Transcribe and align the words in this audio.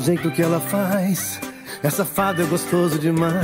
jeito 0.00 0.30
que 0.30 0.42
ela 0.42 0.60
faz. 0.60 1.40
Essa 1.82 2.04
fada 2.04 2.42
é 2.42 2.46
gostoso 2.46 2.98
demais. 2.98 3.34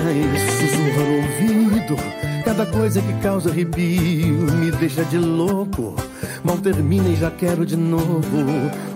Sussurra 0.60 1.04
no 1.04 1.16
ouvido, 1.16 1.96
cada 2.44 2.66
coisa 2.66 3.00
que 3.00 3.12
causa 3.20 3.50
arrepio 3.50 4.52
me 4.52 4.70
deixa 4.72 5.04
de 5.04 5.18
louco. 5.18 5.94
Mal 6.44 6.58
termina 6.58 7.08
e 7.08 7.16
já 7.16 7.30
quero 7.30 7.64
de 7.64 7.76
novo. 7.76 8.22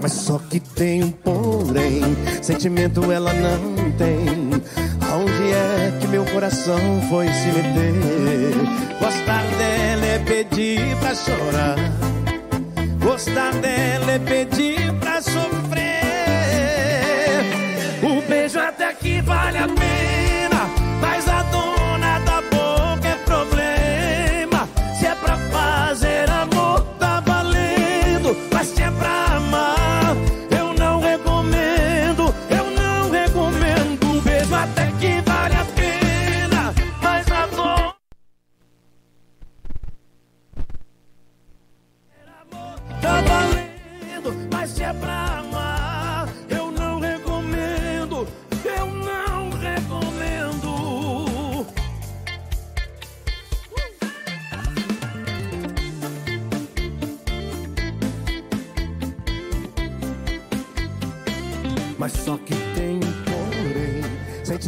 Mas 0.00 0.12
só 0.12 0.38
que 0.38 0.60
tem 0.60 1.04
um 1.04 1.10
porém, 1.10 2.02
sentimento 2.42 3.10
ela 3.10 3.32
não 3.32 3.90
tem. 3.92 4.50
Aonde 5.10 5.52
é 5.52 5.98
que 6.00 6.06
meu 6.08 6.24
coração 6.26 6.78
foi 7.08 7.26
se 7.28 7.46
meter? 7.46 8.54
Gostar 9.00 9.42
dela 9.56 10.06
é 10.06 10.18
pedir 10.18 10.96
pra 10.96 11.14
chorar. 11.14 11.76
Gostar 13.02 13.52
dela 13.54 14.12
é 14.12 14.18
pedir 14.18 14.79
até 18.70 18.94
que 18.94 19.20
vale 19.22 19.58
a 19.58 19.66
pena, 19.66 20.29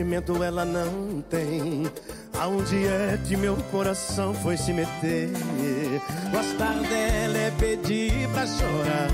sentimento 0.02 0.42
ela 0.42 0.64
não 0.64 1.22
tem. 1.30 1.86
Aonde 2.38 2.86
é 2.86 3.18
que 3.24 3.36
meu 3.36 3.56
coração 3.70 4.34
foi 4.34 4.56
se 4.56 4.72
meter? 4.72 5.30
Gostar 6.32 6.74
dela 6.74 7.38
é 7.38 7.52
pedir 7.52 8.28
pra 8.30 8.46
chorar. 8.46 9.08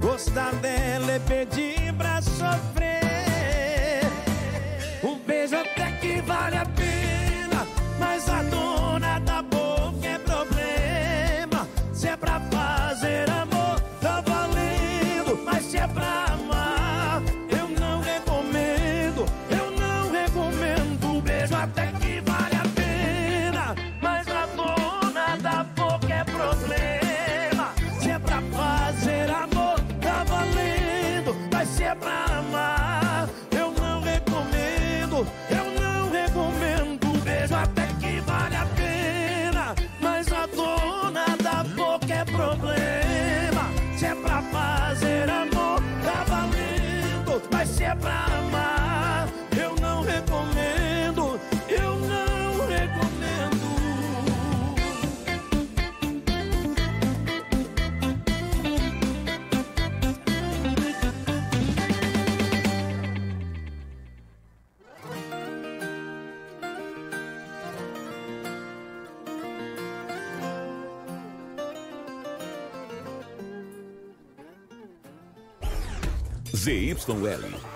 Gostar 0.00 0.52
dela 0.56 1.12
é 1.12 1.18
pedir 1.20 1.94
pra 1.94 2.20
sofrer. 2.20 2.90
Um 5.04 5.16
beijo 5.24 5.54
até 5.54 5.92
que 6.00 6.20
vale 6.22 6.56
a 6.56 6.64
pena, 6.64 7.66
mas 7.98 8.28
a 8.28 8.42
dona 8.42 8.79
é 47.90 47.94
pra 47.96 48.24
amar, 48.38 49.28
eu 49.60 49.74
não 49.80 50.02
recomendo. 50.02 51.40
Eu 51.68 51.96
não 51.96 52.66
recomendo. 52.68 53.20
ZYL 76.54 77.69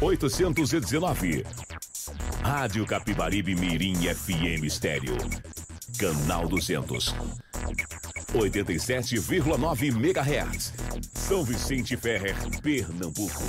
819. 0.00 1.42
Rádio 2.42 2.84
Capibaribe 2.84 3.54
Mirim 3.54 3.94
FM 3.94 4.64
Estéreo. 4.64 5.16
Canal 5.98 6.48
200. 6.48 7.14
87,9 8.34 9.86
MHz. 9.86 10.74
São 11.14 11.42
Vicente 11.42 11.96
Ferrer, 11.96 12.36
Pernambuco. 12.62 13.42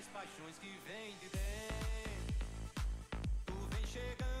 Das 0.00 0.08
paixões 0.08 0.56
que 0.58 0.78
vem 0.86 1.14
de 1.18 1.28
dentro. 1.28 2.40
Tu 3.44 3.54
vem 3.70 3.86
chegando 3.86 4.39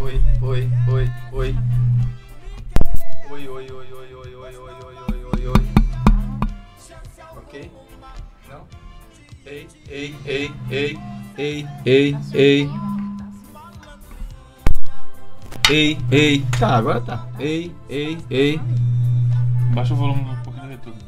oi, 0.00 0.20
oi, 0.88 1.10
oi. 1.32 1.54
Oi, 3.30 3.48
oi, 3.48 3.50
oi, 3.50 3.70
oi, 3.70 3.86
oi, 4.14 4.34
oi, 4.34 4.34
oi, 4.34 4.54
oi, 4.84 4.94
oi, 5.08 5.24
oi, 5.32 5.46
oi. 5.46 5.62
Ok? 7.36 7.70
Não? 8.48 8.62
Ei, 9.46 9.68
ei, 9.88 10.14
ei, 10.26 10.50
ei, 10.70 10.98
ei, 11.36 11.66
ei, 11.84 12.16
ei. 12.34 12.70
Ei, 15.68 15.98
ei. 16.10 16.44
Tá, 16.58 16.76
agora 16.76 17.00
tá. 17.00 17.26
Ei, 17.38 17.74
ei, 17.88 18.18
ei. 18.30 18.60
Baixa 19.74 19.94
o 19.94 19.96
volume 19.96 20.20
um 20.20 20.36
pouquinho 20.42 20.66
do 20.66 20.70
retorno. 20.70 20.98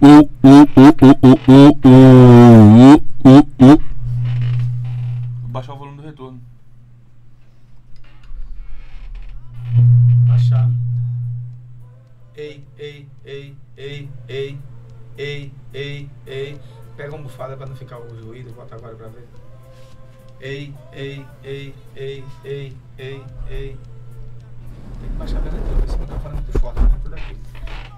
Baixar 0.00 0.24
ficar 17.74 17.98
o 17.98 18.24
ruído, 18.26 18.52
bota 18.52 18.74
agora 18.74 18.94
pra 18.96 19.08
ver. 19.08 19.26
Ei, 20.40 20.74
ei, 20.92 21.26
ei, 21.42 21.74
ei, 21.96 22.24
ei, 22.44 22.76
ei, 22.98 23.24
ei. 23.48 23.78
Tem 25.00 25.08
que 25.08 25.16
baixar 25.16 25.40
bem 25.40 25.50
aqui, 25.50 25.80
ver 25.80 25.88
se 25.90 25.96
não 25.96 26.06
tá 26.06 26.18
falando 26.18 26.42
muito 26.42 26.58
forte, 26.58 26.80
né? 26.80 27.00
Tudo 27.02 27.14
aqui. 27.14 27.36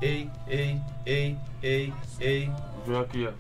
Ei, 0.03 0.31
ei, 0.47 0.81
ei, 1.07 1.39
ei, 1.63 1.95
ei, 2.21 2.53
Vê 2.87 2.99
aqui, 2.99 3.27
ó. 3.27 3.33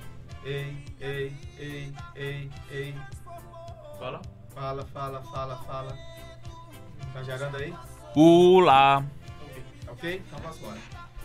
ei, 0.44 0.84
ei, 1.00 1.36
ei, 1.58 1.92
ei, 2.16 2.50
ei. 2.70 2.94
Fala. 3.98 4.20
Fala, 4.54 4.84
fala, 4.86 5.22
fala, 5.22 5.56
fala. 5.64 5.98
Tá 7.12 7.22
gerando 7.22 7.56
aí? 7.58 7.74
Pula. 8.14 8.98
Ok, 8.98 9.64
ok? 9.88 10.22
Então 10.26 10.38
vamos 10.40 10.56
embora. 10.58 10.78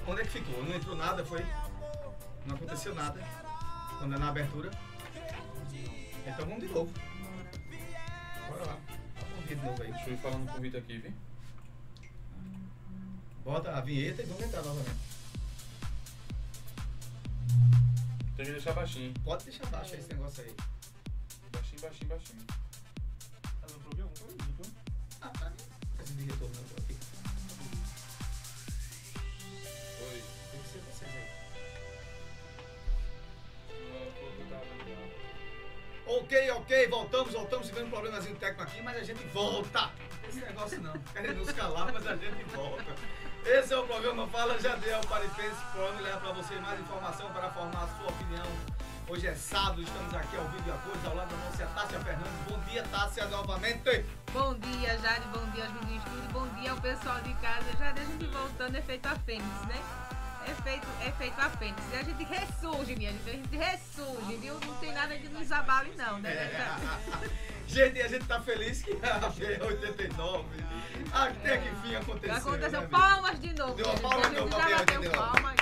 Onde 0.07 0.21
é 0.21 0.23
que 0.25 0.29
ficou? 0.31 0.63
Não 0.63 0.75
entrou 0.75 0.95
nada, 0.95 1.23
foi? 1.23 1.45
Não 2.45 2.55
aconteceu 2.55 2.93
nada. 2.93 3.21
Quando 3.97 4.15
é 4.15 4.17
na 4.19 4.29
abertura. 4.29 4.69
Então 6.25 6.45
vamos 6.45 6.61
de 6.61 6.73
novo. 6.73 6.91
Bora 8.49 8.65
lá. 8.65 8.77
Vamos 9.19 9.47
de 9.47 9.55
novo 9.55 9.83
aí. 9.83 9.91
Deixa 9.91 10.09
eu 10.09 10.13
ir 10.13 10.17
falando 10.17 10.51
com 10.51 10.57
o 10.57 10.61
Vitor 10.61 10.79
aqui, 10.79 10.97
viu? 10.97 11.13
Bota 13.43 13.75
a 13.75 13.81
vinheta 13.81 14.21
e 14.21 14.25
vamos 14.25 14.43
entrar 14.43 14.61
novamente. 14.61 15.11
Tem 18.37 18.45
que 18.45 18.51
deixar 18.51 18.73
baixinho. 18.73 19.13
Pode 19.23 19.45
deixar 19.45 19.65
baixo 19.67 19.95
esse 19.95 20.07
negócio 20.09 20.43
aí. 20.43 20.55
Baixinho, 21.51 21.81
baixinho, 21.81 22.09
baixinho. 22.09 22.45
Ah, 25.21 25.29
pra 25.29 25.49
mim. 25.49 25.55
Esse 26.03 26.13
de 26.13 26.23
retorno 26.25 26.55
não, 26.55 26.80
Ok, 36.11 36.51
ok, 36.51 36.87
voltamos, 36.89 37.31
voltamos, 37.31 37.67
tivemos 37.67 37.87
um 37.87 37.91
problemazinho 37.91 38.35
técnico 38.35 38.63
aqui, 38.63 38.81
mas 38.81 38.97
a 38.97 39.03
gente 39.03 39.23
volta. 39.27 39.89
Esse 40.27 40.39
negócio 40.41 40.81
não, 40.81 40.91
querem 41.13 41.33
nos 41.33 41.49
calar, 41.53 41.89
mas 41.93 42.05
a 42.05 42.17
gente 42.17 42.43
volta. 42.53 42.93
Esse 43.45 43.73
é 43.73 43.77
o 43.77 43.87
programa 43.87 44.27
Fala 44.27 44.59
Jadiel 44.59 44.99
Paripense, 45.07 45.55
programa 45.71 46.01
leva 46.01 46.19
para 46.19 46.33
você 46.33 46.55
mais 46.55 46.77
informação 46.81 47.31
para 47.31 47.49
formar 47.51 47.83
a 47.83 47.87
sua 47.87 48.09
opinião. 48.09 48.45
Hoje 49.07 49.25
é 49.25 49.35
sábado, 49.35 49.81
estamos 49.81 50.13
aqui 50.13 50.35
ao 50.35 50.43
vivo 50.49 50.67
e 50.67 50.71
a 50.71 50.77
cores, 50.79 51.05
ao 51.05 51.15
lado 51.15 51.29
da 51.29 51.45
nossa 51.45 51.65
Tássia 51.67 51.99
Fernandes. 52.01 52.41
Bom 52.49 52.59
dia, 52.69 52.83
Tássia, 52.91 53.25
novamente. 53.27 54.05
Bom 54.33 54.53
dia, 54.55 54.97
Jade. 54.99 55.25
Bom 55.29 55.49
dia 55.51 55.63
aos 55.63 55.73
meninos 55.75 56.03
estúdio. 56.03 56.29
Bom 56.33 56.47
dia 56.59 56.71
ao 56.71 56.81
pessoal 56.81 57.21
de 57.21 57.33
casa. 57.35 57.71
Já 57.79 57.91
deixa 57.91 58.11
de 58.11 58.25
voltando, 58.25 58.75
é 58.75 58.81
feito 58.81 59.05
a 59.05 59.15
Fênix, 59.15 59.61
né? 59.65 60.20
É 60.47 60.53
feito, 60.63 60.87
é 61.05 61.11
feito 61.11 61.39
a 61.39 62.03
gente 62.03 62.23
ressurge, 62.23 62.95
minha 62.95 63.11
gente. 63.11 63.29
A 63.29 63.33
gente 63.33 63.57
ressurge, 63.57 64.35
viu? 64.37 64.53
Não 64.65 64.75
tem 64.77 64.91
nada 64.91 65.15
que 65.15 65.27
nos 65.29 65.51
abale, 65.51 65.91
não, 65.97 66.19
né? 66.19 66.31
Gente, 67.67 68.01
a 68.01 68.07
gente 68.09 68.25
tá 68.25 68.41
feliz 68.41 68.81
que 68.81 68.91
a 68.91 69.31
B89 69.31 70.45
até 71.13 71.57
que 71.57 71.75
fim 71.77 71.95
aconteceu. 71.95 72.35
Aconteceu 72.35 72.81
né, 72.81 72.87
palmas 72.87 73.39
de 73.39 73.53
novo. 73.53 73.75
Deu 73.75 73.85
uma 73.85 73.95
gente. 73.95 74.01
palma 74.01 74.25
a 74.25 74.29
de 74.29 74.35
novo 74.35 74.51
já 74.51 74.57
pra 74.57 74.77
bateu 74.77 75.01
B89. 75.01 75.11
palmas. 75.11 75.55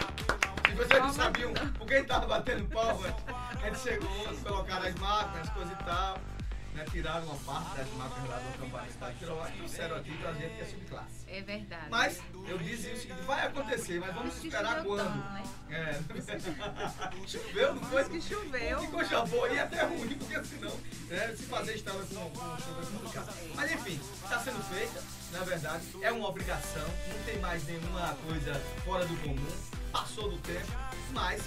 Se 0.70 0.76
vocês 0.76 0.90
não 0.90 1.00
Palmas 1.00 1.16
sabiam 1.16 1.54
por 1.54 1.88
que 1.88 2.04
tava 2.04 2.26
batendo 2.26 2.66
palma, 2.70 3.16
a 3.62 3.66
gente 3.66 3.80
chegou, 3.80 4.10
colocaram 4.44 4.88
as 4.88 4.96
máquinas, 4.96 5.50
coisa 5.50 5.72
e 5.72 5.84
tal, 5.84 6.18
né, 6.80 6.86
tiraram 6.90 7.26
uma 7.26 7.36
parte 7.36 7.78
das 7.78 7.90
máquinas 7.94 8.30
lá 8.30 8.38
do 8.38 9.00
da 9.00 9.12
Quiroga 9.12 9.50
e 9.50 9.58
trouxeram 9.58 9.96
aqui 9.98 10.18
pra 10.18 10.34
gente 10.34 10.56
que 10.56 10.62
é 10.62 10.66
subclasse. 10.66 11.26
É 11.28 11.42
verdade. 11.42 11.90
Mas 11.90 12.22
eu 12.48 12.58
dizia 12.58 12.94
o 12.94 12.98
seguinte, 12.98 13.22
vai 13.24 13.46
acontecer, 13.46 14.00
mas 14.00 14.16
vamos 14.16 14.36
esperar 14.36 14.84
quando? 14.84 15.00
tanto, 15.00 15.34
né? 15.34 15.44
É. 15.70 16.00
choveu, 17.28 17.76
não 17.76 17.84
foi? 17.84 18.10
Que 18.10 18.22
choveu. 18.22 18.80
Que 18.80 18.88
coisa 18.88 19.26
boa, 19.26 19.50
e 19.50 19.60
até 19.60 19.84
ruim, 19.84 20.16
porque 20.16 20.44
senão, 20.46 20.78
né, 21.10 21.36
se 21.36 21.44
fazer 21.44 21.76
estrada 21.76 22.00
com, 22.00 22.30
com 22.30 22.58
chuva 22.58 22.82
é 22.82 22.86
complicado. 22.86 23.34
Mas 23.56 23.72
enfim, 23.72 24.00
está 24.24 24.40
sendo 24.40 24.64
feita, 24.70 25.04
na 25.32 25.44
verdade, 25.44 25.84
é 26.02 26.12
uma 26.12 26.30
obrigação, 26.30 26.88
não 27.10 27.24
tem 27.26 27.40
mais 27.40 27.66
nenhuma 27.66 28.16
coisa 28.26 28.54
fora 28.86 29.06
do 29.06 29.16
comum, 29.18 29.58
passou 29.92 30.30
do 30.30 30.38
tempo, 30.40 30.72
mas 31.12 31.44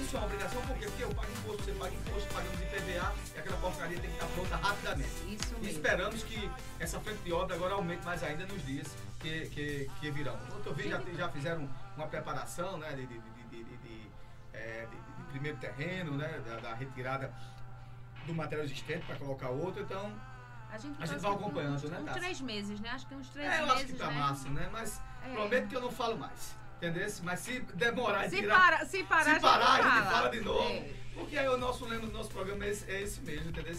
isso 0.00 0.16
é 0.16 0.18
uma 0.18 0.26
obrigação, 0.26 0.62
por 0.62 0.76
quê? 0.76 0.86
Porque 0.86 1.04
eu 1.04 1.14
pago 1.14 1.32
imposto, 1.32 1.62
você 1.64 1.72
paga 1.72 1.94
imposto, 1.94 2.34
pagamos 2.34 2.60
IPVA, 2.60 3.14
e 3.34 3.38
aquela 3.38 3.56
porcaria 3.58 4.00
tem 4.00 4.10
que 4.10 4.16
estar 4.16 4.26
pronta 4.28 4.56
rapidamente. 4.56 5.10
Isso 5.10 5.54
E 5.54 5.60
mesmo. 5.60 5.68
esperamos 5.68 6.22
que 6.24 6.50
essa 6.78 7.00
frente 7.00 7.18
de 7.22 7.32
obra 7.32 7.56
agora 7.56 7.74
aumente 7.74 8.04
mais 8.04 8.22
ainda 8.22 8.46
nos 8.46 8.64
dias 8.66 8.88
que, 9.20 9.48
que, 9.50 9.90
que 10.00 10.10
virão. 10.10 10.38
Outro 10.54 10.74
vídeo 10.74 10.90
já, 10.90 11.00
já 11.16 11.28
fizeram 11.30 11.68
uma 11.96 12.06
preparação 12.06 12.78
né, 12.78 12.90
de, 12.92 13.06
de, 13.06 13.18
de, 13.18 13.64
de, 13.64 14.10
é, 14.52 14.86
primeiro 15.30 15.58
terreno, 15.58 16.16
né, 16.16 16.40
da, 16.46 16.56
da 16.60 16.74
retirada 16.74 17.32
do 18.26 18.34
material 18.34 18.64
existente 18.64 19.04
para 19.06 19.16
colocar 19.16 19.48
outro, 19.50 19.82
então 19.82 20.12
A 20.72 20.78
gente, 20.78 20.96
a 21.02 21.06
gente 21.06 21.18
vai 21.20 21.32
acompanhando, 21.32 21.74
uns, 21.74 21.82
né, 21.90 21.98
Uns 22.00 22.12
três 22.12 22.40
meses, 22.40 22.80
né? 22.80 22.88
Acho 22.90 23.06
que 23.06 23.14
uns 23.14 23.28
três 23.28 23.52
é, 23.52 23.60
eu 23.60 23.66
meses, 23.66 23.76
acho 23.82 23.86
que 23.86 23.92
tá 23.98 24.06
né? 24.08 24.14
massa, 24.18 24.48
né? 24.48 24.68
Mas 24.72 25.00
É. 25.24 25.32
prometo 25.34 25.68
que 25.68 25.76
eu 25.76 25.80
não 25.80 25.90
falo 25.90 26.16
mais. 26.18 26.54
Entendeu? 26.88 27.08
Mas 27.22 27.40
se 27.40 27.60
demorar 27.74 28.28
Se 28.28 28.36
tirar. 28.36 28.54
parar, 28.60 28.86
se 28.86 29.04
parar, 29.04 29.34
se 29.34 29.40
parar, 29.40 29.64
a 29.66 29.72
a 29.72 29.82
gente 29.82 29.94
gente 29.94 30.10
fala 30.12 30.28
de 30.28 30.40
novo. 30.40 30.68
É. 30.70 30.92
Porque 31.14 31.38
aí 31.38 31.48
o 31.48 31.56
nosso 31.56 31.84
lema 31.86 32.06
do 32.06 32.12
nosso 32.12 32.30
programa 32.30 32.64
é 32.64 32.70
esse, 32.70 32.90
é 32.90 33.02
esse 33.02 33.20
mesmo, 33.20 33.50
entendeu? 33.50 33.74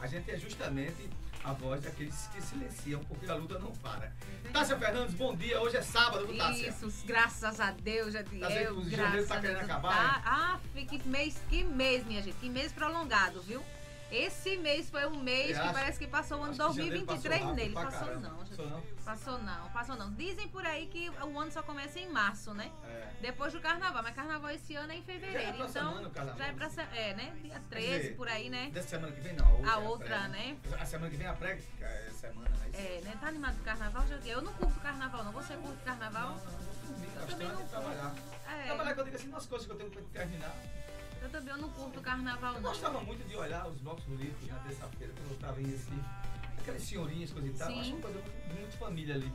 A 0.00 0.06
gente 0.06 0.30
é 0.30 0.36
justamente 0.38 1.08
a 1.42 1.52
voz 1.52 1.80
daqueles 1.82 2.28
que 2.28 2.40
silenciam, 2.42 3.00
porque 3.04 3.26
a 3.30 3.34
luta 3.34 3.58
não 3.58 3.70
para. 3.72 4.12
Tássia 4.52 4.76
Fernandes, 4.76 5.14
bom 5.14 5.34
dia. 5.34 5.60
Hoje 5.60 5.76
é 5.76 5.82
sábado, 5.82 6.26
viu, 6.26 6.36
Tássia? 6.38 6.68
Isso, 6.68 7.06
graças 7.06 7.60
a 7.60 7.70
Deus, 7.70 8.12
já 8.12 8.22
Tá 8.22 8.30
vendo 8.30 8.48
que 8.48 8.56
eu, 8.64 8.76
o 8.76 8.88
janeiro 8.90 9.10
graças 9.12 9.28
tá 9.28 9.34
a 9.36 9.40
querendo 9.40 9.58
Deus. 9.58 9.70
acabar, 9.70 10.22
Tá, 10.22 10.22
ah, 10.24 10.60
que 10.74 11.08
mês, 11.08 11.40
que 11.48 11.64
mês, 11.64 12.04
minha 12.06 12.22
gente, 12.22 12.36
que 12.36 12.48
mês 12.48 12.72
prolongado, 12.72 13.42
viu? 13.42 13.62
Esse 14.10 14.56
mês 14.56 14.88
foi 14.88 15.04
um 15.06 15.20
mês 15.20 15.58
que 15.58 15.72
parece 15.72 15.98
que 15.98 16.06
passou 16.06 16.38
o 16.38 16.42
ano 16.44 16.52
Acho 16.52 16.74
que 16.74 16.76
janeiro 16.82 17.04
2023 17.06 17.40
passou 17.40 17.54
nele. 17.56 17.74
Passou 17.74 18.20
não, 18.20 18.36
Passou 18.38 18.66
não? 18.68 18.82
Passou 19.04 19.38
não, 19.38 19.68
passou 19.70 19.96
não. 19.96 20.12
Dizem 20.14 20.48
por 20.48 20.64
aí 20.64 20.86
que 20.86 21.10
o 21.10 21.38
ano 21.38 21.50
só 21.50 21.62
começa 21.62 21.98
em 21.98 22.08
março, 22.08 22.54
né? 22.54 22.70
É. 22.88 23.06
Depois 23.20 23.52
do 23.52 23.60
carnaval, 23.60 24.02
mas 24.04 24.14
carnaval 24.14 24.50
esse 24.50 24.76
ano 24.76 24.92
é 24.92 24.96
em 24.96 25.02
fevereiro. 25.02 25.54
então, 25.54 25.68
semana 25.68 26.06
o 26.06 26.10
carnaval. 26.10 26.38
já 26.38 26.46
é 26.46 26.52
pra 26.52 26.68
se- 26.70 26.80
é, 26.80 27.14
né? 27.14 27.36
Dia 27.42 27.60
13 27.68 27.98
dizer, 27.98 28.16
por 28.16 28.28
aí, 28.28 28.48
né? 28.48 28.70
Dessa 28.72 28.88
semana 28.88 29.12
que 29.12 29.20
vem, 29.20 29.32
não. 29.34 29.68
A 29.68 29.72
é 29.72 29.76
outra, 29.88 30.06
pré. 30.06 30.28
né? 30.28 30.56
A 30.78 30.86
semana 30.86 31.10
que 31.10 31.16
vem 31.16 31.26
é 31.26 31.30
a 31.30 31.34
pré 31.34 31.58
é 31.80 32.10
semana, 32.12 32.48
né? 32.50 32.70
É, 32.74 33.00
né? 33.04 33.16
Tá 33.20 33.26
animado 33.26 33.56
com 33.58 33.64
carnaval? 33.64 34.06
Já- 34.06 34.16
Eu 34.24 34.40
não 34.42 34.52
curto 34.54 34.78
carnaval, 34.80 35.24
não. 35.24 35.32
Você 35.32 35.54
curte 35.56 35.82
carnaval? 35.84 36.28
Não, 36.30 36.36
não, 36.36 36.42
vou 36.44 36.74
dormir 36.86 37.06
Eu 37.06 37.12
bastante 37.14 37.30
também 37.32 37.48
não 37.48 37.60
e 37.60 37.64
trabalhar. 37.64 38.14
É, 38.48 38.64
Trabalhar 38.66 38.94
que 38.94 39.00
eu 39.00 39.04
digo 39.04 39.16
assim, 39.16 39.28
nas 39.28 39.46
coisas 39.46 39.66
que 39.66 39.72
eu 39.72 39.76
tenho 39.76 39.90
que 39.90 40.02
terminar. 40.02 40.54
Eu 41.26 41.30
também 41.30 41.54
eu 41.54 41.58
não 41.60 41.68
curto 41.70 42.00
carnaval, 42.00 42.54
Eu 42.54 42.60
não. 42.60 42.70
gostava 42.70 43.00
muito 43.00 43.26
de 43.28 43.36
olhar 43.36 43.66
os 43.66 43.76
blocos 43.78 44.04
políticos 44.04 44.48
na 44.48 44.56
terça-feira, 44.60 45.12
quando 45.16 45.28
eu 45.28 45.34
estava 45.34 45.60
em 45.60 45.64
Recife. 45.66 46.00
Aquelas 46.58 46.82
senhorinhas, 46.82 47.30
coisa 47.32 47.48
e 47.48 47.50
tal. 47.52 47.68
Sim. 47.68 47.80
Acho 47.80 47.90
uma 47.92 48.00
coisa 48.00 48.18
muito, 48.20 48.54
muito 48.60 48.76
família 48.78 49.14
ali. 49.16 49.32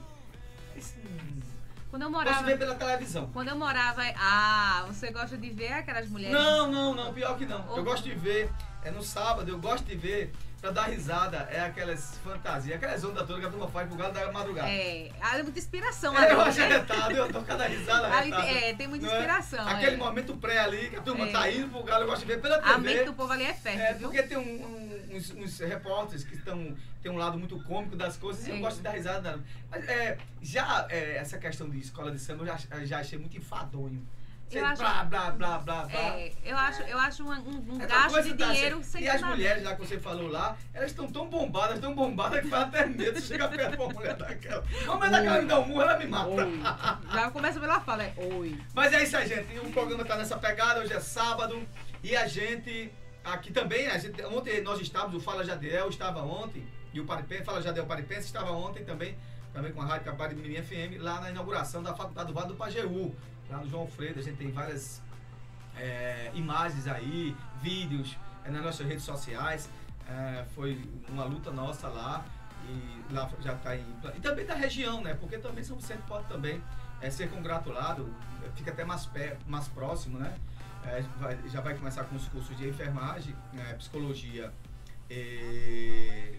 Esse, 0.75 0.97
hum, 0.99 1.39
Quando 1.89 2.03
eu 2.03 2.11
Posso 2.11 2.25
morava. 2.25 2.45
ver 2.45 2.57
pela 2.57 2.75
televisão. 2.75 3.29
Quando 3.33 3.49
eu 3.49 3.55
morava. 3.57 4.01
Ah, 4.17 4.85
você 4.87 5.11
gosta 5.11 5.37
de 5.37 5.49
ver 5.49 5.73
aquelas 5.73 6.07
mulheres? 6.09 6.33
Não, 6.33 6.71
não, 6.71 6.93
não, 6.95 7.13
pior 7.13 7.37
que 7.37 7.45
não. 7.45 7.65
Eu 7.67 7.77
Ou- 7.77 7.83
gosto 7.83 8.03
de 8.03 8.15
ver, 8.15 8.49
é 8.83 8.91
no 8.91 9.03
sábado, 9.03 9.49
eu 9.49 9.59
gosto 9.59 9.85
de 9.85 9.95
ver, 9.95 10.31
pra 10.61 10.69
dar 10.69 10.83
risada, 10.83 11.37
é 11.51 11.59
aquelas 11.61 12.17
fantasias, 12.23 12.75
aquelas 12.75 13.03
ondas 13.03 13.25
todas 13.25 13.41
que 13.41 13.47
a 13.47 13.49
turma 13.49 13.67
faz 13.67 13.87
pro 13.87 13.97
galo 13.97 14.13
da 14.13 14.31
madrugada. 14.31 14.69
É, 14.69 15.09
há 15.19 15.41
muita 15.41 15.57
inspiração 15.57 16.15
É, 16.15 16.31
eu 16.31 16.39
ali, 16.39 16.49
acho 16.49 16.59
né? 16.59 16.65
arretado, 16.75 17.13
eu 17.13 17.33
tô 17.33 17.41
cada 17.41 17.65
risada 17.65 18.07
Ali 18.15 18.31
é, 18.31 18.75
tem 18.75 18.87
muita 18.87 19.07
é? 19.07 19.09
inspiração, 19.09 19.67
Aquele 19.67 19.95
é. 19.95 19.97
momento 19.97 20.35
pré 20.37 20.59
ali, 20.59 20.91
que 20.91 20.97
a 20.97 21.01
turma 21.01 21.27
É. 21.27 21.31
tá 21.31 21.49
indo 21.51 21.67
pro 21.69 21.81
galo, 21.83 22.03
eu 22.03 22.07
gosto 22.07 22.21
de 22.21 22.27
ver 22.27 22.39
pela 22.41 22.57
A 22.57 22.75
TV. 22.75 22.79
mente 22.93 23.05
do 23.05 23.13
povo 23.13 23.33
ali 23.33 23.43
é 23.43 23.53
fértil, 23.55 23.81
É, 23.83 23.93
viu? 23.95 24.09
porque 24.09 24.21
tem 24.23 24.37
um- 24.37 24.41
um- 25.11 25.15
uns, 25.17 25.31
uns 25.31 25.59
repórteres 25.59 26.23
que 26.23 26.35
estão 26.35 26.77
tem 27.01 27.11
um 27.11 27.17
lado 27.17 27.35
muito 27.39 27.59
cômico 27.63 27.95
das 27.95 28.15
coisas 28.15 28.45
e 28.45 28.51
eu 28.51 28.57
É. 28.57 28.59
gosto 28.59 28.77
de 28.77 28.83
dar 28.83 28.91
risada. 28.91 29.39
Mas 29.71 29.89
é, 29.89 30.19
já 30.39 30.85
é, 30.91 31.15
essa 31.17 31.39
questão 31.39 31.67
de 31.67 31.79
escola 31.79 32.11
de 32.11 32.19
samba 32.19 32.43
eu 32.43 32.47
já, 32.47 32.85
já 32.85 32.99
achei 32.99 33.17
muito 33.17 33.35
enfadonho. 33.35 34.07
Eu 34.57 34.65
acho- 34.65 34.81
blá, 34.81 35.03
blá, 35.05 35.31
blá, 35.31 35.57
blá, 35.59 35.83
blá. 35.85 35.91
É, 35.93 36.31
eu 36.43 36.57
acho, 36.57 36.81
eu 36.83 36.97
acho 36.99 37.23
um, 37.23 37.31
um- 37.31 37.77
gasto 37.79 38.21
de 38.23 38.33
tá 38.33 38.45
dinheiro 38.51 38.79
assim, 38.79 38.89
sem 38.91 39.03
E 39.03 39.09
as 39.09 39.21
mulheres 39.21 39.63
lá 39.63 39.75
que 39.75 39.81
você 39.85 39.99
falou 39.99 40.27
lá, 40.29 40.57
elas 40.73 40.91
estão 40.91 41.07
tão 41.11 41.27
bombadas, 41.29 41.79
tão 41.79 41.93
bombadas 41.95 42.41
que 42.41 42.47
faz 42.47 42.63
até 42.63 42.85
medo 42.85 43.19
de 43.19 43.25
chegar 43.25 43.47
perto 43.49 43.71
de 43.71 43.77
uma 43.77 43.93
mulher 43.93 44.15
daquela. 44.15 44.63
Uma 44.83 44.95
mulher 44.95 45.11
daquela 45.11 45.41
me 45.41 45.47
dá 45.47 45.59
um 45.59 45.65
murro, 45.67 45.81
ela 45.81 45.97
me 45.97 46.05
mata. 46.05 46.29
Oi. 46.29 46.61
Já 47.13 47.31
começa 47.31 47.59
pela 47.59 47.79
fala, 47.79 48.03
é 48.03 48.13
oi. 48.17 48.57
Mas 48.73 48.93
é 48.93 49.03
isso 49.03 49.15
aí, 49.17 49.27
gente. 49.27 49.59
O 49.59 49.71
programa 49.71 50.03
tá 50.05 50.15
nessa 50.17 50.37
pegada, 50.37 50.79
hoje 50.81 50.93
é 50.93 50.99
sábado. 50.99 51.65
E 52.03 52.15
a 52.15 52.27
gente, 52.27 52.91
aqui 53.23 53.51
também, 53.53 53.87
a 53.87 53.97
gente, 53.97 54.21
ontem 54.25 54.61
nós 54.61 54.79
estávamos, 54.81 55.15
o 55.15 55.19
Fala 55.23 55.43
Jadiel 55.43 55.87
estava 55.89 56.21
ontem, 56.23 56.67
e 56.93 56.99
o 56.99 57.05
Paripense, 57.05 57.43
Fala 57.43 57.61
Jadiel 57.61 57.85
Paripense 57.85 58.25
estava 58.25 58.51
ontem 58.51 58.83
também, 58.83 59.15
também 59.53 59.71
com 59.71 59.81
a 59.81 59.85
Rádio 59.85 60.05
Capari 60.05 60.33
de 60.35 60.41
Mirim 60.41 60.61
FM, 60.63 60.99
lá 61.01 61.21
na 61.21 61.29
inauguração 61.29 61.83
da 61.83 61.93
Faculdade 61.93 62.27
do 62.29 62.33
Vale 62.33 62.47
do 62.47 62.55
Pajeú, 62.55 63.15
lá 63.51 63.59
no 63.59 63.69
João 63.69 63.85
Freire. 63.87 64.19
A 64.19 64.23
gente 64.23 64.37
tem 64.37 64.51
várias 64.51 65.01
é, 65.77 66.31
imagens 66.33 66.87
aí, 66.87 67.35
vídeos 67.61 68.17
é, 68.45 68.49
nas 68.49 68.63
nossas 68.63 68.87
redes 68.87 69.03
sociais. 69.03 69.69
É, 70.07 70.45
foi 70.55 70.81
uma 71.09 71.23
luta 71.25 71.51
nossa 71.51 71.87
lá 71.87 72.25
e 72.67 73.13
lá 73.13 73.29
já 73.41 73.53
está 73.53 73.75
em 73.75 73.85
e 74.15 74.19
também 74.19 74.45
da 74.45 74.55
região, 74.55 75.01
né? 75.01 75.13
Porque 75.13 75.37
também 75.37 75.63
São 75.63 75.75
Vicente 75.77 76.01
pode 76.07 76.27
também 76.27 76.61
é, 77.01 77.09
ser 77.09 77.29
congratulado, 77.29 78.13
é, 78.43 78.49
fica 78.55 78.71
até 78.71 78.83
mais 78.83 79.05
pé, 79.05 79.37
mais 79.47 79.67
próximo, 79.67 80.17
né? 80.17 80.35
É, 80.83 81.03
vai- 81.19 81.37
já 81.47 81.61
vai 81.61 81.75
começar 81.75 82.03
com 82.05 82.15
os 82.15 82.27
cursos 82.27 82.57
de 82.57 82.67
enfermagem, 82.67 83.35
é, 83.57 83.73
psicologia, 83.73 84.51
e, 85.09 86.33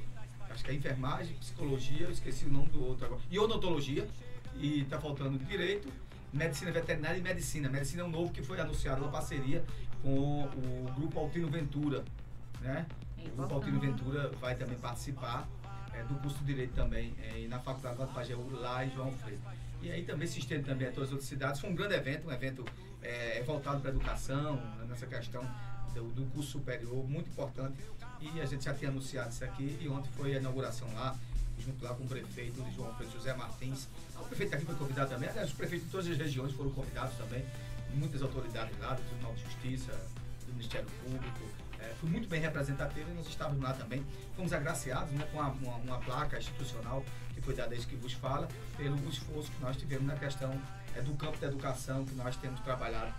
acho 0.50 0.64
que 0.64 0.70
é 0.70 0.74
enfermagem, 0.74 1.34
psicologia, 1.36 2.06
eu 2.06 2.10
esqueci 2.10 2.46
o 2.46 2.52
nome 2.52 2.68
do 2.70 2.84
outro 2.84 3.06
agora, 3.06 3.20
e 3.30 3.38
odontologia, 3.38 4.08
e 4.56 4.84
tá 4.84 5.00
faltando 5.00 5.38
direito, 5.38 5.88
medicina 6.32 6.70
veterinária 6.72 7.18
e 7.18 7.22
medicina. 7.22 7.68
Medicina 7.68 8.02
é 8.02 8.04
um 8.04 8.10
novo 8.10 8.32
que 8.32 8.42
foi 8.42 8.60
anunciado 8.60 9.02
uma 9.02 9.10
parceria 9.10 9.64
com 10.02 10.44
o 10.44 10.92
grupo 10.96 11.20
Altino 11.20 11.48
Ventura, 11.48 12.04
né? 12.60 12.86
É 13.18 13.28
O 13.28 13.36
grupo 13.36 13.54
Altino 13.54 13.78
Ventura 13.78 14.30
vai 14.40 14.54
também 14.54 14.78
participar 14.78 15.48
é, 15.92 16.02
do 16.04 16.14
curso 16.16 16.38
de 16.38 16.44
Direito 16.44 16.74
também 16.74 17.14
é, 17.22 17.46
na 17.48 17.58
Faculdade 17.58 17.96
do 17.96 18.06
Pajeú, 18.08 18.50
lá 18.52 18.84
em 18.84 18.90
João 18.90 19.12
Freire. 19.12 19.40
E 19.82 19.90
aí 19.90 20.04
também 20.04 20.26
se 20.26 20.38
estende 20.38 20.64
também 20.64 20.88
a 20.88 20.90
todas 20.90 21.08
as 21.08 21.12
outras 21.12 21.28
cidades. 21.28 21.60
Foi 21.60 21.70
um 21.70 21.74
grande 21.74 21.94
evento, 21.94 22.28
um 22.28 22.32
evento 22.32 22.64
é, 23.02 23.42
voltado 23.42 23.80
para 23.80 23.90
a 23.90 23.94
educação, 23.94 24.60
nessa 24.88 25.06
questão 25.06 25.42
do, 25.94 26.04
do 26.08 26.24
curso 26.30 26.52
superior, 26.52 27.04
muito 27.08 27.28
importante. 27.28 27.76
E 28.20 28.40
a 28.40 28.46
gente 28.46 28.64
já 28.64 28.72
tinha 28.72 28.90
anunciado 28.90 29.30
isso 29.30 29.44
aqui 29.44 29.76
e 29.80 29.88
ontem 29.88 30.08
foi 30.16 30.34
a 30.34 30.38
inauguração 30.38 30.88
lá, 30.94 31.16
junto 31.58 31.84
lá 31.84 31.94
com 31.94 32.04
o 32.04 32.08
prefeito 32.08 32.62
de 32.62 32.74
João 32.74 32.94
Freire, 32.94 33.12
José 33.12 33.34
Martins. 33.34 33.88
O 34.22 34.28
prefeito 34.28 34.54
aqui 34.54 34.64
foi 34.64 34.74
convidado 34.76 35.10
também, 35.10 35.28
aliás, 35.28 35.48
os 35.48 35.54
prefeitos 35.54 35.86
de 35.86 35.92
todas 35.92 36.06
as 36.08 36.16
regiões 36.16 36.52
foram 36.52 36.70
convidados 36.70 37.14
também, 37.16 37.44
muitas 37.94 38.22
autoridades 38.22 38.78
lá, 38.78 38.94
do 38.94 39.02
Tribunal 39.02 39.34
de 39.34 39.42
Justiça, 39.42 39.92
do 40.46 40.52
Ministério 40.52 40.88
Público. 41.04 41.40
É, 41.78 41.92
foi 42.00 42.08
muito 42.08 42.28
bem 42.28 42.40
representativo 42.40 43.10
e 43.10 43.14
nós 43.14 43.26
estávamos 43.26 43.62
lá 43.62 43.72
também. 43.72 44.06
Fomos 44.36 44.52
agraciados 44.52 45.10
né, 45.12 45.26
com 45.32 45.38
uma, 45.38 45.48
uma, 45.50 45.76
uma 45.76 45.98
placa 45.98 46.38
institucional 46.38 47.04
que 47.34 47.40
foi 47.40 47.54
dada 47.54 47.70
desde 47.70 47.88
que 47.88 47.96
vos 47.96 48.12
fala, 48.12 48.48
pelo 48.76 48.96
esforço 49.08 49.50
que 49.50 49.60
nós 49.60 49.76
tivemos 49.76 50.06
na 50.06 50.14
questão 50.14 50.56
é, 50.96 51.02
do 51.02 51.14
campo 51.14 51.38
da 51.38 51.48
educação, 51.48 52.04
que 52.04 52.14
nós 52.14 52.36
temos 52.36 52.60
trabalhado 52.60 53.12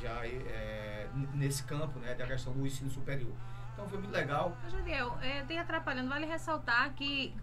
já 0.00 0.26
é, 0.26 1.08
nesse 1.34 1.64
campo 1.64 1.98
né, 1.98 2.14
da 2.14 2.26
questão 2.26 2.52
do 2.52 2.66
ensino 2.66 2.90
superior. 2.90 3.32
Então 3.72 3.88
foi 3.88 3.98
muito 3.98 4.12
legal. 4.12 4.56
Jadiel, 4.70 5.18
é, 5.20 5.42
tem 5.42 5.58
atrapalhando, 5.58 6.08
vale 6.08 6.26
ressaltar 6.26 6.92
que 6.94 7.34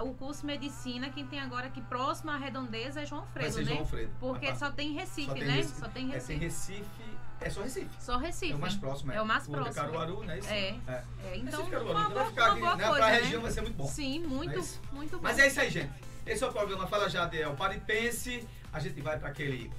o 0.00 0.14
curso 0.14 0.44
Medicina, 0.46 1.10
quem 1.10 1.26
tem 1.26 1.40
agora 1.40 1.66
aqui 1.66 1.80
próximo 1.82 2.30
à 2.30 2.36
redondeza 2.36 3.00
é 3.02 3.06
João 3.06 3.22
Vai 3.22 3.32
Fredo, 3.32 3.52
ser 3.52 3.64
né? 3.64 3.72
João 3.74 3.86
Fredo. 3.86 4.12
Porque 4.20 4.54
só 4.56 4.70
tem 4.70 4.92
Recife, 4.92 5.26
só 5.28 5.34
tem 5.34 5.44
né? 5.44 5.52
Recife. 5.54 5.80
Só 5.80 5.88
tem 5.88 6.14
É, 6.14 6.18
tem 6.18 6.38
Recife. 6.38 6.80
Recife. 6.80 7.10
É 7.40 7.48
só 7.50 7.62
Recife. 7.62 7.90
Só 7.98 8.16
Recife. 8.18 8.52
É 8.52 8.56
o 8.56 8.58
mais 8.58 8.74
próximo. 8.76 9.12
É 9.12 9.22
o 9.22 9.26
mais 9.26 9.48
O 9.48 9.50
próximo. 9.50 9.74
Caruaru, 9.74 10.24
né? 10.24 10.38
Isso? 10.38 10.48
É. 10.50 10.68
é. 10.86 11.04
É, 11.24 11.36
então, 11.36 11.60
Recife, 11.64 11.70
Caruaru. 11.70 11.98
uma, 11.98 12.00
Então 12.02 12.14
vai 12.14 12.14
boa, 12.14 12.26
ficar 12.26 12.44
uma 12.44 12.50
aqui, 12.52 12.60
boa 12.60 12.76
né? 12.76 12.84
coisa, 12.84 12.98
Pra 13.00 13.10
né? 13.10 13.18
região 13.22 13.42
vai 13.42 13.50
ser 13.50 13.60
muito 13.62 13.76
bom. 13.76 13.86
Sim, 13.86 14.24
é 14.24 14.26
muito, 14.26 14.64
muito 14.92 15.16
bom. 15.16 15.22
Mas 15.22 15.38
é 15.38 15.46
isso 15.46 15.60
aí, 15.60 15.70
gente. 15.70 15.92
Esse 16.26 16.44
é 16.44 16.46
o 16.46 16.52
programa 16.52 16.86
Fala 16.86 17.08
Jadiel 17.08 17.54
Paripense. 17.54 18.46
A 18.72 18.78
gente 18.78 19.00
vai 19.00 19.18
para 19.18 19.28
aquele 19.30 19.72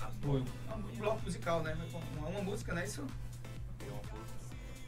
apoio, 0.00 0.44
um 0.76 0.96
bloco 0.98 1.22
musical, 1.24 1.62
né? 1.62 1.76
Uma, 2.18 2.28
uma 2.28 2.42
música, 2.42 2.74
né? 2.74 2.84
Isso? 2.84 3.04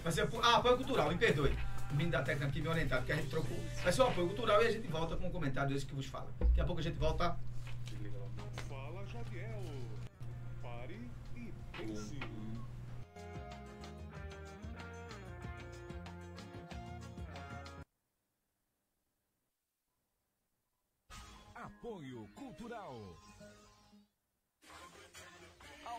Vai 0.03 0.13
ser 0.13 0.29
ah, 0.43 0.57
apoio 0.57 0.77
cultural, 0.77 1.09
me 1.09 1.17
perdoe. 1.19 1.57
O 1.91 1.95
menino 1.95 2.13
da 2.13 2.23
técnica 2.23 2.47
aqui 2.47 2.61
me 2.61 2.69
orientar, 2.69 2.99
porque 3.01 3.13
a 3.13 3.17
gente 3.17 3.29
trocou. 3.29 3.57
Vai 3.83 3.93
ser 3.93 4.03
um 4.03 4.09
apoio 4.09 4.29
cultural 4.29 4.63
e 4.63 4.67
a 4.67 4.71
gente 4.71 4.87
volta 4.87 5.17
com 5.17 5.27
um 5.27 5.31
comentário 5.31 5.73
desse 5.75 5.85
que 5.85 5.95
vos 5.95 6.07
fala. 6.07 6.31
Daqui 6.39 6.61
a 6.61 6.65
pouco 6.65 6.81
a 6.81 6.85
gente 6.85 6.99
volta. 6.99 7.37
Fala 8.69 9.05
Jadiel. 9.07 9.65
Pare 10.63 11.11
e 11.37 11.53
pense. 11.77 12.21
Apoio 21.55 22.29
Cultural. 22.35 23.10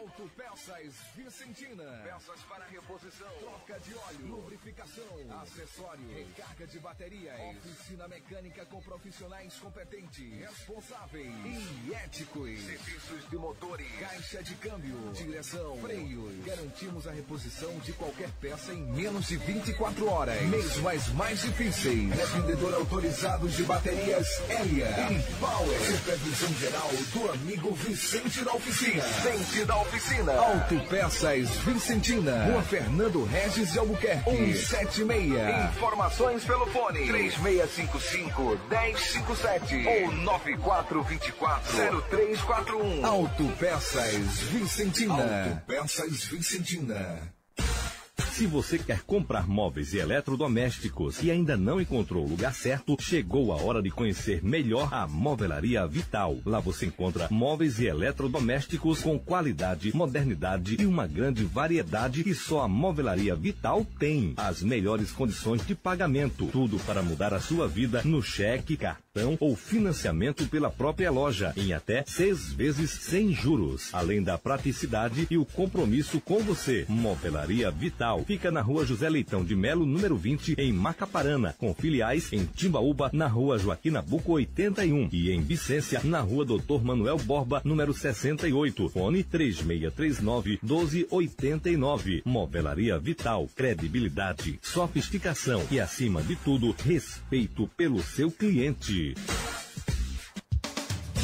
Autopeças 0.01 0.96
Vicentina. 1.15 2.01
Peças 2.03 2.41
para 2.50 2.65
reposição, 2.65 3.27
troca 3.39 3.79
de 3.81 3.93
óleo, 3.93 4.36
lubrificação, 4.36 5.05
acessórios, 5.43 6.12
recarga 6.12 6.65
de 6.65 6.79
baterias, 6.79 7.58
oficina 7.58 8.08
mecânica 8.08 8.65
com 8.65 8.81
profissionais 8.81 9.53
competentes, 9.60 10.34
responsáveis 10.39 11.27
e 11.86 11.93
éticos. 11.93 12.50
Serviços 12.62 13.29
de 13.29 13.38
motores, 13.38 13.88
caixa 14.00 14.41
de 14.41 14.55
câmbio, 14.55 14.98
direção, 15.13 15.79
freios. 15.81 16.46
Garantimos 16.46 17.08
a 17.08 17.12
reposição 17.12 17.77
de 17.79 17.93
qualquer 17.93 18.31
peça 18.41 18.74
em 18.74 18.81
menos 18.81 19.27
de 19.27 19.38
24 19.38 20.10
horas. 20.10 20.41
Mesmo 20.48 20.89
as 20.89 21.10
mais 21.10 21.41
difíceis. 21.41 22.12
É 22.20 22.25
vendedor 22.25 22.74
autorizado 22.74 23.48
de 23.48 23.63
baterias 23.63 24.27
Elia 24.50 24.89
e 25.12 25.39
Power. 25.39 25.79
Supervisão 25.86 26.53
geral 26.55 26.89
do 27.13 27.31
amigo 27.34 27.72
Vicente 27.75 28.43
da 28.43 28.55
Oficina. 28.55 29.03
Vicente 29.03 29.63
da 29.65 29.75
Oficina. 29.77 29.90
Autopeças 30.39 31.50
Vicentina. 31.65 32.45
Rua 32.45 32.62
Fernando 32.62 33.25
Regis 33.25 33.74
de 33.74 33.79
Albuquerque. 33.79 34.53
176. 34.53 35.75
Informações 35.75 36.45
pelo 36.45 36.65
fone 36.67 37.05
3655 37.07 38.60
1057 38.69 39.88
ou 39.88 40.12
9424 40.13 42.03
0341. 42.10 43.05
Autopeças 43.05 44.39
Vicentina. 44.50 45.50
Autopeças 45.50 46.24
Vicentina. 46.24 47.19
Se 48.41 48.48
você 48.48 48.79
quer 48.79 49.01
comprar 49.03 49.48
móveis 49.48 49.93
e 49.93 50.00
eletrodomésticos 50.00 51.21
e 51.21 51.29
ainda 51.29 51.55
não 51.55 51.79
encontrou 51.79 52.25
o 52.25 52.27
lugar 52.27 52.55
certo, 52.55 52.98
chegou 53.00 53.53
a 53.53 53.62
hora 53.62 53.83
de 53.83 53.91
conhecer 53.91 54.43
melhor 54.43 54.91
a 54.91 55.05
Movelaria 55.05 55.86
Vital. 55.86 56.39
Lá 56.43 56.60
você 56.60 56.88
encontra 56.88 57.27
móveis 57.29 57.77
e 57.77 57.86
eletrodomésticos 57.86 59.03
com 59.03 59.19
qualidade, 59.19 59.95
modernidade 59.95 60.75
e 60.79 60.88
uma 60.88 61.05
grande 61.05 61.43
variedade 61.43 62.24
que 62.24 62.33
só 62.33 62.62
a 62.62 62.67
Movelaria 62.67 63.36
Vital 63.36 63.86
tem. 64.00 64.33
As 64.38 64.63
melhores 64.63 65.12
condições 65.12 65.63
de 65.63 65.75
pagamento. 65.75 66.48
Tudo 66.48 66.79
para 66.79 67.03
mudar 67.03 67.36
a 67.36 67.39
sua 67.39 67.67
vida 67.67 68.01
no 68.03 68.24
cheque, 68.24 68.75
cartão 68.75 69.38
ou 69.39 69.55
financiamento 69.55 70.48
pela 70.48 70.71
própria 70.71 71.12
loja 71.12 71.53
em 71.55 71.74
até 71.74 72.03
seis 72.07 72.51
vezes 72.51 72.89
sem 72.89 73.31
juros. 73.31 73.93
Além 73.93 74.24
da 74.24 74.36
praticidade 74.36 75.27
e 75.29 75.38
o 75.38 75.45
compromisso 75.45 76.19
com 76.19 76.39
você. 76.39 76.88
Movelaria 76.89 77.69
Vital 77.69 78.25
fica 78.31 78.50
na 78.50 78.61
rua 78.61 78.85
José 78.85 79.09
Leitão 79.09 79.43
de 79.43 79.57
Melo, 79.57 79.85
número 79.85 80.15
20, 80.15 80.55
em 80.57 80.71
Macaparana, 80.71 81.53
com 81.57 81.73
filiais 81.73 82.31
em 82.31 82.45
Timbaúba, 82.45 83.09
na 83.11 83.27
rua 83.27 83.59
Joaquim 83.59 83.89
Nabuco 83.89 84.31
81 84.31 85.09
e 85.11 85.31
em 85.31 85.41
Vicência, 85.41 86.00
na 86.05 86.21
rua 86.21 86.45
Doutor 86.45 86.81
Manuel 86.81 87.17
Borba, 87.17 87.61
número 87.65 87.93
68. 87.93 88.88
Fone 88.88 89.21
3639 89.21 90.59
1289. 90.63 92.21
Movelaria 92.23 92.97
Vital, 92.97 93.50
credibilidade, 93.53 94.57
sofisticação 94.61 95.67
e, 95.69 95.77
acima 95.81 96.21
de 96.21 96.38
tudo, 96.38 96.73
respeito 96.85 97.69
pelo 97.75 98.01
seu 98.01 98.31
cliente. 98.31 99.13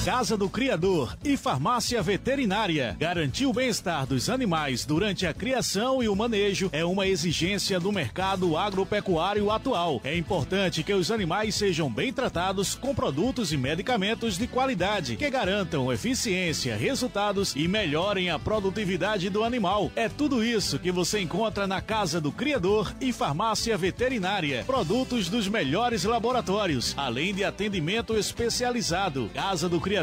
Casa 0.06 0.38
do 0.38 0.50
Criador 0.50 1.18
e 1.22 1.36
Farmácia 1.36 2.02
Veterinária. 2.02 2.96
Garantir 2.98 3.46
o 3.46 3.52
bem-estar 3.52 4.08
dos 4.08 4.30
animais 4.30 4.86
durante 4.86 5.28
a 5.28 5.34
criação 5.34 6.02
e 6.02 6.08
o 6.08 6.16
manejo 6.16 6.70
é 6.72 6.86
uma 6.86 7.06
exigência 7.06 7.78
do 7.78 7.92
mercado 7.92 8.56
agropecuário 8.56 9.52
atual. 9.52 10.00
É 10.06 10.16
importante 10.16 10.82
que 10.82 10.94
os 10.94 11.12
animais 11.12 11.56
sejam 11.56 11.92
bem 11.92 12.14
tratados 12.14 12.74
com 12.74 12.96
produtos 12.96 13.52
e 13.52 13.58
medicamentos 13.58 14.38
de 14.38 14.48
qualidade 14.48 15.18
que 15.18 15.30
garantam 15.30 15.92
eficiência, 15.92 16.78
resultados 16.78 17.54
e 17.54 17.68
melhorem 17.68 18.30
a 18.30 18.40
produtividade 18.40 19.30
do 19.30 19.44
animal. 19.44 19.92
É 19.94 20.08
tudo 20.08 20.42
isso 20.42 20.80
que 20.80 20.92
você 20.92 21.20
encontra 21.20 21.68
na 21.68 21.82
Casa 21.82 22.22
do 22.22 22.32
Criador 22.32 22.96
e 23.02 23.12
Farmácia 23.12 23.78
Veterinária. 23.78 24.64
Produtos 24.66 25.28
dos 25.28 25.50
melhores 25.50 26.06
laboratórios, 26.06 26.94
além 26.96 27.34
de 27.34 27.44
atendimento 27.44 28.16
especializado. 28.16 29.30
Casa 29.34 29.68
do 29.68 29.82
Criador 29.82 29.97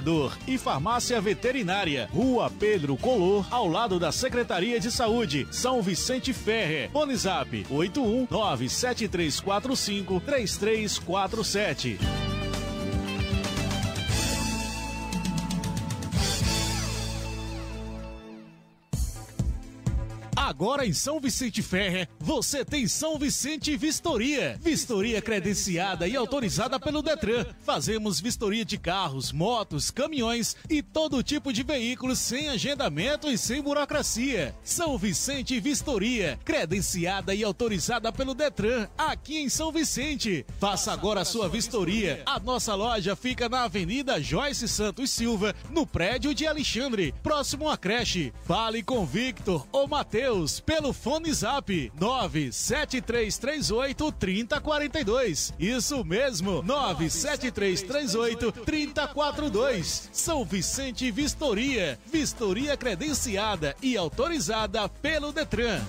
E 0.46 0.58
Farmácia 0.58 1.20
Veterinária, 1.20 2.08
Rua 2.12 2.50
Pedro 2.50 2.96
Color, 2.96 3.46
ao 3.50 3.68
lado 3.68 3.98
da 3.98 4.10
Secretaria 4.12 4.78
de 4.80 4.90
Saúde, 4.90 5.46
São 5.50 5.82
Vicente 5.82 6.32
Ferre. 6.32 6.88
Bonizap 6.88 7.66
81 7.70 8.26
97345 8.30 10.22
Agora 20.46 20.84
em 20.84 20.92
São 20.92 21.18
Vicente 21.18 21.62
Ferre, 21.62 22.06
você 22.20 22.66
tem 22.66 22.86
São 22.86 23.18
Vicente 23.18 23.74
Vistoria. 23.78 24.58
Vistoria 24.60 25.22
credenciada 25.22 26.06
e 26.06 26.14
autorizada 26.14 26.78
pelo 26.78 27.00
Detran. 27.00 27.46
Fazemos 27.64 28.20
vistoria 28.20 28.62
de 28.62 28.76
carros, 28.76 29.32
motos, 29.32 29.90
caminhões 29.90 30.54
e 30.68 30.82
todo 30.82 31.22
tipo 31.22 31.50
de 31.50 31.62
veículos 31.62 32.18
sem 32.18 32.50
agendamento 32.50 33.30
e 33.30 33.38
sem 33.38 33.62
burocracia. 33.62 34.54
São 34.62 34.98
Vicente 34.98 35.58
Vistoria, 35.58 36.38
credenciada 36.44 37.34
e 37.34 37.42
autorizada 37.42 38.12
pelo 38.12 38.34
Detran, 38.34 38.86
aqui 38.98 39.38
em 39.38 39.48
São 39.48 39.72
Vicente. 39.72 40.44
Faça 40.60 40.92
agora 40.92 41.22
a 41.22 41.24
sua 41.24 41.48
vistoria. 41.48 42.22
A 42.26 42.38
nossa 42.38 42.74
loja 42.74 43.16
fica 43.16 43.48
na 43.48 43.62
Avenida 43.62 44.20
Joyce 44.20 44.68
Santos 44.68 45.08
Silva, 45.08 45.54
no 45.70 45.86
prédio 45.86 46.34
de 46.34 46.46
Alexandre, 46.46 47.14
próximo 47.22 47.66
à 47.66 47.78
creche. 47.78 48.30
Fale 48.44 48.82
com 48.82 49.06
Victor 49.06 49.66
ou 49.72 49.88
Matheus 49.88 50.33
pelo 50.64 50.92
fone 50.92 51.32
zap 51.32 51.92
97338 51.98 54.12
3042. 54.12 55.54
Isso 55.58 56.04
mesmo, 56.04 56.62
97338 56.62 58.52
3042. 58.52 60.10
São 60.12 60.44
Vicente 60.44 61.10
Vistoria, 61.10 61.98
vistoria 62.06 62.76
credenciada 62.76 63.74
e 63.80 63.96
autorizada 63.96 64.86
pelo 64.88 65.32
Detran. 65.32 65.80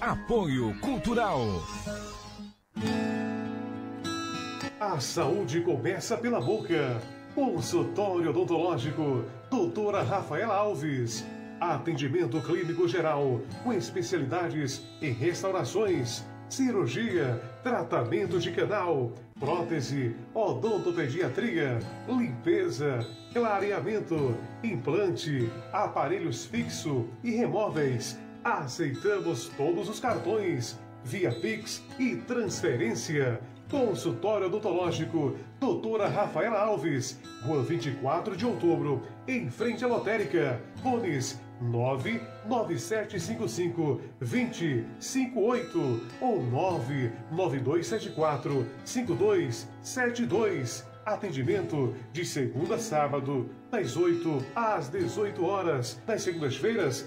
Apoio 0.00 0.78
Cultural. 0.80 1.62
A 4.80 5.00
saúde 5.00 5.60
começa 5.60 6.16
pela 6.16 6.40
boca. 6.40 7.00
Consultório 7.34 8.30
odontológico, 8.30 9.24
doutora 9.50 10.02
Rafaela 10.02 10.54
Alves. 10.54 11.24
Atendimento 11.72 12.42
clínico 12.42 12.86
geral, 12.86 13.40
com 13.62 13.72
especialidades 13.72 14.86
em 15.00 15.12
restaurações, 15.12 16.22
cirurgia, 16.46 17.40
tratamento 17.62 18.38
de 18.38 18.52
canal, 18.52 19.10
prótese, 19.40 20.14
odontopediatria, 20.34 21.78
limpeza, 22.06 23.06
clareamento, 23.32 24.36
implante, 24.62 25.50
aparelhos 25.72 26.44
fixo 26.44 27.08
e 27.24 27.30
remóveis. 27.30 28.18
Aceitamos 28.44 29.48
todos 29.56 29.88
os 29.88 29.98
cartões, 29.98 30.78
via 31.02 31.32
Pix 31.32 31.82
e 31.98 32.16
transferência. 32.16 33.40
Consultório 33.70 34.48
odontológico, 34.48 35.34
doutora 35.58 36.06
Rafaela 36.06 36.60
Alves, 36.60 37.18
Rua 37.42 37.62
24 37.62 38.36
de 38.36 38.44
Outubro, 38.44 39.02
em 39.26 39.50
frente 39.50 39.82
à 39.82 39.88
lotérica. 39.88 40.60
Fones 40.82 41.40
99755 41.60 44.00
2058 44.20 46.00
ou 46.20 46.42
99274 46.42 48.66
5272. 48.84 50.92
Atendimento 51.04 51.94
de 52.14 52.24
segunda 52.24 52.76
a 52.76 52.78
sábado, 52.78 53.50
das 53.70 53.94
8 53.94 54.42
às 54.56 54.88
18 54.88 55.44
horas. 55.44 56.00
Nas 56.06 56.22
segundas-feiras, 56.22 57.06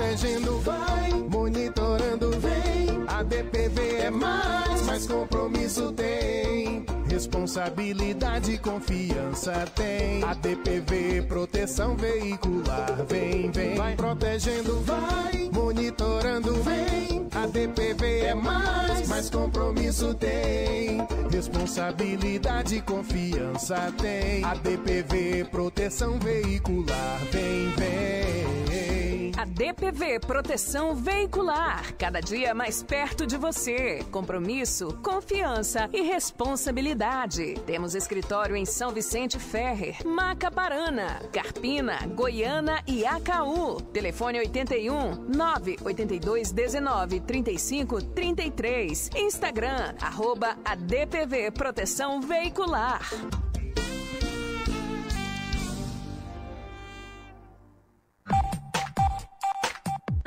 Protegendo, 0.00 0.58
vai 0.60 1.12
monitorando, 1.30 2.30
vem. 2.40 3.04
A 3.06 3.22
DPV 3.22 3.96
é 3.96 4.10
mais, 4.10 4.82
mais 4.86 5.06
compromisso 5.06 5.92
tem. 5.92 6.86
Responsabilidade 7.06 8.52
e 8.52 8.58
confiança 8.58 9.52
tem. 9.74 10.24
A 10.24 10.32
DPV 10.32 11.22
proteção 11.28 11.96
veicular, 11.96 13.04
vem, 13.06 13.50
vem. 13.50 13.74
Vai 13.74 13.94
protegendo, 13.94 14.80
vai 14.80 15.50
monitorando, 15.52 16.54
vem. 16.62 17.28
A 17.34 17.46
DPV 17.46 18.20
é 18.20 18.34
mais, 18.34 19.06
mais 19.06 19.28
compromisso 19.28 20.14
tem. 20.14 21.06
Responsabilidade 21.30 22.76
e 22.76 22.80
confiança 22.80 23.92
tem. 23.98 24.42
A 24.44 24.54
DPV 24.54 25.44
proteção 25.50 26.18
veicular, 26.18 27.18
vem, 27.30 27.68
vem. 27.76 28.59
A 29.40 29.46
DPV 29.46 30.20
Proteção 30.20 30.94
Veicular, 30.94 31.94
cada 31.96 32.20
dia 32.20 32.52
mais 32.54 32.82
perto 32.82 33.26
de 33.26 33.38
você. 33.38 34.04
Compromisso, 34.10 34.88
confiança 35.02 35.88
e 35.94 36.02
responsabilidade. 36.02 37.54
Temos 37.64 37.94
escritório 37.94 38.54
em 38.54 38.66
São 38.66 38.90
Vicente 38.90 39.38
Ferrer, 39.38 40.06
Macaparana, 40.06 41.22
Carpina, 41.32 42.06
Goiâna 42.08 42.82
e 42.86 43.06
Acaú. 43.06 43.80
Telefone 43.80 44.40
81 44.40 45.14
982 45.34 46.52
19 46.52 47.20
35 47.20 48.02
33. 48.02 49.08
Instagram, 49.16 49.94
arroba 50.02 50.58
ADPV 50.66 51.50
Proteção 51.52 52.20
Veicular. 52.20 53.00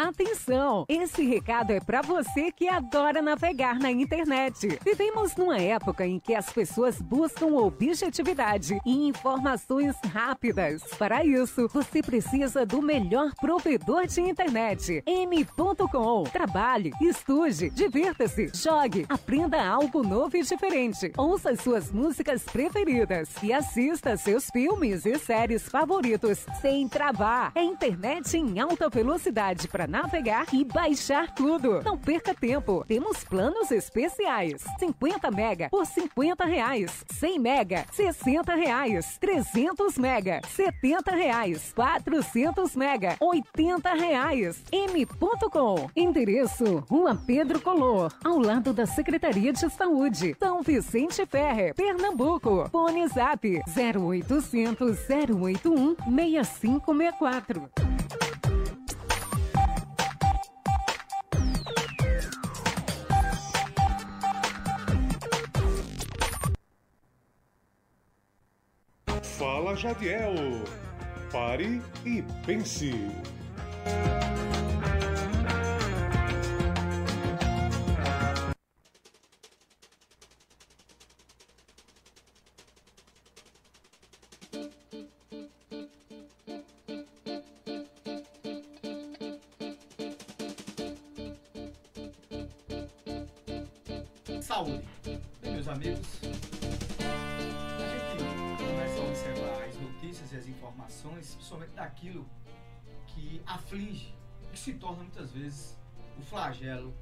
Atenção! 0.03 0.85
Esse 0.89 1.25
recado 1.25 1.71
é 1.71 1.79
para 1.79 2.01
você 2.01 2.51
que 2.51 2.67
adora 2.67 3.21
navegar 3.21 3.79
na 3.79 3.89
internet. 3.89 4.77
Vivemos 4.83 5.33
numa 5.37 5.57
época 5.57 6.05
em 6.05 6.19
que 6.19 6.35
as 6.35 6.51
pessoas 6.51 7.01
buscam 7.01 7.55
objetividade 7.55 8.77
e 8.85 9.07
informações 9.07 9.95
rápidas. 10.11 10.83
Para 10.99 11.23
isso, 11.23 11.69
você 11.69 12.01
precisa 12.01 12.65
do 12.65 12.81
melhor 12.81 13.33
provedor 13.35 14.05
de 14.05 14.19
internet. 14.19 15.01
M.com. 15.05 16.23
Trabalhe, 16.23 16.91
estude, 16.99 17.69
divirta-se, 17.69 18.51
jogue, 18.53 19.05
aprenda 19.07 19.65
algo 19.65 20.03
novo 20.03 20.35
e 20.35 20.43
diferente. 20.43 21.13
Ouça 21.15 21.51
as 21.51 21.61
suas 21.61 21.93
músicas 21.93 22.43
preferidas 22.43 23.29
e 23.41 23.53
assista 23.53 24.17
seus 24.17 24.49
filmes 24.49 25.05
e 25.05 25.17
séries 25.17 25.63
favoritos 25.63 26.45
sem 26.61 26.89
travar. 26.89 27.53
É 27.55 27.63
internet 27.63 28.35
em 28.35 28.59
alta 28.59 28.89
velocidade 28.89 29.69
para 29.69 29.92
navegar 29.93 30.47
e 30.51 30.65
baixar 30.65 31.35
tudo. 31.35 31.83
Não 31.83 31.95
perca 31.95 32.33
tempo. 32.33 32.83
Temos 32.87 33.23
planos 33.23 33.69
especiais. 33.69 34.63
50 34.79 35.29
mega 35.29 35.69
por 35.69 35.85
50 35.85 36.45
reais. 36.45 37.05
100 37.11 37.39
mega, 37.39 37.85
60 37.91 38.55
reais. 38.55 39.19
300 39.19 39.95
mega, 39.99 40.41
70 40.49 41.11
reais. 41.11 41.71
400 41.75 42.75
mega, 42.75 43.15
80 43.19 43.93
reais. 43.93 44.63
M.com. 44.71 45.87
Endereço: 45.95 46.83
Rua 46.89 47.15
Pedro 47.15 47.61
Color, 47.61 48.11
ao 48.23 48.39
lado 48.39 48.73
da 48.73 48.87
Secretaria 48.87 49.53
de 49.53 49.69
Saúde. 49.69 50.35
São 50.39 50.63
Vicente 50.63 51.23
Ferre, 51.27 51.71
Pernambuco. 51.75 52.67
Fone 52.71 53.07
Zap 53.09 53.45
0800 53.77 54.97
081 55.07 55.95
6564. 55.95 58.32
Fala 69.43 69.75
Jadiel. 69.75 70.63
Pare 71.29 71.81
e 72.05 72.23
pense. 72.45 72.93
Saúde. 94.41 94.81
Meus 95.43 95.67
amigos, 95.67 96.21
notícias 100.13 100.31
e 100.31 100.35
as 100.37 100.47
informações, 100.47 101.33
principalmente 101.33 101.71
daquilo 101.71 102.29
que 103.07 103.41
aflige, 103.47 104.13
que 104.51 104.59
se 104.59 104.73
torna 104.73 105.01
muitas 105.01 105.31
vezes 105.31 105.75
o 106.19 106.21
flagelo 106.21 106.93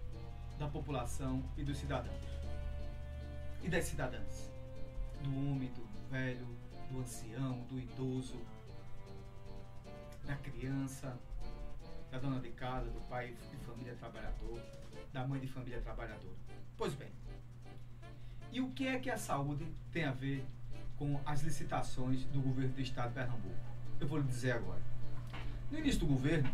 da 0.57 0.67
população 0.67 1.43
e 1.57 1.63
dos 1.63 1.77
cidadãos. 1.77 2.15
E 3.61 3.67
das 3.67 3.83
cidadãs. 3.83 4.49
Do 5.21 5.29
homem, 5.29 5.69
do 5.73 5.85
velho, 6.09 6.47
do 6.89 6.99
ancião, 6.99 7.59
do 7.67 7.77
idoso, 7.77 8.39
da 10.23 10.35
criança, 10.37 11.19
da 12.09 12.17
dona 12.17 12.39
de 12.39 12.49
casa, 12.51 12.89
do 12.89 13.01
pai 13.01 13.35
de 13.51 13.57
família 13.65 13.95
trabalhador, 13.95 14.61
da 15.11 15.27
mãe 15.27 15.39
de 15.39 15.47
família 15.47 15.81
trabalhadora. 15.81 16.37
Pois 16.77 16.93
bem, 16.93 17.11
e 18.53 18.61
o 18.61 18.71
que 18.71 18.87
é 18.87 18.99
que 18.99 19.09
a 19.09 19.17
saúde 19.17 19.65
tem 19.91 20.05
a 20.05 20.11
ver 20.11 20.45
com 21.01 21.19
as 21.25 21.41
licitações 21.41 22.25
do 22.25 22.39
governo 22.39 22.73
do 22.73 22.81
estado 22.81 23.07
de 23.07 23.15
Pernambuco? 23.15 23.55
Eu 23.99 24.07
vou 24.07 24.19
lhe 24.19 24.23
dizer 24.23 24.51
agora. 24.51 24.79
No 25.71 25.79
início 25.79 26.01
do 26.01 26.05
governo 26.05 26.47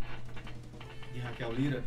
de 1.13 1.19
Raquel 1.19 1.51
Lira, 1.51 1.83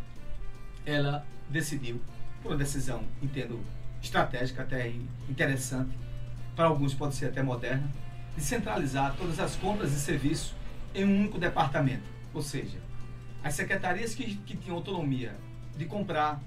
ela 0.85 1.25
decidiu, 1.49 2.03
por 2.43 2.53
uma 2.53 2.59
decisão, 2.59 3.03
entendo, 3.23 3.59
estratégica, 4.03 4.63
até 4.63 4.93
interessante, 5.27 5.97
para 6.55 6.67
alguns 6.67 6.93
pode 6.93 7.15
ser 7.15 7.29
até 7.29 7.43
moderna, 7.43 7.91
de 8.37 8.45
centralizar 8.45 9.17
todas 9.17 9.41
as 9.41 9.57
compras 9.57 9.95
e 9.95 9.99
serviços 9.99 10.55
em 10.95 11.07
um 11.07 11.21
único 11.21 11.39
departamento. 11.39 12.05
Ou 12.35 12.43
seja, 12.43 12.79
as 13.43 13.55
secretarias 13.55 14.15
que, 14.15 14.37
que 14.37 14.55
tinham 14.55 14.77
autonomia 14.77 15.35
de 15.79 15.87
comprar, 15.87 16.39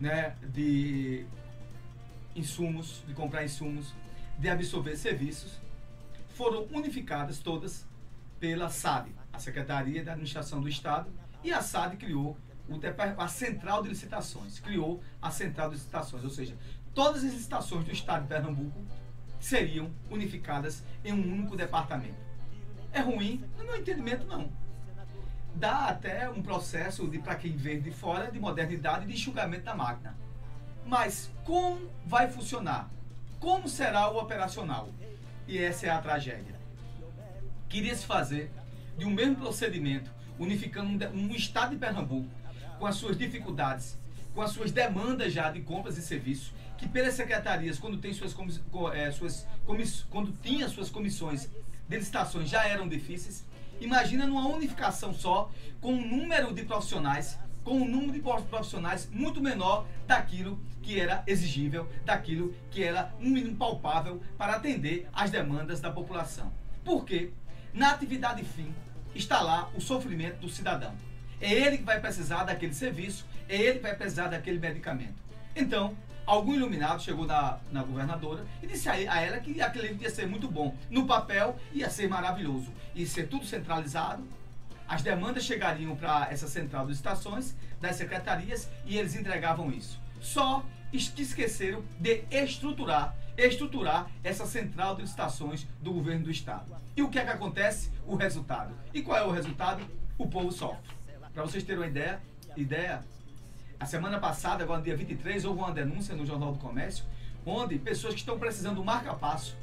né, 0.00 0.34
de 0.42 1.24
insumos, 2.34 3.04
de 3.06 3.14
comprar 3.14 3.44
insumos, 3.44 3.94
de 4.38 4.48
absorver 4.48 4.96
serviços, 4.96 5.60
foram 6.28 6.66
unificadas 6.72 7.38
todas 7.38 7.86
pela 8.38 8.68
SAD, 8.68 9.10
a 9.32 9.38
Secretaria 9.38 10.04
da 10.04 10.12
Administração 10.12 10.60
do 10.60 10.68
Estado, 10.68 11.10
e 11.42 11.52
a 11.52 11.62
SAD 11.62 11.96
criou 11.96 12.36
a 13.16 13.28
Central 13.28 13.82
de 13.82 13.88
Licitações, 13.88 14.58
criou 14.58 15.02
a 15.22 15.30
Central 15.30 15.68
de 15.70 15.76
Licitações, 15.76 16.24
ou 16.24 16.30
seja, 16.30 16.56
todas 16.94 17.24
as 17.24 17.32
licitações 17.32 17.84
do 17.84 17.92
Estado 17.92 18.22
de 18.22 18.28
Pernambuco 18.28 18.80
seriam 19.38 19.90
unificadas 20.10 20.82
em 21.04 21.12
um 21.12 21.32
único 21.32 21.56
departamento. 21.56 22.16
É 22.92 23.00
ruim? 23.00 23.44
No 23.56 23.64
meu 23.64 23.76
entendimento, 23.76 24.26
não. 24.26 24.50
Dá 25.54 25.86
até 25.86 26.28
um 26.28 26.42
processo 26.42 27.08
de, 27.08 27.18
para 27.18 27.36
quem 27.36 27.56
vem 27.56 27.80
de 27.80 27.90
fora, 27.90 28.30
de 28.30 28.38
modernidade 28.38 29.06
de 29.06 29.12
enxugamento 29.12 29.64
da 29.64 29.74
máquina. 29.74 30.16
Mas 30.84 31.30
como 31.44 31.90
vai 32.04 32.30
funcionar? 32.30 32.90
Como 33.38 33.68
será 33.68 34.10
o 34.10 34.18
operacional? 34.18 34.88
E 35.46 35.58
essa 35.58 35.86
é 35.86 35.90
a 35.90 35.98
tragédia. 35.98 36.56
Queria 37.68 37.94
se 37.94 38.06
fazer 38.06 38.50
de 38.96 39.04
um 39.04 39.10
mesmo 39.10 39.36
procedimento, 39.36 40.10
unificando 40.38 41.06
um, 41.08 41.34
estado 41.34 41.70
de 41.70 41.76
Pernambuco, 41.76 42.28
com 42.78 42.86
as 42.86 42.96
suas 42.96 43.16
dificuldades, 43.16 43.98
com 44.34 44.40
as 44.40 44.50
suas 44.50 44.72
demandas 44.72 45.32
já 45.32 45.50
de 45.50 45.60
compras 45.60 45.98
e 45.98 46.02
serviços, 46.02 46.52
que 46.78 46.88
pelas 46.88 47.14
secretarias, 47.14 47.78
quando 47.78 47.98
tem 47.98 48.12
suas, 48.12 48.32
comiss, 48.32 48.60
é, 48.94 49.10
suas 49.10 49.46
quando 50.10 50.32
tinha 50.42 50.68
suas 50.68 50.90
comissões 50.90 51.48
de 51.88 51.96
licitações 51.96 52.48
já 52.48 52.66
eram 52.66 52.88
difíceis. 52.88 53.44
Imagina 53.80 54.26
numa 54.26 54.48
unificação 54.48 55.12
só, 55.12 55.50
com 55.80 55.92
um 55.92 56.08
número 56.08 56.54
de 56.54 56.64
profissionais, 56.64 57.38
com 57.62 57.78
um 57.78 57.88
número 57.88 58.12
de 58.12 58.20
profissionais 58.20 59.08
muito 59.10 59.40
menor 59.40 59.86
daquilo 60.06 60.58
que 60.86 61.00
era 61.00 61.24
exigível, 61.26 61.90
daquilo 62.04 62.54
que 62.70 62.84
era 62.84 63.12
um 63.20 63.28
mínimo 63.28 63.56
palpável 63.56 64.22
para 64.38 64.54
atender 64.54 65.08
às 65.12 65.32
demandas 65.32 65.80
da 65.80 65.90
população. 65.90 66.52
Por 66.84 67.04
quê? 67.04 67.32
Na 67.74 67.90
atividade 67.90 68.44
fim 68.44 68.72
está 69.12 69.40
lá 69.40 69.68
o 69.74 69.80
sofrimento 69.80 70.38
do 70.38 70.48
cidadão. 70.48 70.94
É 71.40 71.52
ele 71.52 71.78
que 71.78 71.82
vai 71.82 72.00
precisar 72.00 72.44
daquele 72.44 72.72
serviço, 72.72 73.26
é 73.48 73.56
ele 73.56 73.78
que 73.78 73.82
vai 73.82 73.96
precisar 73.96 74.28
daquele 74.28 74.60
medicamento. 74.60 75.16
Então, 75.56 75.96
algum 76.24 76.54
iluminado 76.54 77.02
chegou 77.02 77.26
na, 77.26 77.58
na 77.72 77.82
governadora 77.82 78.46
e 78.62 78.68
disse 78.68 78.88
a, 78.88 78.92
a 78.92 79.20
ela 79.20 79.40
que 79.40 79.60
aquele 79.60 80.00
ia 80.00 80.08
ser 80.08 80.28
muito 80.28 80.46
bom. 80.48 80.72
No 80.88 81.04
papel 81.04 81.58
ia 81.72 81.90
ser 81.90 82.08
maravilhoso. 82.08 82.72
Ia 82.94 83.06
ser 83.08 83.26
tudo 83.26 83.44
centralizado. 83.44 84.22
As 84.86 85.02
demandas 85.02 85.42
chegariam 85.42 85.96
para 85.96 86.28
essa 86.30 86.46
central 86.46 86.86
de 86.86 86.92
estações, 86.92 87.56
das 87.80 87.96
secretarias, 87.96 88.70
e 88.84 88.96
eles 88.96 89.16
entregavam 89.16 89.72
isso. 89.72 90.00
Só 90.20 90.64
esqueceram 90.92 91.82
de 91.98 92.24
estruturar, 92.30 93.14
estruturar 93.36 94.10
essa 94.22 94.46
central 94.46 94.94
de 94.94 95.02
licitações 95.02 95.66
do 95.80 95.92
governo 95.92 96.24
do 96.24 96.30
estado. 96.30 96.74
E 96.96 97.02
o 97.02 97.08
que 97.08 97.18
é 97.18 97.24
que 97.24 97.30
acontece? 97.30 97.90
O 98.06 98.14
resultado. 98.14 98.74
E 98.94 99.02
qual 99.02 99.18
é 99.18 99.24
o 99.24 99.30
resultado? 99.30 99.84
O 100.16 100.28
povo 100.28 100.50
sofre. 100.50 100.94
Para 101.34 101.42
vocês 101.42 101.62
terem 101.62 101.82
uma 101.82 101.88
ideia, 101.88 102.20
ideia, 102.56 103.04
a 103.78 103.84
semana 103.84 104.18
passada, 104.18 104.64
agora 104.64 104.80
dia 104.80 104.96
23, 104.96 105.44
houve 105.44 105.60
uma 105.60 105.72
denúncia 105.72 106.14
no 106.14 106.24
Jornal 106.24 106.52
do 106.52 106.58
Comércio, 106.58 107.04
onde 107.44 107.78
pessoas 107.78 108.14
que 108.14 108.20
estão 108.20 108.38
precisando 108.38 108.76
do 108.76 108.84
marca-passo, 108.84 109.56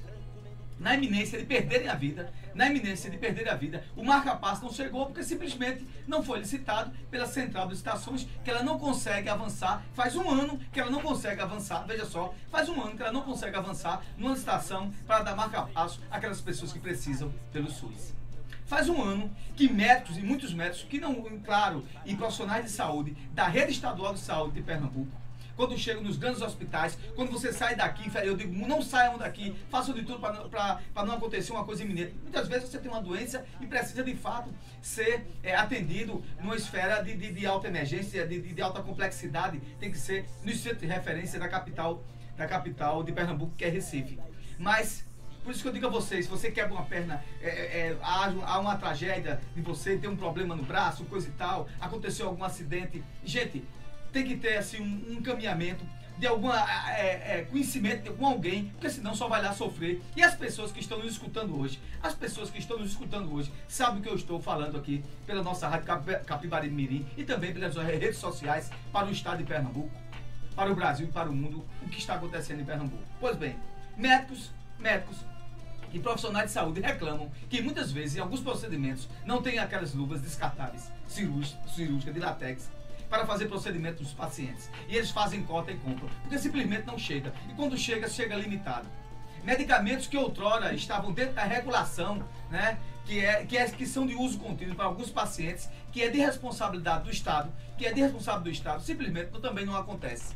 na 0.83 0.95
iminência 0.95 1.39
de 1.39 1.45
perderem 1.45 1.87
a 1.87 1.95
vida, 1.95 2.31
na 2.53 2.67
iminência 2.67 3.09
de 3.09 3.17
perder 3.17 3.49
a 3.49 3.55
vida, 3.55 3.85
o 3.95 4.03
marca-passo 4.03 4.63
não 4.65 4.71
chegou 4.71 5.05
porque 5.05 5.23
simplesmente 5.23 5.87
não 6.05 6.21
foi 6.21 6.39
licitado 6.39 6.91
pela 7.09 7.25
central 7.25 7.69
de 7.69 7.73
estações, 7.73 8.27
que 8.43 8.51
ela 8.51 8.61
não 8.61 8.77
consegue 8.77 9.29
avançar. 9.29 9.81
Faz 9.93 10.13
um 10.17 10.29
ano 10.29 10.59
que 10.73 10.79
ela 10.81 10.91
não 10.91 11.01
consegue 11.01 11.41
avançar, 11.41 11.85
veja 11.87 12.05
só, 12.05 12.35
faz 12.51 12.67
um 12.67 12.81
ano 12.81 12.97
que 12.97 13.01
ela 13.01 13.13
não 13.13 13.21
consegue 13.21 13.55
avançar 13.55 14.03
numa 14.17 14.33
licitação 14.33 14.91
para 15.07 15.23
dar 15.23 15.35
marca-passo 15.37 16.01
àquelas 16.11 16.41
pessoas 16.41 16.73
que 16.73 16.79
precisam 16.79 17.33
pelo 17.53 17.71
SUS. 17.71 18.13
Faz 18.65 18.89
um 18.89 19.01
ano 19.01 19.31
que 19.55 19.69
médicos, 19.69 20.17
e 20.17 20.21
muitos 20.21 20.53
médicos, 20.53 20.83
que 20.83 20.99
não, 20.99 21.15
claro, 21.45 21.85
e 22.05 22.13
profissionais 22.13 22.65
de 22.65 22.71
saúde 22.71 23.15
da 23.33 23.47
rede 23.47 23.71
estadual 23.71 24.13
de 24.13 24.19
saúde 24.19 24.55
de 24.55 24.61
Pernambuco, 24.61 25.22
quando 25.55 25.77
chegam 25.77 26.01
nos 26.03 26.17
grandes 26.17 26.41
hospitais, 26.41 26.97
quando 27.15 27.31
você 27.31 27.51
sai 27.51 27.75
daqui, 27.75 28.11
eu 28.23 28.35
digo, 28.35 28.53
não 28.67 28.81
saiam 28.81 29.17
daqui, 29.17 29.55
façam 29.69 29.93
de 29.93 30.03
tudo 30.03 30.19
para 30.19 31.05
não 31.05 31.15
acontecer 31.15 31.51
uma 31.51 31.63
coisa 31.63 31.83
iminente. 31.83 32.15
Muitas 32.21 32.47
vezes 32.47 32.69
você 32.69 32.79
tem 32.79 32.89
uma 32.89 33.01
doença 33.01 33.45
e 33.61 33.67
precisa 33.67 34.03
de 34.03 34.15
fato 34.15 34.49
ser 34.81 35.25
é, 35.41 35.55
atendido 35.55 36.23
numa 36.39 36.55
esfera 36.55 37.01
de, 37.01 37.15
de, 37.15 37.31
de 37.31 37.45
alta 37.45 37.67
emergência, 37.67 38.25
de, 38.27 38.41
de, 38.41 38.61
alta 38.61 38.81
complexidade, 38.81 39.59
tem 39.79 39.91
que 39.91 39.97
ser 39.97 40.25
no 40.43 40.53
centro 40.53 40.79
de 40.79 40.87
referência 40.87 41.39
da 41.39 41.47
capital, 41.47 42.03
da 42.35 42.47
capital 42.47 43.03
de 43.03 43.11
Pernambuco, 43.11 43.53
que 43.55 43.63
é 43.63 43.69
Recife. 43.69 44.19
Mas 44.57 45.05
por 45.43 45.51
isso 45.51 45.61
que 45.61 45.67
eu 45.67 45.73
digo 45.73 45.87
a 45.87 45.89
vocês, 45.89 46.25
se 46.25 46.31
você 46.31 46.49
quebra 46.49 46.73
uma 46.73 46.85
perna, 46.85 47.21
é, 47.41 47.47
é, 47.47 47.97
há, 48.01 48.33
há, 48.45 48.59
uma 48.59 48.77
tragédia 48.77 49.41
de 49.53 49.61
você, 49.61 49.97
tem 49.97 50.09
um 50.09 50.15
problema 50.15 50.55
no 50.55 50.63
braço, 50.63 51.03
coisa 51.05 51.27
e 51.27 51.31
tal, 51.31 51.67
aconteceu 51.81 52.27
algum 52.27 52.45
acidente. 52.45 53.03
Gente, 53.25 53.65
tem 54.13 54.23
que 54.23 54.37
ter 54.37 54.57
assim 54.57 54.79
um, 54.79 55.11
um 55.11 55.13
encaminhamento 55.15 55.83
de 56.17 56.27
algum 56.27 56.53
é, 56.53 57.39
é, 57.39 57.47
conhecimento 57.49 58.13
com 58.13 58.25
alguém, 58.25 58.65
porque 58.65 58.89
senão 58.89 59.15
só 59.15 59.27
vai 59.27 59.41
lá 59.41 59.51
sofrer. 59.51 60.01
E 60.15 60.21
as 60.21 60.35
pessoas 60.35 60.71
que 60.71 60.79
estão 60.79 60.99
nos 60.99 61.13
escutando 61.13 61.59
hoje, 61.59 61.79
as 62.01 62.13
pessoas 62.13 62.49
que 62.51 62.59
estão 62.59 62.77
nos 62.77 62.91
escutando 62.91 63.33
hoje, 63.33 63.51
sabem 63.67 64.01
que 64.01 64.07
eu 64.07 64.15
estou 64.15 64.39
falando 64.39 64.77
aqui 64.77 65.03
pela 65.25 65.41
nossa 65.41 65.67
rádio 65.67 65.87
Capibari 66.25 66.69
Mirim 66.69 67.05
e 67.17 67.23
também 67.23 67.51
pelas 67.51 67.75
redes 67.75 68.17
sociais 68.17 68.69
para 68.91 69.07
o 69.07 69.11
estado 69.11 69.39
de 69.39 69.43
Pernambuco, 69.43 69.91
para 70.55 70.71
o 70.71 70.75
Brasil 70.75 71.07
e 71.07 71.11
para 71.11 71.29
o 71.29 71.33
mundo, 71.33 71.65
o 71.81 71.89
que 71.89 71.97
está 71.97 72.13
acontecendo 72.13 72.61
em 72.61 72.65
Pernambuco. 72.65 73.03
Pois 73.19 73.35
bem, 73.35 73.57
médicos, 73.97 74.51
médicos 74.77 75.17
e 75.91 75.99
profissionais 75.99 76.47
de 76.47 76.51
saúde 76.51 76.79
reclamam 76.79 77.31
que 77.49 77.61
muitas 77.61 77.91
vezes 77.91 78.17
em 78.17 78.19
alguns 78.19 78.39
procedimentos 78.39 79.09
não 79.25 79.41
tem 79.41 79.59
aquelas 79.59 79.93
luvas 79.93 80.21
descartáveis 80.21 80.91
cirúrgicas 81.07 82.13
de 82.13 82.19
látex 82.19 82.69
para 83.13 83.27
fazer 83.27 83.45
procedimentos 83.45 84.01
dos 84.01 84.11
pacientes. 84.11 84.71
E 84.89 84.95
eles 84.95 85.11
fazem 85.11 85.43
cota 85.43 85.71
e 85.71 85.77
compram, 85.77 86.09
porque 86.23 86.39
simplesmente 86.39 86.87
não 86.87 86.97
chega. 86.97 87.31
E 87.47 87.53
quando 87.53 87.77
chega, 87.77 88.09
chega 88.09 88.35
limitado. 88.35 88.87
Medicamentos 89.43 90.07
que 90.07 90.17
outrora 90.17 90.73
estavam 90.73 91.11
dentro 91.11 91.35
da 91.35 91.43
regulação, 91.43 92.27
né, 92.49 92.79
que, 93.05 93.23
é, 93.23 93.45
que, 93.45 93.55
é, 93.55 93.69
que 93.69 93.85
são 93.85 94.07
de 94.07 94.15
uso 94.15 94.39
contínuo 94.39 94.75
para 94.75 94.85
alguns 94.85 95.11
pacientes, 95.11 95.69
que 95.91 96.01
é 96.01 96.09
de 96.09 96.17
responsabilidade 96.17 97.03
do 97.03 97.11
Estado, 97.11 97.53
que 97.77 97.85
é 97.85 97.93
de 97.93 98.01
responsabilidade 98.01 98.43
do 98.45 98.51
Estado, 98.51 98.81
simplesmente 98.81 99.29
também 99.39 99.63
não 99.63 99.77
acontece. 99.77 100.33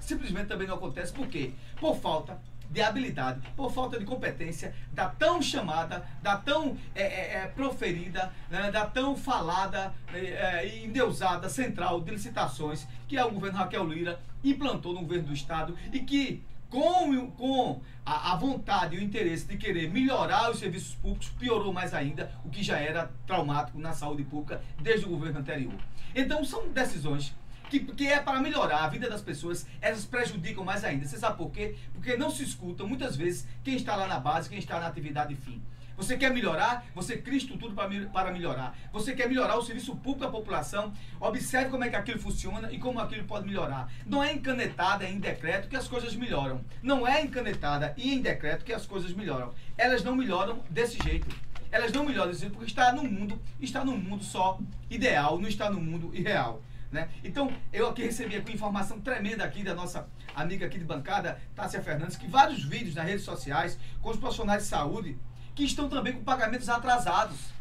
Simplesmente 0.00 0.48
também 0.48 0.66
não 0.66 0.74
acontece, 0.74 1.12
por 1.12 1.28
quê? 1.28 1.52
Por 1.78 1.94
falta 1.94 2.40
de 2.70 2.82
habilidade, 2.82 3.40
por 3.56 3.72
falta 3.72 3.98
de 3.98 4.04
competência 4.04 4.74
da 4.92 5.08
tão 5.08 5.40
chamada, 5.40 6.06
da 6.22 6.36
tão 6.36 6.76
é, 6.94 7.02
é, 7.02 7.36
é 7.42 7.46
proferida, 7.46 8.32
né, 8.50 8.70
da 8.70 8.86
tão 8.86 9.16
falada 9.16 9.94
é, 10.12 10.18
é, 10.18 10.66
e 10.66 10.84
endeusada 10.84 11.48
central 11.48 12.00
de 12.00 12.10
licitações 12.10 12.86
que 13.06 13.16
é 13.16 13.24
o 13.24 13.30
governo 13.30 13.58
Raquel 13.58 13.88
Lira 13.88 14.20
implantou 14.44 14.92
no 14.92 15.00
governo 15.00 15.28
do 15.28 15.32
Estado 15.32 15.76
e 15.92 16.00
que 16.00 16.42
com, 16.68 17.30
com 17.30 17.80
a, 18.04 18.32
a, 18.32 18.36
vontade 18.36 18.94
e 18.94 18.98
o 18.98 19.02
interesse 19.02 19.46
de 19.46 19.56
querer 19.56 19.90
melhorar 19.90 20.50
os 20.50 20.58
serviços 20.58 20.94
públicos, 20.94 21.30
piorou 21.38 21.72
mais 21.72 21.94
ainda 21.94 22.30
o 22.44 22.50
que 22.50 22.62
já 22.62 22.78
era 22.78 23.10
traumático 23.26 23.78
na 23.78 23.92
saúde 23.92 24.22
pública 24.24 24.62
desde 24.78 25.06
o 25.06 25.08
governo 25.08 25.40
anterior. 25.40 25.74
Então, 26.14 26.44
são 26.44 26.68
decisões 26.68 27.34
que, 27.68 27.80
que 27.80 28.06
é 28.06 28.18
para 28.20 28.40
melhorar 28.40 28.84
a 28.84 28.88
vida 28.88 29.08
das 29.08 29.22
pessoas, 29.22 29.66
elas 29.80 30.04
prejudicam 30.04 30.64
mais 30.64 30.84
ainda. 30.84 31.06
Você 31.06 31.18
sabe 31.18 31.36
por 31.36 31.50
quê? 31.50 31.76
Porque 31.92 32.16
não 32.16 32.30
se 32.30 32.42
escuta 32.42 32.84
muitas 32.84 33.16
vezes 33.16 33.46
quem 33.62 33.76
está 33.76 33.94
lá 33.96 34.06
na 34.06 34.18
base, 34.18 34.48
quem 34.48 34.58
está 34.58 34.80
na 34.80 34.86
atividade 34.86 35.34
fim. 35.34 35.62
Você 35.96 36.16
quer 36.16 36.32
melhorar? 36.32 36.86
Você 36.94 37.16
cria 37.18 37.38
estrutura 37.38 37.74
para, 37.74 37.88
mel- 37.88 38.08
para 38.10 38.30
melhorar. 38.30 38.78
Você 38.92 39.14
quer 39.16 39.28
melhorar 39.28 39.56
o 39.56 39.62
serviço 39.62 39.96
público 39.96 40.24
à 40.26 40.30
população? 40.30 40.92
Observe 41.18 41.70
como 41.70 41.82
é 41.82 41.88
que 41.88 41.96
aquilo 41.96 42.20
funciona 42.20 42.70
e 42.70 42.78
como 42.78 43.00
aquilo 43.00 43.24
pode 43.24 43.44
melhorar. 43.48 43.90
Não 44.06 44.22
é 44.22 44.32
em 44.32 44.38
canetada, 44.38 45.04
é 45.04 45.10
em 45.10 45.18
decreto 45.18 45.68
que 45.68 45.74
as 45.74 45.88
coisas 45.88 46.14
melhoram. 46.14 46.64
Não 46.84 47.04
é 47.04 47.20
em 47.20 47.26
canetada 47.26 47.94
e 47.96 48.14
em 48.14 48.22
decreto 48.22 48.64
que 48.64 48.72
as 48.72 48.86
coisas 48.86 49.12
melhoram. 49.12 49.52
Elas 49.76 50.04
não 50.04 50.14
melhoram 50.14 50.62
desse 50.70 51.02
jeito. 51.02 51.34
Elas 51.68 51.90
não 51.92 52.04
melhoram 52.04 52.28
desse 52.28 52.42
jeito 52.42 52.52
porque 52.52 52.70
está 52.70 52.92
no 52.92 53.02
mundo, 53.02 53.42
está 53.60 53.84
no 53.84 53.98
mundo 53.98 54.22
só 54.22 54.56
ideal, 54.88 55.36
não 55.40 55.48
está 55.48 55.68
no 55.68 55.80
mundo 55.80 56.14
irreal. 56.14 56.62
Né? 56.90 57.08
Então, 57.22 57.52
eu 57.72 57.88
aqui 57.88 58.02
recebi 58.02 58.36
aqui 58.36 58.52
informação 58.52 59.00
tremenda 59.00 59.44
aqui 59.44 59.62
da 59.62 59.74
nossa 59.74 60.08
amiga 60.34 60.66
aqui 60.66 60.78
de 60.78 60.84
bancada, 60.84 61.38
Tássia 61.54 61.82
Fernandes, 61.82 62.16
que 62.16 62.26
vários 62.26 62.64
vídeos 62.64 62.94
nas 62.94 63.04
redes 63.04 63.24
sociais 63.24 63.78
com 64.00 64.08
os 64.10 64.16
profissionais 64.16 64.62
de 64.62 64.68
saúde 64.68 65.18
que 65.54 65.64
estão 65.64 65.88
também 65.88 66.14
com 66.14 66.24
pagamentos 66.24 66.68
atrasados. 66.68 67.52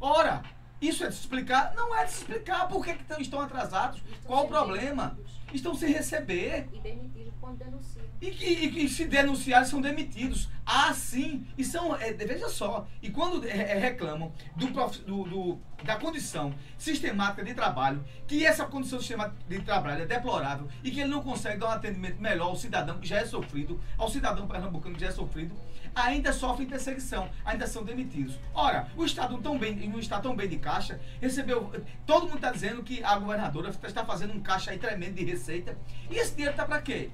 Ora, 0.00 0.42
isso 0.88 1.04
é 1.04 1.08
de 1.08 1.14
se 1.14 1.20
explicar? 1.22 1.72
Não 1.74 1.96
é 1.96 2.04
de 2.04 2.10
se 2.12 2.18
explicar. 2.18 2.68
Por 2.68 2.84
que, 2.84 2.94
que 2.94 3.04
tão- 3.04 3.20
estão 3.20 3.40
atrasados? 3.40 4.02
Qual 4.24 4.44
o 4.44 4.48
problema? 4.48 5.16
Estão 5.54 5.74
sem 5.74 5.92
receber. 5.92 6.66
E 6.72 6.78
demitidos 6.80 7.32
quando 7.40 7.58
denunciam. 7.58 8.02
E 8.22 8.30
que, 8.30 8.44
e 8.46 8.70
que 8.72 8.88
se 8.88 9.04
denunciarem 9.04 9.68
são 9.68 9.80
demitidos. 9.82 10.48
Ah, 10.64 10.94
sim. 10.94 11.46
E 11.58 11.64
são, 11.64 11.94
é, 11.96 12.12
veja 12.12 12.48
só, 12.48 12.86
e 13.02 13.10
quando 13.10 13.44
é, 13.46 13.50
é, 13.50 13.78
reclamam 13.78 14.32
do, 14.56 14.68
prof- 14.68 14.98
do- 15.02 15.24
do- 15.24 15.58
da 15.84 15.96
condição 15.96 16.54
sistemática 16.78 17.44
de 17.44 17.52
trabalho, 17.52 18.02
que 18.26 18.46
essa 18.46 18.64
condição 18.64 18.98
sistemática 19.00 19.36
de 19.48 19.60
trabalho 19.60 20.02
é 20.02 20.06
deplorável 20.06 20.68
e 20.82 20.90
que 20.90 21.00
ele 21.00 21.10
não 21.10 21.22
consegue 21.22 21.58
dar 21.58 21.66
um 21.66 21.72
atendimento 21.72 22.20
melhor 22.22 22.46
ao 22.46 22.56
cidadão 22.56 22.98
que 22.98 23.06
já 23.08 23.18
é 23.18 23.26
sofrido, 23.26 23.78
ao 23.98 24.08
cidadão 24.08 24.46
pernambucano 24.46 24.94
que 24.94 25.00
já 25.00 25.08
é 25.08 25.12
sofrido, 25.12 25.54
ainda 25.94 26.32
sofrem 26.32 26.66
perseguição, 26.66 27.28
ainda 27.44 27.66
são 27.66 27.84
demitidos. 27.84 28.38
Ora, 28.54 28.88
o 28.96 29.04
Estado 29.04 29.38
tão 29.38 29.58
bem, 29.58 29.74
não 29.88 29.98
está 29.98 30.20
tão 30.20 30.34
bem 30.34 30.48
de 30.48 30.56
caixa, 30.56 31.00
recebeu. 31.20 31.72
Todo 32.06 32.26
mundo 32.26 32.36
está 32.36 32.50
dizendo 32.50 32.82
que 32.82 33.02
a 33.04 33.16
governadora 33.18 33.70
está 33.70 34.04
fazendo 34.04 34.34
um 34.34 34.40
caixa 34.40 34.70
aí 34.70 34.78
tremendo 34.78 35.14
de 35.14 35.24
receita. 35.24 35.76
E 36.10 36.16
esse 36.16 36.32
dinheiro 36.32 36.52
está 36.52 36.64
para 36.64 36.80
quê? 36.80 37.10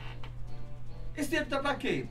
Esse 1.16 1.28
dinheiro 1.28 1.46
está 1.46 1.58
para 1.58 1.74
quê? 1.74 2.06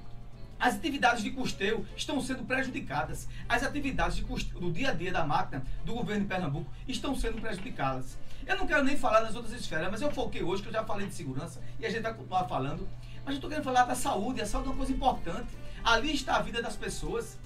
As 0.59 0.75
atividades 0.75 1.23
de 1.23 1.29
custeio 1.31 1.85
estão 1.95 2.19
sendo 2.19 2.43
prejudicadas. 2.43 3.27
As 3.47 3.63
atividades 3.63 4.17
de 4.17 4.23
custeio 4.23 4.59
do 4.59 4.71
dia 4.71 4.89
a 4.89 4.93
dia 4.93 5.11
da 5.11 5.25
máquina 5.25 5.63
do 5.85 5.93
governo 5.93 6.23
de 6.23 6.27
Pernambuco 6.27 6.69
estão 6.87 7.15
sendo 7.15 7.39
prejudicadas. 7.39 8.17
Eu 8.45 8.57
não 8.57 8.65
quero 8.65 8.83
nem 8.83 8.97
falar 8.97 9.21
nas 9.21 9.35
outras 9.35 9.53
esferas, 9.53 9.91
mas 9.91 10.01
eu 10.01 10.11
foquei 10.11 10.41
hoje, 10.41 10.63
que 10.63 10.69
eu 10.69 10.73
já 10.73 10.83
falei 10.83 11.05
de 11.05 11.13
segurança, 11.13 11.61
e 11.79 11.85
a 11.85 11.89
gente 11.89 12.01
vai 12.01 12.13
continuar 12.13 12.45
falando. 12.45 12.87
Mas 13.23 13.33
eu 13.33 13.35
estou 13.35 13.49
querendo 13.49 13.65
falar 13.65 13.83
da 13.83 13.93
saúde. 13.93 14.41
A 14.41 14.45
saúde 14.45 14.69
é 14.69 14.71
uma 14.71 14.77
coisa 14.77 14.91
importante. 14.93 15.49
Ali 15.87 16.13
está 16.13 16.35
a 16.35 16.41
vida 16.41 16.61
das 16.61 16.75
pessoas. 16.75 17.37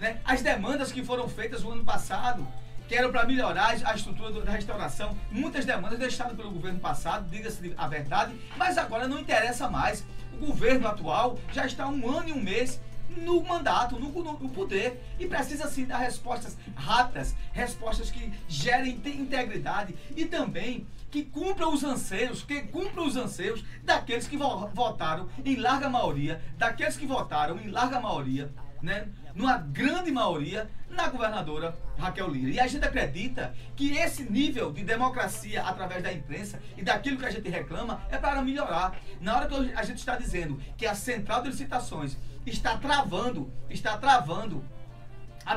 Né? 0.00 0.20
As 0.24 0.42
demandas 0.42 0.90
que 0.90 1.04
foram 1.04 1.28
feitas 1.28 1.62
no 1.62 1.70
ano 1.70 1.84
passado, 1.84 2.44
que 2.88 2.94
eram 2.96 3.12
para 3.12 3.24
melhorar 3.24 3.76
a 3.84 3.94
estrutura 3.94 4.32
da 4.42 4.50
restauração, 4.50 5.16
muitas 5.30 5.64
demandas 5.64 5.96
deixadas 6.00 6.36
pelo 6.36 6.50
governo 6.50 6.80
passado, 6.80 7.30
diga-se 7.30 7.72
a 7.78 7.86
verdade, 7.86 8.34
mas 8.56 8.76
agora 8.76 9.06
não 9.06 9.20
interessa 9.20 9.70
mais. 9.70 10.04
O 10.32 10.46
governo 10.46 10.88
atual 10.88 11.38
já 11.52 11.64
está 11.66 11.86
um 11.86 12.08
ano 12.10 12.30
e 12.30 12.32
um 12.32 12.42
mês 12.42 12.80
no 13.16 13.42
mandato, 13.44 13.96
no, 13.98 14.08
no- 14.10 14.38
no 14.40 14.48
poder, 14.48 15.00
e 15.20 15.26
precisa 15.26 15.68
sim 15.68 15.84
dar 15.84 15.98
respostas 15.98 16.56
rápidas, 16.74 17.36
respostas 17.52 18.10
que 18.10 18.32
gerem 18.48 18.94
inte- 18.94 19.10
integridade 19.10 19.94
e 20.16 20.24
também 20.24 20.84
que 21.10 21.24
cumpram 21.24 21.72
os 21.74 21.82
anseios, 21.82 22.42
que 22.42 22.62
cumpram 22.62 23.06
os 23.06 23.16
anseios 23.16 23.64
daqueles 23.82 24.26
que 24.28 24.36
vo- 24.36 24.68
votaram 24.68 25.28
em 25.44 25.56
larga 25.56 25.88
maioria, 25.88 26.40
daqueles 26.56 26.96
que 26.96 27.06
votaram 27.06 27.58
em 27.58 27.68
larga 27.68 27.98
maioria, 28.00 28.52
né, 28.80 29.08
numa 29.34 29.56
grande 29.58 30.10
maioria, 30.10 30.70
na 30.88 31.08
governadora 31.08 31.76
Raquel 31.98 32.28
Lira. 32.30 32.50
E 32.50 32.60
a 32.60 32.66
gente 32.66 32.84
acredita 32.84 33.54
que 33.76 33.92
esse 33.96 34.22
nível 34.24 34.72
de 34.72 34.82
democracia 34.82 35.62
através 35.62 36.02
da 36.02 36.12
imprensa 36.12 36.60
e 36.76 36.82
daquilo 36.82 37.16
que 37.18 37.26
a 37.26 37.30
gente 37.30 37.48
reclama 37.48 38.02
é 38.10 38.16
para 38.18 38.42
melhorar. 38.42 38.98
Na 39.20 39.36
hora 39.36 39.46
que 39.46 39.54
a 39.74 39.82
gente 39.84 39.98
está 39.98 40.16
dizendo 40.16 40.60
que 40.76 40.86
a 40.86 40.94
central 40.94 41.42
de 41.42 41.48
licitações 41.48 42.16
está 42.46 42.76
travando, 42.76 43.52
está 43.68 43.96
travando 43.98 44.64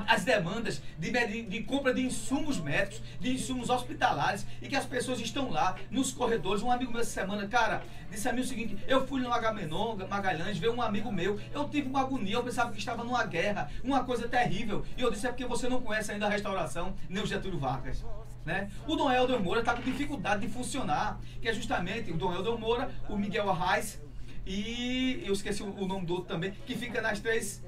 as 0.07 0.23
demandas 0.23 0.81
de, 0.97 1.11
de- 1.43 1.63
compra 1.63 1.93
de 1.93 2.01
insumos 2.01 2.59
médicos, 2.59 3.01
de 3.19 3.33
insumos 3.33 3.69
hospitalares, 3.69 4.45
e 4.61 4.67
que 4.67 4.75
as 4.75 4.85
pessoas 4.85 5.19
estão 5.19 5.49
lá 5.51 5.75
nos 5.91 6.11
corredores. 6.11 6.63
Um 6.63 6.71
amigo 6.71 6.91
meu 6.91 7.01
essa 7.01 7.11
semana, 7.11 7.47
cara, 7.47 7.83
disse 8.09 8.27
a 8.27 8.33
mim 8.33 8.41
o 8.41 8.45
seguinte: 8.45 8.77
eu 8.87 9.05
fui 9.05 9.21
no 9.21 9.31
Agamenon, 9.31 9.95
Magalhães, 10.09 10.57
ver 10.57 10.69
um 10.69 10.81
amigo 10.81 11.11
meu, 11.11 11.39
eu 11.53 11.69
tive 11.69 11.87
uma 11.87 12.01
agonia, 12.01 12.35
eu 12.35 12.43
pensava 12.43 12.71
que 12.71 12.79
estava 12.79 13.03
numa 13.03 13.23
guerra, 13.25 13.69
uma 13.83 14.03
coisa 14.03 14.27
terrível. 14.27 14.85
E 14.97 15.01
eu 15.01 15.11
disse: 15.11 15.27
é 15.27 15.29
porque 15.29 15.45
você 15.45 15.69
não 15.69 15.81
conhece 15.81 16.11
ainda 16.11 16.25
a 16.25 16.29
restauração, 16.29 16.95
nem 17.09 17.21
o 17.21 17.25
Getúlio 17.25 17.59
Vargas. 17.59 18.03
Né? 18.45 18.69
O 18.85 18.95
Dom 18.97 19.09
Helder 19.09 19.39
Moura 19.39 19.61
está 19.61 19.73
com 19.73 19.81
dificuldade 19.81 20.45
de 20.45 20.51
funcionar, 20.51 21.17
que 21.41 21.47
é 21.47 21.53
justamente 21.53 22.11
o 22.11 22.17
Dom 22.17 22.33
Helder 22.33 22.57
Moura, 22.57 22.91
o 23.07 23.17
Miguel 23.17 23.49
Arraes 23.49 24.01
e 24.45 25.23
eu 25.25 25.33
esqueci 25.33 25.63
o 25.63 25.87
nome 25.87 26.05
do 26.05 26.15
outro 26.15 26.27
também, 26.27 26.51
que 26.65 26.75
fica 26.75 27.01
nas 27.01 27.19
três 27.19 27.63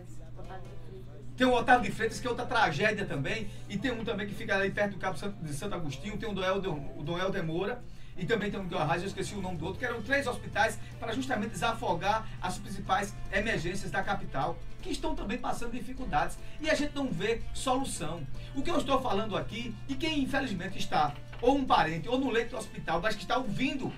tem 1.37 1.45
o 1.45 1.53
Otávio 1.53 1.89
de 1.89 1.95
Freitas, 1.95 2.19
que 2.19 2.27
é 2.27 2.29
outra 2.29 2.45
tragédia 2.45 3.05
também. 3.05 3.49
E 3.69 3.77
tem 3.77 3.91
um 3.91 4.03
também 4.05 4.27
que 4.27 4.33
fica 4.33 4.55
ali 4.55 4.71
perto 4.71 4.93
do 4.93 4.97
Cabo 4.97 5.17
de 5.41 5.53
Santo 5.53 5.75
Agostinho. 5.75 6.17
Tem 6.17 6.29
o 6.29 6.43
Helder, 6.43 6.71
o 6.71 7.45
Moura. 7.45 7.83
E 8.17 8.25
também 8.25 8.49
tem 8.49 8.57
o 8.57 8.63
Miguel 8.63 8.79
Arraes, 8.79 9.01
eu 9.01 9.09
esqueci 9.09 9.35
o 9.35 9.41
nome 9.41 9.57
do 9.57 9.65
outro, 9.65 9.77
que 9.77 9.85
eram 9.85 10.01
três 10.01 10.25
hospitais 10.25 10.79
para 11.01 11.11
justamente 11.11 11.51
desafogar 11.51 12.25
as 12.41 12.57
principais 12.57 13.13
emergências 13.29 13.91
da 13.91 14.01
capital, 14.01 14.57
que 14.81 14.89
estão 14.89 15.13
também 15.13 15.37
passando 15.37 15.73
dificuldades. 15.73 16.37
E 16.61 16.69
a 16.69 16.75
gente 16.75 16.95
não 16.95 17.11
vê 17.11 17.41
solução. 17.53 18.25
O 18.55 18.61
que 18.61 18.71
eu 18.71 18.77
estou 18.77 19.01
falando 19.01 19.35
aqui, 19.35 19.75
e 19.89 19.95
quem 19.95 20.23
infelizmente 20.23 20.77
está, 20.77 21.13
ou 21.41 21.57
um 21.57 21.65
parente, 21.65 22.07
ou 22.07 22.17
no 22.17 22.31
leito 22.31 22.51
do 22.51 22.57
hospital, 22.57 23.01
mas 23.01 23.15
que 23.15 23.23
está 23.23 23.37
ouvindo 23.37 23.91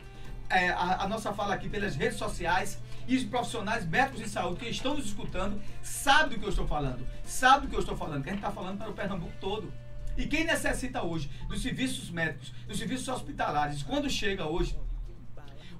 é, 0.49 0.69
a, 0.69 1.03
a 1.03 1.07
nossa 1.07 1.31
fala 1.31 1.53
aqui 1.53 1.69
pelas 1.69 1.95
redes 1.95 2.17
sociais 2.17 2.79
e 3.07 3.15
os 3.17 3.23
profissionais 3.23 3.85
médicos 3.85 4.19
de 4.21 4.29
saúde 4.29 4.59
que 4.59 4.69
estão 4.69 4.95
nos 4.95 5.05
escutando 5.05 5.61
sabem 5.81 6.29
do 6.35 6.39
que 6.39 6.45
eu 6.45 6.49
estou 6.49 6.67
falando. 6.67 7.07
Sabem 7.25 7.61
do 7.61 7.67
que 7.69 7.75
eu 7.75 7.79
estou 7.79 7.95
falando, 7.95 8.21
que 8.23 8.29
a 8.29 8.33
gente 8.33 8.41
está 8.43 8.51
falando 8.51 8.77
para 8.77 8.89
o 8.89 8.93
Pernambuco 8.93 9.31
todo. 9.39 9.71
E 10.17 10.25
quem 10.25 10.43
necessita 10.45 11.01
hoje 11.03 11.29
dos 11.47 11.61
serviços 11.61 12.09
médicos, 12.09 12.51
dos 12.67 12.77
serviços 12.77 13.07
hospitalares, 13.07 13.83
quando 13.83 14.09
chega 14.09 14.45
hoje, 14.47 14.77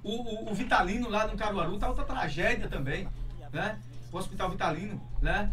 o, 0.02 0.10
o- 0.12 0.50
o 0.50 0.54
Vitalino 0.54 1.08
lá 1.08 1.26
no 1.26 1.36
Caruaru 1.36 1.74
está 1.74 1.88
outra 1.88 2.04
tragédia 2.04 2.68
também, 2.68 3.08
né? 3.52 3.78
O 4.12 4.16
Hospital 4.16 4.50
Vitalino, 4.50 5.00
né? 5.20 5.50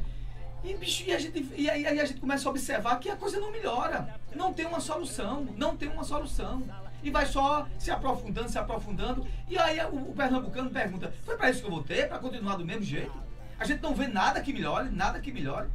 E, 0.63 0.73
bicho, 0.75 1.03
e, 1.05 1.13
a 1.13 1.19
gente, 1.19 1.45
e 1.57 1.69
aí, 1.69 1.85
a 1.85 2.05
gente 2.05 2.19
começa 2.19 2.47
a 2.47 2.51
observar 2.51 2.99
que 2.99 3.09
a 3.09 3.15
coisa 3.15 3.39
não 3.39 3.51
melhora. 3.51 4.15
Não 4.35 4.51
tem 4.53 4.65
uma 4.65 4.79
solução. 4.79 5.43
Não 5.57 5.75
tem 5.77 5.89
uma 5.89 6.03
solução. 6.03 6.63
E 7.05 7.11
vai 7.11 7.27
só 7.27 7.67
se 7.77 7.91
aprofundando, 7.91 8.49
se 8.49 8.57
aprofundando. 8.57 9.27
E 9.47 9.55
aí 9.59 9.79
o, 9.85 10.09
o 10.09 10.13
pernambucano 10.15 10.71
pergunta: 10.71 11.13
foi 11.23 11.37
para 11.37 11.51
isso 11.51 11.61
que 11.61 11.67
eu 11.67 11.71
votei? 11.71 12.07
Para 12.07 12.17
continuar 12.17 12.55
do 12.55 12.65
mesmo 12.65 12.81
jeito? 12.81 13.13
A 13.59 13.63
gente 13.63 13.79
não 13.83 13.93
vê 13.93 14.07
nada 14.07 14.41
que 14.41 14.51
melhore, 14.51 14.89
nada 14.89 15.19
que 15.19 15.31
melhore. 15.31 15.69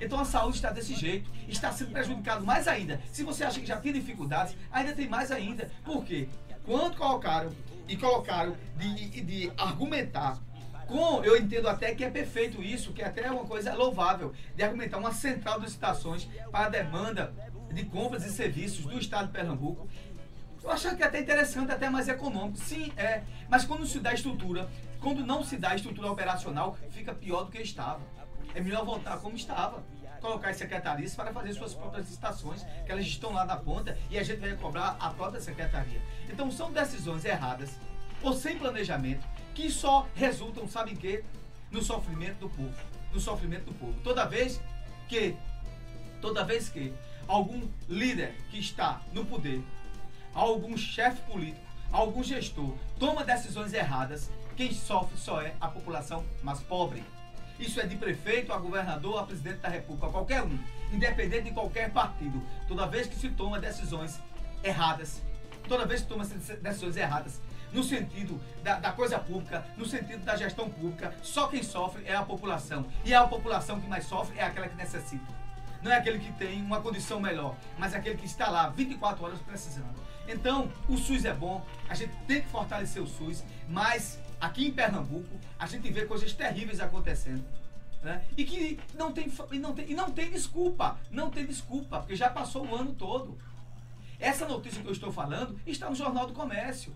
Então 0.00 0.18
a 0.18 0.24
saúde 0.24 0.56
está 0.56 0.72
desse 0.72 0.96
jeito, 0.96 1.30
está 1.48 1.70
sendo 1.70 1.92
prejudicado 1.92 2.44
mais 2.44 2.66
ainda. 2.66 3.00
Se 3.12 3.22
você 3.22 3.44
acha 3.44 3.60
que 3.60 3.66
já 3.66 3.80
tinha 3.80 3.94
dificuldades, 3.94 4.56
ainda 4.72 4.92
tem 4.92 5.08
mais 5.08 5.30
ainda. 5.30 5.70
Por 5.84 6.04
quê? 6.04 6.28
Quando 6.64 6.96
colocaram 6.96 7.52
e 7.86 7.96
colocaram 7.96 8.56
de, 8.76 9.20
de 9.20 9.52
argumentar 9.56 10.40
com, 10.88 11.22
eu 11.22 11.36
entendo 11.36 11.68
até 11.68 11.94
que 11.94 12.04
é 12.04 12.10
perfeito 12.10 12.60
isso, 12.60 12.92
que 12.92 13.02
é 13.02 13.06
até 13.06 13.30
uma 13.30 13.44
coisa 13.44 13.72
louvável, 13.72 14.32
de 14.56 14.64
argumentar 14.64 14.98
uma 14.98 15.12
central 15.12 15.60
de 15.60 15.66
licitações 15.66 16.28
para 16.50 16.66
a 16.66 16.68
demanda 16.68 17.32
de 17.72 17.84
compras 17.84 18.26
e 18.26 18.30
serviços 18.30 18.84
do 18.84 18.98
Estado 18.98 19.26
de 19.26 19.32
Pernambuco. 19.32 19.88
Eu 20.62 20.70
acho 20.70 20.94
que 20.96 21.02
é 21.02 21.06
até 21.06 21.20
interessante, 21.20 21.72
até 21.72 21.90
mais 21.90 22.08
econômico. 22.08 22.56
Sim, 22.58 22.92
é. 22.96 23.22
Mas 23.48 23.64
quando 23.64 23.84
se 23.86 23.98
dá 23.98 24.14
estrutura, 24.14 24.70
quando 25.00 25.26
não 25.26 25.44
se 25.44 25.56
dá 25.56 25.74
estrutura 25.74 26.10
operacional, 26.10 26.76
fica 26.90 27.12
pior 27.12 27.44
do 27.44 27.50
que 27.50 27.60
estava. 27.60 28.00
É 28.54 28.60
melhor 28.60 28.84
voltar 28.84 29.18
como 29.18 29.34
estava. 29.34 29.82
Colocar 30.20 30.50
as 30.50 30.56
secretarias 30.56 31.16
para 31.16 31.32
fazer 31.32 31.52
suas 31.52 31.74
próprias 31.74 32.06
licitações, 32.06 32.62
que 32.86 32.92
elas 32.92 33.04
estão 33.04 33.32
lá 33.32 33.44
na 33.44 33.56
ponta 33.56 33.98
e 34.08 34.16
a 34.16 34.22
gente 34.22 34.38
vai 34.38 34.54
cobrar 34.54 34.96
a 35.00 35.10
própria 35.10 35.40
secretaria. 35.40 36.00
Então 36.30 36.48
são 36.48 36.70
decisões 36.70 37.24
erradas 37.24 37.76
ou 38.22 38.32
sem 38.32 38.56
planejamento 38.56 39.26
que 39.52 39.68
só 39.68 40.06
resultam, 40.14 40.68
sabem 40.68 40.94
que? 40.94 41.24
No 41.72 41.82
sofrimento 41.82 42.38
do 42.38 42.48
povo. 42.48 42.74
No 43.12 43.18
sofrimento 43.18 43.64
do 43.64 43.74
povo. 43.74 43.94
Toda 44.04 44.24
vez 44.24 44.60
que, 45.08 45.34
toda 46.20 46.44
vez 46.44 46.68
que 46.68 46.94
algum 47.26 47.68
líder 47.88 48.36
que 48.48 48.60
está 48.60 49.00
no 49.12 49.24
poder, 49.24 49.60
algum 50.34 50.76
chefe 50.76 51.20
político, 51.22 51.64
algum 51.90 52.22
gestor 52.22 52.74
toma 52.98 53.24
decisões 53.24 53.72
erradas, 53.72 54.30
quem 54.56 54.72
sofre 54.72 55.16
só 55.18 55.40
é 55.40 55.54
a 55.60 55.68
população 55.68 56.24
mais 56.42 56.60
pobre. 56.60 57.02
Isso 57.58 57.80
é 57.80 57.86
de 57.86 57.96
prefeito 57.96 58.52
a 58.52 58.58
governador, 58.58 59.20
a 59.20 59.24
presidente 59.24 59.58
da 59.58 59.68
república, 59.68 60.08
qualquer 60.08 60.42
um, 60.42 60.58
independente 60.92 61.44
de 61.44 61.50
qualquer 61.52 61.90
partido. 61.90 62.42
Toda 62.66 62.86
vez 62.86 63.06
que 63.06 63.14
se 63.14 63.28
toma 63.30 63.58
decisões 63.58 64.20
erradas, 64.64 65.22
toda 65.68 65.86
vez 65.86 66.02
que 66.02 66.08
toma 66.08 66.24
decisões 66.24 66.96
erradas, 66.96 67.40
no 67.72 67.82
sentido 67.82 68.40
da, 68.62 68.78
da 68.78 68.92
coisa 68.92 69.18
pública, 69.18 69.64
no 69.76 69.86
sentido 69.86 70.24
da 70.24 70.36
gestão 70.36 70.68
pública, 70.68 71.14
só 71.22 71.48
quem 71.48 71.62
sofre 71.62 72.04
é 72.06 72.14
a 72.14 72.22
população. 72.22 72.86
E 73.04 73.14
a 73.14 73.26
população 73.26 73.80
que 73.80 73.88
mais 73.88 74.04
sofre 74.04 74.38
é 74.38 74.44
aquela 74.44 74.68
que 74.68 74.76
necessita. 74.76 75.42
Não 75.82 75.90
é 75.90 75.96
aquele 75.96 76.18
que 76.18 76.32
tem 76.32 76.62
uma 76.62 76.80
condição 76.80 77.18
melhor, 77.18 77.56
mas 77.78 77.94
é 77.94 77.96
aquele 77.96 78.16
que 78.16 78.26
está 78.26 78.48
lá 78.48 78.68
24 78.68 79.24
horas 79.24 79.40
precisando. 79.40 79.94
Então, 80.28 80.70
o 80.88 80.96
SUS 80.96 81.24
é 81.24 81.34
bom, 81.34 81.64
a 81.88 81.94
gente 81.94 82.12
tem 82.26 82.40
que 82.42 82.48
fortalecer 82.48 83.02
o 83.02 83.06
SUS, 83.06 83.44
mas 83.68 84.18
aqui 84.40 84.66
em 84.66 84.70
Pernambuco 84.72 85.36
a 85.58 85.66
gente 85.66 85.90
vê 85.90 86.04
coisas 86.06 86.32
terríveis 86.32 86.80
acontecendo. 86.80 87.44
Né? 88.02 88.24
E 88.36 88.44
que 88.44 88.80
não 88.94 89.12
tem, 89.12 89.32
e 89.52 89.58
não 89.58 89.72
tem, 89.72 89.90
e 89.90 89.94
não 89.94 90.10
tem 90.10 90.30
desculpa, 90.30 90.98
não 91.10 91.30
tem 91.30 91.46
desculpa, 91.46 91.98
porque 92.00 92.16
já 92.16 92.28
passou 92.30 92.66
o 92.66 92.74
ano 92.74 92.92
todo. 92.94 93.38
Essa 94.18 94.46
notícia 94.46 94.80
que 94.82 94.88
eu 94.88 94.92
estou 94.92 95.12
falando 95.12 95.58
está 95.66 95.88
no 95.88 95.94
Jornal 95.96 96.26
do 96.26 96.32
Comércio. 96.32 96.94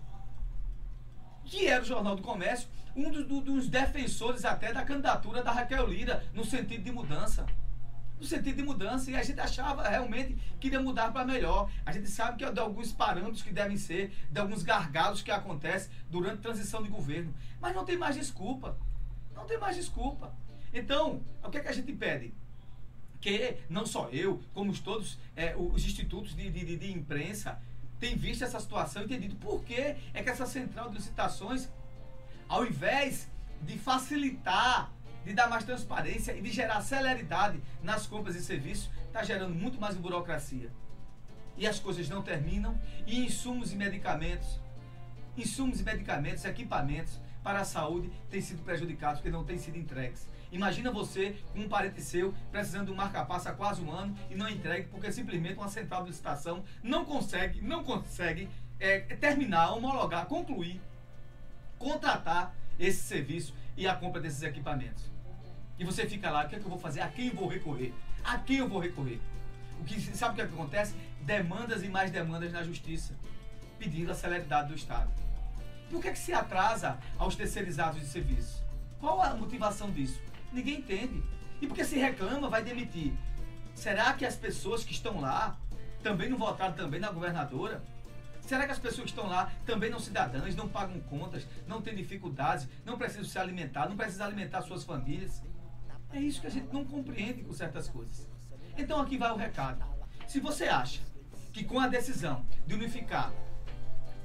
Que 1.45 1.67
era 1.67 1.81
o 1.81 1.85
Jornal 1.85 2.15
do 2.15 2.21
Comércio, 2.21 2.67
um 2.95 3.09
dos, 3.09 3.25
do- 3.25 3.39
dos 3.41 3.69
defensores 3.69 4.43
até 4.43 4.73
da 4.73 4.83
candidatura 4.83 5.41
da 5.41 5.51
Raquel 5.51 5.87
Lira, 5.87 6.25
no 6.33 6.43
sentido 6.43 6.83
de 6.83 6.91
mudança. 6.91 7.45
No 8.19 8.25
sentido 8.25 8.55
de 8.57 8.63
mudança, 8.63 9.11
e 9.11 9.15
a 9.15 9.21
gente 9.23 9.39
achava 9.39 9.87
realmente 9.87 10.35
que 10.59 10.67
iria 10.67 10.79
mudar 10.79 11.11
para 11.13 11.23
melhor. 11.23 11.69
A 11.85 11.91
gente 11.91 12.09
sabe 12.09 12.37
que 12.37 12.45
é 12.45 12.51
de 12.51 12.59
alguns 12.59 12.91
parâmetros 12.91 13.43
que 13.43 13.51
devem 13.53 13.77
ser, 13.77 14.11
de 14.31 14.39
alguns 14.39 14.63
gargalos 14.63 15.21
que 15.21 15.29
acontecem 15.31 15.91
durante 16.09 16.39
a 16.39 16.41
transição 16.41 16.81
de 16.81 16.89
governo. 16.89 17.33
Mas 17.61 17.75
não 17.75 17.85
tem 17.85 17.95
mais 17.97 18.15
desculpa. 18.15 18.75
Não 19.35 19.45
tem 19.45 19.57
mais 19.59 19.75
desculpa. 19.75 20.33
Então, 20.73 21.21
o 21.43 21.49
que 21.49 21.57
é 21.57 21.61
que 21.61 21.67
a 21.69 21.73
gente 21.73 21.93
pede? 21.93 22.33
que 23.19 23.57
não 23.67 23.83
só 23.83 24.09
eu, 24.09 24.39
como 24.53 24.69
os 24.69 24.79
todos 24.79 25.17
é, 25.35 25.55
os 25.57 25.83
institutos 25.83 26.35
de, 26.35 26.51
de, 26.51 26.63
de- 26.63 26.77
de 26.77 26.91
imprensa 26.91 27.59
têm 27.99 28.15
visto 28.15 28.43
essa 28.43 28.59
situação 28.59 29.01
e 29.01 29.05
entendido 29.05 29.35
por 29.37 29.63
que 29.63 29.73
é 29.73 30.21
que 30.23 30.29
essa 30.29 30.45
central 30.45 30.87
de 30.89 30.97
licitações, 30.97 31.67
ao 32.47 32.63
invés 32.63 33.27
de 33.63 33.75
facilitar, 33.79 34.91
de 35.27 35.33
dar 35.33 35.49
mais 35.49 35.65
transparência 35.65 36.31
e 36.31 36.41
de 36.41 36.49
gerar 36.49 36.79
celeridade 36.81 37.61
nas 37.83 38.07
compras 38.07 38.35
e 38.35 38.41
serviços, 38.41 38.89
está 39.07 39.21
gerando 39.23 39.53
muito 39.53 39.79
mais 39.79 39.95
burocracia. 39.95 40.71
E 41.57 41.67
as 41.67 41.79
coisas 41.79 42.07
não 42.07 42.21
terminam, 42.21 42.79
e 43.05 43.25
insumos 43.25 43.73
e 43.73 43.75
medicamentos, 43.75 44.59
insumos 45.35 45.81
e 45.81 45.83
medicamentos, 45.83 46.45
equipamentos 46.45 47.19
para 47.43 47.59
a 47.59 47.65
saúde 47.65 48.09
têm 48.29 48.39
sido 48.39 48.63
prejudicados 48.63 49.19
porque 49.19 49.29
não 49.29 49.43
têm 49.43 49.57
sido 49.57 49.77
entregues. 49.77 50.27
Imagina 50.49 50.91
você 50.91 51.35
com 51.51 51.59
um 51.59 51.67
parente 51.67 52.01
seu 52.01 52.33
precisando 52.49 52.85
de 52.85 52.91
um 52.93 52.95
marca-passo 52.95 53.49
há 53.49 53.51
quase 53.51 53.81
um 53.81 53.91
ano 53.91 54.15
e 54.29 54.35
não 54.35 54.47
entregue 54.47 54.87
porque 54.87 55.11
simplesmente 55.11 55.57
uma 55.57 55.67
central 55.67 56.03
de 56.03 56.09
licitação 56.09 56.63
não 56.81 57.03
consegue, 57.03 57.59
não 57.61 57.83
consegue 57.83 58.47
é, 58.79 58.99
terminar, 58.99 59.73
homologar, 59.73 60.25
concluir, 60.25 60.81
contratar 61.77 62.55
esse 62.79 63.01
serviço 63.01 63.53
e 63.75 63.87
a 63.87 63.93
compra 63.93 64.21
desses 64.21 64.41
equipamentos. 64.41 65.16
E 65.79 65.83
você 65.83 66.07
fica 66.07 66.31
lá, 66.31 66.45
o 66.45 66.49
que, 66.49 66.55
é 66.55 66.59
que 66.59 66.65
eu 66.65 66.69
vou 66.69 66.79
fazer? 66.79 67.01
A 67.01 67.07
quem 67.07 67.27
eu 67.27 67.35
vou 67.35 67.47
recorrer? 67.47 67.93
A 68.23 68.37
quem 68.37 68.57
eu 68.57 68.67
vou 68.67 68.79
recorrer? 68.79 69.19
O 69.79 69.83
que, 69.83 69.99
sabe 70.15 70.33
o 70.33 70.35
que, 70.35 70.41
é 70.41 70.47
que 70.47 70.53
acontece? 70.53 70.95
Demandas 71.21 71.83
e 71.83 71.87
mais 71.87 72.09
demandas 72.09 72.51
na 72.51 72.63
justiça, 72.63 73.13
pedindo 73.77 74.11
a 74.11 74.15
celeridade 74.15 74.69
do 74.69 74.75
Estado. 74.75 75.11
Por 75.89 76.01
que, 76.01 76.07
é 76.07 76.11
que 76.11 76.19
se 76.19 76.33
atrasa 76.33 76.97
aos 77.17 77.35
terceirizados 77.35 78.01
de 78.01 78.07
serviço? 78.07 78.63
Qual 78.99 79.21
a 79.21 79.35
motivação 79.35 79.91
disso? 79.91 80.19
Ninguém 80.51 80.79
entende. 80.79 81.23
E 81.61 81.67
porque 81.67 81.85
se 81.85 81.97
reclama, 81.97 82.49
vai 82.49 82.63
demitir. 82.63 83.13
Será 83.75 84.13
que 84.13 84.25
as 84.25 84.35
pessoas 84.35 84.83
que 84.83 84.91
estão 84.91 85.21
lá 85.21 85.55
também 86.01 86.29
não 86.29 86.37
votaram 86.37 86.73
também 86.73 86.99
na 86.99 87.11
governadora? 87.11 87.83
Será 88.41 88.65
que 88.65 88.71
as 88.71 88.79
pessoas 88.79 89.03
que 89.03 89.09
estão 89.09 89.27
lá 89.27 89.51
também 89.65 89.89
não 89.89 89.99
cidadãs, 89.99 90.55
não 90.55 90.67
pagam 90.67 90.99
contas, 91.01 91.45
não 91.67 91.81
têm 91.81 91.95
dificuldades, 91.95 92.67
não 92.85 92.97
precisam 92.97 93.25
se 93.25 93.37
alimentar, 93.37 93.87
não 93.87 93.97
precisam 93.97 94.25
alimentar 94.25 94.61
suas 94.61 94.83
famílias? 94.83 95.43
É 96.11 96.19
isso 96.19 96.41
que 96.41 96.47
a 96.47 96.51
gente 96.51 96.71
não 96.73 96.85
compreende 96.85 97.43
com 97.43 97.53
certas 97.53 97.89
coisas. 97.89 98.27
Então 98.77 98.99
aqui 98.99 99.17
vai 99.17 99.31
o 99.31 99.35
recado. 99.35 99.83
Se 100.27 100.39
você 100.39 100.65
acha 100.65 101.01
que 101.51 101.63
com 101.63 101.79
a 101.79 101.87
decisão 101.87 102.45
de 102.65 102.75
unificar 102.75 103.31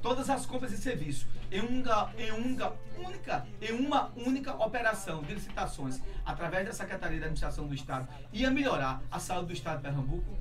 todas 0.02 0.28
as 0.28 0.44
compras 0.44 0.72
e 0.72 0.76
serviços 0.76 1.26
em 1.50 1.60
uma, 1.60 2.12
em 2.18 2.30
uma 2.32 2.74
única, 2.98 3.46
em 3.60 3.72
uma 3.72 4.10
única 4.16 4.54
operação 4.54 5.22
de 5.22 5.34
licitações 5.34 6.00
através 6.24 6.66
da 6.66 6.72
Secretaria 6.72 7.18
da 7.18 7.26
Administração 7.26 7.66
do 7.66 7.74
Estado 7.74 8.08
ia 8.32 8.50
melhorar 8.50 9.02
a 9.10 9.18
saúde 9.18 9.46
do 9.48 9.52
Estado 9.52 9.76
de 9.76 9.82
Pernambuco, 9.82 10.36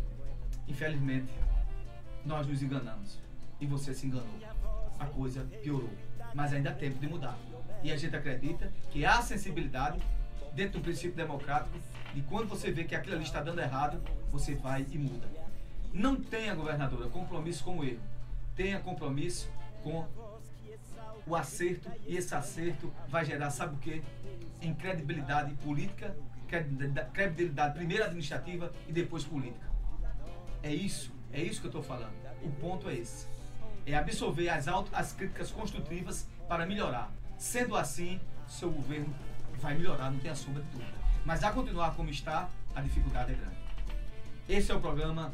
infelizmente 0.67 1.31
nós 2.25 2.47
nos 2.47 2.61
enganamos 2.61 3.19
e 3.59 3.65
você 3.65 3.93
se 3.93 4.07
enganou. 4.07 4.39
A 4.99 5.05
coisa 5.05 5.43
piorou, 5.63 5.93
mas 6.33 6.53
ainda 6.53 6.69
há 6.69 6.73
tempo 6.73 6.99
de 6.99 7.07
mudar. 7.07 7.37
E 7.83 7.91
a 7.91 7.97
gente 7.97 8.15
acredita 8.15 8.71
que 8.91 9.05
há 9.05 9.21
sensibilidade 9.21 9.99
dentro 10.53 10.79
do 10.79 10.83
princípio 10.83 11.15
democrático 11.15 11.77
e 12.15 12.21
quando 12.21 12.47
você 12.47 12.71
vê 12.71 12.83
que 12.83 12.95
aquilo 12.95 13.15
ali 13.15 13.23
está 13.23 13.41
dando 13.41 13.61
errado, 13.61 14.01
você 14.31 14.53
vai 14.55 14.85
e 14.91 14.97
muda. 14.97 15.27
Não 15.93 16.15
tenha, 16.15 16.53
governadora, 16.53 17.09
compromisso 17.09 17.63
com 17.63 17.79
o 17.79 17.83
erro. 17.83 18.01
Tenha 18.55 18.79
compromisso 18.79 19.49
com 19.83 20.05
o 21.25 21.35
acerto 21.35 21.89
e 22.05 22.17
esse 22.17 22.33
acerto 22.33 22.91
vai 23.07 23.23
gerar, 23.23 23.49
sabe 23.49 23.75
o 23.75 23.79
quê? 23.79 24.01
Em 24.61 24.75
política, 25.63 26.15
credibilidade, 27.13 27.73
primeiro 27.73 28.03
administrativa 28.03 28.71
e 28.87 28.91
depois 28.91 29.23
política. 29.23 29.69
É 30.61 30.73
isso, 30.73 31.11
é 31.31 31.41
isso 31.41 31.61
que 31.61 31.67
eu 31.67 31.69
estou 31.69 31.83
falando. 31.83 32.13
O 32.43 32.51
ponto 32.51 32.89
é 32.89 32.95
esse. 32.95 33.27
É 33.85 33.95
absorver 33.95 34.49
as, 34.49 34.67
as 34.67 35.13
críticas 35.13 35.49
construtivas 35.51 36.27
para 36.47 36.65
melhorar. 36.65 37.11
Sendo 37.37 37.75
assim, 37.75 38.19
seu 38.47 38.69
governo 38.69 39.13
vai 39.61 39.75
melhorar, 39.75 40.09
não 40.09 40.19
tem 40.19 40.31
a 40.31 40.35
sombra 40.35 40.61
de 40.63 40.69
dúvida. 40.69 40.97
Mas 41.23 41.43
a 41.43 41.51
continuar 41.51 41.95
como 41.95 42.09
está, 42.09 42.49
a 42.75 42.81
dificuldade 42.81 43.31
é 43.31 43.35
grande. 43.35 43.57
Esse 44.49 44.71
é 44.71 44.75
o 44.75 44.81
programa 44.81 45.31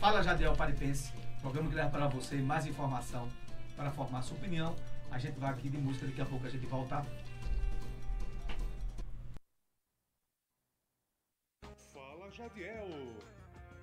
Fala 0.00 0.22
Jadiel 0.22 0.56
Paripense, 0.56 1.12
programa 1.40 1.68
que 1.68 1.74
leva 1.74 1.90
para 1.90 2.08
você 2.08 2.36
mais 2.36 2.66
informação 2.66 3.28
para 3.76 3.90
formar 3.90 4.22
sua 4.22 4.36
opinião. 4.36 4.74
A 5.10 5.18
gente 5.18 5.38
vai 5.38 5.50
aqui 5.50 5.68
de 5.68 5.76
música, 5.76 6.06
daqui 6.06 6.20
a 6.20 6.24
pouco 6.24 6.46
a 6.46 6.50
gente 6.50 6.66
volta. 6.66 7.04
Fala 11.92 12.30
Jadiel. 12.30 13.14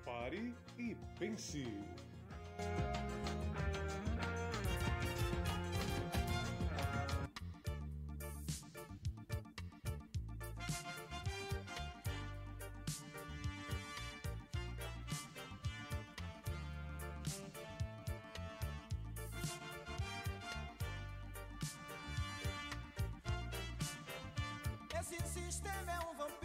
Pare 0.04 0.54
e 0.78 0.96
pense. 1.18 1.66
Sistema 25.54 25.92
é 25.92 26.00
um 26.00 26.14
vampiro. 26.16 26.43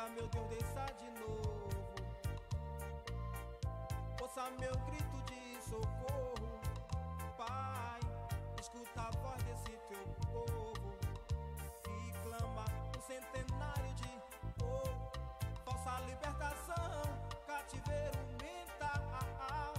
Cá, 0.00 0.08
meu 0.16 0.26
Deus, 0.28 0.46
desça 0.48 0.86
de 0.94 1.10
novo. 1.20 1.68
Ouça 4.22 4.50
meu 4.58 4.72
grito 4.86 5.16
de 5.28 5.60
socorro. 5.60 6.58
Pai, 7.36 8.00
escuta 8.58 9.02
a 9.02 9.10
voz 9.10 9.42
desse 9.42 9.76
teu 9.90 10.04
povo. 10.32 10.96
Que 11.82 12.12
clama 12.22 12.64
um 12.96 13.00
centenário 13.02 13.92
de 13.96 14.22
ouro. 14.64 15.12
Falsa 15.66 16.00
libertação, 16.06 17.02
cativeiro 17.46 18.20
mental. 18.40 19.74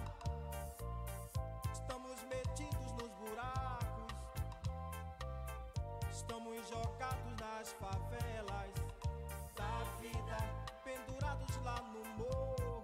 Estamos 1.74 2.22
metidos 2.26 2.92
nos 2.92 3.12
buracos. 3.14 4.14
Estamos 6.12 6.70
jogados 6.70 7.36
nas 7.40 7.72
favelas 7.74 8.81
nossa 9.62 9.91
vida 10.01 10.38
pendurados 10.84 11.55
lá 11.64 11.82
no 11.93 12.03
morro. 12.18 12.84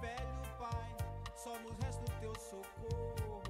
Velho 0.00 0.42
Pai, 0.58 0.96
só 1.36 1.58
nos 1.58 1.76
resta 1.78 2.04
o 2.04 2.20
teu 2.20 2.34
socorro. 2.34 3.42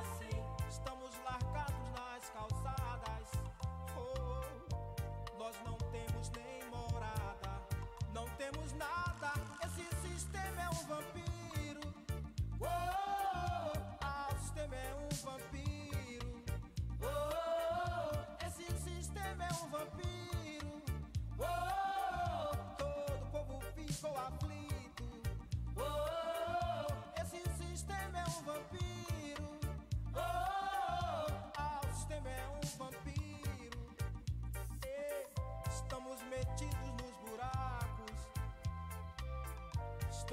Assim 0.00 0.42
estamos 0.68 1.10
largados 1.24 1.90
nas 1.92 2.30
calçadas. 2.30 3.28
Oh, 3.96 5.38
nós 5.38 5.56
não 5.64 5.76
temos 5.90 6.30
nem 6.30 6.64
morada, 6.70 7.62
não 8.12 8.26
temos 8.36 8.72
nada. 8.74 9.13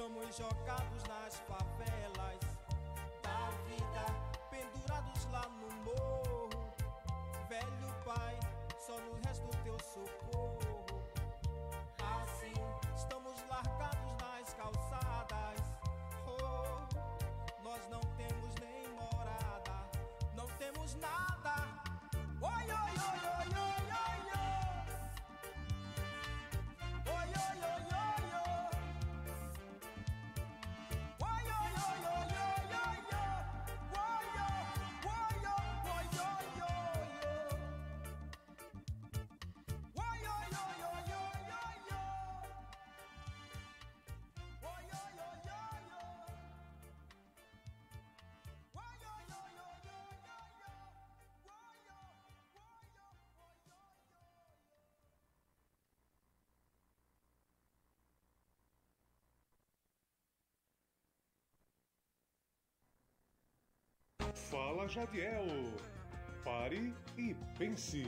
Estamos 0.02 0.36
jogados 0.36 1.04
nas 1.08 1.36
favelas 1.48 1.61
Fala 64.52 64.86
Jadiel. 64.86 65.48
Pare 66.44 66.94
e 67.18 67.34
pense. 67.58 68.04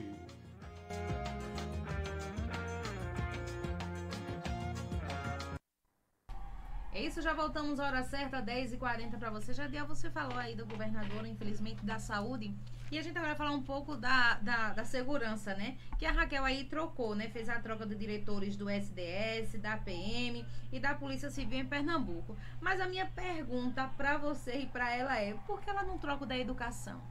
É 6.92 7.02
isso, 7.02 7.22
já 7.22 7.34
voltamos 7.34 7.80
à 7.80 7.86
hora 7.86 8.04
certa, 8.04 8.42
10h40 8.42 9.18
para 9.18 9.30
você. 9.30 9.54
Jadiel, 9.54 9.88
você 9.88 10.12
falou 10.12 10.38
aí 10.38 10.54
do 10.54 10.66
governador, 10.66 11.26
infelizmente, 11.26 11.86
da 11.86 11.98
saúde. 11.98 12.54
E 12.94 13.00
a 13.00 13.02
gente 13.02 13.18
agora 13.18 13.34
vai 13.34 13.36
falar 13.36 13.58
um 13.58 13.64
pouco 13.64 13.98
da, 13.98 14.36
da, 14.36 14.72
da 14.72 14.86
segurança, 14.86 15.56
né? 15.56 15.80
Que 15.98 16.06
a 16.06 16.12
Raquel 16.12 16.46
aí 16.46 16.66
trocou, 16.66 17.16
né? 17.16 17.28
Fez 17.28 17.50
a 17.50 17.60
troca 17.60 17.88
de 17.88 17.96
diretores 17.96 18.56
do 18.56 18.70
SDS, 18.70 19.60
da 19.60 19.78
PM 19.78 20.46
e 20.72 20.80
da 20.80 20.94
Polícia 20.94 21.32
Civil 21.32 21.58
em 21.58 21.66
Pernambuco. 21.66 22.38
Mas 22.62 22.80
a 22.80 22.86
minha 22.88 23.08
pergunta 23.08 23.88
para 23.98 24.20
você 24.20 24.58
e 24.60 24.66
para 24.68 24.96
ela 24.96 25.20
é: 25.20 25.34
por 25.48 25.60
que 25.60 25.72
ela 25.72 25.82
não 25.82 25.98
troca 25.98 26.24
o 26.24 26.28
da 26.28 26.38
educação? 26.38 27.02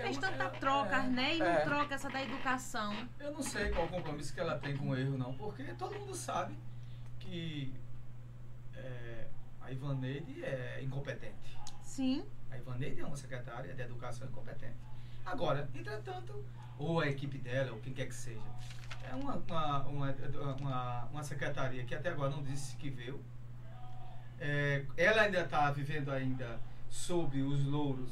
Fez 0.00 0.16
tanta 0.16 0.48
troca, 0.48 1.02
né? 1.02 1.36
E 1.36 1.38
não 1.40 1.46
é. 1.46 1.60
troca 1.60 1.96
essa 1.96 2.08
da 2.08 2.22
educação. 2.22 2.94
Eu 3.18 3.30
não 3.30 3.42
sei 3.42 3.68
qual 3.72 3.84
o 3.84 3.90
compromisso 3.90 4.32
que 4.32 4.40
ela 4.40 4.58
tem 4.58 4.74
com 4.74 4.88
o 4.88 4.96
erro, 4.96 5.18
não, 5.18 5.34
porque 5.34 5.64
todo 5.74 5.98
mundo 5.98 6.14
sabe 6.14 6.56
que 7.18 7.74
é, 8.74 9.26
a 9.60 9.70
Ivaneide 9.70 10.42
é 10.42 10.82
incompetente. 10.82 11.58
Sim. 11.82 12.24
A 12.50 12.58
Ivaneide 12.58 13.00
é 13.00 13.06
uma 13.06 13.16
secretária 13.16 13.74
de 13.74 13.82
educação 13.82 14.26
incompetente. 14.26 14.76
Agora, 15.24 15.68
entretanto, 15.74 16.44
ou 16.78 17.00
a 17.00 17.08
equipe 17.08 17.38
dela, 17.38 17.72
ou 17.72 17.80
quem 17.80 17.92
quer 17.92 18.06
que 18.06 18.14
seja, 18.14 18.40
é 19.08 19.14
uma, 19.14 19.36
uma, 19.36 19.86
uma, 19.86 20.14
uma, 20.58 21.04
uma 21.06 21.22
secretaria 21.22 21.84
que 21.84 21.94
até 21.94 22.10
agora 22.10 22.30
não 22.30 22.42
disse 22.42 22.76
que 22.76 22.90
veio. 22.90 23.22
É, 24.38 24.84
ela 24.96 25.22
ainda 25.22 25.40
está 25.42 25.70
vivendo 25.70 26.10
ainda 26.10 26.58
sob 26.88 27.40
os 27.42 27.64
louros 27.64 28.10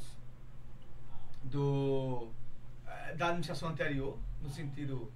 do, 1.43 2.29
eh, 2.85 3.15
da 3.15 3.27
administração 3.27 3.69
anterior, 3.69 4.17
no 4.41 4.49
sentido 4.49 5.11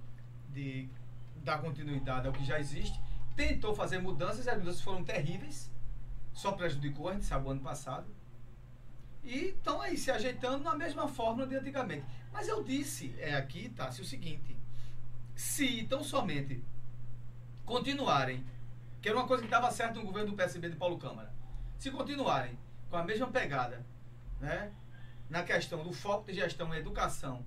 de 0.52 0.88
dar 1.36 1.58
continuidade 1.58 2.26
ao 2.26 2.32
que 2.32 2.44
já 2.44 2.58
existe. 2.58 3.00
Tentou 3.36 3.74
fazer 3.74 3.98
mudanças, 3.98 4.46
as 4.46 4.58
mudanças 4.58 4.80
foram 4.80 5.04
terríveis, 5.04 5.70
só 6.32 6.52
prejudicou, 6.52 7.08
a 7.08 7.14
gente 7.14 7.24
sabe, 7.24 7.46
o 7.46 7.50
ano 7.50 7.60
passado. 7.60 8.06
E 9.24 9.46
estão 9.48 9.80
aí 9.80 9.96
se 9.96 10.10
ajeitando 10.10 10.62
na 10.62 10.74
mesma 10.74 11.08
fórmula 11.08 11.46
de 11.46 11.56
antigamente. 11.56 12.04
Mas 12.32 12.46
eu 12.46 12.62
disse 12.62 13.14
é 13.18 13.34
aqui, 13.34 13.70
Tassi, 13.70 14.02
o 14.02 14.04
seguinte: 14.04 14.56
se 15.34 15.84
tão 15.84 16.04
somente 16.04 16.62
continuarem, 17.64 18.44
que 19.00 19.08
era 19.08 19.16
uma 19.16 19.26
coisa 19.26 19.42
que 19.42 19.46
estava 19.46 19.70
certo 19.70 19.96
no 19.96 20.04
governo 20.04 20.30
do 20.30 20.36
PSB 20.36 20.68
de 20.68 20.76
Paulo 20.76 20.98
Câmara, 20.98 21.32
se 21.78 21.90
continuarem 21.90 22.58
com 22.90 22.96
a 22.96 23.02
mesma 23.02 23.26
pegada, 23.28 23.84
né, 24.40 24.72
na 25.28 25.42
questão 25.42 25.82
do 25.82 25.92
foco 25.92 26.26
de 26.26 26.34
gestão 26.34 26.74
em 26.74 26.78
educação, 26.78 27.44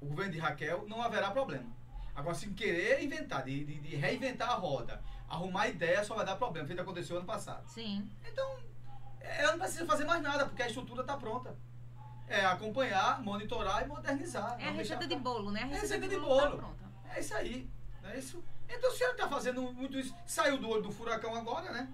o 0.00 0.06
governo 0.06 0.32
de 0.32 0.38
Raquel, 0.38 0.86
não 0.88 1.00
haverá 1.00 1.30
problema. 1.30 1.72
Agora, 2.14 2.34
se 2.34 2.48
querer 2.50 3.02
inventar, 3.02 3.44
de, 3.44 3.64
de, 3.64 3.80
de 3.80 3.96
reinventar 3.96 4.50
a 4.50 4.54
roda, 4.54 5.02
arrumar 5.28 5.68
ideia, 5.68 6.04
só 6.04 6.14
vai 6.14 6.24
dar 6.24 6.36
problema, 6.36 6.66
feito 6.66 6.82
aconteceu 6.82 7.16
ano 7.16 7.26
passado. 7.26 7.66
Sim. 7.68 8.08
Então, 8.24 8.58
ela 9.24 9.52
não 9.52 9.58
precisa 9.58 9.86
fazer 9.86 10.04
mais 10.04 10.22
nada, 10.22 10.46
porque 10.46 10.62
a 10.62 10.66
estrutura 10.66 11.00
está 11.02 11.16
pronta. 11.16 11.56
É 12.26 12.44
acompanhar, 12.44 13.22
monitorar 13.22 13.82
e 13.82 13.86
modernizar. 13.86 14.56
É 14.58 14.64
a 14.64 14.70
Não 14.70 14.76
deixar 14.76 14.94
receita 14.94 15.06
de 15.06 15.20
bolo, 15.20 15.50
né? 15.50 15.60
A 15.60 15.66
é 15.66 15.66
receita, 15.66 15.94
receita 15.94 16.08
de 16.08 16.16
tá 16.16 16.20
bolo. 16.22 16.56
pronta. 16.56 16.84
É 17.14 17.20
isso 17.20 17.34
aí. 17.34 17.70
É 18.04 18.18
isso? 18.18 18.42
Então, 18.68 18.90
se 18.90 19.02
ela 19.02 19.12
está 19.12 19.28
fazendo 19.28 19.62
muito 19.72 19.98
isso, 19.98 20.14
saiu 20.26 20.58
do 20.58 20.68
olho 20.68 20.82
do 20.82 20.90
furacão 20.90 21.34
agora, 21.34 21.70
né? 21.70 21.88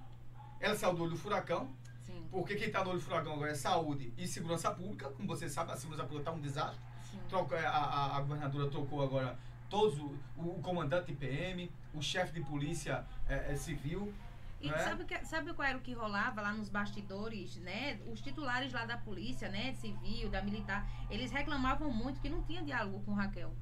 Ela 0.60 0.76
saiu 0.76 0.94
do 0.94 1.02
olho 1.02 1.12
do 1.12 1.18
furacão. 1.18 1.74
Sim. 2.04 2.26
Porque 2.30 2.54
quem 2.54 2.68
está 2.68 2.84
no 2.84 2.90
olho 2.90 2.98
do 2.98 3.04
furacão 3.04 3.32
agora 3.32 3.50
é 3.50 3.54
saúde 3.54 4.12
e 4.16 4.26
segurança 4.26 4.70
pública. 4.70 5.10
Como 5.10 5.26
você 5.26 5.48
sabe, 5.48 5.72
a 5.72 5.76
segurança 5.76 6.04
pública 6.04 6.30
está 6.30 6.32
um 6.32 6.40
desastre. 6.40 6.80
Troca, 7.28 7.58
a, 7.58 7.76
a, 7.76 8.16
a 8.16 8.20
governadora 8.20 8.70
trocou 8.70 9.02
agora 9.02 9.36
todos 9.68 9.98
o, 9.98 10.12
o, 10.36 10.58
o 10.58 10.60
comandante 10.60 11.06
de 11.06 11.14
PM, 11.14 11.70
o 11.94 12.02
chefe 12.02 12.32
de 12.32 12.40
polícia 12.40 13.04
é, 13.28 13.52
é, 13.52 13.56
civil. 13.56 14.12
E 14.60 14.68
né? 14.70 14.78
sabe, 14.78 15.04
que, 15.04 15.24
sabe 15.24 15.54
qual 15.54 15.66
era 15.66 15.78
o 15.78 15.80
que 15.80 15.92
rolava 15.94 16.42
lá 16.42 16.52
nos 16.52 16.68
bastidores, 16.68 17.56
né? 17.56 17.98
Os 18.06 18.20
titulares 18.20 18.72
lá 18.72 18.84
da 18.84 18.98
polícia, 18.98 19.48
né? 19.48 19.72
Civil, 19.74 20.28
da 20.28 20.42
militar, 20.42 20.86
eles 21.08 21.30
reclamavam 21.30 21.90
muito 21.90 22.20
que 22.20 22.28
não 22.28 22.42
tinha 22.42 22.62
diálogo 22.62 23.02
com 23.04 23.14
Raquel. 23.14 23.54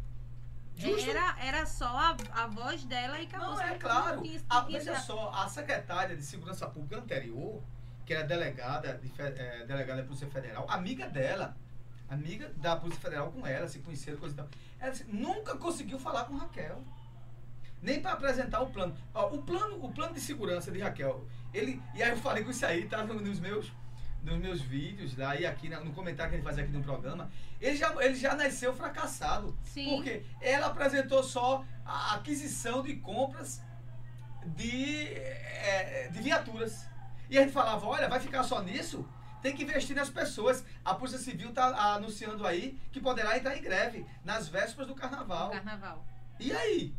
Justo. 0.74 1.11
Era, 1.11 1.36
era 1.40 1.66
só 1.66 1.86
a, 1.86 2.16
a 2.32 2.46
voz 2.46 2.84
dela 2.84 3.18
e 3.20 3.26
acabou. 3.26 3.51
Não, 3.51 3.61
é 3.61 3.74
claro. 3.78 4.22
tinha- 4.22 4.40
A, 4.49 4.62
tinha 4.64 4.78
veja 4.78 4.99
só, 5.01 5.30
a 5.32 5.49
secretária 5.49 6.16
de 6.16 6.22
Segurança 6.22 6.66
Pública 6.68 6.99
anterior, 6.99 7.62
que 8.07 8.14
era 8.14 8.24
delegada, 8.26 8.94
de, 8.94 9.12
eh, 9.20 9.64
delegada 9.66 10.01
da 10.01 10.07
Polícia 10.07 10.28
Federal, 10.28 10.66
amiga 10.70 11.09
dela, 11.09 11.57
amiga 12.09 12.49
da 12.57 12.76
Polícia 12.76 13.01
Federal 13.01 13.30
com 13.32 13.46
ela, 13.46 13.68
se 13.68 13.80
conheceram, 13.80 14.18
coisa 14.18 14.34
e 14.34 14.36
tal. 14.38 14.49
Ela 14.80 14.90
disse, 14.92 15.05
nunca 15.05 15.57
conseguiu 15.57 15.99
falar 15.99 16.24
com 16.24 16.36
Raquel. 16.36 16.82
Nem 17.83 18.01
para 18.01 18.12
apresentar 18.12 18.61
o 18.61 18.70
plano. 18.70 18.97
Ó, 19.14 19.29
o 19.35 19.43
plano. 19.43 19.85
O 19.85 19.93
plano 19.93 20.14
de 20.14 20.20
segurança 20.20 20.70
de 20.70 20.81
Raquel, 20.81 21.26
ele. 21.55 21.81
E 21.95 22.03
aí 22.03 22.11
eu 22.11 22.16
falei 22.16 22.43
com 22.45 22.51
isso 22.51 22.64
aí, 22.66 22.87
tá 22.87 23.05
no- 23.05 23.20
nos 23.20 23.39
meus, 23.39 23.72
nos 24.22 24.37
meus 24.39 24.61
vídeos 24.61 25.16
lá 25.16 25.37
e 25.39 25.47
aqui 25.47 25.68
no 25.68 25.93
comentário 25.93 26.31
que 26.31 26.37
gente 26.37 26.45
faz 26.45 26.59
aqui 26.59 26.72
no 26.72 26.83
programa. 26.83 27.31
Ele 27.61 27.76
já, 27.76 27.95
ele 28.05 28.14
já 28.16 28.35
nasceu 28.35 28.74
fracassado. 28.74 29.57
Sim. 29.64 29.91
Porque 29.97 30.24
ela 30.41 30.66
apresentou 30.66 31.22
só 31.22 31.64
a 31.85 32.14
aquisição 32.16 32.83
de 32.83 32.97
compras 32.97 33.61
de, 34.45 35.05
eh, 35.14 36.09
de 36.12 36.20
viaturas. 36.20 36.87
E 37.31 37.37
a 37.39 37.43
gente 37.43 37.53
falava, 37.53 37.87
olha, 37.87 38.09
vai 38.09 38.20
ficar 38.20 38.43
só 38.43 38.62
nisso? 38.62 39.07
Tem 39.43 39.55
que 39.55 39.62
investir 39.62 39.95
nas 39.95 40.09
pessoas. 40.11 40.64
A 40.85 40.95
Polícia 40.95 41.18
Civil 41.20 41.51
está 41.51 41.95
anunciando 41.95 42.47
aí 42.47 42.79
que 42.91 43.01
poderá 43.01 43.37
entrar 43.37 43.57
em 43.57 43.62
greve 43.62 44.05
nas 44.24 44.49
vésperas 44.49 44.89
do 44.89 44.95
carnaval. 44.95 45.51
Carnaval. 45.51 46.05
E 46.41 46.51
aí? 46.53 46.95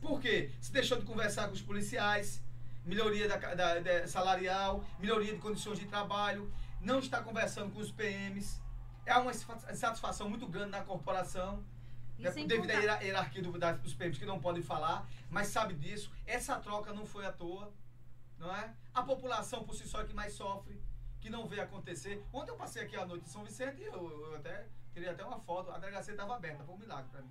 Por 0.00 0.20
quê? 0.20 0.50
Se 0.60 0.72
deixou 0.72 0.98
de 0.98 1.04
conversar 1.04 1.48
com 1.48 1.54
os 1.54 1.62
policiais, 1.62 2.40
melhoria 2.84 3.28
da, 3.28 3.36
da- 3.36 3.78
da- 3.80 4.06
salarial, 4.08 4.84
melhoria 4.98 5.32
de 5.34 5.40
condições 5.40 5.78
de 5.78 5.86
trabalho, 5.86 6.52
não 6.80 6.98
está 7.00 7.22
conversando 7.22 7.72
com 7.72 7.80
os 7.80 7.90
PMs. 7.90 8.60
É 9.04 9.16
uma 9.16 9.32
insatisfação 9.32 10.28
muito 10.28 10.46
grande 10.46 10.70
na 10.70 10.82
corporação. 10.82 11.64
Né, 12.18 12.30
devido 12.48 12.70
à 12.90 12.96
hierarquia 13.00 13.42
do, 13.42 13.56
das, 13.58 13.80
dos 13.80 13.94
PMs 13.94 14.18
que 14.18 14.26
não 14.26 14.40
podem 14.40 14.62
falar, 14.62 15.08
mas 15.30 15.48
sabe 15.48 15.74
disso. 15.74 16.10
Essa 16.26 16.56
troca 16.58 16.92
não 16.92 17.06
foi 17.06 17.24
à 17.24 17.32
toa, 17.32 17.72
não 18.38 18.54
é? 18.54 18.72
A 18.92 19.02
população 19.02 19.62
por 19.64 19.74
si 19.74 19.86
só 19.86 20.00
é 20.00 20.04
que 20.04 20.12
mais 20.14 20.32
sofre, 20.34 20.80
que 21.20 21.30
não 21.30 21.46
vê 21.46 21.60
acontecer. 21.60 22.24
Ontem 22.32 22.50
eu 22.50 22.56
passei 22.56 22.82
aqui 22.82 22.96
à 22.96 23.06
noite 23.06 23.24
em 23.24 23.28
São 23.28 23.44
Vicente 23.44 23.80
e 23.80 23.84
eu, 23.84 23.92
eu 24.30 24.34
até 24.36 24.66
teria 24.92 25.12
até 25.12 25.24
uma 25.24 25.38
foto, 25.38 25.70
a 25.70 25.78
delegacia 25.78 26.12
estava 26.12 26.34
aberta, 26.34 26.64
foi 26.64 26.74
um 26.74 26.78
milagre 26.78 27.08
para 27.10 27.22
mim. 27.22 27.30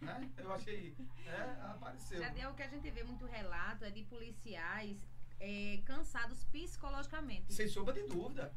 Né? 0.00 0.30
Eu 0.38 0.52
achei, 0.52 0.94
é, 1.26 1.40
apareceu. 1.70 2.18
Já 2.20 2.28
deu 2.30 2.50
o 2.50 2.54
que 2.54 2.62
a 2.62 2.68
gente 2.68 2.90
vê 2.90 3.02
muito 3.02 3.26
relato 3.26 3.84
é 3.84 3.90
de 3.90 4.02
policiais 4.04 5.06
é, 5.38 5.80
cansados 5.84 6.44
psicologicamente. 6.44 7.52
Sem 7.52 7.68
sombra 7.68 7.94
de 7.94 8.02
dúvida. 8.04 8.52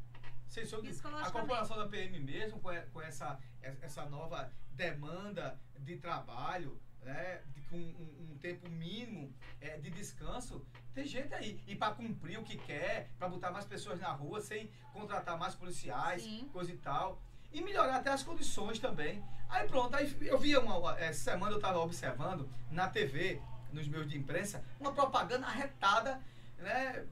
Sem 0.48 0.66
sombra 0.66 0.92
de 0.92 1.00
A 1.00 1.32
corporação 1.32 1.78
da 1.78 1.88
PM 1.88 2.20
mesmo, 2.20 2.60
com, 2.60 2.70
com 2.92 3.02
essa, 3.02 3.40
essa 3.62 4.06
nova 4.06 4.52
demanda 4.72 5.60
de 5.80 5.98
trabalho, 5.98 6.80
né, 7.02 7.42
de- 7.54 7.62
com 7.64 7.78
um, 7.78 8.32
um 8.32 8.38
tempo 8.38 8.70
mínimo 8.70 9.34
é, 9.60 9.78
de 9.78 9.90
descanso, 9.90 10.66
tem 10.94 11.06
gente 11.06 11.34
aí. 11.34 11.62
E 11.68 11.76
para 11.76 11.94
cumprir 11.96 12.40
o 12.40 12.44
que 12.44 12.58
quer, 12.58 13.10
para 13.18 13.28
botar 13.28 13.52
mais 13.52 13.66
pessoas 13.66 14.00
na 14.00 14.12
rua, 14.12 14.40
sem 14.42 14.70
contratar 14.94 15.38
mais 15.38 15.56
policiais, 15.56 16.22
Sim. 16.22 16.48
coisa 16.54 16.72
e 16.72 16.78
tal. 16.78 17.22
E 17.54 17.62
melhorar 17.62 17.98
até 17.98 18.10
as 18.12 18.24
condições 18.24 18.80
também. 18.80 19.24
Aí 19.48 19.68
pronto, 19.68 19.96
aí 19.96 20.16
eu 20.22 20.38
vi 20.40 20.58
uma, 20.58 20.98
essa 21.00 21.32
semana 21.32 21.52
eu 21.52 21.58
estava 21.58 21.80
observando 21.80 22.50
na 22.72 22.88
TV, 22.90 23.40
nos 23.72 23.88
meios 23.88 24.10
de 24.10 24.18
imprensa, 24.18 24.64
uma 24.80 24.92
propaganda 24.92 25.46
arretada, 25.46 26.20
né? 26.58 27.06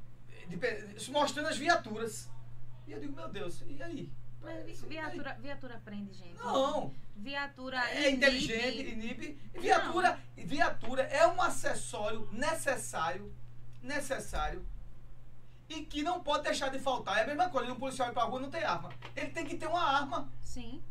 de 0.47 1.11
mostrando 1.11 1.47
as 1.49 1.57
viaturas. 1.57 2.29
E 2.87 2.91
eu 2.91 2.99
digo, 2.99 3.15
meu 3.15 3.29
Deus, 3.29 3.61
e 3.67 3.81
aí? 3.81 4.11
Mas 4.41 4.65
vi- 4.81 4.87
viatura, 4.87 5.37
viatura 5.39 5.81
prende, 5.85 6.13
gente. 6.13 6.35
Não. 6.39 6.91
Viatura 7.15 7.77
É 7.91 8.09
inibe. 8.09 8.15
inteligente, 8.17 8.89
inibe. 8.89 9.39
Viatura, 9.53 10.19
viatura 10.35 11.03
é 11.03 11.27
um 11.27 11.39
acessório 11.41 12.27
necessário, 12.31 13.31
necessário, 13.83 14.65
e 15.71 15.85
que 15.85 16.03
não 16.03 16.21
pode 16.21 16.43
deixar 16.43 16.69
de 16.69 16.79
faltar. 16.79 17.17
É 17.19 17.23
a 17.23 17.27
mesma 17.27 17.49
coisa, 17.49 17.71
um 17.71 17.75
policial 17.75 18.09
ir 18.09 18.13
pra 18.13 18.23
rua 18.23 18.39
e 18.39 18.41
não 18.43 18.49
tem 18.49 18.63
arma. 18.63 18.89
Ele 19.15 19.31
tem 19.31 19.45
que 19.45 19.55
ter 19.55 19.67
uma 19.67 19.81
arma. 19.81 20.29
Sim. 20.43 20.83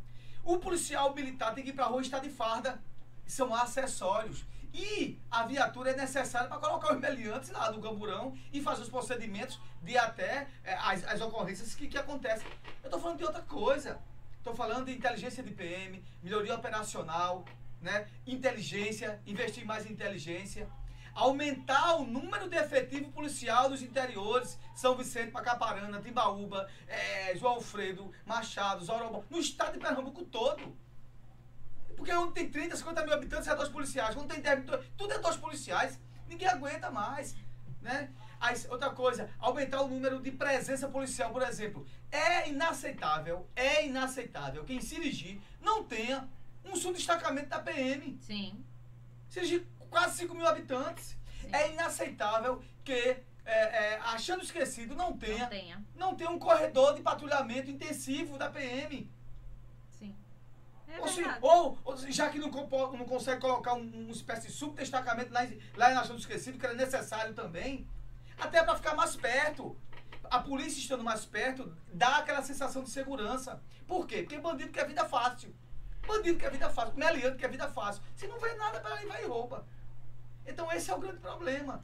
O 0.42 0.58
policial 0.58 1.14
militar 1.14 1.54
tem 1.54 1.62
que 1.62 1.70
ir 1.70 1.74
pra 1.74 1.84
rua 1.84 2.00
e 2.00 2.04
estar 2.04 2.18
de 2.18 2.30
farda. 2.30 2.80
São 3.26 3.54
acessórios. 3.54 4.44
E 4.72 5.20
a 5.30 5.44
viatura 5.44 5.90
é 5.90 5.96
necessária 5.96 6.48
para 6.48 6.58
colocar 6.58 6.94
os 6.94 7.00
meliantes 7.00 7.50
lá 7.50 7.70
do 7.70 7.80
camburão 7.80 8.34
e 8.52 8.62
fazer 8.62 8.82
os 8.82 8.88
procedimentos 8.88 9.60
de 9.82 9.98
até 9.98 10.48
eh, 10.64 10.74
as, 10.80 11.04
as 11.04 11.20
ocorrências 11.20 11.74
que, 11.74 11.86
que 11.86 11.98
acontecem. 11.98 12.46
Eu 12.82 12.86
estou 12.86 13.00
falando 13.00 13.18
de 13.18 13.24
outra 13.24 13.42
coisa. 13.42 14.00
Estou 14.38 14.54
falando 14.54 14.86
de 14.86 14.92
inteligência 14.92 15.42
de 15.42 15.50
PM, 15.50 16.02
melhoria 16.22 16.54
operacional, 16.54 17.44
né? 17.82 18.08
inteligência, 18.26 19.20
investir 19.26 19.66
mais 19.66 19.84
em 19.84 19.92
inteligência, 19.92 20.66
aumentar 21.14 21.96
o 21.96 22.04
número 22.04 22.48
de 22.48 22.56
efetivo 22.56 23.10
policial 23.10 23.68
dos 23.68 23.82
interiores, 23.82 24.58
São 24.74 24.96
Vicente, 24.96 25.30
Pacaparana, 25.30 26.00
Timbaúba, 26.00 26.68
eh, 26.88 27.36
João 27.36 27.54
Alfredo, 27.54 28.12
Machado, 28.24 28.84
Zorobó, 28.84 29.24
no 29.28 29.38
estado 29.38 29.72
de 29.72 29.78
Pernambuco 29.78 30.24
todo. 30.24 30.76
Porque 31.96 32.12
onde 32.12 32.32
tem 32.32 32.48
30, 32.48 32.76
50 32.76 33.04
mil 33.04 33.12
habitantes 33.12 33.46
é 33.48 33.54
dois 33.54 33.68
policiais. 33.68 34.14
Quando 34.14 34.28
tem 34.28 34.40
10 34.40 34.64
mil, 34.64 34.78
tudo 34.96 35.12
é 35.12 35.18
dois 35.18 35.36
policiais. 35.36 36.00
Ninguém 36.26 36.48
aguenta 36.48 36.90
mais. 36.90 37.36
Né? 37.82 38.10
Aí, 38.40 38.56
outra 38.70 38.90
coisa, 38.90 39.28
aumentar 39.38 39.82
o 39.82 39.88
número 39.88 40.20
de 40.20 40.30
presença 40.30 40.88
policial, 40.88 41.30
por 41.30 41.42
exemplo. 41.42 41.86
É 42.10 42.48
inaceitável, 42.48 43.46
é 43.54 43.86
inaceitável 43.86 44.64
que 44.64 44.72
em 44.72 44.80
Sirigi 44.80 45.40
não 45.60 45.84
tenha 45.84 46.26
um 46.64 46.74
subdestacamento 46.74 47.48
da 47.48 47.58
PM. 47.58 48.18
Sim. 48.22 48.64
Sirigi, 49.28 49.66
quase 49.90 50.16
5 50.18 50.34
mil 50.34 50.46
habitantes. 50.46 51.16
É 51.52 51.70
inaceitável 51.72 52.62
que, 52.84 52.92
é, 52.92 53.18
é, 53.46 54.00
achando 54.04 54.42
esquecido, 54.44 54.94
não 54.94 55.16
tenha, 55.16 55.38
Não 55.40 55.48
tenha. 55.48 55.84
não 55.96 56.14
tenha 56.14 56.30
um 56.30 56.38
corredor 56.38 56.94
de 56.94 57.02
patrulhamento 57.02 57.70
intensivo 57.70 58.38
da 58.38 58.48
PM. 58.50 59.10
Sim. 59.98 60.14
É 60.88 61.00
Ou, 61.00 61.08
se- 61.08 61.24
ou- 61.40 61.78
ou 61.84 61.96
já 62.10 62.28
que 62.30 62.38
não, 62.38 62.48
não 62.50 63.04
consegue 63.04 63.40
colocar 63.40 63.74
um, 63.74 63.80
uma 64.04 64.12
espécie 64.12 64.46
de 64.48 64.52
subdestacamento 64.52 65.32
lá, 65.32 65.40
lá 65.76 65.90
em 65.90 65.94
Nação 65.94 66.14
do 66.14 66.20
Esquecido, 66.20 66.58
que 66.58 66.64
era 66.66 66.74
necessário 66.74 67.34
também, 67.34 67.86
até 68.38 68.62
para 68.62 68.76
ficar 68.76 68.94
mais 68.94 69.16
perto. 69.16 69.76
A 70.30 70.38
polícia 70.38 70.78
estando 70.78 71.02
mais 71.02 71.24
perto 71.24 71.76
dá 71.92 72.18
aquela 72.18 72.42
sensação 72.42 72.84
de 72.84 72.90
segurança. 72.90 73.60
Por 73.86 74.06
quê? 74.06 74.18
Porque 74.22 74.38
bandido 74.38 74.70
quer 74.70 74.86
vida 74.86 75.04
fácil. 75.04 75.52
Bandido 76.06 76.38
quer 76.38 76.50
vida 76.52 76.70
fácil. 76.70 76.94
Meliante 76.94 77.36
quer 77.36 77.50
vida 77.50 77.68
fácil. 77.68 78.00
Se 78.14 78.28
não 78.28 78.38
vê 78.38 78.54
nada, 78.54 78.78
para 78.78 78.94
aí 78.94 79.06
vai 79.06 79.24
e 79.24 79.26
rouba. 79.26 79.66
Então 80.46 80.70
esse 80.72 80.90
é 80.90 80.94
o 80.94 80.98
grande 81.00 81.18
problema. 81.18 81.82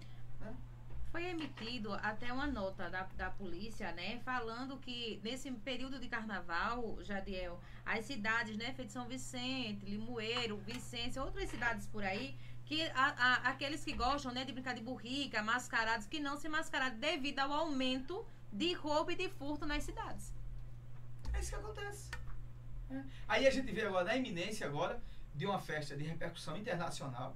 Foi 1.12 1.24
emitido 1.24 1.94
até 1.94 2.30
uma 2.30 2.46
nota 2.46 2.90
da, 2.90 3.04
da 3.16 3.30
polícia, 3.30 3.90
né, 3.92 4.20
falando 4.22 4.76
que 4.76 5.18
nesse 5.24 5.50
período 5.50 5.98
de 5.98 6.08
carnaval, 6.08 6.98
Jadiel, 7.02 7.58
as 7.86 8.04
cidades, 8.04 8.54
né, 8.58 8.74
feito 8.74 8.92
São 8.92 9.06
Vicente, 9.08 9.86
Limoeiro, 9.86 10.58
Vicência, 10.58 11.22
outras 11.22 11.48
cidades 11.48 11.86
por 11.86 12.04
aí, 12.04 12.36
que 12.66 12.82
a- 12.88 13.14
a- 13.16 13.48
aqueles 13.50 13.82
que 13.82 13.92
gostam, 13.94 14.30
né, 14.32 14.44
de 14.44 14.52
brincar 14.52 14.74
de 14.74 14.82
burrica, 14.82 15.42
mascarados, 15.42 16.06
que 16.06 16.20
não 16.20 16.36
se 16.36 16.48
mascararam 16.50 16.98
devido 16.98 17.38
ao 17.38 17.52
aumento 17.52 18.26
de 18.52 18.74
roubo 18.74 19.10
e 19.10 19.16
de 19.16 19.30
furto 19.30 19.64
nas 19.64 19.84
cidades. 19.84 20.34
É 21.32 21.40
isso 21.40 21.50
que 21.50 21.56
acontece. 21.56 22.10
É. 22.90 23.02
Aí 23.26 23.46
a 23.46 23.50
gente 23.50 23.72
vê 23.72 23.82
agora 23.86 24.04
na 24.04 24.16
iminência 24.16 24.66
agora 24.66 25.00
de 25.34 25.46
uma 25.46 25.58
festa 25.60 25.96
de 25.96 26.04
repercussão 26.04 26.56
internacional. 26.58 27.34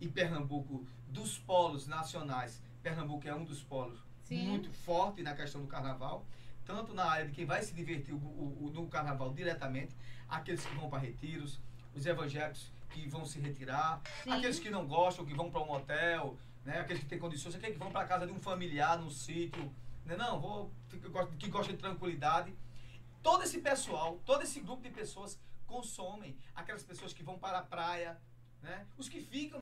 E 0.00 0.08
Pernambuco, 0.08 0.86
dos 1.08 1.38
polos 1.38 1.86
nacionais, 1.86 2.62
Pernambuco 2.82 3.26
é 3.28 3.34
um 3.34 3.44
dos 3.44 3.62
polos 3.62 3.98
Sim. 4.22 4.46
muito 4.48 4.70
forte 4.72 5.22
na 5.22 5.34
questão 5.34 5.60
do 5.60 5.66
carnaval. 5.66 6.24
Tanto 6.64 6.94
na 6.94 7.04
área 7.04 7.26
de 7.26 7.32
quem 7.32 7.44
vai 7.44 7.62
se 7.62 7.74
divertir 7.74 8.14
o, 8.14 8.16
o- 8.18 8.66
o- 8.66 8.70
no 8.70 8.86
carnaval 8.86 9.32
diretamente, 9.34 9.94
aqueles 10.28 10.64
que 10.64 10.74
vão 10.76 10.88
para 10.88 11.00
retiros, 11.00 11.58
os 11.94 12.06
evangélicos 12.06 12.70
que 12.90 13.08
vão 13.08 13.24
se 13.24 13.38
retirar, 13.40 14.00
Sim. 14.22 14.30
aqueles 14.32 14.58
que 14.58 14.70
não 14.70 14.86
gostam, 14.86 15.24
que 15.26 15.34
vão 15.34 15.50
para 15.50 15.60
um 15.60 15.70
hotel, 15.72 16.38
né? 16.64 16.78
aqueles 16.80 17.02
que 17.02 17.08
têm 17.08 17.18
condições, 17.18 17.54
aqueles 17.54 17.74
que 17.76 17.82
vão 17.82 17.90
para 17.90 18.06
casa 18.06 18.26
de 18.26 18.32
um 18.32 18.40
familiar, 18.40 18.98
num 18.98 19.10
sítio. 19.10 19.72
Né? 20.06 20.16
Não, 20.16 20.40
vou, 20.40 20.70
que 21.38 21.48
gosta 21.48 21.72
de 21.72 21.78
tranquilidade. 21.78 22.54
Todo 23.22 23.42
esse 23.42 23.60
pessoal, 23.60 24.18
todo 24.24 24.42
esse 24.42 24.60
grupo 24.60 24.82
de 24.82 24.90
pessoas 24.90 25.38
consomem. 25.66 26.36
Aquelas 26.54 26.82
pessoas 26.84 27.12
que 27.12 27.22
vão 27.22 27.38
para 27.38 27.58
a 27.58 27.62
praia, 27.62 28.18
né? 28.62 28.86
os 28.96 29.08
que 29.08 29.20
ficam 29.20 29.58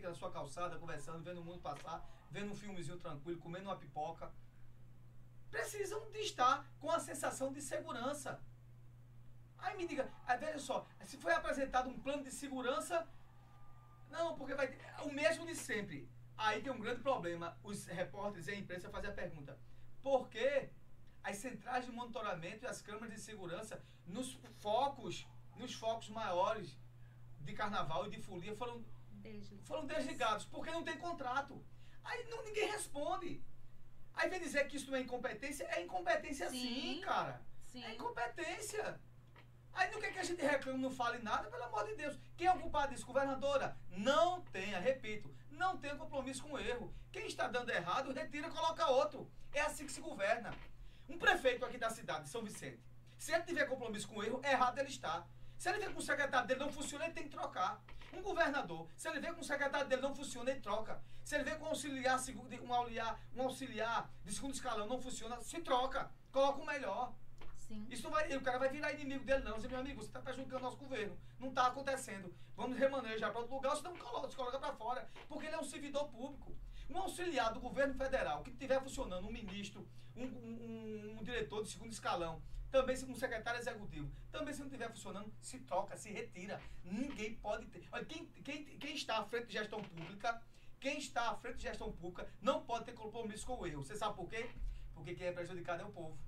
fica 0.00 0.08
na 0.08 0.14
sua 0.14 0.30
calçada 0.30 0.78
conversando, 0.78 1.22
vendo 1.22 1.42
o 1.42 1.44
mundo 1.44 1.60
passar, 1.60 2.02
vendo 2.30 2.52
um 2.52 2.54
filmezinho 2.54 2.98
tranquilo, 2.98 3.38
comendo 3.38 3.68
uma 3.68 3.76
pipoca. 3.76 4.32
Precisam 5.50 6.10
de 6.10 6.20
estar 6.20 6.66
com 6.80 6.90
a 6.90 6.98
sensação 6.98 7.52
de 7.52 7.60
segurança. 7.60 8.42
Aí 9.58 9.76
me 9.76 9.86
diga, 9.86 10.10
veja 10.38 10.58
só, 10.58 10.86
se 11.04 11.18
foi 11.18 11.34
apresentado 11.34 11.90
um 11.90 12.00
plano 12.00 12.22
de 12.22 12.30
segurança, 12.30 13.06
não, 14.10 14.34
porque 14.36 14.54
vai 14.54 14.68
ter, 14.68 14.80
o 15.02 15.12
mesmo 15.12 15.44
de 15.44 15.54
sempre. 15.54 16.08
Aí 16.36 16.62
tem 16.62 16.72
um 16.72 16.80
grande 16.80 17.02
problema. 17.02 17.58
Os 17.62 17.84
repórteres 17.84 18.46
e 18.46 18.52
a 18.52 18.58
imprensa 18.58 18.88
fazem 18.88 19.10
a 19.10 19.12
pergunta: 19.12 19.58
por 20.02 20.30
que 20.30 20.70
as 21.22 21.36
centrais 21.36 21.84
de 21.84 21.92
monitoramento 21.92 22.64
e 22.64 22.68
as 22.68 22.80
câmeras 22.80 23.10
de 23.14 23.20
segurança 23.20 23.84
nos 24.06 24.32
focos, 24.60 25.28
nos 25.56 25.74
focos 25.74 26.08
maiores 26.08 26.78
de 27.40 27.52
carnaval 27.52 28.06
e 28.06 28.10
de 28.10 28.22
folia 28.22 28.56
foram 28.56 28.82
foram 29.64 29.86
desligados 29.86 30.44
porque 30.44 30.70
não 30.70 30.82
tem 30.82 30.98
contrato. 30.98 31.64
Aí 32.04 32.24
não, 32.28 32.44
ninguém 32.44 32.70
responde. 32.70 33.42
Aí 34.14 34.28
vem 34.28 34.40
dizer 34.40 34.66
que 34.66 34.76
isso 34.76 34.90
não 34.90 34.98
é 34.98 35.00
incompetência, 35.00 35.64
é 35.64 35.82
incompetência 35.82 36.50
sim, 36.50 36.58
Sim. 36.58 37.00
cara. 37.02 37.40
Sim. 37.64 37.84
É 37.84 37.94
incompetência. 37.94 39.00
Aí 39.72 39.90
no 39.90 40.00
que, 40.00 40.10
que 40.10 40.18
a 40.18 40.24
gente 40.24 40.42
reclama 40.42 40.78
não 40.78 40.90
fale 40.90 41.22
nada, 41.22 41.48
pelo 41.48 41.62
amor 41.64 41.86
de 41.86 41.94
Deus. 41.94 42.18
Quem 42.36 42.46
é 42.46 42.52
o 42.52 42.58
culpado 42.58 42.92
disso? 42.92 43.06
Governadora, 43.06 43.76
não 43.88 44.42
tenha, 44.42 44.80
repito, 44.80 45.32
não 45.50 45.78
tenha 45.78 45.94
compromisso 45.94 46.42
com 46.42 46.52
o 46.54 46.58
erro. 46.58 46.92
Quem 47.12 47.26
está 47.26 47.46
dando 47.46 47.70
errado, 47.70 48.12
retira 48.12 48.48
e 48.48 48.50
coloca 48.50 48.90
outro. 48.90 49.30
É 49.52 49.60
assim 49.60 49.86
que 49.86 49.92
se 49.92 50.00
governa. 50.00 50.52
Um 51.08 51.18
prefeito 51.18 51.64
aqui 51.64 51.78
da 51.78 51.90
cidade, 51.90 52.24
de 52.24 52.30
São 52.30 52.42
Vicente, 52.42 52.82
se 53.16 53.32
ele 53.32 53.42
tiver 53.44 53.66
compromisso 53.66 54.08
com 54.08 54.16
o 54.16 54.24
erro, 54.24 54.40
errado 54.44 54.78
ele 54.78 54.88
está. 54.88 55.26
Se 55.56 55.68
ele 55.68 55.78
vê 55.78 55.92
que 55.92 55.98
o 55.98 56.00
secretário 56.00 56.48
dele 56.48 56.60
não 56.60 56.72
funciona, 56.72 57.04
ele 57.04 57.12
tem 57.12 57.24
que 57.24 57.30
trocar. 57.30 57.82
Um 58.12 58.22
governador, 58.22 58.88
se 58.96 59.08
ele 59.08 59.20
vê 59.20 59.32
que 59.32 59.40
o 59.40 59.44
secretário 59.44 59.88
dele 59.88 60.02
não 60.02 60.14
funciona, 60.14 60.50
ele 60.50 60.60
troca. 60.60 61.00
Se 61.24 61.36
ele 61.36 61.44
vê 61.44 61.54
que 61.54 61.62
um 61.62 61.66
auxiliar, 61.66 62.18
um 62.18 62.74
auxiliar, 62.74 63.20
um 63.36 63.42
auxiliar 63.42 64.10
de 64.24 64.34
segundo 64.34 64.54
escalão 64.54 64.86
não 64.86 65.00
funciona, 65.00 65.40
se 65.40 65.60
troca. 65.60 66.10
Coloca 66.32 66.60
o 66.60 66.66
melhor. 66.66 67.12
Sim. 67.56 67.86
Isso 67.88 68.02
não 68.02 68.10
vai, 68.10 68.34
o 68.36 68.40
cara 68.40 68.58
vai 68.58 68.68
virar 68.68 68.92
inimigo 68.92 69.24
dele, 69.24 69.44
não. 69.44 69.54
Dizer, 69.54 69.68
meu 69.68 69.78
amigo, 69.78 70.00
você 70.00 70.08
está 70.08 70.20
prejudicando 70.20 70.62
nosso 70.62 70.76
governo. 70.76 71.16
Não 71.38 71.50
está 71.50 71.66
acontecendo. 71.66 72.34
Vamos 72.56 72.76
remanejar 72.76 73.30
para 73.30 73.40
outro 73.40 73.54
lugar, 73.54 73.76
senão 73.76 73.96
coloca, 73.96 74.28
se 74.28 74.36
coloca 74.36 74.58
para 74.58 74.72
fora. 74.74 75.08
Porque 75.28 75.46
ele 75.46 75.54
é 75.54 75.60
um 75.60 75.64
servidor 75.64 76.08
público. 76.08 76.52
Um 76.90 76.98
auxiliar 76.98 77.52
do 77.52 77.60
governo 77.60 77.94
federal 77.94 78.42
que 78.42 78.50
estiver 78.50 78.80
funcionando, 78.82 79.26
um 79.26 79.32
ministro, 79.32 79.86
um, 80.16 80.24
um- 80.24 81.16
um- 81.18 81.22
diretor 81.22 81.62
de 81.62 81.70
segundo 81.70 81.92
escalão, 81.92 82.42
também 82.70 82.96
se 82.96 83.04
um 83.04 83.14
secretário 83.14 83.60
executivo, 83.60 84.10
também 84.30 84.52
se 84.52 84.60
não 84.60 84.66
estiver 84.66 84.90
funcionando, 84.90 85.32
se 85.40 85.58
troca, 85.60 85.96
se 85.96 86.10
retira. 86.10 86.60
Ninguém 86.84 87.34
pode 87.36 87.66
ter. 87.66 87.86
Olha, 87.92 88.04
quem, 88.04 88.26
quem, 88.44 88.64
quem 88.64 88.94
está 88.94 89.18
à 89.18 89.24
frente 89.24 89.46
de 89.46 89.52
gestão 89.54 89.80
pública, 89.82 90.42
quem 90.80 90.98
está 90.98 91.30
à 91.30 91.36
frente 91.36 91.56
de 91.58 91.62
gestão 91.62 91.92
pública 91.92 92.28
não 92.40 92.62
pode 92.64 92.84
ter 92.86 92.92
compromisso 92.92 93.46
com 93.46 93.58
o 93.60 93.66
erro. 93.66 93.84
Você 93.84 93.96
sabe 93.96 94.16
por 94.16 94.28
quê? 94.28 94.48
Porque 94.94 95.14
quem 95.14 95.26
é 95.28 95.32
prejudicado 95.32 95.82
é 95.82 95.84
o 95.86 95.90
povo. 95.92 96.18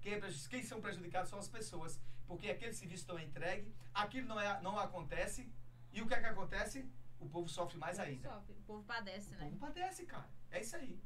Quem, 0.00 0.14
é 0.14 0.20
quem 0.50 0.62
são 0.62 0.80
prejudicados 0.80 1.30
são 1.30 1.38
as 1.38 1.48
pessoas. 1.48 2.00
Porque 2.26 2.48
aquele 2.50 2.72
serviço 2.72 3.06
não 3.08 3.18
é 3.18 3.24
entregue, 3.24 3.72
aquilo 3.94 4.26
não, 4.26 4.40
é, 4.40 4.60
não 4.60 4.76
acontece, 4.78 5.48
e 5.92 6.02
o 6.02 6.08
que 6.08 6.14
é 6.14 6.18
que 6.18 6.26
acontece? 6.26 6.84
O 7.20 7.28
povo 7.28 7.48
sofre 7.48 7.78
mais 7.78 7.98
ainda. 7.98 8.28
Sofre. 8.30 8.52
O 8.54 8.62
povo 8.62 8.84
padece, 8.84 9.34
né? 9.36 9.46
O 9.46 9.50
povo 9.50 9.60
padece, 9.60 10.04
cara. 10.06 10.28
É 10.50 10.60
isso 10.60 10.76
aí. 10.76 11.00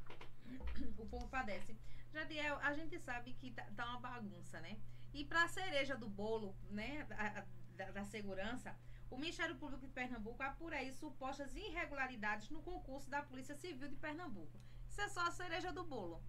o 0.99 1.07
povo 1.07 1.29
padece. 1.29 1.77
Jadiel, 2.13 2.59
a 2.59 2.73
gente 2.73 2.99
sabe 2.99 3.35
que 3.35 3.53
tá, 3.53 3.65
tá 3.77 3.87
uma 3.87 4.01
bagunça, 4.01 4.61
né? 4.61 4.79
E 5.15 5.25
pra 5.25 5.47
cereja 5.49 5.97
do 5.97 6.09
bolo, 6.09 6.55
né, 6.71 7.07
a- 7.11 7.41
a- 7.41 7.47
da, 7.77 7.91
da 7.93 8.05
segurança, 8.05 8.77
o 9.11 9.17
Ministério 9.17 9.57
Público 9.57 9.87
de 9.87 9.93
Pernambuco 9.93 10.43
apura 10.43 10.77
aí 10.77 10.93
supostas 10.93 11.55
irregularidades 11.55 12.51
no 12.51 12.63
concurso 12.63 13.09
da 13.09 13.23
Polícia 13.23 13.55
Civil 13.57 13.89
de 13.89 13.97
Pernambuco. 13.97 14.61
Isso 14.89 15.01
é 15.01 15.09
só 15.09 15.27
a 15.27 15.31
cereja 15.31 15.73
do 15.73 15.85
bolo. 15.85 16.21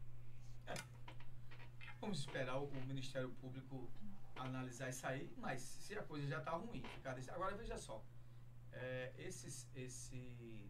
Vamos 1.99 2.19
esperar 2.19 2.57
o, 2.57 2.65
o 2.65 2.85
Ministério 2.85 3.29
Público 3.33 3.89
analisar 4.35 4.89
isso 4.89 5.05
aí, 5.05 5.31
mas 5.37 5.61
se 5.61 5.97
a 5.97 6.03
coisa 6.03 6.27
já 6.27 6.39
está 6.39 6.51
ruim, 6.51 6.81
ficar 6.83 7.13
desse- 7.13 7.29
Agora 7.29 7.55
veja 7.55 7.77
só, 7.77 8.03
é, 8.73 9.13
esses, 9.17 9.67
esse, 9.75 10.69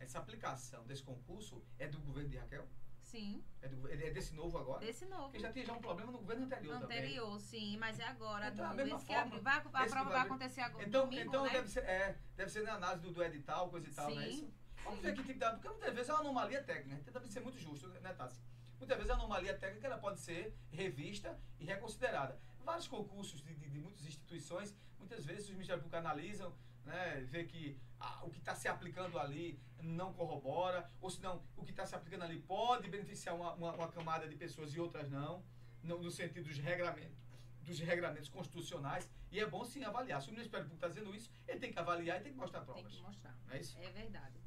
essa 0.00 0.18
aplicação 0.18 0.84
desse 0.86 1.02
concurso 1.02 1.62
é 1.78 1.86
do 1.86 1.98
governo 2.00 2.28
de 2.30 2.36
Raquel? 2.36 2.66
Sim. 3.02 3.44
É, 3.60 3.68
do, 3.68 3.88
é 3.92 4.10
desse 4.10 4.32
novo 4.34 4.56
agora? 4.58 4.80
Desse 4.84 5.04
novo. 5.06 5.24
Porque 5.24 5.40
já 5.40 5.52
tinha 5.52 5.66
já 5.66 5.72
um 5.74 5.80
problema 5.80 6.10
no 6.12 6.18
governo 6.18 6.46
anterior, 6.46 6.76
Anterior, 6.82 7.40
sim, 7.40 7.76
mas 7.76 7.98
é 7.98 8.04
agora. 8.04 8.48
Então, 8.48 8.64
do- 8.66 8.70
a 8.72 8.74
mesma 8.74 8.98
que 8.98 9.06
forma. 9.06 9.38
Vai, 9.40 9.56
a 9.58 9.60
prova 9.60 9.88
vai 9.88 10.04
vai- 10.04 10.20
acontecer 10.22 10.60
agora 10.62 10.86
Então, 10.88 11.04
domingo, 11.04 11.28
então 11.28 11.44
né? 11.44 11.50
deve, 11.52 11.68
ser, 11.68 11.84
é, 11.84 12.18
deve 12.36 12.50
ser 12.50 12.62
na 12.62 12.74
análise 12.74 13.02
do, 13.02 13.12
do 13.12 13.22
edital, 13.22 13.68
coisa 13.68 13.86
e 13.86 13.92
tal, 13.92 14.10
não 14.10 14.20
é 14.20 14.24
Sim, 14.24 14.30
isso? 14.34 14.52
Vamos 14.84 14.98
sim. 15.00 15.04
ver 15.06 15.14
que 15.14 15.24
tipo 15.24 15.38
de... 15.38 15.50
Porque 15.50 15.68
muitas 15.68 15.94
vezes 15.94 16.08
é 16.08 16.12
uma 16.12 16.20
anomalia 16.20 16.62
técnica, 16.62 16.96
né? 16.96 17.02
tenta 17.04 17.20
ser 17.30 17.40
muito 17.40 17.58
justo, 17.58 17.86
né, 17.88 18.12
Tassi? 18.14 18.40
Muitas 18.78 18.96
vezes 18.96 19.10
a 19.10 19.14
anomalia 19.14 19.54
técnica 19.58 19.86
ela 19.86 19.98
pode 19.98 20.18
ser 20.20 20.56
revista 20.70 21.38
e 21.60 21.64
reconsiderada. 21.64 22.36
Vários 22.64 22.88
concursos 22.88 23.42
de, 23.42 23.54
de, 23.54 23.68
de 23.68 23.78
muitas 23.78 24.04
instituições, 24.06 24.74
muitas 24.98 25.24
vezes 25.24 25.44
os 25.44 25.50
Ministérios 25.50 25.84
Públicos 25.84 26.04
analisam, 26.04 26.52
né, 26.84 27.20
vê 27.30 27.44
que 27.44 27.78
ah, 28.00 28.20
o 28.24 28.30
que 28.30 28.38
está 28.38 28.54
se 28.54 28.68
aplicando 28.68 29.18
ali 29.18 29.60
não 29.80 30.12
corrobora, 30.12 30.88
ou 31.00 31.10
se 31.10 31.20
não, 31.20 31.42
o 31.56 31.64
que 31.64 31.70
está 31.70 31.84
se 31.86 31.94
aplicando 31.94 32.22
ali 32.24 32.40
pode 32.40 32.88
beneficiar 32.88 33.34
uma, 33.34 33.52
uma, 33.54 33.72
uma 33.74 33.88
camada 33.88 34.28
de 34.28 34.36
pessoas 34.36 34.74
e 34.74 34.80
outras 34.80 35.08
não, 35.10 35.44
no, 35.82 36.00
no 36.02 36.10
sentido 36.10 36.44
dos 36.48 36.58
regramentos 36.58 37.20
dos 37.62 37.78
regramentos 37.78 38.28
constitucionais 38.28 39.08
e 39.30 39.38
é 39.38 39.46
bom 39.46 39.64
sim 39.64 39.84
avaliar. 39.84 40.20
Se 40.20 40.28
o 40.30 40.32
Ministério 40.32 40.66
Público 40.66 40.84
está 40.84 40.88
dizendo 40.88 41.14
isso, 41.14 41.30
ele 41.46 41.60
tem 41.60 41.70
que 41.72 41.78
avaliar 41.78 42.18
e 42.18 42.22
tem 42.24 42.32
que 42.32 42.38
mostrar 42.38 42.58
Tem 42.64 42.74
provas. 42.74 42.92
que 42.92 43.00
mostrar. 43.02 43.38
É 43.50 43.60
isso? 43.60 43.78
É 43.78 43.88
verdade. 43.92 44.40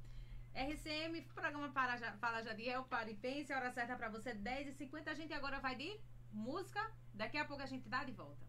RCM, 0.54 1.22
programa 1.34 1.70
para, 1.72 1.96
Ja- 1.98 2.14
Fala 2.18 2.42
Jadiel, 2.44 2.84
para 2.84 3.10
e 3.10 3.16
pense, 3.16 3.54
a 3.54 3.58
hora 3.58 3.72
certa 3.72 3.96
para 3.96 4.10
você, 4.10 4.34
10h50. 4.36 5.08
A 5.08 5.14
gente 5.14 5.34
agora 5.34 5.60
vai 5.62 5.76
de 5.78 5.98
música. 6.32 6.92
Daqui 7.14 7.38
a 7.38 7.46
pouco 7.46 7.64
a 7.64 7.66
gente 7.66 7.88
tá 7.90 8.04
de 8.04 8.12
volta. 8.12 8.45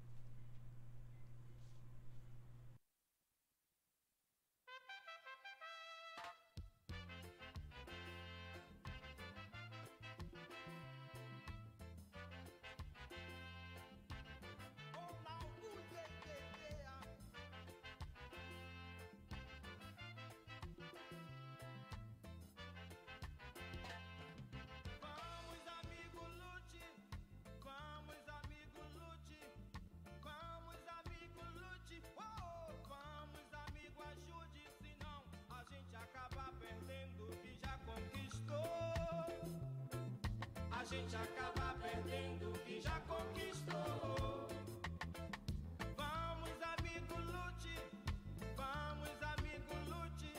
Gente 40.97 41.15
acaba 41.15 41.75
perdendo 41.83 42.49
o 42.49 42.59
que 42.61 42.81
já 42.81 42.99
conquistou. 43.01 44.49
Vamos, 45.95 46.57
amigo, 46.75 47.15
lute. 47.33 47.77
Vamos, 48.57 49.17
amigo, 49.35 49.75
lute. 49.91 50.33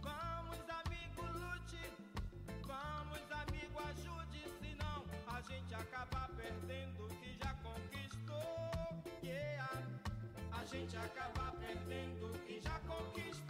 Vamos, 0.00 0.62
amigo, 0.80 1.22
lute. 1.42 1.84
Vamos, 2.64 3.24
amigo, 3.42 3.76
ajude, 3.90 4.42
senão 4.60 5.04
a 5.26 5.40
gente 5.40 5.74
acaba 5.74 6.30
perdendo 6.36 7.04
o 7.04 7.08
que 7.20 7.36
já 7.42 7.52
conquistou. 7.66 8.70
Yeah. 9.20 9.82
A 10.52 10.64
gente 10.64 10.96
acaba 10.96 11.52
perdendo 11.58 12.26
o 12.32 12.38
que 12.46 12.60
já 12.60 12.78
conquistou. 12.86 13.41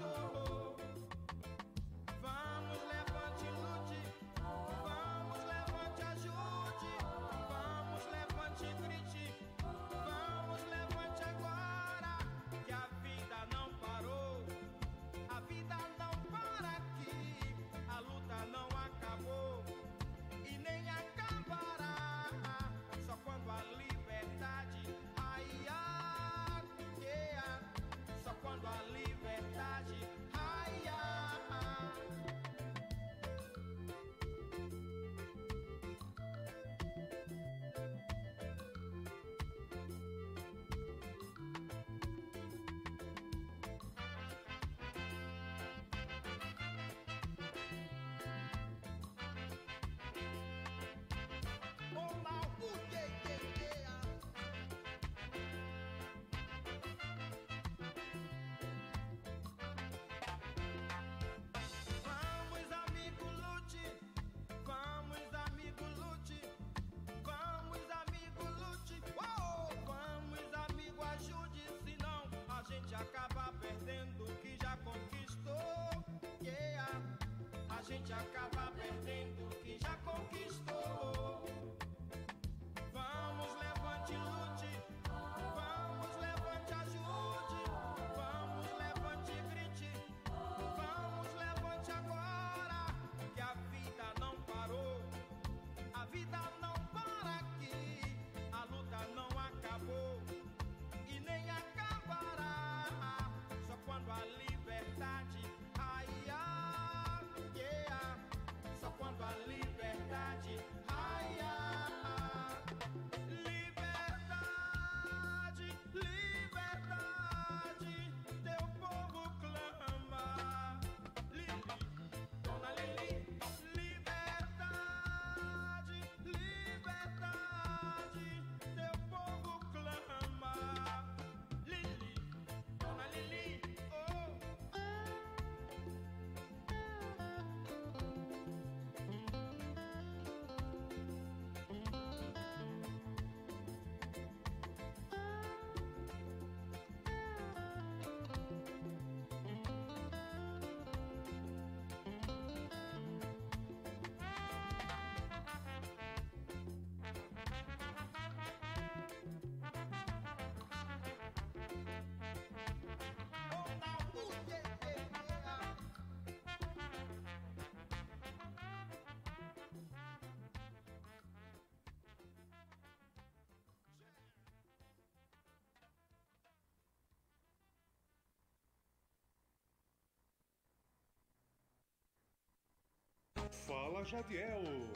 Fala 183.72 184.04
Jadiel. 184.04 184.86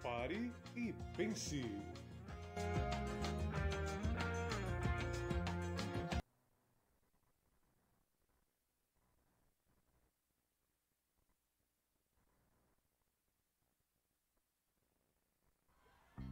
Pare 0.00 0.52
e 0.76 0.92
pense. 1.16 1.62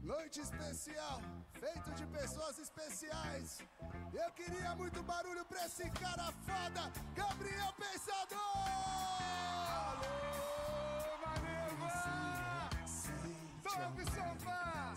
Noite 0.03 0.41
especial, 0.41 1.21
feito 1.59 1.91
de 1.95 2.07
pessoas 2.07 2.59
especiais. 2.61 3.59
Eu 4.15 4.31
queria 4.33 4.77
muito 4.77 5.03
barulho 5.03 5.45
pra 5.47 5.67
esse 5.67 5.91
cara 5.91 6.31
foda, 6.47 6.93
Gabriel 7.17 7.73
Pensador! 7.73 9.02
Salve, 13.73 14.05
Sampa! 14.05 14.93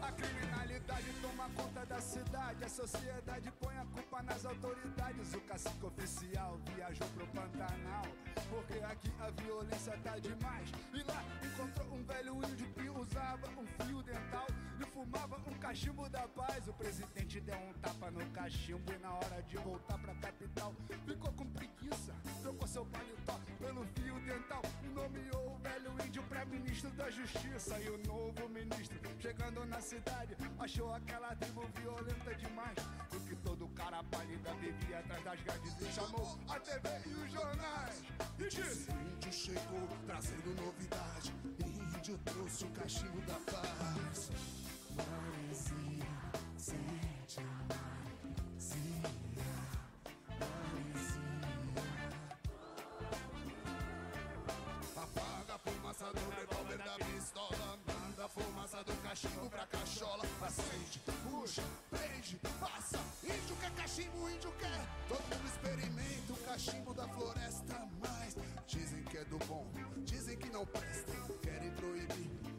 A 0.00 0.12
criminalidade 0.12 1.12
toma 1.20 1.50
conta 1.56 1.84
da 1.86 2.00
cidade, 2.00 2.64
a 2.64 2.68
sociedade 2.68 3.52
põe 3.58 3.76
a 3.78 3.84
culpa 3.86 4.22
nas 4.22 4.44
autoridades. 4.46 5.34
O 5.34 5.40
cacique 5.40 5.84
oficial 5.84 6.60
viajou 6.72 7.08
pro 7.08 7.26
Pantanal, 7.26 8.06
porque 8.48 8.78
aqui 8.78 9.12
a 9.18 9.30
violência 9.42 9.98
tá 10.04 10.16
demais. 10.16 10.68
E 10.94 11.02
lá 11.02 11.24
encontrou 11.44 11.92
um 11.92 12.04
velho 12.04 12.36
índio 12.36 12.68
que 12.74 12.88
usava 12.90 13.48
um 13.58 13.84
fio 13.84 14.02
dental 14.04 14.46
e 14.80 14.86
fumava 14.86 15.36
um 15.46 15.54
cachimbo 15.58 16.08
da 16.08 16.26
paz. 16.28 16.66
O 16.68 16.72
presidente 16.72 17.40
deu 17.40 17.56
um 17.56 17.72
tapa 17.74 18.10
no 18.10 18.24
cachimbo 18.30 18.92
e 18.92 18.98
na 18.98 19.12
hora 19.14 19.42
de 19.42 19.56
voltar 19.58 19.98
pra 19.98 20.14
capital 20.14 20.74
ficou 21.06 21.32
com 21.32 21.46
preguiça, 21.46 22.14
trocou 22.42 22.66
seu 22.66 22.84
paletó 22.86 23.38
pelo 23.58 23.84
fio 23.94 24.18
dental 24.20 24.62
e 24.82 24.88
nomeou 24.88 25.54
o 25.54 25.58
velho 25.58 26.06
índio 26.06 26.22
pra 26.24 26.44
ministro 26.44 26.90
da 26.90 27.10
justiça. 27.10 27.78
E 27.80 27.90
o 27.90 27.98
novo 28.06 28.48
ministro, 28.48 28.98
chegando 29.18 29.64
na 29.66 29.80
cidade, 29.80 30.36
achou 30.58 30.92
aquela 30.94 31.34
tribo 31.36 31.62
violenta 31.76 32.34
demais. 32.34 32.76
Porque 33.10 33.36
todo 33.36 33.68
cara 33.68 34.02
pálida 34.04 34.54
vivia 34.54 34.98
atrás 35.00 35.24
das 35.24 35.40
grades 35.42 35.80
e 35.80 35.92
chamou 35.92 36.38
a 36.48 36.58
TV 36.60 36.88
e 37.06 37.14
os 37.14 37.32
jornais. 37.32 38.02
E 38.38 38.48
disse: 38.48 38.90
Índio 38.90 39.32
chegou 39.32 39.88
trazendo 40.06 40.54
novidade. 40.62 41.34
Índio 41.96 42.18
trouxe 42.18 42.64
o 42.64 42.70
cachimbo 42.70 43.20
da 43.22 43.34
paz. 43.52 44.69
Fumaça 55.62 56.06
do 56.14 56.30
revólver 56.30 56.78
da 56.78 57.04
pistola 57.04 57.78
Manda 57.86 58.24
a 58.24 58.28
fumaça 58.28 58.82
do 58.84 58.92
cachimbo 59.02 59.50
pra 59.50 59.66
cachola. 59.66 60.24
Acende, 60.40 61.00
puxa, 61.28 61.62
prende, 61.90 62.40
passa. 62.58 62.98
Índio 63.22 63.56
quer 63.56 63.70
cachimbo, 63.72 64.30
índio 64.30 64.52
quer. 64.52 64.86
Todo 65.08 65.22
mundo 65.22 65.46
experimenta 65.46 66.32
o 66.32 66.36
cachimbo 66.36 66.94
da 66.94 67.06
floresta 67.08 67.88
Mas 68.00 68.36
dizem 68.66 69.04
que 69.04 69.18
é 69.18 69.24
do 69.24 69.38
bom, 69.46 69.66
dizem 70.04 70.38
que 70.38 70.48
não 70.48 70.64
presta. 70.64 71.12
Querem 71.42 71.70
proibir, 71.72 72.49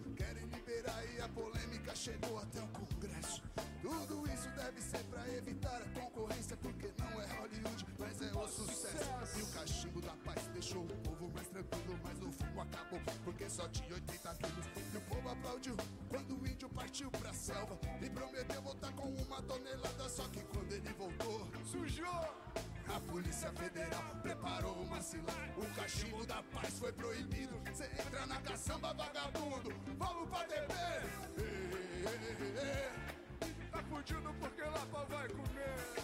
E 0.83 1.21
a 1.21 1.29
polêmica 1.29 1.95
chegou 1.95 2.39
até 2.39 2.59
o 2.59 2.67
Congresso. 2.69 3.43
Tudo 3.83 4.27
isso 4.33 4.49
deve 4.49 4.81
ser 4.81 5.03
pra 5.03 5.27
evitar 5.29 5.79
a 5.79 5.99
concorrência 5.99 6.57
Porque 6.57 6.91
não 6.97 7.21
é 7.21 7.27
Hollywood, 7.33 7.85
mas 7.99 8.19
é 8.19 8.31
o 8.35 8.47
sucesso. 8.47 9.37
E 9.37 9.41
o 9.43 9.47
cachimbo 9.47 10.01
da 10.01 10.13
paz 10.25 10.47
deixou 10.47 10.81
o 10.81 10.87
povo 10.87 11.29
mais 11.35 11.47
tranquilo 11.49 11.99
Mas 12.03 12.19
o 12.23 12.31
fumo 12.31 12.61
acabou 12.61 12.99
porque 13.23 13.47
só 13.47 13.67
tinha 13.69 13.93
80 13.93 14.35
quilos. 14.35 14.65
E 14.91 14.97
o 14.97 15.01
povo 15.01 15.29
aplaudiu 15.29 15.77
quando 16.09 16.41
o 16.41 16.47
índio 16.47 16.69
partiu 16.69 17.11
pra 17.11 17.31
selva 17.31 17.77
E 18.01 18.09
prometeu 18.09 18.61
voltar 18.63 18.91
com 18.93 19.07
uma 19.07 19.39
tonelada 19.43 20.09
Só 20.09 20.27
que 20.29 20.43
quando 20.45 20.71
ele 20.71 20.93
voltou, 20.93 21.47
sujou 21.63 22.35
a 22.95 22.99
Polícia 22.99 23.51
Federal 23.53 24.03
preparou 24.21 24.73
uma 24.83 25.01
cilada. 25.01 25.53
O 25.57 25.65
cachimbo 25.75 26.25
da 26.25 26.43
paz 26.53 26.77
foi 26.79 26.91
proibido. 26.91 27.59
Cê 27.73 27.85
entra 27.85 28.25
na 28.25 28.39
caçamba, 28.41 28.93
vagabundo. 28.93 29.73
Vamos 29.97 30.29
pra 30.29 30.45
ê. 30.45 30.67
Tá 33.71 33.83
fudido 33.83 34.33
porque 34.39 34.61
lá 34.61 34.85
vai 35.09 35.27
comer. 35.29 36.00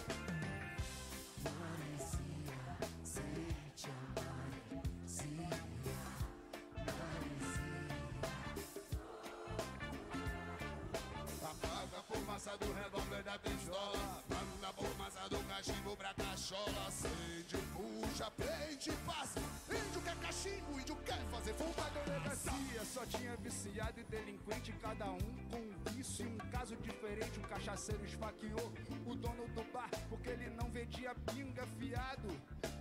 Fumaça 12.48 12.56
do 12.56 12.72
revólver 12.72 13.22
da 13.22 13.38
pistola. 13.38 14.24
Manda 14.28 14.68
a 14.68 14.72
fumaça 14.72 15.28
do 15.28 15.38
cachimbo 15.48 15.96
pra 15.96 16.14
cachola. 16.14 16.86
Acende, 16.86 17.56
puxa, 17.74 18.30
prende, 18.30 18.92
passa. 19.04 19.40
Índio 19.68 20.02
quer 20.02 20.16
cachimbo, 20.16 20.80
índio 20.80 20.96
quer 21.04 21.20
fazer 21.30 21.54
fumaça. 21.54 21.90
Delegacia 22.04 22.84
só 22.84 23.04
tinha 23.06 23.36
viciado 23.36 24.00
e 24.00 24.04
delinquente, 24.04 24.72
cada 24.80 25.06
um 25.06 25.18
com 25.50 25.58
um 25.58 25.92
vício 25.92 26.24
e 26.24 26.28
um 26.28 26.38
caso 26.50 26.76
diferente. 26.76 27.38
Um 27.38 27.42
cachaceiro 27.42 28.04
esfaqueou 28.04 28.72
o 29.06 29.14
dono 29.14 29.46
do 29.48 29.72
bar 29.72 29.90
porque 30.08 30.30
ele 30.30 30.48
não 30.50 30.70
vendia 30.70 31.14
pinga 31.34 31.66
fiado. 31.78 32.28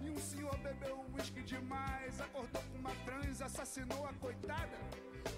E 0.01 0.09
um 0.09 0.18
senhor 0.18 0.57
bebeu 0.59 1.05
uísque 1.13 1.41
demais, 1.41 2.22
acordou 2.22 2.61
com 2.61 2.78
uma 2.78 2.95
trans, 3.03 3.41
assassinou 3.41 4.05
a 4.05 4.13
coitada. 4.13 4.78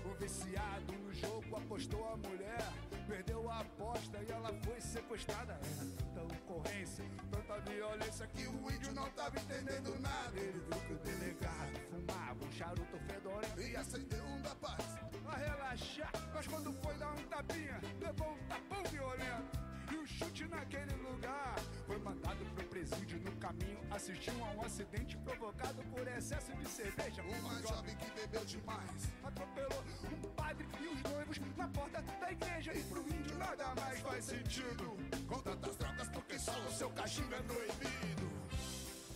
O 0.05 0.13
viciado 0.15 0.93
no 0.93 1.13
jogo 1.13 1.55
apostou 1.55 2.13
a 2.13 2.17
mulher, 2.17 2.71
perdeu 3.07 3.49
a 3.49 3.59
aposta 3.59 4.18
e 4.28 4.32
ela 4.32 4.53
foi 4.63 4.82
sequestrada. 4.82 5.53
Era 5.53 5.86
tanta 6.13 6.36
ocorrência, 6.36 7.05
tanta 7.32 7.59
violência 7.70 8.28
que 8.28 8.47
o 8.47 8.72
índio 8.72 8.93
não 8.93 9.09
tava 9.11 9.38
entendendo 9.39 9.99
nada. 9.99 10.39
Ele 10.39 10.59
viu 10.59 10.82
que 10.82 10.93
o 10.93 10.97
delegado 10.99 11.80
fumava 11.89 12.45
um 12.45 12.51
charuto 12.51 12.99
fedorento 13.07 13.61
E 13.61 13.76
acendeu 13.76 14.24
um 14.26 14.41
da 14.41 14.55
paz. 14.55 14.86
a 15.28 15.36
relaxar. 15.36 16.11
Mas 16.34 16.47
quando 16.47 16.74
foi 16.82 16.93
dar 16.95 17.11
um 17.13 17.24
tapinha, 17.24 17.80
levou 17.99 18.32
um 18.32 18.47
tapão 18.47 18.84
violento. 18.91 19.68
E 19.91 19.97
o 19.97 20.05
chute 20.05 20.45
naquele 20.47 20.93
lugar 20.97 21.55
foi 21.87 21.97
mandado 21.97 22.45
pro 22.53 22.65
presídio 22.65 23.19
no 23.21 23.31
caminho. 23.37 23.79
Assistiu 23.89 24.33
a 24.43 24.51
um 24.51 24.61
acidente 24.61 25.17
provocado 25.17 25.81
por 25.85 26.07
excesso 26.07 26.51
de 26.53 26.67
cerveja. 26.69 27.23
Uma 27.23 27.61
jovem 27.61 27.95
que 27.95 28.11
bebeu 28.11 28.45
demais. 28.45 29.09
atropelou 29.23 29.83
um 30.11 30.29
padre 30.35 30.67
e 30.79 30.87
os 30.87 31.01
noivos 31.03 31.39
na 31.57 31.67
porta 31.69 32.01
da 32.01 32.31
igreja. 32.31 32.73
E 32.73 32.83
pro 32.83 33.01
índio 33.01 33.37
nada 33.37 33.73
mais 33.75 33.99
faz 34.01 34.25
sentido. 34.25 34.95
Com 35.27 35.39
tantas 35.39 35.75
drogas, 35.77 36.07
porque 36.09 36.37
só 36.37 36.57
o 36.59 36.71
seu 36.71 36.89
cachimbo 36.91 37.33
é 37.33 37.41
proibido. 37.41 38.29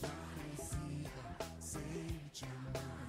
Maresia, 0.02 1.12
sente 1.60 2.46
a 2.46 3.03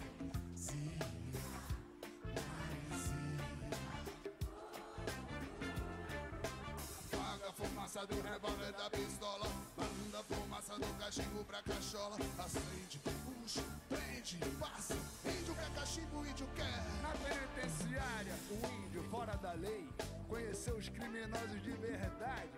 fumaça 7.95 8.07
do 8.07 8.21
revólver 8.21 8.73
da 8.73 8.91
pistola. 8.91 9.47
Manda 9.77 10.25
fumaça 10.25 10.75
do 10.75 10.99
cachimbo 10.99 11.45
pra 11.45 11.63
cachola. 11.63 12.17
Acende, 12.39 12.99
puxa, 12.99 13.63
prende, 13.89 14.39
passa. 14.59 14.95
Índio 15.25 15.55
quer 15.55 15.71
cachimbo, 15.75 16.27
índio 16.27 16.47
quer. 16.57 16.83
Na 17.03 17.11
penitenciária, 17.11 18.35
o 18.51 18.85
índio 18.85 19.03
fora 19.05 19.37
da 19.37 19.53
lei 19.53 19.89
conheceu 20.29 20.77
os 20.77 20.89
criminosos 20.89 21.63
de 21.63 21.71
verdade. 21.71 22.51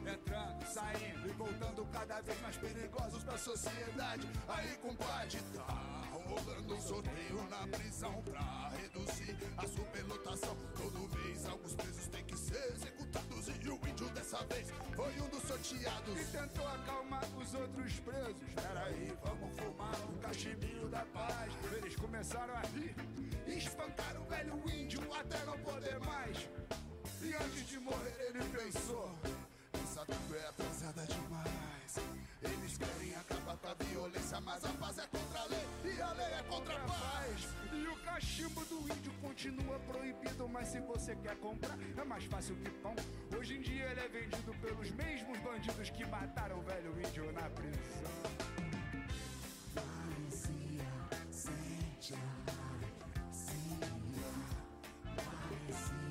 Entrando, 0.00 0.66
saindo 0.66 1.28
e 1.28 1.32
voltando 1.32 1.86
cada 1.92 2.20
vez 2.20 2.40
mais 2.40 2.56
perigosos 2.56 3.22
pra 3.24 3.38
sociedade. 3.38 4.28
Aí, 4.48 4.76
compadre, 4.78 5.38
tá 5.54 6.02
rolando 6.12 6.74
um 6.74 6.80
sorteio 6.80 7.48
na 7.48 7.66
prisão 7.68 8.22
pra 8.22 8.70
reduzir 8.76 9.36
a 9.56 9.66
superlotação. 9.66 10.56
Todo 10.76 11.16
mês, 11.16 11.46
alguns 11.46 11.74
presos 11.74 12.06
têm 12.08 12.24
que 12.24 12.36
ser 12.36 12.72
executados. 12.74 13.48
E 13.48 13.68
o 13.68 13.74
índio 13.88 14.08
dessa 14.10 14.44
vez 14.46 14.68
foi 14.94 15.20
um 15.20 15.28
dos 15.28 15.42
sorteados. 15.42 16.20
E 16.20 16.24
tentou 16.26 16.66
acalmar 16.66 17.24
os 17.36 17.54
outros 17.54 18.00
presos. 18.00 18.54
Peraí, 18.54 19.12
vamos 19.22 19.56
fumar 19.56 20.00
um 20.10 20.18
cachimbinho 20.18 20.88
da 20.88 21.04
paz. 21.06 21.52
Eles 21.76 21.96
começaram 21.96 22.54
a 22.54 22.60
rir 22.60 22.94
e 23.46 23.58
espancaram 23.58 24.22
o 24.22 24.26
velho 24.26 24.62
índio 24.70 25.00
até 25.14 25.44
não 25.44 25.58
poder 25.58 25.98
mais. 26.00 26.48
E 27.22 27.34
antes 27.34 27.68
de 27.68 27.78
morrer, 27.78 28.16
ele 28.20 28.44
pensou. 28.44 29.12
Essa 29.92 30.06
tango 30.06 30.34
é 30.34 30.48
atrasada 30.48 31.04
demais. 31.04 31.98
Eles 32.40 32.78
querem 32.78 33.14
acabar 33.14 33.58
com 33.58 33.68
a 33.68 33.74
violência, 33.74 34.40
mas 34.40 34.64
a 34.64 34.70
paz 34.70 34.96
é 34.96 35.06
contra 35.06 35.40
a 35.40 35.44
lei 35.44 35.66
e 35.84 36.00
a 36.00 36.12
lei 36.14 36.32
é 36.32 36.42
contra 36.48 36.74
a 36.74 36.80
paz. 36.80 37.48
E 37.74 37.86
o 37.86 37.96
cachimbo 37.96 38.64
do 38.64 38.90
índio 38.90 39.12
continua 39.20 39.78
proibido, 39.80 40.48
mas 40.48 40.68
se 40.68 40.80
você 40.80 41.14
quer 41.16 41.36
comprar, 41.36 41.76
é 41.94 42.04
mais 42.04 42.24
fácil 42.24 42.56
que 42.56 42.70
pão. 42.70 42.96
Hoje 43.38 43.58
em 43.58 43.60
dia 43.60 43.84
ele 43.90 44.00
é 44.00 44.08
vendido 44.08 44.54
pelos 44.62 44.90
mesmos 44.92 45.38
bandidos 45.40 45.90
que 45.90 46.06
mataram 46.06 46.58
o 46.58 46.62
velho 46.62 46.98
índio 46.98 47.30
na 47.30 47.50
prisão. 47.50 48.12
Parecia, 49.74 50.86
sentia, 51.30 52.16
sentia, 53.30 53.76
parecia. 55.16 56.02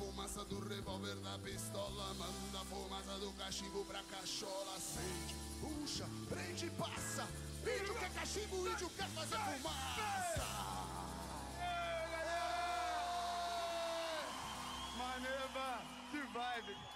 Fumaça 0.00 0.42
do 0.46 0.58
revólver 0.66 1.14
da 1.16 1.38
pistola 1.38 2.14
Manda 2.14 2.60
a 2.60 2.64
fumaça 2.64 3.18
do 3.18 3.30
cachimbo 3.32 3.84
pra 3.84 4.02
cachola 4.04 4.76
Acende, 4.76 5.34
puxa, 5.60 6.06
prende 6.28 6.66
e 6.66 6.70
passa. 6.70 7.28
Índio 7.60 7.94
quer 7.98 8.10
cachimbo, 8.14 8.66
índio 8.66 8.88
quer 8.96 9.08
fazer 9.10 9.36
fumaça. 9.36 10.46
Maneva, 14.96 15.82
que 16.10 16.20
vibe. 16.20 16.89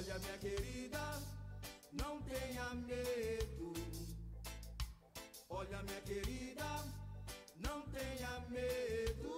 Olha, 0.00 0.18
minha 0.18 0.38
querida, 0.38 0.98
não 1.92 2.22
tenha 2.22 2.74
medo. 2.74 3.74
Olha, 5.50 5.82
minha 5.82 6.00
querida, 6.00 6.64
não 7.58 7.82
tenha 7.82 8.40
medo. 8.48 9.29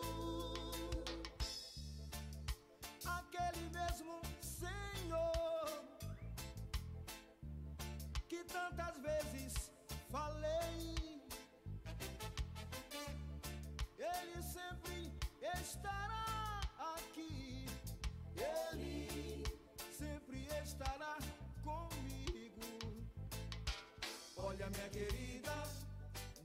Minha 24.73 24.89
querida, 24.89 25.53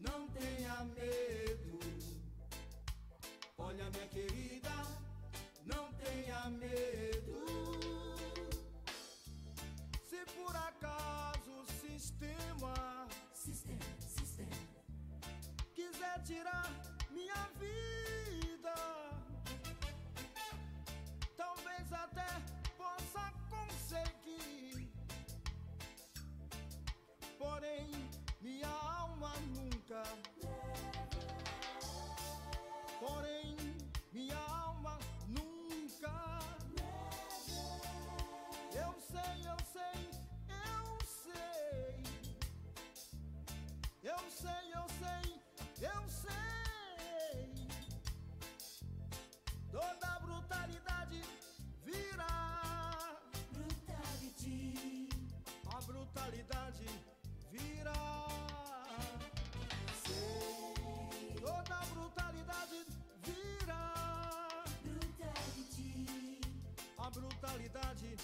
não 0.01 0.27
tenha 0.27 0.83
medo. 0.83 1.79
Olha, 3.57 3.89
minha 3.89 4.07
querida, 4.07 4.75
não 5.65 5.93
tenha 5.93 6.49
medo. 6.49 7.37
Se 10.09 10.25
por 10.35 10.53
acaso 10.55 11.51
o 11.51 11.65
sistema, 11.81 13.07
sistema, 13.33 13.79
sistema, 13.99 14.57
quiser 15.73 16.21
tirar 16.23 16.69
minha 17.09 17.49
vida, 17.57 18.75
talvez 21.37 21.93
até 21.93 22.27
possa 22.77 23.31
conseguir. 23.49 24.91
Porém, 27.39 28.06
nunca. 29.41 30.03
Porém, 32.99 33.55
minha 34.11 34.37
alma 34.37 34.97
nunca. 35.27 36.13
Eu 38.73 38.93
sei, 39.11 39.35
eu 39.51 39.57
sei, 39.73 40.09
eu 40.65 40.99
sei. 41.05 42.03
Eu 44.03 44.19
sei, 44.29 44.73
eu 44.73 44.85
sei, 44.99 45.25
eu 45.81 46.09
sei. 46.09 47.67
Toda 49.71 50.19
brutalidade 50.19 51.21
virá. 51.83 53.19
Brutality. 53.51 55.09
A 55.73 55.81
brutalidade 55.81 56.87
virá. 57.51 58.06
Brutalidade 67.17 68.15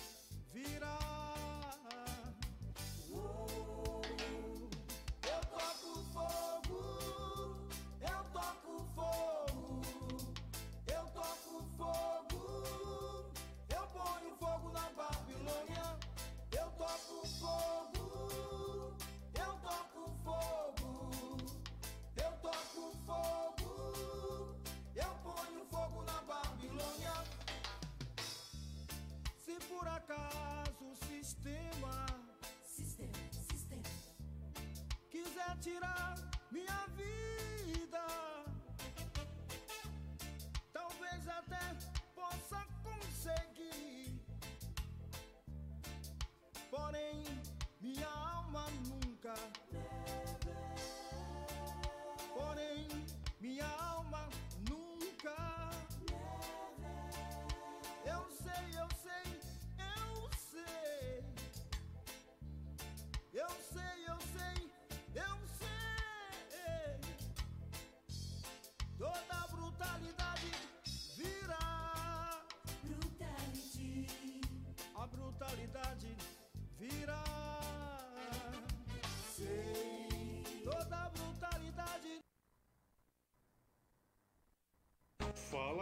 tirar 35.63 36.15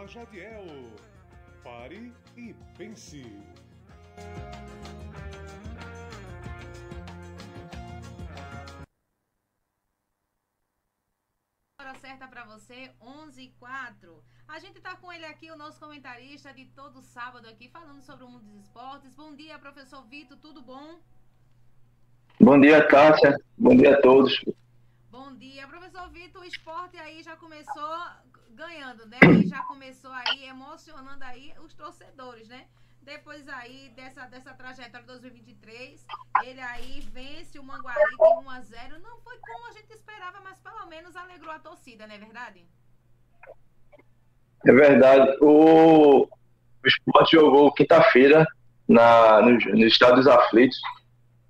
Jadiel. 0.06 0.66
Pare 1.62 2.12
e 2.36 2.54
pense. 2.76 3.22
Hora 11.80 11.94
certa 12.00 12.26
pra 12.26 12.44
você, 12.44 12.92
11 13.00 13.42
e 13.42 13.48
04. 13.60 14.24
A 14.48 14.58
gente 14.58 14.80
tá 14.80 14.96
com 14.96 15.12
ele 15.12 15.24
aqui, 15.24 15.50
o 15.50 15.56
nosso 15.56 15.80
comentarista 15.80 16.52
de 16.52 16.66
todo 16.66 17.00
sábado 17.02 17.48
aqui, 17.48 17.68
falando 17.68 18.02
sobre 18.02 18.24
o 18.24 18.28
mundo 18.28 18.44
dos 18.44 18.64
esportes. 18.64 19.14
Bom 19.14 19.34
dia, 19.34 19.58
professor 19.58 20.04
Vitor, 20.08 20.36
tudo 20.38 20.60
bom? 20.62 21.00
Bom 22.40 22.60
dia, 22.60 22.86
Cássia. 22.86 23.38
Bom 23.56 23.76
dia 23.76 23.96
a 23.96 24.00
todos. 24.00 24.44
Bom 25.10 25.34
dia, 25.36 25.66
professor 25.68 26.10
Vitor. 26.10 26.42
O 26.42 26.44
esporte 26.44 26.96
aí 26.96 27.22
já 27.22 27.36
começou 27.36 27.96
ganhando, 28.52 29.06
né? 29.06 29.18
E 29.40 29.46
já 29.46 29.62
começou 29.64 30.10
aí 30.10 30.46
emocionando 30.48 31.24
aí 31.24 31.52
os 31.64 31.74
torcedores, 31.74 32.48
né? 32.48 32.66
Depois 33.02 33.48
aí 33.48 33.90
dessa, 33.96 34.26
dessa 34.26 34.54
trajetória 34.54 35.04
2023, 35.06 36.06
ele 36.44 36.60
aí 36.60 37.00
vence 37.12 37.58
o 37.58 37.64
Manguari 37.64 38.00
em 38.00 38.44
1 38.44 38.50
a 38.50 38.60
0 38.60 38.98
Não 39.00 39.18
foi 39.20 39.36
como 39.38 39.66
a 39.66 39.72
gente 39.72 39.92
esperava, 39.92 40.40
mas 40.40 40.56
pelo 40.58 40.86
menos 40.86 41.16
alegrou 41.16 41.52
a 41.52 41.58
torcida, 41.58 42.06
não 42.06 42.14
é 42.14 42.18
verdade? 42.18 42.64
É 44.64 44.72
verdade. 44.72 45.36
O, 45.40 46.22
o 46.22 46.86
esporte 46.86 47.32
jogou 47.32 47.72
quinta-feira 47.72 48.46
na, 48.86 49.42
no, 49.42 49.50
no 49.50 49.86
Estado 49.86 50.16
dos 50.16 50.28
Aflitos 50.28 50.80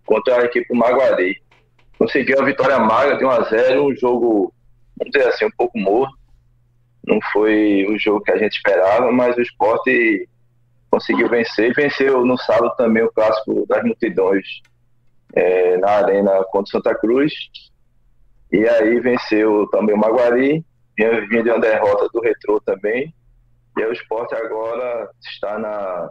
contra 0.07 0.41
a 0.41 0.45
equipe 0.45 0.69
do 0.69 0.75
Maguari. 0.75 1.43
Conseguiu 1.99 2.41
a 2.41 2.45
vitória 2.45 2.79
magra 2.79 3.19
de 3.19 3.25
1 3.25 3.31
a 3.31 3.43
0 3.43 3.87
um 3.87 3.95
jogo, 3.95 4.55
vamos 4.97 5.13
dizer 5.13 5.29
assim, 5.29 5.45
um 5.45 5.51
pouco 5.51 5.79
morto. 5.79 6.22
Não 7.07 7.19
foi 7.33 7.87
o 7.89 7.99
jogo 7.99 8.23
que 8.23 8.31
a 8.31 8.39
gente 8.39 8.53
esperava, 8.53 9.11
mas 9.11 9.37
o 9.37 9.43
esporte 9.43 10.29
conseguiu 10.91 11.29
vencer. 11.29 11.71
E 11.71 11.75
venceu 11.75 12.25
no 12.25 12.37
sábado 12.39 12.75
também 12.77 13.03
o 13.03 13.13
clássico 13.13 13.67
das 13.67 13.83
multidões 13.83 14.47
é, 15.35 15.77
na 15.79 15.91
Arena 15.91 16.45
contra 16.51 16.71
Santa 16.71 16.95
Cruz. 16.95 17.33
E 18.53 18.69
aí 18.69 19.01
venceu 19.01 19.67
também 19.71 19.95
o 19.95 19.99
Maguari, 19.99 20.65
vinha 20.97 21.27
de 21.27 21.51
uma 21.51 21.59
derrota 21.59 22.09
do 22.13 22.21
Retrô 22.21 22.61
também. 22.61 23.13
E 23.77 23.83
aí 23.83 23.89
o 23.89 23.93
esporte 23.93 24.35
agora 24.35 25.11
está 25.21 25.59
na, 25.59 26.11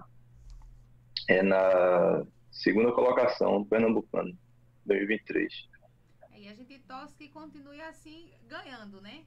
é, 1.29 1.43
na 1.43 2.23
segunda 2.51 2.91
colocação 2.91 3.61
do 3.61 3.65
Pernambucano, 3.67 4.35
2023. 4.85 5.69
E 6.35 6.47
a 6.47 6.55
gente 6.55 6.79
torce 6.79 7.15
que 7.15 7.29
continue 7.29 7.79
assim, 7.81 8.31
ganhando, 8.47 8.99
né? 8.99 9.21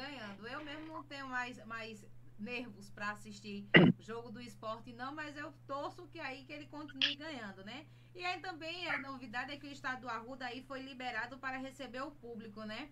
Ganhando. 0.00 0.48
Eu 0.48 0.64
mesmo 0.64 0.86
não 0.86 1.02
tenho 1.02 1.28
mais, 1.28 1.62
mais 1.66 2.06
nervos 2.38 2.88
para 2.90 3.10
assistir 3.10 3.68
jogo 4.00 4.30
do 4.32 4.40
esporte, 4.40 4.94
não, 4.94 5.14
mas 5.14 5.36
eu 5.36 5.52
torço 5.66 6.08
que 6.08 6.18
aí 6.18 6.44
que 6.44 6.52
ele 6.54 6.66
continue 6.66 7.16
ganhando, 7.16 7.62
né? 7.64 7.84
E 8.14 8.24
aí 8.24 8.40
também 8.40 8.88
a 8.88 8.98
novidade 8.98 9.52
é 9.52 9.56
que 9.58 9.66
o 9.66 9.72
estado 9.72 10.00
do 10.00 10.08
Arruda 10.08 10.46
aí 10.46 10.62
foi 10.62 10.80
liberado 10.80 11.36
para 11.38 11.58
receber 11.58 12.00
o 12.00 12.10
público, 12.12 12.64
né? 12.64 12.88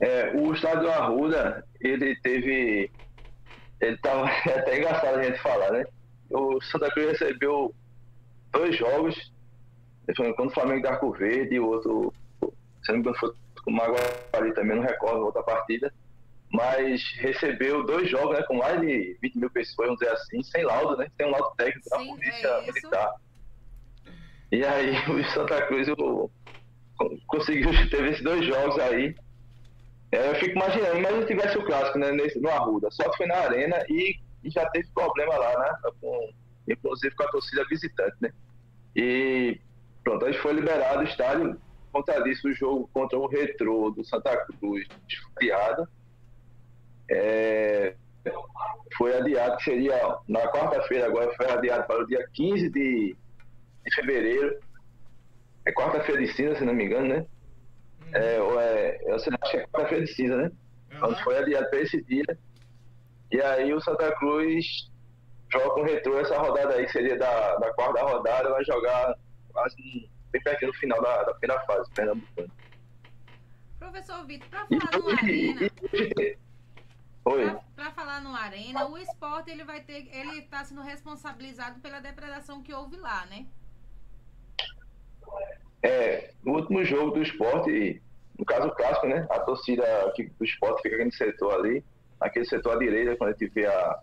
É, 0.00 0.32
o 0.34 0.54
estádio 0.54 0.90
Arruda, 0.90 1.66
ele 1.80 2.16
teve. 2.20 2.90
Ele 3.80 3.98
tava 3.98 4.28
é 4.48 4.58
até 4.58 4.78
engraçado 4.78 5.18
a 5.18 5.22
gente 5.22 5.38
falar, 5.42 5.72
né? 5.72 5.84
O 6.30 6.58
Santa 6.62 6.90
Cruz 6.90 7.18
recebeu 7.18 7.74
dois 8.50 8.76
jogos, 8.76 9.32
quando 10.16 10.48
o 10.48 10.54
Flamengo 10.54 10.82
da 10.82 10.92
Arco 10.92 11.12
Verde 11.12 11.54
e 11.54 11.60
o 11.60 11.68
outro, 11.68 12.14
se 12.40 12.88
não 12.88 12.94
me 12.94 13.00
engano, 13.00 13.18
foi 13.18 13.43
com 13.64 13.70
o 13.70 13.74
Maguari 13.74 14.54
também, 14.54 14.76
não 14.76 14.84
recordo 14.84 15.24
outra 15.24 15.42
partida. 15.42 15.92
Mas 16.52 17.02
recebeu 17.16 17.84
dois 17.84 18.08
jogos, 18.08 18.36
né? 18.38 18.44
Com 18.44 18.58
mais 18.58 18.80
de 18.80 19.18
20 19.20 19.38
mil 19.38 19.50
pessoas, 19.50 19.88
vamos 19.88 19.98
dizer 19.98 20.12
assim, 20.12 20.42
sem 20.42 20.62
laudo, 20.62 20.96
né? 20.96 21.08
Sem 21.16 21.26
um 21.26 21.30
laudo 21.30 21.50
técnico 21.56 21.90
da 21.90 21.96
polícia 21.96 22.60
militar. 22.60 23.14
E 24.52 24.64
aí 24.64 24.92
o 25.10 25.24
Santa 25.32 25.66
Cruz 25.66 25.88
o, 25.88 26.30
conseguiu, 27.26 27.70
teve 27.90 28.10
esses 28.10 28.22
dois 28.22 28.44
jogos 28.46 28.78
aí. 28.78 29.14
É, 30.12 30.30
eu 30.30 30.34
fico 30.36 30.56
imaginando, 30.56 31.00
mas 31.00 31.16
se 31.16 31.26
tivesse 31.26 31.58
o 31.58 31.64
clássico 31.64 31.98
né, 31.98 32.12
nesse, 32.12 32.38
no 32.38 32.48
Arruda, 32.48 32.88
só 32.92 33.12
foi 33.16 33.26
na 33.26 33.36
arena 33.36 33.84
e, 33.88 34.20
e 34.44 34.50
já 34.50 34.64
teve 34.70 34.88
problema 34.94 35.36
lá, 35.36 35.58
né? 35.58 35.90
Com, 36.00 36.30
inclusive 36.68 37.14
com 37.16 37.24
a 37.24 37.28
torcida 37.28 37.64
visitante, 37.68 38.16
né? 38.20 38.30
E 38.94 39.58
pronto, 40.04 40.24
aí 40.24 40.34
foi 40.34 40.52
liberado 40.52 41.00
o 41.00 41.04
estádio. 41.04 41.60
Contra 41.94 42.24
disso, 42.24 42.48
o 42.48 42.52
jogo 42.52 42.90
contra 42.92 43.16
o 43.16 43.28
Retrô 43.28 43.88
do 43.88 44.04
Santa 44.04 44.36
Cruz, 44.46 44.84
desfriado. 45.06 45.88
É, 47.08 47.94
foi 48.98 49.16
adiado, 49.16 49.62
seria 49.62 50.18
na 50.28 50.40
quarta-feira, 50.48 51.06
agora 51.06 51.32
foi 51.36 51.48
adiado 51.48 51.86
para 51.86 52.02
o 52.02 52.06
dia 52.08 52.28
15 52.32 52.68
de, 52.68 53.16
de 53.84 53.94
fevereiro. 53.94 54.58
É 55.64 55.70
quarta-feira 55.70 56.20
de 56.20 56.32
cinza, 56.32 56.56
se 56.56 56.64
não 56.64 56.74
me 56.74 56.84
engano, 56.84 57.14
né? 57.14 57.26
É, 58.12 58.42
ou 58.42 58.60
é, 58.60 58.98
eu 59.06 59.16
sei, 59.20 59.32
acho 59.40 59.52
que 59.52 59.58
é 59.58 59.66
quarta-feira 59.68 60.04
de 60.04 60.12
cinza, 60.12 60.36
né? 60.36 60.50
Então 60.90 61.14
foi 61.22 61.38
adiado 61.38 61.70
para 61.70 61.78
esse 61.78 62.02
dia. 62.02 62.26
E 63.30 63.40
aí 63.40 63.72
o 63.72 63.80
Santa 63.80 64.10
Cruz 64.16 64.90
joga 65.52 65.70
com 65.70 65.82
o 65.82 65.84
retrô 65.84 66.18
essa 66.18 66.36
rodada 66.38 66.74
aí, 66.74 66.88
seria 66.88 67.16
da, 67.16 67.54
da 67.54 67.72
quarta 67.74 68.02
rodada, 68.02 68.50
vai 68.50 68.64
jogar 68.64 69.14
quase 69.52 70.10
bem 70.34 70.42
pertinho 70.42 70.72
no 70.72 70.78
final 70.78 71.00
da, 71.00 71.22
da 71.22 71.34
primeira 71.34 71.62
fase, 71.64 71.88
Pernambucano. 71.92 72.50
Professor 73.78 74.26
Vitor, 74.26 74.48
para 74.48 74.66
falar 74.66 74.98
no 74.98 75.08
Arena. 75.10 75.60
Oi. 77.26 77.56
Para 77.74 77.90
falar 77.92 78.20
no 78.20 78.34
Arena, 78.34 78.86
o 78.86 78.98
esporte 78.98 79.50
ele 79.50 79.64
vai 79.64 79.80
ter. 79.80 80.08
Ele 80.14 80.40
está 80.40 80.64
sendo 80.64 80.82
responsabilizado 80.82 81.80
pela 81.80 82.00
depredação 82.00 82.62
que 82.62 82.74
houve 82.74 82.96
lá, 82.96 83.24
né? 83.26 83.46
É, 85.82 86.32
no 86.42 86.54
último 86.54 86.84
jogo 86.84 87.12
do 87.12 87.22
esporte, 87.22 88.02
no 88.38 88.44
caso 88.44 88.70
clássico, 88.72 89.06
né? 89.06 89.26
A 89.30 89.40
torcida 89.40 89.84
aqui 90.06 90.24
do 90.24 90.44
esporte 90.44 90.82
fica 90.82 90.96
aqui 90.96 91.04
no 91.04 91.12
setor 91.12 91.54
ali, 91.54 91.84
aquele 92.20 92.44
setor 92.44 92.76
à 92.76 92.78
direita, 92.78 93.16
quando 93.16 93.30
a 93.30 93.32
gente 93.32 93.48
vê 93.54 93.66
a 93.66 94.00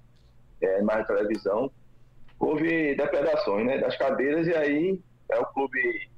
é, 0.61 0.81
mais 0.81 1.05
televisão, 1.05 1.71
houve 2.39 2.95
depredações, 2.95 3.65
né? 3.67 3.77
Das 3.79 3.97
cadeiras 3.97 4.47
e 4.47 4.55
aí 4.55 4.99
é 5.29 5.39
o 5.39 5.45
clube 5.47 6.10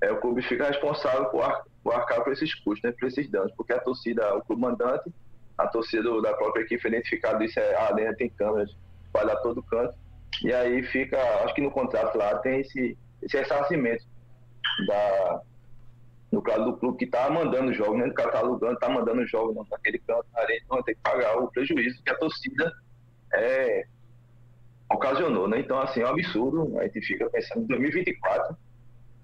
é 0.00 0.12
o 0.12 0.20
clube 0.20 0.42
fica 0.42 0.66
responsável 0.66 1.26
por, 1.26 1.42
ar, 1.42 1.62
por 1.82 1.94
arcar 1.94 2.22
por 2.22 2.32
esses 2.32 2.54
custos, 2.54 2.82
né? 2.82 2.94
Por 2.98 3.08
esses 3.08 3.28
danos, 3.30 3.52
porque 3.56 3.72
a 3.72 3.80
torcida, 3.80 4.34
o 4.36 4.42
clube 4.42 4.62
mandante, 4.62 5.12
a 5.56 5.66
torcida 5.66 6.02
do, 6.02 6.22
da 6.22 6.34
própria 6.34 6.62
equipe 6.62 6.80
foi 6.80 6.90
identificado 6.90 7.42
isso 7.42 7.58
é 7.58 7.74
ah, 7.76 7.92
dentro 7.92 8.16
tem 8.16 8.30
câmeras 8.30 8.70
espalhadas 9.06 9.42
todo 9.42 9.62
canto 9.64 9.94
e 10.44 10.52
aí 10.52 10.84
fica, 10.84 11.18
acho 11.42 11.54
que 11.54 11.60
no 11.60 11.70
contrato 11.70 12.16
lá 12.16 12.38
tem 12.38 12.60
esse 12.60 12.96
esse 13.20 13.36
ressarcimento 13.36 14.04
da, 14.86 15.42
no 16.30 16.42
caso 16.42 16.64
do 16.64 16.76
clube 16.76 16.98
que 16.98 17.04
está 17.04 17.28
mandando 17.30 17.72
jogos, 17.72 17.98
né? 17.98 18.10
Cara 18.10 18.28
está 18.28 18.40
alugando, 18.40 18.74
está 18.74 18.88
mandando 18.88 19.26
jogos 19.26 19.68
naquele 19.70 19.98
canto, 19.98 20.26
na 20.32 20.42
arena, 20.42 20.60
então 20.64 20.82
tem 20.82 20.94
que 20.94 21.00
pagar 21.00 21.38
o 21.38 21.48
prejuízo 21.48 22.02
que 22.02 22.10
a 22.10 22.18
torcida 22.18 22.72
é, 23.34 23.86
ocasionou, 24.92 25.48
né? 25.48 25.60
Então, 25.60 25.78
assim, 25.80 26.00
é 26.00 26.06
um 26.06 26.10
absurdo. 26.10 26.78
A 26.78 26.84
gente 26.84 27.00
fica 27.00 27.28
pensando 27.30 27.64
em 27.64 27.66
2024, 27.66 28.56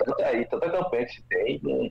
tanta 0.05 0.27
aí, 0.27 0.45
tanta 0.47 0.71
campanha 0.71 1.07
que 1.07 1.15
se 1.15 1.23
tem, 1.25 1.61
um, 1.65 1.91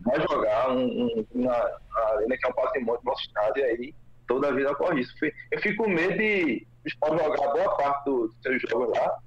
vai 0.00 0.20
jogar 0.20 0.70
um, 0.70 0.84
um, 0.84 1.26
uma, 1.34 1.80
uma 1.90 2.00
arena 2.14 2.36
que 2.36 2.46
é 2.46 2.50
um 2.50 2.54
patrimônio 2.54 3.00
do 3.00 3.06
nosso 3.06 3.22
estado, 3.22 3.58
e 3.58 3.64
aí 3.64 3.94
toda 4.26 4.48
a 4.48 4.52
vida 4.52 4.72
ocorre 4.72 5.00
isso. 5.00 5.14
Eu 5.50 5.60
fico 5.60 5.84
com 5.84 5.90
medo 5.90 6.16
de 6.16 6.66
o 6.84 6.88
esporte 6.88 7.24
jogar 7.24 7.52
boa 7.52 7.76
parte 7.76 8.04
dos 8.04 8.34
do 8.34 8.42
seus 8.42 8.62
jogos 8.62 8.96
lá, 8.96 9.18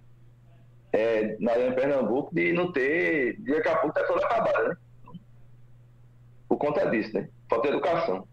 é, 0.94 1.38
na 1.40 1.52
Arena 1.52 1.76
Pernambuco, 1.76 2.34
de 2.34 2.54
não 2.54 2.72
ter, 2.72 3.38
de 3.42 3.52
daqui 3.52 3.68
a 3.68 3.78
pouco 3.78 3.94
tá 3.94 4.06
toda 4.06 4.26
acabada, 4.26 4.70
né? 4.70 4.78
Por 6.48 6.58
conta 6.58 6.90
disso, 6.90 7.14
né? 7.14 7.30
Falta 7.50 7.68
educação. 7.68 8.28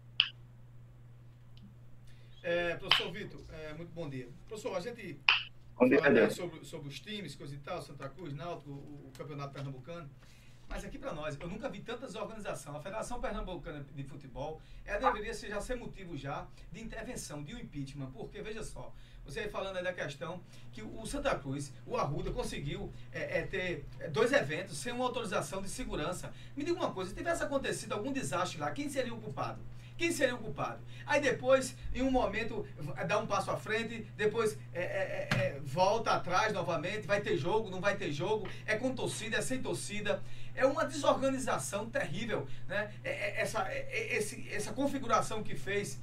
É, 2.43 2.75
professor 2.75 3.11
Vitor, 3.11 3.41
é, 3.51 3.73
muito 3.73 3.91
bom 3.93 4.07
dia. 4.07 4.27
Professor, 4.47 4.77
a 4.77 4.79
gente 4.79 5.19
Sobre, 6.29 6.63
sobre 6.63 6.87
os 6.87 6.99
times, 6.99 7.35
coisa 7.35 7.53
e 7.53 7.59
tal, 7.59 7.81
Santa 7.81 8.07
Cruz, 8.09 8.33
Náutico, 8.33 8.71
o, 8.71 9.07
o 9.07 9.11
Campeonato 9.17 9.53
Pernambucano. 9.53 10.09
Mas 10.67 10.83
aqui 10.83 10.97
para 10.97 11.13
nós, 11.13 11.37
eu 11.39 11.47
nunca 11.47 11.69
vi 11.69 11.79
tantas 11.81 12.15
organizações. 12.15 12.75
A 12.75 12.79
Federação 12.79 13.21
Pernambucana 13.21 13.85
de 13.93 14.03
Futebol, 14.03 14.59
ela 14.83 15.11
deveria 15.11 15.33
ser, 15.33 15.49
já 15.49 15.61
ser 15.61 15.75
motivo 15.75 16.17
já 16.17 16.47
de 16.71 16.81
intervenção, 16.81 17.43
de 17.43 17.53
um 17.53 17.59
impeachment. 17.59 18.09
Porque, 18.11 18.41
veja 18.41 18.63
só, 18.63 18.91
você 19.23 19.41
aí 19.41 19.49
falando 19.49 19.77
aí 19.77 19.83
da 19.83 19.93
questão 19.93 20.41
que 20.71 20.81
o 20.81 21.05
Santa 21.05 21.37
Cruz, 21.37 21.71
o 21.85 21.95
Arruda, 21.97 22.31
conseguiu 22.31 22.91
é, 23.11 23.39
é, 23.39 23.41
ter 23.43 23.85
é, 23.99 24.09
dois 24.09 24.31
eventos 24.31 24.77
sem 24.77 24.91
uma 24.91 25.05
autorização 25.05 25.61
de 25.61 25.69
segurança. 25.69 26.33
Me 26.55 26.63
diga 26.63 26.77
uma 26.77 26.91
coisa, 26.91 27.11
se 27.11 27.15
tivesse 27.15 27.43
acontecido 27.43 27.93
algum 27.93 28.11
desastre 28.11 28.59
lá, 28.59 28.71
quem 28.71 28.89
seria 28.89 29.13
o 29.13 29.21
culpado? 29.21 29.61
Quem 29.97 30.11
seria 30.11 30.35
o 30.35 30.39
culpado? 30.39 30.79
Aí 31.05 31.21
depois, 31.21 31.75
em 31.93 32.01
um 32.01 32.11
momento, 32.11 32.67
dá 33.07 33.17
um 33.17 33.25
passo 33.27 33.49
à 33.51 33.57
frente, 33.57 34.05
depois 34.17 34.57
é, 34.73 34.81
é, 34.81 34.83
é, 34.83 35.37
é, 35.37 35.59
volta 35.63 36.11
atrás 36.11 36.51
novamente, 36.51 37.07
vai 37.07 37.21
ter 37.21 37.37
jogo, 37.37 37.69
não 37.69 37.79
vai 37.79 37.95
ter 37.95 38.11
jogo, 38.11 38.47
é 38.65 38.75
com 38.75 38.93
torcida, 38.93 39.37
é 39.37 39.41
sem 39.41 39.61
torcida. 39.61 40.21
É 40.53 40.65
uma 40.65 40.85
desorganização 40.85 41.89
terrível, 41.89 42.47
né? 42.67 42.91
É, 43.03 43.09
é, 43.09 43.41
essa, 43.41 43.67
esse, 43.91 44.47
essa 44.51 44.71
configuração 44.73 45.43
que 45.43 45.55
fez 45.55 45.99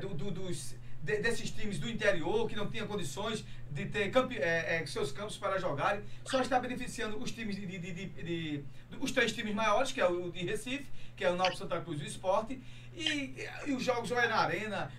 do- 0.00 0.14
do- 0.14 0.30
dos, 0.30 0.74
de- 1.02 1.18
desses 1.18 1.50
times 1.50 1.78
do 1.78 1.88
interior 1.88 2.48
que 2.48 2.56
não 2.56 2.70
tinham 2.70 2.86
condições 2.86 3.44
de 3.70 3.84
ter 3.86 4.10
campe- 4.10 4.38
é, 4.38 4.80
é, 4.82 4.86
seus 4.86 5.12
campos 5.12 5.36
para 5.36 5.58
jogarem, 5.58 6.02
só 6.24 6.40
está 6.40 6.58
beneficiando 6.58 7.18
os 7.22 7.30
times 7.30 7.54
de- 7.56 7.66
de- 7.66 7.78
de- 7.78 8.06
de- 8.06 8.64
os 9.00 9.12
três 9.12 9.32
times 9.32 9.54
maiores, 9.54 9.92
que 9.92 10.00
é 10.00 10.06
o 10.06 10.30
de 10.30 10.44
Recife, 10.44 10.86
que 11.14 11.24
é 11.24 11.30
o 11.30 11.36
Náutico 11.36 11.58
Santa 11.58 11.80
Cruz 11.80 12.00
e 12.00 12.04
o 12.04 12.06
Esporte, 12.06 12.60
e, 13.02 13.48
e 13.66 13.72
os 13.72 13.82
jogos 13.82 14.10
é 14.10 14.28
na 14.28 14.36
arena, 14.38 14.90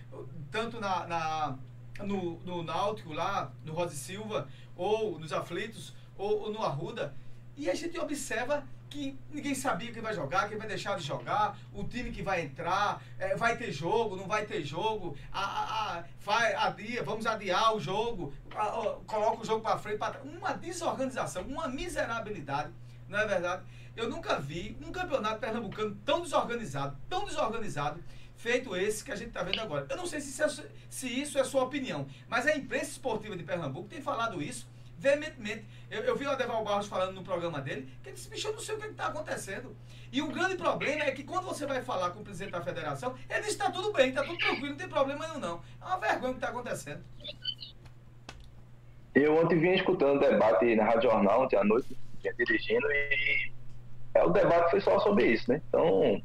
tanto 0.52 0.80
na, 0.80 1.06
na- 1.08 1.58
no, 2.04 2.40
no 2.40 2.64
Náutico 2.64 3.14
lá, 3.14 3.52
no 3.66 3.74
Rosa 3.74 3.96
Silva, 3.96 4.48
ou 4.76 5.20
nos 5.20 5.34
Aflitos, 5.34 5.94
ou, 6.18 6.44
ou 6.44 6.52
no 6.54 6.64
Arruda, 6.64 7.14
e 7.58 7.70
a 7.70 7.76
gente 7.76 8.00
observa 8.00 8.64
que 8.90 9.16
ninguém 9.32 9.54
sabia 9.54 9.92
quem 9.92 10.02
vai 10.02 10.14
jogar, 10.16 10.50
quem 10.50 10.58
vai 10.58 10.68
deixar 10.68 10.98
de 10.98 11.04
jogar, 11.06 11.56
o 11.74 11.84
time 11.84 12.10
que 12.12 12.24
vai 12.24 12.42
entrar, 12.42 13.04
eh, 13.20 13.36
vai 13.36 13.56
ter 13.56 13.72
jogo, 13.72 14.16
não 14.16 14.26
vai 14.28 14.46
ter 14.46 14.64
jogo, 14.64 15.16
a, 15.32 15.40
a, 15.44 15.98
a- 16.00 16.04
vai, 16.22 16.56
adia, 16.56 17.04
vamos 17.04 17.28
adiar 17.28 17.76
o 17.76 17.80
jogo, 17.80 18.34
a- 18.56 18.64
a- 18.64 18.98
coloca 19.06 19.42
o 19.44 19.46
jogo 19.46 19.62
para 19.62 19.78
frente, 19.78 20.00
trás. 20.00 20.16
Uma 20.24 20.54
desorganização, 20.54 21.44
uma 21.44 21.68
miserabilidade, 21.68 22.72
não 23.10 23.20
é 23.20 23.26
verdade? 23.26 23.64
Eu 23.96 24.10
nunca 24.10 24.40
vi 24.40 24.78
um 24.86 24.92
campeonato 24.92 25.40
pernambucano 25.40 25.96
tão 26.06 26.22
desorganizado, 26.22 26.98
tão 27.10 27.26
desorganizado, 27.26 28.02
feito 28.36 28.76
esse 28.76 29.04
que 29.04 29.12
a 29.12 29.16
gente 29.16 29.30
está 29.30 29.44
vendo 29.44 29.60
agora. 29.60 29.86
Eu 29.90 29.98
não 29.98 30.06
sei 30.06 30.22
se 30.22 30.30
isso, 30.30 30.62
é, 30.62 30.66
se 30.90 31.08
isso 31.08 31.38
é 31.38 31.44
sua 31.44 31.64
opinião, 31.64 32.08
mas 32.28 32.48
a 32.48 32.56
imprensa 32.56 32.92
esportiva 32.92 33.36
de 33.36 33.44
Pernambuco 33.44 33.90
tem 33.90 34.02
falado 34.02 34.42
isso 34.42 34.68
veementemente. 34.98 35.66
Eu, 35.90 36.02
eu 36.02 36.16
vi 36.16 36.26
o 36.26 36.32
Adeval 36.32 36.64
Barros 36.64 36.88
falando 36.88 37.14
no 37.14 37.24
programa 37.24 37.60
dele, 37.62 37.90
que 38.04 38.10
ele 38.10 38.16
disse, 38.16 38.30
bicho, 38.30 38.48
eu 38.48 38.54
não 38.54 38.60
sei 38.60 38.76
o 38.76 38.80
que 38.80 38.88
está 38.88 39.08
acontecendo. 39.08 39.76
E 40.12 40.22
o 40.22 40.28
grande 40.28 40.56
problema 40.56 41.04
é 41.04 41.12
que 41.12 41.24
quando 41.24 41.46
você 41.46 41.66
vai 41.66 41.82
falar 41.82 42.12
com 42.12 42.20
o 42.20 42.24
presidente 42.24 42.52
da 42.52 42.62
federação, 42.62 43.16
ele 43.30 43.42
diz 43.42 43.50
está 43.50 43.72
tudo 43.72 43.94
bem, 43.94 44.10
está 44.10 44.24
tudo 44.24 44.38
tranquilo, 44.38 44.70
não 44.70 44.78
tem 44.78 44.90
problema 44.90 45.28
nenhum 45.28 45.40
não. 45.40 45.62
É 45.82 45.86
uma 45.86 45.98
vergonha 45.98 46.32
o 46.32 46.34
que 46.34 46.38
está 46.38 46.50
acontecendo. 46.50 47.04
Eu 49.16 49.36
ontem 49.36 49.58
vinha 49.58 49.76
escutando 49.76 50.18
o 50.18 50.20
debate 50.20 50.76
na 50.76 50.86
Rádio 50.86 51.10
Jornal, 51.10 51.44
ontem 51.44 51.58
à 51.58 51.64
noite, 51.64 51.98
vinha 52.22 52.34
dirigindo, 52.34 52.86
e 52.92 53.52
é, 54.16 54.24
o 54.24 54.30
debate 54.30 54.72
foi 54.72 54.82
só 54.82 55.00
sobre 55.00 55.26
isso, 55.26 55.52
né? 55.52 55.62
Então, 55.68 56.22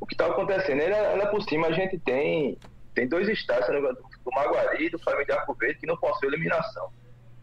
o 0.00 0.06
que 0.06 0.14
está 0.14 0.26
acontecendo, 0.26 0.80
ainda, 0.80 1.08
ainda 1.10 1.26
por 1.28 1.42
cima 1.42 1.68
a 1.68 1.72
gente 1.72 1.98
tem, 1.98 2.58
tem 2.94 3.08
dois 3.08 3.28
engano, 3.28 3.98
do 4.24 4.30
Maguari 4.32 4.86
e 4.86 4.90
do 4.90 4.98
Flamengo 4.98 5.26
de 5.26 5.32
Arco 5.32 5.54
Verde, 5.54 5.80
que 5.80 5.86
não 5.86 5.96
possuem 5.96 6.32
eliminação, 6.32 6.90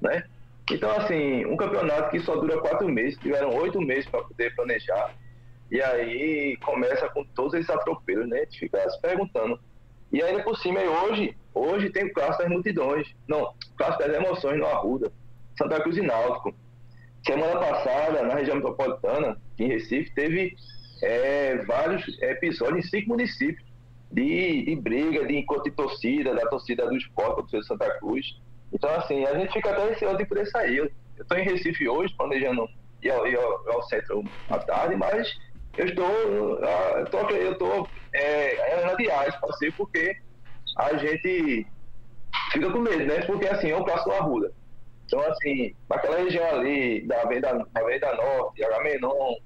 né? 0.01 0.23
Então, 0.71 0.91
assim, 0.91 1.45
um 1.45 1.57
campeonato 1.57 2.11
que 2.11 2.19
só 2.19 2.35
dura 2.35 2.61
quatro 2.61 2.87
meses, 2.87 3.17
tiveram 3.19 3.55
oito 3.55 3.81
meses 3.81 4.07
para 4.07 4.23
poder 4.23 4.53
planejar, 4.55 5.15
e 5.71 5.81
aí 5.81 6.57
começa 6.57 7.07
com 7.09 7.23
todos 7.23 7.53
esses 7.53 7.69
atropelos, 7.69 8.27
né? 8.27 8.37
A 8.37 8.43
gente 8.45 8.59
fica 8.59 8.89
se 8.89 8.99
perguntando. 9.01 9.59
E 10.11 10.21
ainda 10.21 10.43
por 10.43 10.57
cima, 10.57 10.79
hoje, 10.79 11.35
hoje 11.53 11.91
tem 11.91 12.05
o 12.05 12.13
clássico 12.13 12.43
das 12.43 12.51
multidões. 12.51 13.07
Não, 13.27 13.53
clássico 13.77 14.03
das 14.03 14.15
emoções 14.15 14.57
no 14.57 14.65
Arruda, 14.65 15.11
Santa 15.57 15.79
Cruz 15.81 15.97
e 15.97 16.01
Náutico. 16.01 16.55
Semana 17.29 17.59
passada, 17.59 18.23
na 18.23 18.33
região 18.33 18.55
metropolitana, 18.55 19.39
em 19.59 19.67
Recife, 19.67 20.11
teve 20.15 20.55
é, 21.03 21.57
vários 21.57 22.03
episódios 22.23 22.87
em 22.87 22.89
cinco 22.89 23.09
municípios 23.09 23.63
de, 24.11 24.65
de 24.65 24.75
briga, 24.75 25.27
de 25.27 25.37
encontro 25.37 25.65
de 25.65 25.71
torcida, 25.71 26.33
da 26.33 26.47
torcida 26.47 26.87
do 26.87 26.97
esporte, 26.97 27.29
da 27.29 27.35
torcida 27.35 27.61
de 27.61 27.67
Santa 27.67 27.99
Cruz. 27.99 28.41
Então, 28.73 28.89
assim, 28.95 29.25
a 29.25 29.37
gente 29.37 29.53
fica 29.53 29.69
até 29.69 29.89
receoso 29.89 30.17
de 30.17 30.25
poder 30.25 30.47
sair. 30.47 30.77
Eu 30.77 30.91
estou 31.21 31.37
em 31.37 31.43
Recife 31.43 31.87
hoje, 31.87 32.11
planejando 32.17 32.67
ir 33.03 33.11
ao, 33.11 33.27
ir 33.27 33.37
ao, 33.37 33.73
ao 33.73 33.83
centro 33.83 34.23
à 34.49 34.57
tarde, 34.57 34.95
mas 34.95 35.31
eu 35.77 35.85
estou, 35.85 36.59
ah, 36.63 36.93
eu 36.97 37.03
estou, 37.03 37.29
eu 37.29 37.51
estou 37.51 37.89
é, 38.11 38.55
é, 38.55 38.85
adiar 38.85 39.27
esse 39.27 39.39
passeio 39.39 39.73
porque 39.73 40.17
a 40.79 40.97
gente 40.97 41.67
fica 42.51 42.71
com 42.71 42.79
medo, 42.79 43.05
né? 43.05 43.21
Porque, 43.21 43.47
assim, 43.47 43.69
é 43.69 43.77
um 43.77 43.83
clássico 43.83 44.09
na 44.09 44.15
Arruda. 44.15 44.58
Então, 45.09 45.21
assim, 45.21 45.75
naquela 45.89 46.17
região 46.19 46.47
ali, 46.51 47.01
da 47.07 47.23
Avenida, 47.23 47.65
da 47.73 47.81
Avenida 47.81 48.13
Norte, 48.13 48.63
Agamenon, 48.63 49.37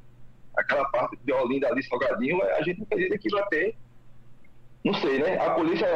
aquela 0.58 0.84
parte 0.90 1.18
de 1.24 1.32
Olinda 1.32 1.70
ali, 1.70 1.82
Salgadinho, 1.84 2.44
a 2.44 2.62
gente 2.64 2.84
acredita 2.84 3.18
que 3.18 3.30
vai 3.30 3.48
ter, 3.48 3.76
não 4.84 4.94
sei, 4.96 5.20
né? 5.20 5.40
A 5.40 5.52
polícia 5.52 5.88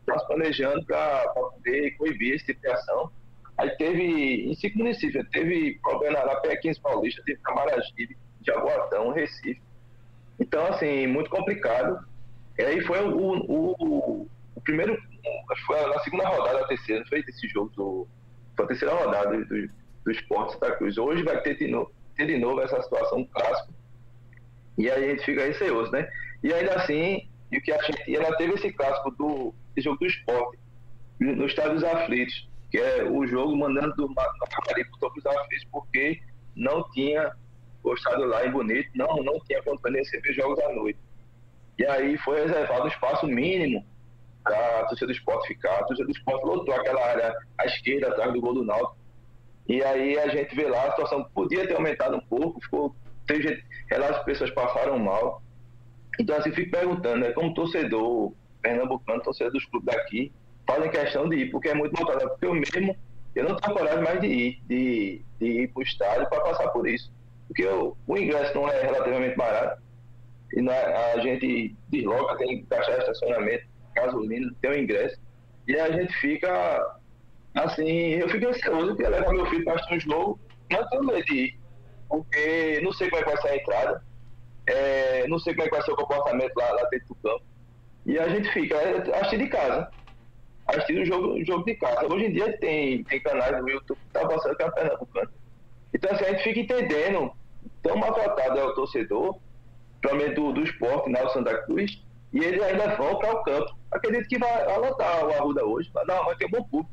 está 0.00 0.18
se 0.18 0.26
planejando 0.26 0.84
para 0.84 1.28
poder 1.28 1.92
coibir 1.92 2.34
esse 2.34 2.46
tipo 2.46 2.62
de 2.62 2.68
ação. 2.68 3.12
Aí 3.56 3.70
teve, 3.76 4.50
em 4.50 4.54
cinco 4.56 4.78
municípios, 4.78 5.24
teve 5.30 5.78
problema 5.80 6.24
na 6.24 6.42
P15 6.42 6.80
Paulista, 6.82 7.22
teve 7.24 7.40
Camaragibe, 7.42 8.18
Jaboatão, 8.44 9.12
Recife. 9.12 9.62
Então, 10.40 10.66
assim, 10.66 11.06
muito 11.06 11.30
complicado. 11.30 12.04
E 12.58 12.62
aí 12.62 12.80
foi 12.80 12.98
o, 13.04 13.16
o, 13.16 14.28
o 14.56 14.60
primeiro, 14.62 15.00
foi 15.64 15.86
na 15.86 16.00
segunda 16.00 16.26
rodada, 16.26 16.62
a 16.62 16.66
terceira, 16.66 17.02
não 17.02 17.06
foi 17.06 17.20
esse 17.20 17.46
jogo 17.46 17.70
do, 17.76 18.08
foi 18.56 18.64
a 18.64 18.68
terceira 18.68 18.94
rodada 18.94 19.36
do, 19.44 19.68
do, 20.04 20.10
Esporte 20.10 20.52
Santa 20.52 20.72
Cruz. 20.76 20.98
Hoje 20.98 21.22
vai 21.22 21.40
ter 21.42 21.56
de, 21.56 21.68
novo, 21.68 21.92
ter 22.16 22.26
de 22.26 22.38
novo 22.38 22.60
essa 22.60 22.80
situação 22.82 23.18
um 23.18 23.24
clássico. 23.26 23.72
E 24.78 24.90
aí 24.90 25.04
a 25.04 25.08
gente 25.10 25.24
fica 25.24 25.44
receoso, 25.44 25.90
né? 25.92 26.08
E 26.42 26.52
ainda 26.52 26.74
assim, 26.74 27.28
e 27.50 27.58
o 27.58 27.62
que 27.62 27.72
a 27.72 27.82
gente 27.82 28.16
ainda 28.16 28.36
teve 28.36 28.54
esse 28.54 28.72
clássico 28.72 29.10
do 29.12 29.54
esse 29.76 29.84
jogo 29.84 29.98
do 29.98 30.06
esporte, 30.06 30.58
no 31.18 31.46
estádio 31.46 31.74
dos 31.74 31.84
aflitos, 31.84 32.48
que 32.70 32.78
é 32.78 33.04
o 33.04 33.26
jogo 33.26 33.56
mandando 33.56 33.94
do 33.94 34.08
Macari 34.08 34.84
para 34.84 35.08
os 35.08 35.26
aflitos, 35.26 35.66
porque 35.70 36.20
não 36.54 36.88
tinha 36.90 37.32
o 37.82 37.94
estádio 37.94 38.26
lá 38.26 38.46
em 38.46 38.50
Bonito, 38.50 38.88
não, 38.94 39.22
não 39.22 39.38
tinha 39.40 39.62
condições 39.62 39.92
de 39.92 39.98
receber 39.98 40.32
jogos 40.34 40.58
à 40.58 40.72
noite. 40.72 40.98
E 41.78 41.86
aí 41.86 42.18
foi 42.18 42.42
reservado 42.42 42.84
um 42.84 42.88
espaço 42.88 43.26
mínimo 43.26 43.84
para 44.42 44.80
a 44.80 44.86
torcida 44.86 45.06
do 45.06 45.12
esporte 45.12 45.48
ficar. 45.48 45.78
A 45.78 45.84
torcida 45.84 46.06
do 46.06 46.12
esporte 46.12 46.44
lotou 46.44 46.74
aquela 46.74 47.04
área 47.04 47.34
à 47.58 47.66
esquerda, 47.66 48.08
atrás 48.08 48.32
do 48.32 48.40
gol 48.40 48.54
do 48.54 48.64
Náutico. 48.64 48.96
E 49.68 49.82
aí 49.82 50.18
a 50.18 50.28
gente 50.28 50.54
vê 50.54 50.66
lá, 50.66 50.86
a 50.86 50.90
situação 50.90 51.24
podia 51.34 51.66
ter 51.66 51.74
aumentado 51.74 52.16
um 52.16 52.20
pouco, 52.20 52.60
ficou, 52.60 52.94
teve 53.26 53.62
relatos 53.88 54.18
de 54.18 54.24
pessoas 54.24 54.50
passaram 54.50 54.98
mal. 54.98 55.42
Então 56.18 56.36
assim, 56.36 56.52
fico 56.52 56.70
perguntando, 56.70 57.18
né, 57.18 57.32
como 57.32 57.54
torcedor 57.54 58.32
pernambucano, 58.60 59.22
torcedor 59.22 59.52
dos 59.52 59.64
clubes 59.66 59.94
daqui, 59.94 60.32
fazem 60.66 60.90
questão 60.90 61.28
de 61.28 61.36
ir, 61.36 61.50
porque 61.50 61.68
é 61.68 61.74
muito 61.74 61.92
maltratado. 61.94 62.30
Porque 62.30 62.46
eu 62.46 62.54
mesmo, 62.54 62.96
eu 63.34 63.48
não 63.48 63.56
tenho 63.56 63.76
coragem 63.76 64.02
mais 64.02 64.20
de 64.20 64.26
ir, 64.26 64.62
de, 64.66 65.22
de 65.38 65.46
ir 65.46 65.68
para 65.68 65.80
o 65.80 65.82
estádio 65.82 66.28
para 66.28 66.40
passar 66.40 66.68
por 66.68 66.88
isso. 66.88 67.10
Porque 67.48 67.66
o, 67.66 67.96
o 68.06 68.16
ingresso 68.16 68.54
não 68.54 68.68
é 68.68 68.82
relativamente 68.82 69.36
barato. 69.36 69.82
E 70.54 70.60
na, 70.60 70.72
a 70.72 71.20
gente 71.20 71.74
desloca, 71.88 72.36
tem 72.36 72.58
que 72.58 72.66
gastar 72.68 72.98
estacionamento, 72.98 73.64
gasolina, 73.94 74.52
tem 74.60 74.70
o 74.70 74.78
ingresso. 74.78 75.18
E 75.66 75.78
a 75.78 75.90
gente 75.90 76.12
fica 76.14 76.98
assim, 77.54 78.14
eu 78.14 78.28
fico 78.28 78.48
ansioso 78.48 78.96
que 78.96 79.02
levar 79.02 79.32
meu 79.32 79.46
filho 79.46 79.64
para 79.64 79.74
assistir 79.74 79.96
um 79.96 80.00
jogo, 80.00 80.40
tenho 80.68 81.04
medo 81.04 81.24
de 81.24 81.34
ir, 81.34 81.58
porque 82.08 82.80
não 82.82 82.92
sei 82.92 83.10
como 83.10 83.20
é 83.20 83.24
que 83.24 83.30
vai 83.30 83.42
ser 83.42 83.48
a 83.48 83.56
entrada, 83.56 84.04
é, 84.66 85.28
não 85.28 85.38
sei 85.38 85.54
como 85.54 85.66
é 85.66 85.68
que 85.68 85.76
vai 85.76 85.84
ser 85.84 85.92
o 85.92 85.96
comportamento 85.96 86.56
lá, 86.56 86.70
lá 86.72 86.84
dentro 86.90 87.08
do 87.08 87.14
campo. 87.16 87.44
E 88.06 88.18
a 88.18 88.28
gente 88.28 88.50
fica 88.52 88.76
é, 88.76 89.18
assistindo 89.18 89.44
de 89.44 89.50
casa, 89.50 89.90
assistindo 90.66 91.02
o 91.02 91.04
jogo, 91.04 91.44
jogo 91.44 91.64
de 91.64 91.74
casa. 91.74 92.12
Hoje 92.12 92.26
em 92.26 92.32
dia 92.32 92.58
tem, 92.58 93.04
tem 93.04 93.20
canais 93.20 93.60
no 93.60 93.68
YouTube 93.68 93.98
que 93.98 94.12
tá 94.12 94.26
passando 94.26 94.56
que 94.56 94.62
é 94.62 94.70
Pernambucano. 94.70 95.30
Então 95.94 96.10
assim, 96.10 96.24
a 96.24 96.30
gente 96.30 96.42
fica 96.42 96.60
entendendo 96.60 97.32
tão 97.82 97.96
maltratado 97.96 98.58
é 98.58 98.64
o 98.64 98.74
torcedor, 98.74 99.36
principalmente 100.00 100.34
do, 100.34 100.52
do 100.52 100.62
esporte, 100.62 101.10
na 101.10 101.28
Santa 101.28 101.62
Cruz, 101.62 102.02
e 102.32 102.38
eles 102.38 102.62
ainda 102.62 102.96
vão 102.96 103.18
para 103.18 103.34
o 103.34 103.42
campo. 103.42 103.76
Acredito 103.90 104.28
que 104.28 104.38
vai 104.38 104.78
lotar 104.78 105.24
o 105.26 105.32
Arruda 105.32 105.64
hoje, 105.64 105.90
mas 105.94 106.06
não, 106.06 106.24
vai 106.24 106.34
ter 106.36 106.46
um 106.46 106.50
bom 106.50 106.64
público. 106.64 106.90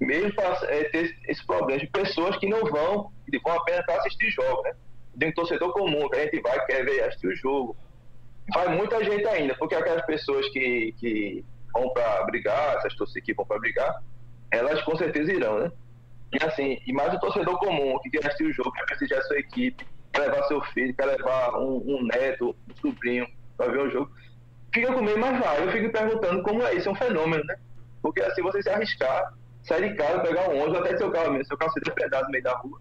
Mesmo 0.00 0.34
para 0.34 0.58
é, 0.66 0.84
ter 0.84 1.16
esse 1.28 1.46
problema 1.46 1.78
de 1.78 1.86
pessoas 1.86 2.36
que 2.38 2.48
não 2.48 2.60
vão, 2.64 3.12
que 3.30 3.38
vão 3.38 3.52
apenas 3.52 3.86
para 3.86 3.98
assistir 3.98 4.30
jogo, 4.30 4.62
né? 4.62 4.74
Tem 5.18 5.28
um 5.28 5.34
torcedor 5.34 5.72
comum, 5.72 6.08
que 6.08 6.16
a 6.16 6.24
gente 6.24 6.40
vai, 6.40 6.64
quer 6.66 6.84
ver, 6.84 7.04
assistir 7.04 7.28
o 7.28 7.36
jogo. 7.36 7.76
Vai 8.52 8.74
muita 8.76 9.04
gente 9.04 9.24
ainda, 9.28 9.54
porque 9.54 9.76
aquelas 9.76 10.04
pessoas 10.06 10.48
que, 10.48 10.92
que 10.98 11.44
vão 11.72 11.88
para 11.90 12.24
brigar, 12.24 12.78
essas 12.78 12.96
torcidas 12.96 13.24
que 13.24 13.34
vão 13.34 13.46
para 13.46 13.60
brigar, 13.60 14.02
elas 14.50 14.82
com 14.82 14.96
certeza 14.96 15.32
irão, 15.32 15.60
né? 15.60 15.70
E 16.32 16.44
assim, 16.44 16.80
e 16.84 16.92
mais 16.92 17.14
o 17.14 17.20
torcedor 17.20 17.58
comum 17.58 17.98
que 18.00 18.10
quer 18.10 18.26
assistir 18.26 18.44
o 18.44 18.52
jogo, 18.52 18.72
quer 18.72 18.86
prestigiar 18.86 19.20
a 19.20 19.24
sua 19.24 19.38
equipe, 19.38 19.86
quer 20.12 20.20
levar 20.22 20.42
seu 20.44 20.60
filho, 20.72 20.94
quer 20.94 21.04
levar 21.04 21.54
um, 21.58 21.82
um 21.86 22.02
neto, 22.02 22.56
um 22.68 22.76
sobrinho 22.76 23.26
para 23.56 23.70
ver 23.70 23.80
o 23.80 23.90
jogo, 23.90 24.10
fica 24.72 24.92
com 24.92 25.02
medo, 25.02 25.18
mas 25.18 25.38
vai. 25.38 25.62
Eu 25.62 25.72
fico 25.72 25.92
perguntando 25.92 26.42
como 26.42 26.62
é 26.62 26.74
isso, 26.74 26.88
é 26.88 26.92
um 26.92 26.96
fenômeno, 26.96 27.44
né? 27.44 27.56
Porque 28.02 28.20
assim, 28.22 28.42
você 28.42 28.62
se 28.62 28.70
arriscar, 28.70 29.34
sair 29.62 29.90
de 29.90 29.96
casa, 29.96 30.20
pegar 30.20 30.48
um 30.48 30.60
ônibus, 30.60 30.80
até 30.80 30.96
seu 30.96 31.10
carro 31.10 31.32
mesmo, 31.32 31.46
seu 31.46 31.56
carro 31.56 31.72
ser 31.72 31.80
depredado 31.80 32.24
no 32.24 32.30
meio 32.30 32.44
da 32.44 32.54
rua, 32.54 32.80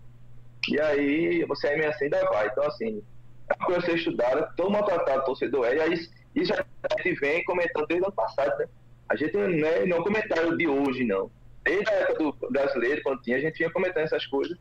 e 0.69 0.79
aí 0.79 1.43
você 1.45 1.67
aí 1.67 1.77
meio 1.77 1.89
assim 1.89 2.05
ainda 2.05 2.25
vai. 2.25 2.47
Então, 2.47 2.63
assim, 2.65 3.03
é 3.49 3.53
uma 3.53 3.65
coisa 3.65 3.81
a 3.81 3.85
ser 3.85 3.95
estudada, 3.95 4.51
tão 4.55 4.69
maltratado 4.69 5.25
torcedor 5.25 5.65
é, 5.65 5.75
e 5.75 5.81
aí 5.81 5.93
isso 6.35 6.53
a 6.53 7.03
gente 7.03 7.19
vem 7.19 7.43
comentando 7.43 7.87
desde 7.87 8.03
o 8.03 8.07
ano 8.07 8.15
passado, 8.15 8.57
né? 8.57 8.67
A 9.09 9.15
gente 9.15 9.35
não 9.35 9.67
é, 9.67 9.85
não 9.85 9.97
é 9.97 10.03
comentário 10.03 10.57
de 10.57 10.67
hoje, 10.67 11.03
não. 11.03 11.29
Desde 11.63 11.89
a 11.89 11.93
época 11.95 12.23
do 12.23 12.49
brasileiro, 12.49 13.01
quando 13.03 13.21
tinha, 13.21 13.37
a 13.37 13.41
gente 13.41 13.57
vinha 13.57 13.69
comentando 13.69 14.05
essas 14.05 14.25
coisas. 14.25 14.57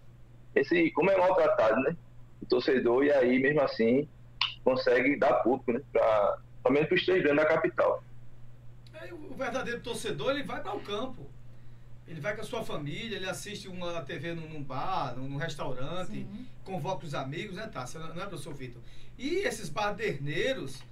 Esse, 0.55 0.91
como 0.91 1.11
é 1.11 1.17
maltratado, 1.17 1.81
né? 1.83 1.97
O 2.43 2.47
torcedor, 2.47 3.05
e 3.05 3.13
aí, 3.13 3.39
mesmo 3.39 3.61
assim, 3.63 4.09
consegue 4.65 5.17
dar 5.17 5.35
público, 5.35 5.73
né? 5.73 5.81
Pra, 5.93 6.39
pelo 6.63 6.75
menos 6.75 6.89
para 6.89 6.97
os 6.97 7.05
três 7.05 7.23
grandes 7.23 7.45
da 7.45 7.49
capital. 7.49 8.05
Aí 8.95 9.13
o 9.13 9.35
verdadeiro 9.35 9.81
torcedor, 9.81 10.33
ele 10.33 10.43
vai 10.43 10.63
para 10.63 10.75
o 10.75 10.81
campo. 10.81 11.31
Ele 12.11 12.21
vai 12.21 12.35
com 12.35 12.43
a 12.43 12.45
sua 12.45 12.65
família, 12.65 13.17
ele 13.17 13.29
assiste 13.29 13.69
uma 13.69 14.03
TV 14.03 14.35
num, 14.35 14.49
num 14.49 14.63
bar, 14.63 15.15
num, 15.17 15.29
num 15.29 15.37
restaurante, 15.37 16.27
convoca 16.65 17.07
os 17.07 17.15
amigos, 17.15 17.55
né, 17.55 17.69
tá? 17.69 17.87
Não 17.95 18.23
é, 18.23 18.27
professor 18.27 18.53
Vitor? 18.53 18.83
E 19.17 19.37
esses 19.37 19.69
baderneiros, 19.69 20.83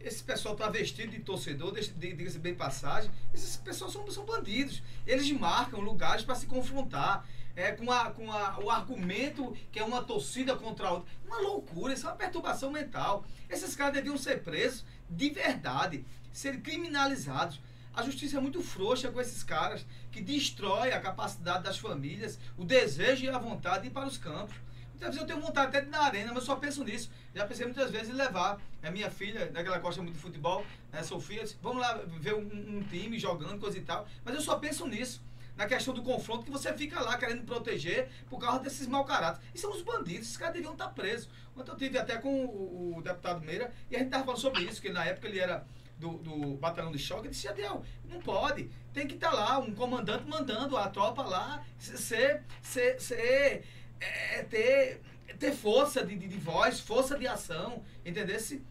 esse 0.00 0.24
pessoal 0.24 0.56
tá 0.56 0.68
vestido 0.68 1.12
de 1.12 1.20
torcedor, 1.20 1.72
diga-se 1.96 2.40
bem 2.40 2.56
passagem, 2.56 3.08
esses 3.32 3.56
pessoal 3.56 3.88
são, 3.88 4.10
são 4.10 4.24
bandidos. 4.24 4.82
Eles 5.06 5.30
marcam 5.30 5.78
lugares 5.78 6.24
para 6.24 6.34
se 6.34 6.46
confrontar. 6.46 7.24
É, 7.56 7.70
com, 7.70 7.88
a, 7.88 8.10
com 8.10 8.32
a, 8.32 8.58
o 8.58 8.68
argumento 8.68 9.56
que 9.70 9.78
é 9.78 9.84
uma 9.84 10.02
torcida 10.02 10.56
contra 10.56 10.88
a 10.88 10.92
outra. 10.94 11.08
Uma 11.24 11.38
loucura, 11.38 11.94
isso 11.94 12.04
é 12.04 12.10
uma 12.10 12.16
perturbação 12.16 12.72
mental. 12.72 13.24
Esses 13.48 13.76
caras 13.76 13.94
deviam 13.94 14.18
ser 14.18 14.42
presos 14.42 14.84
de 15.14 15.30
verdade, 15.30 16.04
serem 16.32 16.60
criminalizados. 16.60 17.60
A 17.94 18.02
justiça 18.02 18.38
é 18.38 18.40
muito 18.40 18.60
frouxa 18.62 19.10
com 19.10 19.20
esses 19.20 19.42
caras 19.42 19.86
que 20.10 20.20
destrói 20.20 20.92
a 20.92 21.00
capacidade 21.00 21.62
das 21.62 21.78
famílias, 21.78 22.38
o 22.58 22.64
desejo 22.64 23.24
e 23.24 23.28
a 23.28 23.38
vontade 23.38 23.82
de 23.82 23.88
ir 23.88 23.92
para 23.92 24.06
os 24.06 24.18
campos. 24.18 24.56
Muitas 24.90 25.08
vezes 25.08 25.20
eu 25.20 25.26
tenho 25.26 25.40
vontade 25.40 25.68
até 25.68 25.80
de 25.80 25.88
ir 25.88 25.90
na 25.90 26.02
arena, 26.02 26.28
mas 26.28 26.42
eu 26.42 26.46
só 26.46 26.56
penso 26.56 26.82
nisso. 26.84 27.10
Já 27.34 27.46
pensei 27.46 27.66
muitas 27.66 27.90
vezes 27.90 28.08
em 28.08 28.12
levar 28.12 28.60
a 28.82 28.90
minha 28.90 29.10
filha, 29.10 29.46
né, 29.46 29.62
que 29.62 29.68
ela 29.68 29.78
gosta 29.78 30.02
muito 30.02 30.14
de 30.14 30.20
futebol, 30.20 30.64
né, 30.92 31.02
Sofia, 31.02 31.42
disse, 31.42 31.56
vamos 31.62 31.80
lá 31.80 32.00
ver 32.20 32.34
um, 32.34 32.78
um 32.78 32.82
time 32.82 33.18
jogando, 33.18 33.58
coisa 33.58 33.78
e 33.78 33.82
tal. 33.82 34.06
Mas 34.24 34.34
eu 34.34 34.40
só 34.40 34.58
penso 34.58 34.86
nisso. 34.86 35.20
Na 35.56 35.66
questão 35.66 35.94
do 35.94 36.02
confronto, 36.02 36.44
que 36.44 36.50
você 36.50 36.72
fica 36.72 37.00
lá 37.00 37.16
querendo 37.16 37.44
proteger 37.44 38.08
por 38.28 38.38
causa 38.38 38.58
desses 38.60 38.86
mau 38.86 39.04
caráter. 39.04 39.40
E 39.54 39.58
são 39.58 39.70
os 39.70 39.82
bandidos, 39.82 40.26
esses 40.26 40.36
caras 40.36 40.54
deviam 40.54 40.72
estar 40.72 40.88
presos. 40.88 41.28
Ontem 41.56 41.70
eu 41.70 41.76
tive 41.76 41.98
até 41.98 42.18
com 42.18 42.44
o, 42.44 42.96
o 42.96 43.02
deputado 43.02 43.40
Meira 43.44 43.72
e 43.90 43.94
a 43.94 43.98
gente 43.98 44.08
estava 44.08 44.24
falando 44.24 44.40
sobre 44.40 44.62
isso, 44.64 44.82
que 44.82 44.90
na 44.90 45.04
época 45.04 45.28
ele 45.28 45.38
era 45.38 45.64
do, 45.98 46.18
do 46.18 46.54
batalhão 46.56 46.90
de 46.90 46.98
choque, 46.98 47.28
disse, 47.28 47.44
Jadiel, 47.44 47.84
não 48.08 48.20
pode, 48.20 48.68
tem 48.92 49.06
que 49.06 49.14
estar 49.14 49.32
lá, 49.32 49.58
um 49.58 49.72
comandante 49.74 50.24
mandando 50.28 50.76
a 50.76 50.88
tropa 50.88 51.22
lá, 51.22 51.64
ser, 51.78 52.42
ser, 52.60 53.00
ser 53.00 53.64
é, 54.00 54.42
ter, 54.42 55.00
ter 55.38 55.52
força 55.52 56.04
de, 56.04 56.16
de, 56.16 56.28
de 56.28 56.38
voz, 56.38 56.80
força 56.80 57.16
de 57.16 57.26
ação, 57.26 57.82
entendeu? 58.04 58.38
Se, 58.38 58.62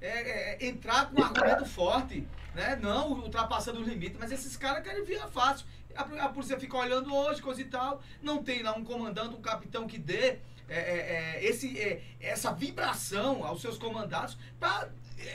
é, 0.00 0.56
é, 0.64 0.66
entrar 0.66 1.10
com 1.10 1.20
um 1.20 1.24
argumento 1.24 1.66
forte, 1.66 2.26
né? 2.54 2.78
não 2.80 3.12
ultrapassando 3.12 3.80
os 3.80 3.86
limites, 3.86 4.18
mas 4.18 4.32
esses 4.32 4.56
caras 4.56 4.82
querem 4.82 5.04
via 5.04 5.26
fácil. 5.28 5.66
A, 5.94 6.24
a 6.24 6.28
polícia 6.28 6.58
fica 6.58 6.76
olhando 6.76 7.14
hoje, 7.14 7.42
coisa 7.42 7.60
e 7.60 7.64
tal, 7.64 8.02
não 8.22 8.42
tem 8.42 8.62
lá 8.62 8.74
um 8.74 8.84
comandante, 8.84 9.34
um 9.34 9.40
capitão 9.40 9.86
que 9.86 9.98
dê 9.98 10.38
é, 10.68 10.78
é, 10.78 11.36
é, 11.38 11.44
esse, 11.44 11.76
é, 11.78 12.00
essa 12.20 12.52
vibração 12.52 13.44
aos 13.44 13.60
seus 13.60 13.76
comandados 13.76 14.38
para 14.58 14.88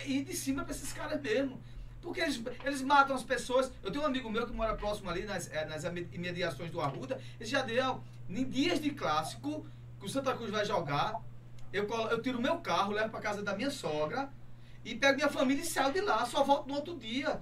ir 0.06 0.24
de 0.24 0.34
cima 0.34 0.64
para 0.64 0.74
esses 0.74 0.94
caras 0.94 1.22
mesmo. 1.22 1.62
Porque 2.02 2.22
eles, 2.22 2.42
eles 2.64 2.82
matam 2.82 3.16
as 3.16 3.24
pessoas. 3.24 3.72
Eu 3.84 3.92
tenho 3.92 4.04
um 4.04 4.08
amigo 4.08 4.30
meu 4.30 4.46
que 4.46 4.54
mora 4.54 4.76
próximo 4.76 5.10
ali, 5.10 5.26
nas, 5.26 5.52
eh, 5.52 5.66
nas 5.66 5.84
imediações 5.84 6.72
do 6.72 6.80
Arruda. 6.80 7.20
Esse 7.40 7.52
já 7.52 7.64
deu, 7.64 8.02
em 8.30 8.44
dias 8.48 8.80
de 8.80 8.92
clássico, 8.92 9.66
que 10.00 10.06
o 10.06 10.10
Santa 10.10 10.34
Cruz 10.36 10.52
vai 10.52 10.64
jogar, 10.66 11.20
eu, 11.74 11.86
eu 12.10 12.22
tiro 12.22 12.40
meu 12.40 12.60
carro, 12.60 12.94
levo 12.94 13.10
para 13.10 13.20
casa 13.20 13.42
da 13.42 13.56
minha 13.56 13.72
sogra 13.72 14.30
e 14.86 14.96
pego 14.96 15.16
minha 15.16 15.30
família 15.30 15.64
e 15.64 15.66
saio 15.66 15.92
de 15.92 16.00
lá. 16.00 16.26
Só 16.26 16.44
volto 16.44 16.68
no 16.68 16.76
outro 16.76 16.96
dia. 16.96 17.42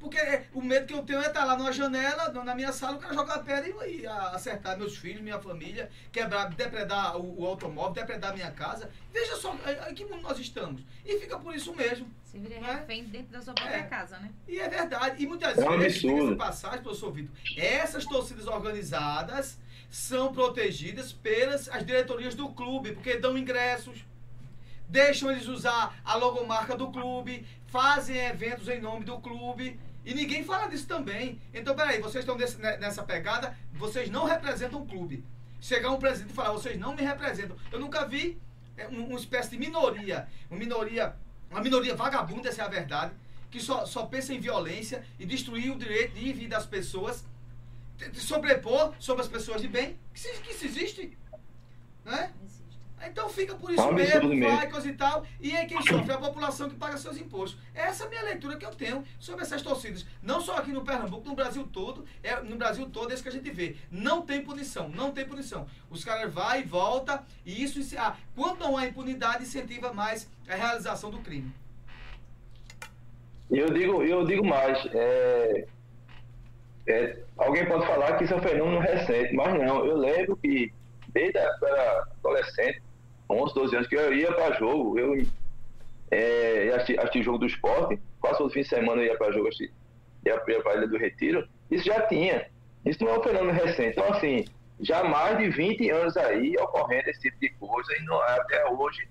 Porque 0.00 0.18
o 0.54 0.62
medo 0.62 0.86
que 0.86 0.94
eu 0.94 1.02
tenho 1.02 1.20
é 1.20 1.26
estar 1.26 1.44
lá 1.44 1.56
numa 1.56 1.72
janela, 1.72 2.30
na 2.44 2.54
minha 2.54 2.72
sala, 2.72 2.96
o 2.96 3.00
cara 3.00 3.14
jogar 3.14 3.38
pedra 3.40 3.86
e, 3.86 4.02
e 4.02 4.06
acertar 4.06 4.78
meus 4.78 4.96
filhos, 4.96 5.20
minha 5.20 5.40
família, 5.40 5.90
quebrar, 6.12 6.50
depredar 6.50 7.16
o, 7.16 7.42
o 7.42 7.46
automóvel, 7.46 7.92
depredar 7.94 8.32
minha 8.32 8.50
casa. 8.52 8.90
Veja 9.12 9.36
só 9.36 9.56
em 9.90 9.94
que 9.94 10.04
mundo 10.04 10.22
nós 10.22 10.38
estamos. 10.38 10.82
E 11.04 11.18
fica 11.18 11.38
por 11.38 11.54
isso 11.54 11.74
mesmo. 11.74 12.08
Se 12.24 12.38
vira 12.38 12.60
refém 12.60 13.04
dentro 13.04 13.32
da 13.32 13.40
sua 13.42 13.54
própria 13.54 13.84
casa, 13.84 14.18
né? 14.18 14.30
E 14.46 14.60
é 14.60 14.68
verdade. 14.68 15.22
E 15.22 15.26
muitas 15.26 15.58
É 15.58 15.68
um 15.68 15.78
vezes, 15.78 16.00
diga-se 16.00 16.36
passagem, 16.36 16.82
professor 16.82 17.10
Vitor, 17.10 17.34
essas 17.56 18.04
torcidas 18.04 18.46
organizadas 18.46 19.58
são 19.90 20.32
protegidas 20.32 21.12
pelas 21.12 21.68
as 21.68 21.84
diretorias 21.84 22.34
do 22.34 22.50
clube, 22.50 22.92
porque 22.92 23.16
dão 23.16 23.36
ingressos, 23.36 24.04
deixam 24.88 25.30
eles 25.30 25.48
usar 25.48 25.98
a 26.04 26.14
logomarca 26.14 26.76
do 26.76 26.90
clube, 26.90 27.46
fazem 27.66 28.16
eventos 28.16 28.68
em 28.68 28.80
nome 28.80 29.04
do 29.04 29.18
clube. 29.18 29.80
E 30.08 30.14
ninguém 30.14 30.42
fala 30.42 30.66
disso 30.68 30.86
também. 30.86 31.38
Então, 31.52 31.76
peraí, 31.76 32.00
vocês 32.00 32.24
estão 32.24 32.34
ne- 32.38 32.76
nessa 32.78 33.02
pegada, 33.02 33.54
vocês 33.74 34.08
não 34.08 34.24
representam 34.24 34.80
o 34.80 34.86
clube. 34.86 35.22
Chegar 35.60 35.90
um 35.90 35.98
presidente 35.98 36.30
e 36.32 36.34
falar, 36.34 36.52
vocês 36.52 36.78
não 36.78 36.94
me 36.96 37.02
representam. 37.02 37.54
Eu 37.70 37.78
nunca 37.78 38.06
vi 38.06 38.40
é, 38.78 38.88
um- 38.88 39.08
uma 39.08 39.18
espécie 39.18 39.50
de 39.50 39.58
minoria, 39.58 40.26
uma 40.48 40.58
minoria, 40.58 41.14
uma 41.50 41.60
minoria 41.60 41.94
vagabunda, 41.94 42.48
essa 42.48 42.62
é 42.62 42.64
a 42.64 42.68
verdade, 42.68 43.12
que 43.50 43.60
só, 43.60 43.84
só 43.84 44.06
pensa 44.06 44.32
em 44.32 44.40
violência 44.40 45.04
e 45.18 45.26
destruir 45.26 45.70
o 45.72 45.78
direito 45.78 46.14
de 46.14 46.20
ir 46.28 46.42
e 46.44 46.48
das 46.48 46.64
pessoas, 46.64 47.22
sobrepor 48.14 48.94
sobre 48.98 49.22
as 49.22 49.28
pessoas 49.28 49.60
de 49.60 49.68
bem, 49.68 49.98
que, 50.14 50.20
se- 50.20 50.40
que 50.42 50.52
isso 50.52 50.64
existe. 50.64 51.18
Né? 52.04 52.32
Então 53.06 53.28
fica 53.28 53.54
por 53.54 53.70
isso 53.70 53.80
absurdo 53.80 54.28
mesmo, 54.34 54.56
vai, 54.56 54.70
coisa 54.70 54.88
e 54.88 54.92
tal. 54.92 55.24
E 55.40 55.52
é 55.56 55.64
quem 55.64 55.80
sofre 55.82 56.10
é 56.10 56.14
a 56.14 56.18
população 56.18 56.68
que 56.68 56.74
paga 56.76 56.96
seus 56.96 57.16
impostos. 57.16 57.58
Essa 57.74 58.04
é 58.04 58.06
a 58.06 58.10
minha 58.10 58.22
leitura 58.22 58.56
que 58.56 58.66
eu 58.66 58.74
tenho 58.74 59.04
sobre 59.18 59.42
essas 59.42 59.62
torcidas. 59.62 60.04
Não 60.22 60.40
só 60.40 60.56
aqui 60.56 60.72
no 60.72 60.82
Pernambuco, 60.82 61.28
no 61.28 61.34
Brasil 61.34 61.68
todo. 61.72 62.04
É 62.22 62.40
no 62.40 62.56
Brasil 62.56 62.88
todo 62.90 63.10
é 63.10 63.14
isso 63.14 63.22
que 63.22 63.28
a 63.28 63.32
gente 63.32 63.50
vê. 63.50 63.76
Não 63.90 64.22
tem 64.22 64.42
punição, 64.42 64.88
não 64.88 65.12
tem 65.12 65.24
punição. 65.24 65.66
Os 65.90 66.04
caras 66.04 66.32
vai 66.32 66.60
e 66.60 66.64
volta 66.64 67.24
e 67.44 67.62
isso 67.62 67.78
ah, 67.98 68.16
quando 68.34 68.60
não 68.60 68.76
há 68.76 68.86
impunidade 68.86 69.44
incentiva 69.44 69.92
mais 69.92 70.28
a 70.48 70.54
realização 70.54 71.10
do 71.10 71.18
crime. 71.18 71.52
Eu 73.50 73.72
digo, 73.72 74.02
eu 74.02 74.26
digo 74.26 74.44
mais, 74.44 74.78
é, 74.92 75.66
é, 76.86 77.18
alguém 77.36 77.64
pode 77.64 77.86
falar 77.86 78.18
que 78.18 78.24
isso 78.24 78.34
é 78.34 78.36
um 78.36 78.42
fenômeno 78.42 78.80
recente, 78.80 79.34
mas 79.34 79.54
não, 79.54 79.86
eu 79.86 79.96
lembro 79.96 80.36
que 80.36 80.70
desde 81.08 81.38
a 81.38 82.04
adolescente, 82.18 82.82
11, 83.30 83.54
12 83.54 83.76
anos, 83.76 83.88
que 83.88 83.96
eu 83.96 84.14
ia 84.14 84.32
para 84.32 84.54
jogo, 84.54 84.98
eu 84.98 85.26
é, 86.10 86.70
assistir 86.74 87.22
jogo 87.22 87.38
do 87.38 87.46
esporte, 87.46 87.98
quase 88.20 88.38
todo 88.38 88.50
fim 88.50 88.62
de 88.62 88.68
semana 88.68 89.02
eu 89.02 89.06
ia 89.06 89.18
para 89.18 89.32
jogo, 89.32 89.48
assistir, 89.48 89.72
ia 90.24 90.38
para 90.38 90.72
a 90.72 90.76
Ilha 90.76 90.88
do 90.88 90.98
Retiro, 90.98 91.46
isso 91.70 91.84
já 91.84 92.00
tinha, 92.02 92.46
isso 92.84 93.04
não 93.04 93.12
é 93.12 93.18
um 93.18 93.22
fenômeno 93.22 93.52
recente, 93.52 93.90
então 93.90 94.12
assim, 94.12 94.44
já 94.80 95.04
mais 95.04 95.38
de 95.38 95.50
20 95.50 95.90
anos 95.90 96.16
aí 96.16 96.56
ocorrendo 96.58 97.10
esse 97.10 97.20
tipo 97.20 97.38
de 97.40 97.50
coisa 97.50 97.88
e 97.98 98.04
não, 98.04 98.20
até 98.22 98.66
hoje 98.70 99.08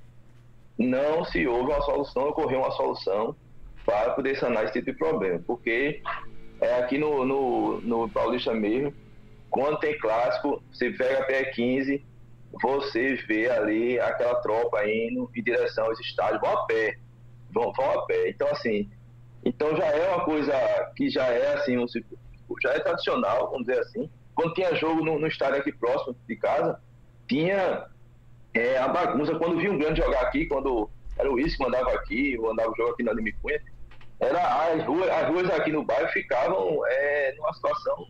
não 0.78 1.26
se 1.26 1.48
houve 1.48 1.72
uma 1.72 1.82
solução, 1.82 2.30
ocorreu 2.30 2.60
uma 2.60 2.72
solução 2.72 3.36
para 3.86 4.12
poder 4.12 4.38
sanar 4.38 4.66
esse 4.66 4.74
tipo 4.74 4.92
de 4.92 4.98
problema. 4.98 5.42
Porque 5.46 6.02
é, 6.62 6.76
aqui 6.80 6.98
no, 6.98 7.26
no, 7.26 7.82
no 7.82 8.10
Paulista 8.10 8.54
mesmo, 8.54 8.94
quando 9.50 9.80
tem 9.80 9.98
clássico, 9.98 10.62
você 10.72 10.92
pega 10.92 11.20
até 11.20 11.46
15, 11.46 12.04
você 12.52 13.16
vê 13.28 13.50
ali 13.50 14.00
aquela 14.00 14.36
tropa 14.42 14.86
indo 14.88 15.30
em 15.36 15.44
direção 15.44 15.86
aos 15.86 16.00
estádios, 16.00 16.42
vão 16.42 16.52
a 16.52 16.66
pé. 16.66 16.98
Vão, 17.52 17.72
vão 17.74 18.00
a 18.00 18.06
pé. 18.06 18.30
Então, 18.30 18.48
assim, 18.50 18.90
então 19.44 19.76
já 19.76 19.86
é 19.86 20.10
uma 20.10 20.26
coisa 20.26 20.54
que 20.96 21.10
já 21.10 21.26
é 21.28 21.54
assim, 21.54 21.78
um, 21.78 21.86
já 22.62 22.72
é 22.72 22.80
tradicional, 22.80 23.50
vamos 23.52 23.68
dizer 23.68 23.80
assim. 23.80 24.10
Quando 24.36 24.54
tinha 24.54 24.76
jogo 24.76 25.04
no, 25.04 25.20
no 25.20 25.28
estádio 25.28 25.60
aqui 25.60 25.72
próximo 25.72 26.16
de 26.28 26.36
casa, 26.36 26.80
tinha 27.28 27.88
é, 28.54 28.78
a 28.78 28.88
bagunça. 28.88 29.38
Quando 29.38 29.58
vi 29.58 29.70
um 29.70 29.78
grande 29.78 30.02
jogar 30.02 30.22
aqui, 30.22 30.46
quando 30.46 30.90
era 31.18 31.32
o 31.32 31.40
Isso 31.40 31.58
que 31.58 31.64
mandava 31.64 31.92
aqui, 31.94 32.34
eu 32.34 32.50
andava 32.50 32.74
jogo 32.78 32.92
aqui 32.92 33.04
na 33.04 33.14
Limicunha, 33.14 33.62
era 34.20 34.66
as 34.66 34.84
ruas, 34.84 35.10
as 35.10 35.28
ruas 35.30 35.50
aqui 35.52 35.72
no 35.72 35.84
bairro 35.84 36.10
ficavam 36.10 36.80
é, 36.88 37.34
numa 37.36 37.54
situação 37.54 38.06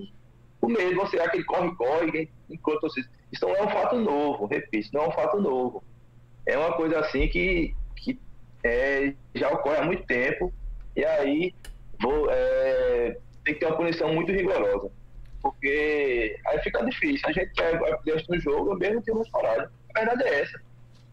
com 0.59 0.67
medo, 0.67 0.95
você 0.95 1.19
aquele 1.19 1.43
corre-corre, 1.43 2.31
enquanto 2.49 2.81
você. 2.81 3.01
Isso 3.31 3.45
não 3.45 3.55
é 3.55 3.63
um 3.63 3.69
fato 3.69 3.97
novo, 3.97 4.45
repito, 4.45 4.89
não 4.93 5.03
é 5.03 5.07
um 5.07 5.11
fato 5.11 5.41
novo. 5.41 5.83
É 6.45 6.57
uma 6.57 6.73
coisa 6.73 6.99
assim 6.99 7.27
que, 7.27 7.75
que 7.95 8.19
é, 8.63 9.13
já 9.35 9.49
ocorre 9.49 9.77
há 9.77 9.85
muito 9.85 10.05
tempo, 10.05 10.53
e 10.95 11.03
aí 11.03 11.53
vou, 12.01 12.29
é, 12.29 13.17
tem 13.43 13.53
que 13.53 13.59
ter 13.59 13.65
uma 13.65 13.77
punição 13.77 14.13
muito 14.13 14.31
rigorosa. 14.31 14.91
Porque 15.41 16.37
aí 16.47 16.59
fica 16.59 16.85
difícil. 16.85 17.29
A 17.29 17.31
gente 17.31 17.51
vai 17.55 17.97
dentro 18.03 18.27
do 18.27 18.39
jogo, 18.39 18.75
mesmo 18.75 19.01
tem 19.01 19.13
umas 19.13 19.29
paradas. 19.29 19.69
A 19.95 19.99
verdade 19.99 20.23
é 20.23 20.41
essa. 20.41 20.61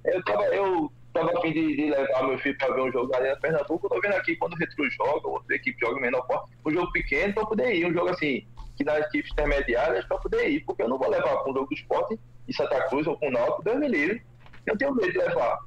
Eu 0.04 0.24
tava, 0.24 0.44
eu 0.46 0.92
tava 1.12 1.38
a 1.38 1.40
fim 1.40 1.52
de, 1.52 1.76
de 1.76 1.90
levar 1.90 2.26
meu 2.26 2.38
filho 2.38 2.56
para 2.58 2.74
ver 2.74 2.82
um 2.82 2.92
jogo 2.92 3.08
da 3.08 3.18
Arena 3.18 3.36
Pernambuco. 3.36 3.86
Eu 3.86 3.90
tô 3.90 4.00
vendo 4.00 4.14
aqui 4.14 4.36
quando 4.36 4.54
o 4.54 4.56
Retro 4.56 4.90
joga, 4.90 5.28
outra 5.28 5.54
equipe 5.56 5.78
joga 5.80 6.00
menor 6.00 6.26
porte, 6.26 6.50
um 6.64 6.72
jogo 6.72 6.90
pequeno 6.92 7.34
para 7.34 7.46
poder 7.46 7.74
ir. 7.74 7.86
Um 7.86 7.92
jogo 7.92 8.10
assim, 8.10 8.46
que 8.76 8.84
nas 8.84 9.06
equipes 9.06 9.32
intermediárias 9.32 10.04
para 10.06 10.18
poder 10.18 10.48
ir. 10.48 10.64
Porque 10.64 10.82
eu 10.82 10.88
não 10.88 10.98
vou 10.98 11.08
levar 11.08 11.36
para 11.36 11.50
um 11.50 11.54
jogo 11.54 11.68
do 11.68 11.74
esporte 11.74 12.18
em 12.46 12.52
Santa 12.52 12.88
Cruz 12.88 13.06
ou 13.06 13.18
com 13.18 13.28
o 13.28 13.32
Náutico, 13.32 13.64
Deus 13.64 13.78
me 13.78 13.88
livre. 13.88 14.24
Eu 14.66 14.76
tenho 14.76 14.94
medo 14.94 15.12
de 15.12 15.18
levar. 15.18 15.58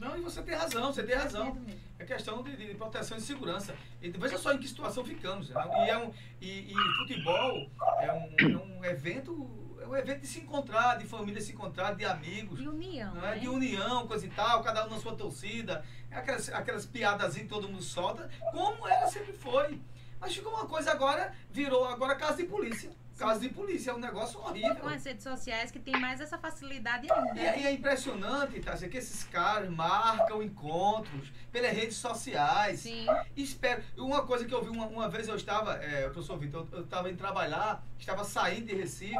Não, 0.00 0.16
e 0.16 0.20
você 0.20 0.42
tem 0.42 0.54
razão, 0.54 0.92
você 0.92 1.02
tem 1.02 1.16
razão. 1.16 1.58
É 1.98 2.04
questão 2.04 2.42
de, 2.42 2.56
de 2.56 2.74
proteção 2.74 3.18
e 3.18 3.20
segurança. 3.20 3.74
E 4.00 4.10
veja 4.10 4.38
só 4.38 4.52
em 4.52 4.58
que 4.58 4.68
situação 4.68 5.04
ficamos. 5.04 5.50
né? 5.50 5.60
E, 5.86 5.90
é 5.90 5.98
um, 5.98 6.12
e, 6.40 6.72
e 6.72 6.74
futebol 6.98 7.68
é 8.00 8.12
um, 8.12 8.52
é 8.52 8.56
um 8.56 8.84
evento 8.84 9.68
é 9.80 9.86
um 9.86 9.96
evento 9.96 10.20
de 10.20 10.26
se 10.26 10.40
encontrar, 10.40 10.98
de 10.98 11.06
família 11.06 11.40
se 11.40 11.52
encontrar, 11.52 11.94
de 11.94 12.04
amigos. 12.04 12.58
De 12.58 12.68
união, 12.68 13.14
não 13.14 13.26
é? 13.26 13.34
né? 13.34 13.38
De 13.38 13.48
união, 13.48 14.06
coisa 14.06 14.26
e 14.26 14.30
tal, 14.30 14.62
cada 14.62 14.86
um 14.86 14.90
na 14.90 14.98
sua 14.98 15.14
torcida. 15.14 15.84
Aquelas, 16.10 16.48
aquelas 16.50 16.86
piadas 16.86 17.34
que 17.34 17.44
todo 17.44 17.68
mundo 17.68 17.82
solta, 17.82 18.28
como 18.52 18.86
ela 18.86 19.06
sempre 19.06 19.32
foi. 19.32 19.80
Mas 20.20 20.34
ficou 20.34 20.52
uma 20.52 20.66
coisa 20.66 20.90
agora, 20.90 21.32
virou 21.50 21.84
agora 21.84 22.14
casa 22.16 22.38
de 22.38 22.44
polícia. 22.44 22.90
Casa 23.16 23.40
de 23.40 23.48
polícia, 23.48 23.90
é 23.90 23.94
um 23.94 23.98
negócio 23.98 24.38
horrível. 24.40 24.76
Com 24.76 24.88
as 24.88 25.04
redes 25.04 25.24
sociais 25.24 25.72
que 25.72 25.78
tem 25.80 25.98
mais 26.00 26.20
essa 26.20 26.38
facilidade 26.38 27.10
ainda. 27.10 27.34
E, 27.40 27.44
é- 27.44 27.62
é 27.64 27.72
impressionante, 27.72 28.60
Tássia, 28.60 28.88
que 28.88 28.96
esses 28.96 29.24
caras 29.24 29.68
marcam 29.70 30.40
encontros 30.40 31.32
pelas 31.50 31.72
redes 31.72 31.96
sociais. 31.96 32.78
Sim. 32.80 33.06
Espero. 33.36 33.82
Uma 33.96 34.24
coisa 34.24 34.44
que 34.44 34.54
eu 34.54 34.62
vi 34.62 34.68
uma, 34.70 34.86
uma 34.86 35.08
vez, 35.08 35.26
eu 35.26 35.34
estava, 35.34 35.74
é, 35.82 36.08
professor 36.10 36.38
Vitor, 36.38 36.68
eu, 36.70 36.82
estava 36.84 37.08
indo 37.10 37.18
trabalhar, 37.18 37.84
estava 37.98 38.22
saindo 38.24 38.66
de 38.66 38.76
Recife 38.76 39.16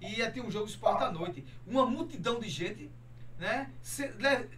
e 0.00 0.16
ia 0.18 0.30
ter 0.30 0.40
um 0.40 0.50
jogo 0.50 0.66
de 0.66 0.72
esporte 0.72 1.04
à 1.04 1.10
noite. 1.12 1.46
Uma 1.64 1.86
multidão 1.86 2.40
de 2.40 2.48
gente, 2.48 2.90
né, 3.38 3.70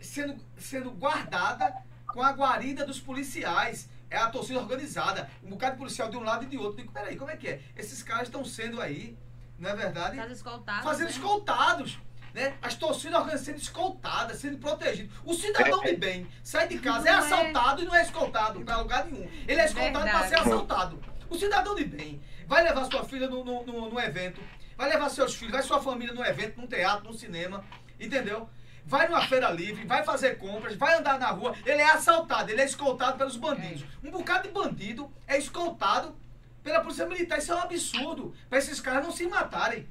sendo, 0.01 0.43
sendo 0.57 0.90
guardada 0.93 1.74
com 2.07 2.23
a 2.23 2.32
guarida 2.32 2.86
dos 2.86 2.99
policiais. 3.01 3.86
É 4.12 4.18
a 4.18 4.28
torcida 4.28 4.59
organizada. 4.60 5.28
Um 5.43 5.48
bocado 5.51 5.72
de 5.72 5.78
policial 5.78 6.10
de 6.10 6.16
um 6.18 6.22
lado 6.22 6.44
e 6.44 6.47
de 6.47 6.59
outro. 6.59 6.76
Digo, 6.76 6.93
peraí, 6.93 7.16
como 7.16 7.30
é 7.30 7.36
que 7.36 7.48
é? 7.48 7.60
Esses 7.76 8.02
caras 8.02 8.24
estão 8.24 8.44
sendo 8.44 8.80
aí, 8.80 9.16
não 9.59 9.70
é 9.70 9.74
verdade? 9.74 10.16
Fazendo 10.16 10.32
escoltados, 10.34 10.84
Fazendo 10.84 11.06
né? 11.06 11.10
escoltados. 11.12 11.98
Né? 12.34 12.55
As 12.62 12.74
torcidas 12.74 13.14
organizadas 13.18 13.44
sendo 13.47 13.59
escoltadas, 13.59 14.39
sendo 14.39 14.59
protegidas. 14.59 15.10
O 15.24 15.34
cidadão 15.34 15.80
de 15.82 15.97
bem 15.97 16.26
sai 16.43 16.66
de 16.68 16.78
casa, 16.78 17.09
é 17.09 17.12
Não 17.12 17.18
é. 17.18 17.24
assaltado 17.24 17.82
e 17.82 17.84
não 17.86 17.94
é 17.94 18.02
escoltado 18.02 18.60
para 18.62 18.76
lugar 18.78 19.05
nenhum. 19.06 19.28
Ele 19.48 19.60
é 19.60 19.64
escoltado 19.64 20.05
para 20.10 20.28
ser 20.28 20.39
assaltado. 20.39 21.02
O 21.28 21.36
cidadão 21.39 21.74
de 21.74 21.84
bem 21.84 22.22
vai 22.47 22.62
levar 22.64 22.84
sua 22.86 23.05
filha 23.05 23.28
no, 23.28 23.43
no, 23.44 23.64
no- 23.64 23.90
no 23.90 24.01
evento, 24.01 24.40
vai 24.76 24.89
levar 24.90 25.09
seus 25.10 25.34
filhos, 25.34 25.52
vai 25.52 25.62
sua 25.62 25.82
família 25.82 26.14
no 26.14 26.22
evento, 26.24 26.59
num 26.60 26.66
teatro, 26.66 27.05
num 27.06 27.12
cinema, 27.16 27.64
entendeu? 28.01 28.48
Vai 28.84 29.09
numa 29.09 29.22
feira 29.22 29.50
livre, 29.50 29.86
vai 29.86 30.04
fazer 30.04 30.38
compras, 30.38 30.76
vai 30.76 30.98
andar 30.98 31.18
na 31.18 31.28
rua, 31.28 31.54
ele 31.64 31.80
é 31.80 31.90
assaltado, 31.90 32.50
ele 32.50 32.60
é 32.60 32.64
escoltado 32.64 33.16
pelos 33.16 33.36
bandidos. 33.36 33.84
Um 34.02 34.10
bocado 34.10 34.48
de 34.48 34.52
bandido 34.52 35.10
é 35.26 35.38
escoltado 35.38 36.14
pela 36.62 36.80
polícia 36.80 37.06
militar. 37.06 37.38
Isso 37.38 37.52
é 37.52 37.56
um 37.56 37.60
absurdo. 37.60 38.34
Para 38.48 38.59
esses 38.59 38.80
caras 38.80 39.04
não 39.04 39.12
se 39.12 39.26
matarem. 39.26 39.88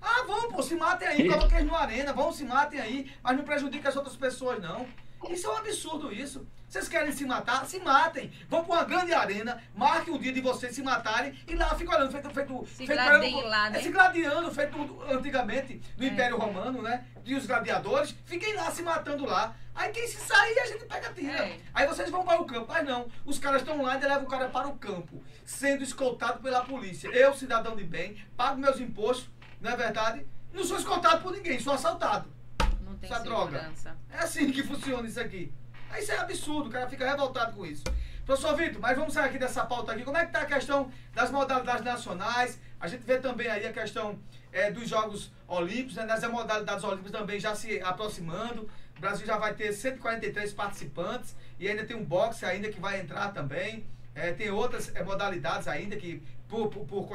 Ah, 0.00 0.24
vão, 0.26 0.50
pô, 0.50 0.62
se 0.62 0.74
matem 0.76 1.06
aí, 1.06 1.28
coloquem 1.28 1.58
eles 1.58 1.70
no 1.70 1.76
arena, 1.76 2.12
vão, 2.12 2.32
se 2.32 2.44
matem 2.44 2.80
aí, 2.80 3.12
mas 3.22 3.36
não 3.36 3.44
prejudiquem 3.44 3.86
as 3.86 3.96
outras 3.96 4.16
pessoas, 4.16 4.58
não. 4.60 4.86
Isso 5.28 5.46
é 5.46 5.50
um 5.50 5.56
absurdo, 5.58 6.10
isso. 6.12 6.46
Vocês 6.70 6.86
querem 6.86 7.10
se 7.10 7.24
matar? 7.24 7.66
Se 7.66 7.80
matem. 7.80 8.30
Vão 8.48 8.64
pra 8.64 8.74
uma 8.76 8.84
grande 8.84 9.12
arena, 9.12 9.60
marquem 9.74 10.14
o 10.14 10.18
dia 10.20 10.32
de 10.32 10.40
vocês 10.40 10.72
se 10.72 10.80
matarem 10.84 11.36
e 11.48 11.56
lá 11.56 11.74
fica 11.74 11.96
olhando, 11.96 12.12
feito. 12.12 12.30
feito 12.30 12.66
Se 12.66 12.86
feito 12.86 12.92
gladiem 12.92 13.42
lá, 13.42 13.70
né? 13.70 13.78
É, 13.80 13.82
se 13.82 13.90
gladiando, 13.90 14.54
feito 14.54 15.02
antigamente 15.10 15.82
no 15.98 16.04
É. 16.04 16.06
Império 16.06 16.38
Romano, 16.38 16.80
né? 16.80 17.04
E 17.24 17.34
os 17.34 17.44
gladiadores, 17.44 18.14
fiquem 18.24 18.54
lá 18.54 18.70
se 18.70 18.84
matando 18.84 19.26
lá. 19.26 19.56
Aí 19.74 19.90
quem 19.90 20.06
se 20.06 20.18
sair, 20.18 20.60
a 20.60 20.66
gente 20.66 20.84
pega 20.84 21.12
tira. 21.12 21.32
É. 21.44 21.58
Aí 21.74 21.88
vocês 21.88 22.08
vão 22.08 22.22
para 22.24 22.40
o 22.40 22.44
campo. 22.44 22.66
Mas 22.68 22.86
não, 22.86 23.08
os 23.24 23.36
caras 23.40 23.62
estão 23.62 23.82
lá 23.82 23.96
e 23.96 24.00
levam 24.00 24.22
o 24.22 24.28
cara 24.28 24.48
para 24.48 24.68
o 24.68 24.76
campo, 24.76 25.20
sendo 25.44 25.82
escoltado 25.82 26.38
pela 26.40 26.62
polícia. 26.62 27.08
Eu, 27.08 27.34
cidadão 27.34 27.74
de 27.74 27.82
bem, 27.82 28.16
pago 28.36 28.60
meus 28.60 28.78
impostos, 28.78 29.28
não 29.60 29.72
é 29.72 29.76
verdade? 29.76 30.24
Não 30.52 30.62
sou 30.62 30.76
escoltado 30.76 31.20
por 31.20 31.32
ninguém, 31.32 31.58
sou 31.58 31.72
assaltado. 31.72 32.32
Não 32.80 32.96
tem 32.96 33.10
Essa 33.10 33.24
droga. 33.24 33.58
segurança. 33.58 33.96
É 34.08 34.18
assim 34.18 34.52
que 34.52 34.62
funciona 34.62 35.08
isso 35.08 35.18
aqui. 35.18 35.52
Isso 35.98 36.12
é 36.12 36.18
absurdo, 36.18 36.68
o 36.68 36.72
cara 36.72 36.88
fica 36.88 37.08
revoltado 37.08 37.54
com 37.56 37.66
isso. 37.66 37.84
Professor 38.24 38.54
Vitor, 38.56 38.80
mas 38.80 38.96
vamos 38.96 39.12
sair 39.12 39.26
aqui 39.28 39.38
dessa 39.38 39.64
pauta 39.64 39.92
aqui. 39.92 40.04
Como 40.04 40.16
é 40.16 40.20
que 40.20 40.26
está 40.28 40.42
a 40.42 40.46
questão 40.46 40.90
das 41.14 41.30
modalidades 41.30 41.84
nacionais? 41.84 42.60
A 42.78 42.86
gente 42.86 43.02
vê 43.04 43.18
também 43.18 43.48
aí 43.48 43.66
a 43.66 43.72
questão 43.72 44.18
eh, 44.52 44.70
dos 44.70 44.88
Jogos 44.88 45.32
Olímpicos, 45.48 45.96
né? 45.96 46.06
das 46.06 46.22
modalidades 46.30 46.84
olímpicas 46.84 47.12
também 47.12 47.40
já 47.40 47.54
se 47.54 47.80
aproximando. 47.80 48.68
O 48.96 49.00
Brasil 49.00 49.26
já 49.26 49.36
vai 49.36 49.54
ter 49.54 49.72
143 49.72 50.52
participantes 50.52 51.34
e 51.58 51.68
ainda 51.68 51.84
tem 51.84 51.96
um 51.96 52.04
boxe 52.04 52.44
ainda 52.44 52.68
que 52.70 52.78
vai 52.80 53.00
entrar 53.00 53.32
também. 53.32 53.84
Eh, 54.14 54.32
tem 54.32 54.50
outras 54.50 54.94
eh, 54.94 55.02
modalidades 55.02 55.66
ainda 55.66 55.96
que 55.96 56.22
por, 56.48 56.68
por, 56.68 56.86
por 56.86 57.08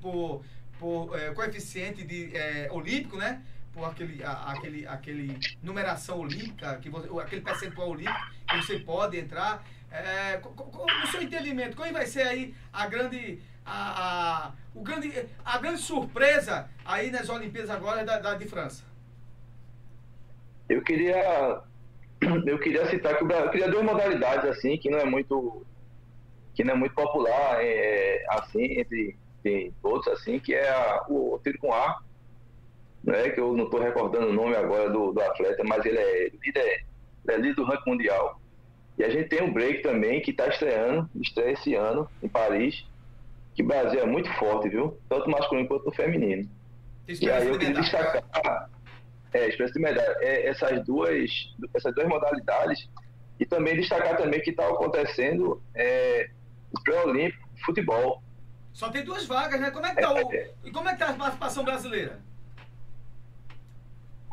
por- 0.00 0.42
por, 0.78 1.16
eh, 1.20 1.30
coeficiente 1.32 2.02
de, 2.02 2.34
eh, 2.36 2.68
olímpico, 2.70 3.16
né? 3.16 3.40
Por 3.72 3.84
aquele, 3.84 4.22
a- 4.22 4.52
aquele, 4.52 4.86
aquele 4.86 5.38
numeração 5.62 6.20
olímpica, 6.20 6.76
que 6.76 6.90
você, 6.90 7.08
aquele 7.20 7.40
percentual 7.42 7.90
olímpico 7.90 8.18
que 8.48 8.56
você 8.56 8.78
pode 8.80 9.18
entrar. 9.18 9.64
É, 9.90 10.38
co- 10.38 10.50
co- 10.50 10.64
co- 10.64 10.86
no 11.00 11.06
seu 11.08 11.22
entendimento, 11.22 11.76
qual 11.76 11.90
vai 11.92 12.06
ser 12.06 12.22
aí 12.22 12.54
a 12.72 12.86
grande, 12.86 13.38
a, 13.64 14.46
a, 14.46 14.52
o 14.74 14.82
grande, 14.82 15.12
a 15.44 15.58
grande 15.58 15.80
surpresa 15.80 16.68
aí 16.84 17.10
nas 17.10 17.28
Olimpíadas 17.28 17.70
agora 17.70 18.02
da, 18.04 18.18
da 18.18 18.34
de 18.34 18.46
França? 18.46 18.84
Eu 20.68 20.82
queria 20.82 21.60
eu 22.46 22.58
queria 22.58 22.86
citar 22.88 23.16
que 23.18 23.24
o 23.24 23.26
Brasil 23.26 23.50
queria 23.50 23.68
duas 23.70 23.84
modalidades 23.84 24.48
assim 24.50 24.78
que 24.78 24.88
não 24.90 24.98
é 24.98 25.04
muito 25.04 25.66
que 26.54 26.64
não 26.64 26.72
é 26.74 26.76
muito 26.76 26.94
popular 26.94 27.58
é, 27.62 28.24
assim 28.30 28.78
entre, 28.78 29.18
entre 29.44 29.74
todos 29.82 30.06
assim 30.08 30.38
que 30.38 30.54
é 30.54 30.70
a- 30.70 31.04
o, 31.08 31.38
tiro 31.44 31.58
com 31.58 31.72
ar 31.72 32.02
né 33.04 33.30
que 33.30 33.40
eu 33.40 33.56
não 33.56 33.64
estou 33.64 33.80
recordando 33.80 34.28
o 34.28 34.32
nome 34.32 34.54
agora 34.54 34.90
do, 34.90 35.12
do 35.12 35.20
atleta 35.20 35.62
mas 35.64 35.84
ele 35.84 35.98
é 35.98 36.30
líder 36.44 36.84
ele 37.24 37.34
é 37.34 37.36
líder 37.36 37.54
do 37.54 37.64
ranking 37.64 37.90
mundial 37.90 38.40
e 38.98 39.04
a 39.04 39.08
gente 39.08 39.28
tem 39.28 39.42
um 39.42 39.52
break 39.52 39.82
também 39.82 40.20
que 40.20 40.30
está 40.30 40.48
estreando 40.48 41.08
estreia 41.20 41.52
esse 41.52 41.74
ano 41.74 42.08
em 42.22 42.28
Paris 42.28 42.86
que 43.54 43.62
o 43.62 43.66
Brasil 43.66 44.00
é 44.00 44.06
muito 44.06 44.32
forte 44.34 44.68
viu 44.68 44.98
tanto 45.08 45.30
masculino 45.30 45.68
quanto 45.68 45.90
feminino 45.92 46.48
e 47.08 47.30
aí 47.30 47.48
eu 47.48 47.58
queria 47.58 47.74
destacar 47.74 48.70
é, 49.32 49.48
espécie 49.48 49.72
de 49.72 49.80
medalha. 49.80 50.16
É, 50.20 50.48
essas 50.48 50.84
duas 50.84 51.50
essas 51.74 51.94
duas 51.94 52.06
modalidades 52.06 52.88
e 53.40 53.46
também 53.46 53.76
destacar 53.76 54.16
também 54.16 54.40
que 54.40 54.50
está 54.50 54.68
acontecendo 54.68 55.62
é, 55.74 56.30
o 56.70 56.80
pré-olímpico 56.82 57.48
futebol. 57.64 58.22
Só 58.72 58.88
tem 58.88 59.04
duas 59.04 59.26
vagas, 59.26 59.60
né? 59.60 59.70
Como 59.70 59.86
é 59.86 59.94
que 59.94 60.00
tá 60.00 60.14
o, 60.14 60.32
e 60.64 60.70
como 60.70 60.88
é 60.88 60.92
que 60.92 60.98
tá 60.98 61.08
a 61.08 61.14
participação 61.14 61.64
brasileira? 61.64 62.20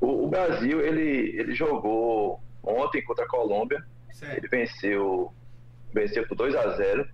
O, 0.01 0.25
o 0.25 0.27
Brasil 0.27 0.81
ele, 0.81 1.39
ele 1.39 1.53
jogou 1.53 2.39
ontem 2.63 3.03
contra 3.03 3.25
a 3.25 3.27
Colômbia. 3.27 3.83
Certo. 4.11 4.37
Ele 4.37 4.47
venceu 4.47 5.33
venceu 5.93 6.27
por 6.27 6.35
2 6.35 6.55
a 6.55 6.69
0. 6.75 7.07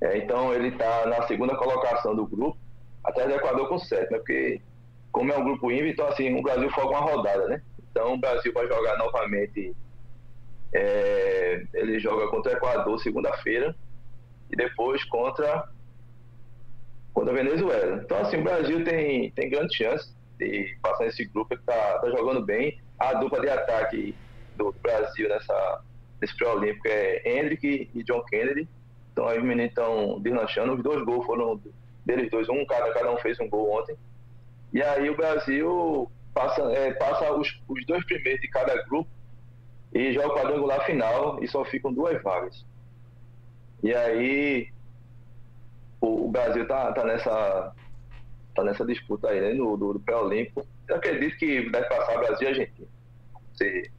É, 0.00 0.18
então 0.18 0.52
ele 0.52 0.68
está 0.68 1.06
na 1.06 1.26
segunda 1.26 1.56
colocação 1.56 2.14
do 2.14 2.26
grupo, 2.26 2.58
atrás 3.02 3.28
do 3.28 3.36
Equador 3.36 3.68
com 3.68 3.78
7, 3.78 4.10
né? 4.12 4.18
Porque 4.18 4.60
como 5.10 5.32
é 5.32 5.38
um 5.38 5.44
grupo 5.44 5.70
ímpar, 5.72 5.88
então 5.88 6.06
assim, 6.08 6.38
o 6.38 6.42
Brasil 6.42 6.70
folga 6.70 6.98
uma 6.98 7.12
rodada, 7.12 7.48
né? 7.48 7.62
Então 7.90 8.14
o 8.14 8.18
Brasil 8.18 8.52
vai 8.52 8.66
jogar 8.66 8.98
novamente. 8.98 9.74
é, 10.74 11.64
ele 11.72 11.98
joga 11.98 12.28
contra 12.28 12.52
o 12.52 12.56
Equador 12.56 12.98
segunda-feira 12.98 13.74
e 14.50 14.56
depois 14.56 15.02
contra 15.04 15.68
contra 17.14 17.32
a 17.32 17.36
Venezuela. 17.36 18.02
Então 18.04 18.18
assim, 18.18 18.36
o 18.36 18.44
Brasil 18.44 18.84
tem, 18.84 19.30
tem 19.30 19.48
grande 19.48 19.74
chance 19.74 20.14
de 20.38 20.76
passar 20.82 21.04
nesse 21.04 21.24
grupo, 21.24 21.54
ele 21.54 21.62
tá, 21.64 21.98
tá 21.98 22.10
jogando 22.10 22.44
bem. 22.44 22.78
A 22.98 23.14
dupla 23.14 23.40
de 23.40 23.48
ataque 23.48 24.14
do 24.56 24.72
Brasil 24.82 25.28
nessa, 25.28 25.82
nesse 26.20 26.36
pré-olímpico 26.36 26.88
é 26.88 27.22
Hendrick 27.24 27.90
e 27.94 28.02
John 28.02 28.22
Kennedy. 28.24 28.68
Então 29.12 29.28
aí 29.28 29.38
os 29.38 29.44
meninos 29.44 29.70
estão 29.70 30.20
deslanchando. 30.20 30.74
Os 30.74 30.82
dois 30.82 31.04
gols 31.04 31.26
foram 31.26 31.60
deles 32.04 32.30
dois, 32.30 32.48
um 32.48 32.64
cada, 32.66 32.92
cada 32.92 33.10
um 33.10 33.16
fez 33.18 33.38
um 33.40 33.48
gol 33.48 33.80
ontem. 33.80 33.96
E 34.72 34.82
aí 34.82 35.10
o 35.10 35.16
Brasil 35.16 36.10
passa, 36.32 36.62
é, 36.72 36.92
passa 36.92 37.32
os, 37.32 37.60
os 37.68 37.86
dois 37.86 38.04
primeiros 38.04 38.40
de 38.40 38.48
cada 38.48 38.82
grupo 38.84 39.08
e 39.92 40.12
joga 40.12 40.28
o 40.28 40.34
quadrangular 40.34 40.84
final 40.84 41.42
e 41.42 41.48
só 41.48 41.64
ficam 41.64 41.92
duas 41.92 42.22
vagas. 42.22 42.64
E 43.82 43.94
aí 43.94 44.68
o, 46.00 46.26
o 46.26 46.30
Brasil 46.30 46.66
tá, 46.66 46.92
tá 46.92 47.04
nessa 47.04 47.74
tá 48.56 48.64
nessa 48.64 48.84
disputa 48.84 49.28
aí, 49.28 49.40
né, 49.40 49.52
no, 49.54 49.76
do, 49.76 49.92
do 49.94 50.00
pré-olímpico. 50.00 50.66
Eu 50.88 50.96
acredito 50.96 51.36
que 51.36 51.68
deve 51.70 51.88
passar 51.88 52.18
Brasil 52.18 52.48
e 52.48 52.50
Argentina. 52.50 52.88
Vamos 53.32 53.58
ser, 53.58 53.92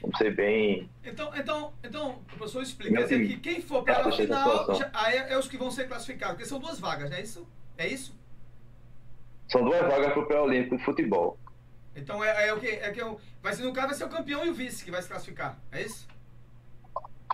vamos 0.00 0.18
ser 0.18 0.34
bem. 0.34 0.90
Então, 1.04 1.30
então, 1.36 1.72
então, 1.84 2.10
o 2.32 2.36
professor 2.36 2.62
explica. 2.62 2.94
Quer 2.96 3.02
dizer 3.04 3.26
que 3.28 3.36
quem 3.38 3.60
for 3.60 3.84
para 3.84 4.08
a 4.08 4.12
final 4.12 4.74
já- 4.74 4.90
aí 4.94 5.16
é, 5.18 5.32
é 5.34 5.38
os 5.38 5.48
que 5.48 5.56
vão 5.56 5.70
ser 5.70 5.86
classificados, 5.86 6.36
porque 6.36 6.48
são 6.48 6.58
duas 6.58 6.80
vagas, 6.80 7.10
não 7.10 7.16
é 7.16 7.20
isso? 7.22 7.46
É 7.78 7.86
isso? 7.86 8.14
São 9.48 9.62
duas 9.64 9.80
vagas 9.80 10.12
para 10.12 10.22
o 10.22 10.26
pré-olímpico 10.26 10.76
de 10.78 10.84
futebol. 10.84 11.38
Então 11.94 12.24
é, 12.24 12.48
é 12.48 12.54
o 12.54 12.58
que? 12.58 12.68
É 12.68 12.90
que 12.90 13.02
o, 13.02 13.18
vai 13.42 13.52
ser, 13.52 13.62
no 13.64 13.72
caso 13.72 13.88
vai 13.88 13.96
ser 13.96 14.04
o 14.04 14.08
campeão 14.08 14.44
e 14.46 14.48
o 14.50 14.54
vice 14.54 14.82
que 14.84 14.90
vai 14.90 15.02
se 15.02 15.08
classificar, 15.08 15.58
é 15.70 15.82
isso? 15.82 16.08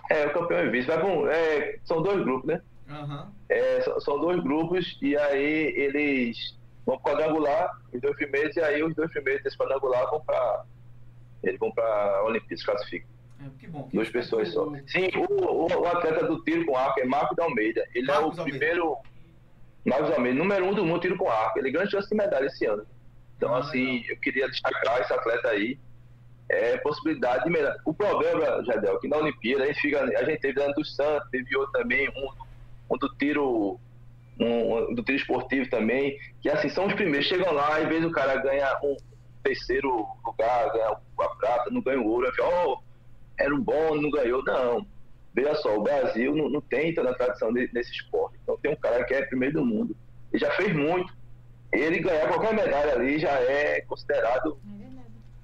É, 0.09 0.25
o 0.27 0.33
campeão 0.33 0.65
e 0.65 0.69
vice. 0.69 0.87
Vai 0.87 1.01
um- 1.03 1.27
é, 1.27 1.79
são 1.85 2.01
dois 2.01 2.21
grupos, 2.23 2.47
né? 2.47 2.61
Aham. 2.89 3.31
É, 3.49 3.81
são, 3.81 3.99
são 4.01 4.19
dois 4.19 4.41
grupos 4.41 4.97
e 5.01 5.15
aí 5.15 5.73
eles 5.75 6.57
vão 6.85 6.97
pro 6.99 7.11
quadrangular, 7.11 7.71
os 7.93 8.01
dois 8.01 8.15
primeiros, 8.15 8.55
e 8.55 8.61
aí 8.61 8.81
os 8.83 8.95
dois 8.95 9.11
primeiros 9.11 9.43
desse 9.43 9.57
quadrangular 9.57 10.09
vão 10.09 10.21
para 10.21 10.65
eles 11.43 11.59
vão 11.59 11.71
para 11.71 11.85
a 11.85 12.23
Olimpíada, 12.25 12.57
se 12.57 12.65
classificam. 12.65 13.09
É, 13.39 13.49
que 13.57 13.67
bom. 13.67 13.83
que 13.83 13.95
Duas 13.95 14.09
pessoas 14.09 14.51
só. 14.51 14.69
Sim, 14.87 15.07
o, 15.15 15.43
o, 15.45 15.65
o 15.67 15.87
atleta 15.87 16.25
do 16.27 16.43
tiro 16.43 16.65
com 16.65 16.75
arco 16.75 16.99
é 16.99 17.05
Marco 17.05 17.33
de 17.35 17.41
Almeida. 17.41 17.87
Ele 17.95 18.09
é 18.11 18.13
o 18.13 18.21
Marcos 18.23 18.39
Almeida. 18.39 18.59
primeiro. 18.59 18.97
Marcos 19.85 20.11
Almeida, 20.11 20.37
número 20.37 20.65
um 20.65 20.73
do 20.73 20.85
mundo 20.85 20.99
tiro 20.99 21.17
com 21.17 21.29
arco. 21.31 21.57
Ele 21.59 21.71
grande 21.71 21.91
chance 21.91 22.09
de 22.09 22.15
medalha 22.15 22.47
esse 22.47 22.65
ano. 22.65 22.85
Então, 23.37 23.55
Ah, 23.55 23.59
assim, 23.59 24.03
eu 24.09 24.17
queria 24.19 24.49
destacar 24.49 24.99
esse 24.99 25.13
atleta 25.13 25.47
aí. 25.47 25.79
É 26.49 26.77
possibilidade 26.79 27.45
de 27.45 27.49
melhorar. 27.51 27.77
O 27.85 27.93
problema, 27.93 28.61
Jadel, 28.65 28.95
é 28.95 28.99
que 28.99 29.07
na 29.07 29.17
Olimpíada 29.17 29.63
a 29.63 29.67
gente, 29.67 29.79
fica, 29.79 30.01
a 30.01 30.23
gente 30.25 30.41
teve 30.41 30.55
dentro 30.55 30.73
do 30.73 30.83
Santos, 30.85 31.29
teve 31.29 31.55
outro 31.55 31.71
também, 31.71 32.09
um, 32.09 32.25
um 32.25 32.48
do 32.97 33.09
tiro 33.15 33.79
um, 34.39 34.93
do 34.95 35.03
tiro 35.03 35.17
esportivo 35.17 35.69
também, 35.69 36.17
que 36.41 36.49
assim, 36.49 36.69
são 36.69 36.87
os 36.87 36.93
primeiros, 36.93 37.27
chegam 37.27 37.51
lá, 37.53 37.77
às 37.77 37.87
vezes 37.87 38.05
o 38.05 38.11
cara 38.11 38.37
ganha 38.37 38.77
um 38.83 38.95
terceiro 39.43 40.07
lugar, 40.25 40.71
ganha 40.71 40.97
a 41.19 41.29
prata, 41.35 41.69
não 41.69 41.81
ganha 41.81 41.99
o 41.99 42.07
ouro, 42.07 42.25
aí 42.25 42.31
fica, 42.31 42.47
oh, 42.47 42.79
era 43.37 43.53
um 43.53 43.61
bom, 43.61 43.95
não 43.95 44.09
ganhou. 44.09 44.43
Não. 44.43 44.85
Veja 45.33 45.55
só, 45.55 45.77
o 45.77 45.83
Brasil 45.83 46.35
não, 46.35 46.49
não 46.49 46.61
tem 46.61 46.93
tradição 46.93 47.53
de- 47.53 47.67
desse 47.67 47.91
esporte. 47.91 48.37
Então 48.43 48.57
tem 48.57 48.71
um 48.71 48.75
cara 48.75 49.03
que 49.05 49.13
é 49.13 49.25
primeiro 49.25 49.59
do 49.59 49.65
mundo. 49.65 49.95
Ele 50.31 50.39
já 50.39 50.51
fez 50.51 50.75
muito. 50.75 51.13
Ele 51.71 51.99
ganhar 51.99 52.27
qualquer 52.27 52.53
medalha 52.53 52.93
ali 52.93 53.19
já 53.19 53.31
é 53.31 53.81
considerado 53.81 54.59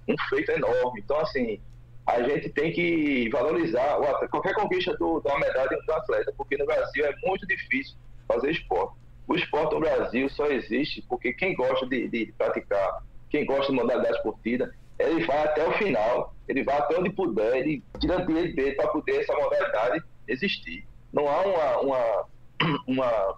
um 0.08 0.16
feito 0.30 0.52
enorme. 0.52 1.02
Então, 1.04 1.20
assim, 1.20 1.62
a 2.06 2.22
gente 2.22 2.50
tem 2.50 2.72
que 2.72 3.30
valorizar 3.30 4.00
o 4.00 4.04
atleta- 4.04 4.28
qualquer 4.28 4.54
conquista 4.54 4.96
do, 4.98 5.20
da 5.22 5.38
medalha 5.40 5.70
do 5.70 5.94
atleta, 5.94 6.34
porque 6.38 6.58
no 6.58 6.66
Brasil 6.66 7.06
é 7.06 7.14
muito 7.26 7.48
difícil 7.48 7.96
fazer 8.28 8.52
esporte. 8.52 8.96
O 9.28 9.36
esporte 9.36 9.74
no 9.74 9.80
Brasil 9.80 10.30
só 10.30 10.46
existe 10.48 11.04
porque 11.10 11.34
quem 11.34 11.56
gosta 11.56 11.86
de, 11.88 12.08
de 12.08 12.34
praticar, 12.38 13.04
quem 13.30 13.46
gosta 13.46 13.72
de 13.72 13.80
modalidade 13.80 14.18
esportiva, 14.18 14.70
ele 15.00 15.26
vai 15.26 15.44
até 15.44 15.68
o 15.68 15.74
final, 15.74 16.36
ele 16.48 16.64
vai 16.64 16.78
até 16.78 16.98
onde 17.00 17.10
puder, 17.10 17.58
ele 17.58 17.84
tira 18.00 18.24
dinheiro 18.26 18.56
dele 18.56 18.76
para 18.76 18.88
poder 18.90 19.22
essa 19.22 19.34
modalidade 19.36 20.04
existir. 20.28 20.88
Não 21.12 21.28
há 21.28 21.42
uma, 21.42 21.80
uma, 21.80 22.26
uma, 22.88 23.36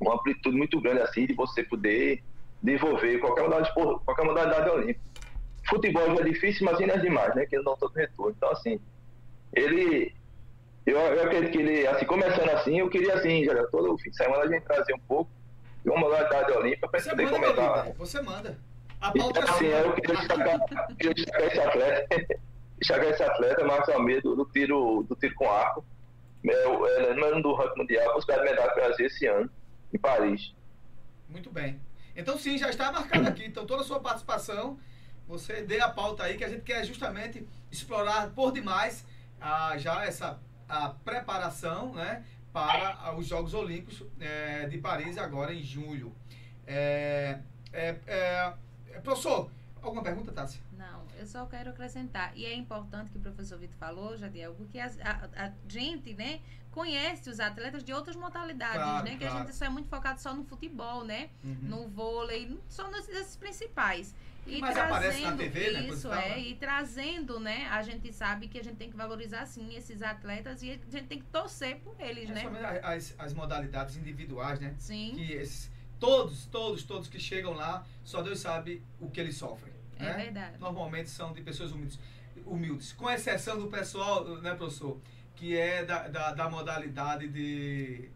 uma 0.00 0.14
amplitude 0.14 0.56
muito 0.56 0.80
grande 0.80 1.02
assim 1.02 1.26
de 1.26 1.34
você 1.34 1.62
poder 1.62 2.22
desenvolver 2.62 3.18
qualquer 3.18 3.42
modalidade, 3.42 3.74
qualquer 3.74 4.24
modalidade 4.24 4.70
olímpica. 4.70 5.00
Futebol 5.68 6.14
já 6.16 6.20
é 6.22 6.24
difícil, 6.24 6.66
imagina 6.68 6.94
as 6.94 7.02
demais, 7.02 7.34
né? 7.34 7.46
Que 7.46 7.56
não 7.58 7.76
todo 7.76 7.92
retorno. 7.94 8.34
Então, 8.36 8.50
assim, 8.50 8.80
ele. 9.52 10.14
Eu, 10.86 10.98
eu 10.98 11.24
acredito 11.24 11.52
que 11.52 11.58
ele, 11.58 11.86
assim, 11.86 12.04
começando 12.04 12.50
assim, 12.50 12.78
eu 12.78 12.90
queria, 12.90 13.14
assim, 13.14 13.42
já 13.44 13.66
todo 13.68 13.96
fim 13.98 14.10
de 14.10 14.16
semana 14.16 14.42
a 14.44 14.46
gente 14.48 14.64
trazer 14.64 14.92
um 14.94 14.98
pouco 14.98 15.30
de 15.82 15.88
uma 15.90 15.98
modalidade 15.98 16.52
olímpica 16.52 16.86
para 16.88 17.00
poder 17.00 17.16
meu 17.24 17.30
comentar. 17.32 17.84
líder. 17.86 17.96
Você 17.96 18.20
manda. 18.20 18.58
A 19.00 19.10
pauta 19.10 19.40
Então, 19.40 19.42
é 19.42 19.50
assim, 19.56 19.66
eu 19.66 19.92
queria 19.94 20.16
destacar, 20.16 20.60
queria 20.98 21.14
destacar 21.14 21.46
esse 21.46 21.60
atleta, 21.60 22.26
destacar 22.78 23.06
esse 23.06 23.22
atleta, 23.22 23.64
Marcos 23.64 23.88
Almeida, 23.94 24.22
do, 24.22 24.44
tiro, 24.46 25.02
do 25.08 25.16
tiro 25.16 25.34
com 25.34 25.50
arco. 25.50 25.84
É, 26.46 26.68
o- 26.68 26.86
é, 26.86 27.14
número 27.14 27.36
um 27.38 27.40
do 27.42 27.54
ranking 27.54 27.78
mundial, 27.78 28.14
buscar 28.14 28.42
medalha 28.44 28.68
do 28.68 28.74
Brasil 28.74 29.06
esse 29.06 29.26
ano, 29.26 29.48
em 29.92 29.98
Paris. 29.98 30.54
Muito 31.28 31.50
bem. 31.50 31.80
Então 32.14 32.36
sim, 32.38 32.58
já 32.58 32.68
está 32.68 32.92
marcado 32.92 33.26
aqui. 33.26 33.46
Então 33.46 33.64
toda 33.64 33.80
a 33.80 33.84
sua 33.84 33.98
participação, 34.00 34.78
você 35.26 35.62
dê 35.62 35.80
a 35.80 35.88
pauta 35.88 36.22
aí 36.24 36.36
que 36.36 36.44
a 36.44 36.48
gente 36.48 36.62
quer 36.62 36.84
justamente 36.84 37.46
explorar 37.70 38.30
por 38.30 38.52
demais 38.52 39.04
ah, 39.40 39.76
já 39.78 40.04
essa 40.04 40.38
a 40.68 40.88
preparação, 40.90 41.92
né, 41.94 42.24
para 42.52 43.14
os 43.16 43.26
Jogos 43.26 43.52
Olímpicos 43.52 44.02
eh, 44.18 44.66
de 44.68 44.78
Paris 44.78 45.18
agora 45.18 45.52
em 45.52 45.62
julho. 45.62 46.14
É, 46.66 47.38
é, 47.72 47.96
é, 48.06 48.54
é, 48.92 49.00
professor, 49.00 49.50
alguma 49.82 50.02
pergunta, 50.02 50.32
Tássia? 50.32 50.60
Não, 50.72 51.02
eu 51.18 51.26
só 51.26 51.44
quero 51.46 51.70
acrescentar. 51.70 52.32
E 52.34 52.46
é 52.46 52.54
importante 52.54 53.10
que 53.10 53.18
o 53.18 53.20
professor 53.20 53.58
Vitor 53.58 53.76
falou, 53.76 54.16
Jadiel, 54.16 54.54
porque 54.54 54.78
as- 54.78 54.98
a, 55.00 55.28
a 55.36 55.52
gente, 55.68 56.14
né, 56.14 56.40
conhece 56.70 57.28
os 57.28 57.38
atletas 57.38 57.84
de 57.84 57.92
outras 57.92 58.16
modalidades, 58.16 58.76
Claro, 58.76 59.04
né? 59.04 59.16
Que 59.16 59.24
a 59.24 59.30
claro. 59.30 59.46
gente 59.46 59.56
só 59.56 59.66
é 59.66 59.68
muito 59.68 59.88
focado 59.88 60.20
só 60.20 60.34
no 60.34 60.44
futebol, 60.44 61.04
né? 61.04 61.28
Uhum. 61.44 61.56
No 61.62 61.88
vôlei, 61.88 62.58
só 62.68 62.90
nos, 62.90 63.06
nesses 63.08 63.36
principais. 63.36 64.14
Que 64.44 64.60
mais 64.60 64.76
aparece 64.76 65.22
na 65.22 65.36
TV, 65.36 65.70
né, 65.72 65.86
Isso 65.88 66.06
e 66.06 66.10
tal, 66.10 66.20
é, 66.20 66.28
né? 66.30 66.38
e 66.40 66.54
trazendo, 66.56 67.40
né? 67.40 67.66
A 67.70 67.82
gente 67.82 68.12
sabe 68.12 68.46
que 68.48 68.58
a 68.58 68.62
gente 68.62 68.76
tem 68.76 68.90
que 68.90 68.96
valorizar 68.96 69.46
sim 69.46 69.74
esses 69.74 70.02
atletas 70.02 70.62
e 70.62 70.70
a 70.70 70.74
gente 70.90 71.06
tem 71.06 71.18
que 71.18 71.24
torcer 71.26 71.76
por 71.76 71.94
eles, 71.98 72.28
né? 72.28 72.42
Principalmente 72.42 72.84
a- 72.84 72.90
as, 72.90 73.14
as 73.18 73.32
modalidades 73.32 73.96
individuais, 73.96 74.60
né? 74.60 74.74
Sim. 74.78 75.12
Que 75.14 75.32
esses, 75.32 75.70
todos, 75.98 76.44
todos, 76.46 76.82
todos 76.84 77.08
que 77.08 77.18
chegam 77.18 77.52
lá, 77.54 77.86
só 78.04 78.20
Deus 78.22 78.40
sabe 78.40 78.82
o 79.00 79.08
que 79.10 79.18
eles 79.20 79.36
sofrem. 79.36 79.72
É 79.98 80.04
né? 80.04 80.12
verdade. 80.24 80.58
Normalmente 80.60 81.08
são 81.08 81.32
de 81.32 81.40
pessoas 81.40 81.72
humildes, 81.72 81.98
humildes. 82.44 82.92
Com 82.92 83.10
exceção 83.10 83.58
do 83.58 83.68
pessoal, 83.68 84.24
né, 84.42 84.54
professor? 84.54 85.00
Que 85.36 85.56
é 85.56 85.84
da, 85.84 86.08
da, 86.08 86.32
da 86.32 86.50
modalidade 86.50 87.28
de. 87.28 88.08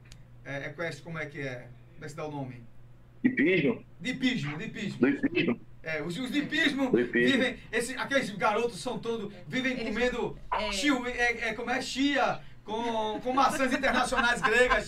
É, 0.45 0.67
equestre, 0.67 1.03
como 1.03 1.19
é 1.19 1.27
que 1.27 1.41
é? 1.41 1.69
Como 1.95 2.01
é 2.01 2.03
que 2.05 2.09
se 2.11 2.17
dá 2.17 2.27
o 2.27 2.31
nome? 2.31 2.63
De 3.23 4.11
hipismo. 4.11 4.57
Do 4.59 4.65
hipismo. 4.65 5.61
É, 5.89 6.03
os, 6.03 6.19
os 6.19 6.31
Do 6.31 6.37
hipismo. 6.39 6.91
vivem. 6.93 7.57
Esse, 7.73 7.95
aqueles 7.97 8.29
garotos 8.37 8.81
são 8.81 8.99
todos. 8.99 9.33
Vivem 9.47 9.77
comendo. 9.77 10.37
chiu- 10.73 11.07
é, 11.07 11.49
é, 11.49 11.55
como 11.55 11.71
é? 11.71 11.81
Chia. 11.81 12.41
Com, 12.65 13.19
com 13.21 13.33
maçãs 13.33 13.73
internacionais 13.73 14.43
gregas. 14.43 14.87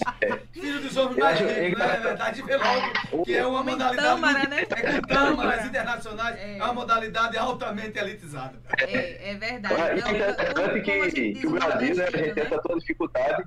Filho 0.52 0.82
dos 0.82 0.94
homens 0.98 1.16
Eu 1.16 1.24
mais 1.24 1.40
acho 1.40 1.46
ricos, 1.48 1.78
né? 1.78 1.94
É 1.96 2.00
verdade, 2.00 2.42
vê 2.42 2.56
logo. 2.58 3.24
Que 3.24 3.34
é 3.34 3.46
uma 3.46 3.62
modalidade. 3.62 3.96
tâmara, 3.96 4.38
muito- 4.40 4.50
né? 4.50 4.60
É 4.68 4.92
com 5.00 5.00
tâmaras 5.08 5.64
internacionais. 5.64 6.36
É. 6.38 6.56
uma 6.56 6.74
modalidade 6.74 7.38
altamente 7.38 7.98
elitizada. 7.98 8.60
É, 8.80 9.30
é 9.30 9.34
verdade. 9.34 9.74
Ah, 9.80 9.88
é 9.88 9.98
interessante 9.98 10.80
que, 10.82 11.32
que 11.40 11.46
o 11.46 11.50
Brasil, 11.52 11.94
né, 11.96 12.04
a 12.04 12.10
gente 12.18 12.34
tem 12.34 12.42
essa 12.44 12.58
toda 12.60 12.78
dificuldade. 12.80 13.44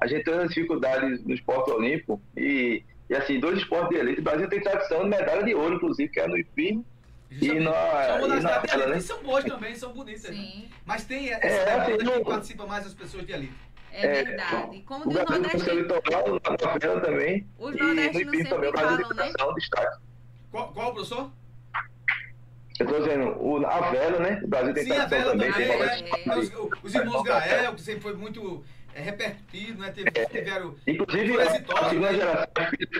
A 0.00 0.06
gente 0.06 0.24
tem 0.24 0.34
essa 0.34 0.48
dificuldade 0.48 1.06
no 1.26 1.34
esporte 1.34 1.70
olímpico 1.70 2.22
e, 2.34 2.82
e 3.10 3.14
assim, 3.14 3.38
dois 3.40 3.58
esportes 3.58 3.90
de 3.90 3.96
elite. 3.96 4.20
O 4.20 4.24
Brasil 4.24 4.48
tem 4.48 4.60
tradição 4.60 5.02
de 5.04 5.08
medalha 5.10 5.42
de 5.44 5.54
ouro, 5.54 5.74
inclusive, 5.76 6.08
que 6.10 6.20
é 6.20 6.26
no 6.26 6.36
hipismo 6.38 6.84
e 7.30 7.58
na, 7.60 7.72
São 7.72 8.24
e 8.26 8.40
na 8.40 8.86
né? 8.86 8.96
E 8.96 9.00
são 9.00 9.22
boas 9.22 9.44
também, 9.44 9.74
são 9.74 9.92
bonitas. 9.92 10.30
né? 10.30 10.64
Mas 10.86 11.04
tem 11.04 11.30
essa 11.32 11.46
É, 11.46 11.80
assim, 11.80 11.96
que 11.98 12.04
não- 12.04 12.24
participa 12.24 12.66
mais 12.66 12.86
as 12.86 12.94
pessoas 12.94 13.26
de 13.26 13.32
elite. 13.32 13.54
É 13.92 14.24
verdade. 14.24 14.80
Como 14.86 15.04
O 15.04 15.08
diz 15.08 15.20
o 15.20 15.24
Brasil 15.24 15.80
litoral, 15.82 16.24
na 16.28 16.78
vela 16.78 17.00
também. 17.00 17.46
Os 17.58 17.76
no 17.76 17.84
nordestinos 17.86 18.30
sempre 18.36 18.48
também, 18.48 18.70
o 18.70 18.72
falam, 18.72 18.96
né? 19.14 19.32
destaque. 19.56 19.96
Qual, 20.50 20.72
qual 20.72 20.92
professor? 20.94 21.30
Eu 22.80 22.86
tô 22.86 22.98
dizendo, 22.98 23.36
o, 23.40 23.64
a 23.64 23.90
vela, 23.90 24.18
né? 24.18 24.40
O 24.42 24.48
Brasil 24.48 24.74
tem 24.74 24.84
Sim, 24.84 24.92
a 24.96 25.06
vela 25.06 25.30
também. 25.30 25.52
também. 25.52 25.68
tem 25.68 25.76
é, 25.76 26.06
uma- 26.26 26.38
os, 26.38 26.50
os 26.82 26.94
irmãos 26.94 27.22
Grael, 27.22 27.74
que 27.74 27.82
sempre 27.82 28.00
foi 28.00 28.14
muito 28.14 28.64
é, 28.94 29.00
repercutido, 29.02 29.80
né? 29.82 29.90
Teve, 29.90 30.10
tiveram. 30.26 30.76
Inclusive, 30.86 31.40
a, 31.40 31.50
segunda 31.50 32.12
né? 32.12 32.14
geração 32.14 32.46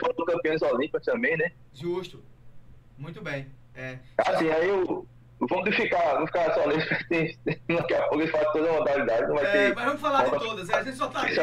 foram 0.01 0.27
campeões 0.27 0.63
olímpicos 0.63 1.05
também, 1.05 1.37
né? 1.37 1.53
Justo. 1.73 2.23
Muito 2.99 3.23
bem. 3.23 3.47
É. 3.75 3.99
Assim, 4.19 4.51
aí 4.51 4.69
eu. 4.69 5.07
Vamos 5.41 5.75
ficar, 5.75 6.15
vamos 6.15 6.31
ficar 6.31 6.55
só 6.55 6.63
tem- 7.09 7.37
Daqui 7.69 7.93
a 7.95 8.03
pouco 8.03 8.21
eles 8.21 8.31
fazem 8.31 8.53
toda 8.53 8.71
a 8.71 8.73
modalidade, 8.75 9.27
não 9.27 9.35
vai 9.35 9.45
É, 9.45 9.51
ter. 9.53 9.75
mas 9.75 9.85
vamos 9.85 10.01
falar 10.01 10.25
de 10.25 10.39
todas. 10.39 10.71
é, 10.71 10.75
A 10.75 10.83
gente 10.83 10.97
só 10.97 11.09
tá 11.09 11.23
aqui. 11.23 11.39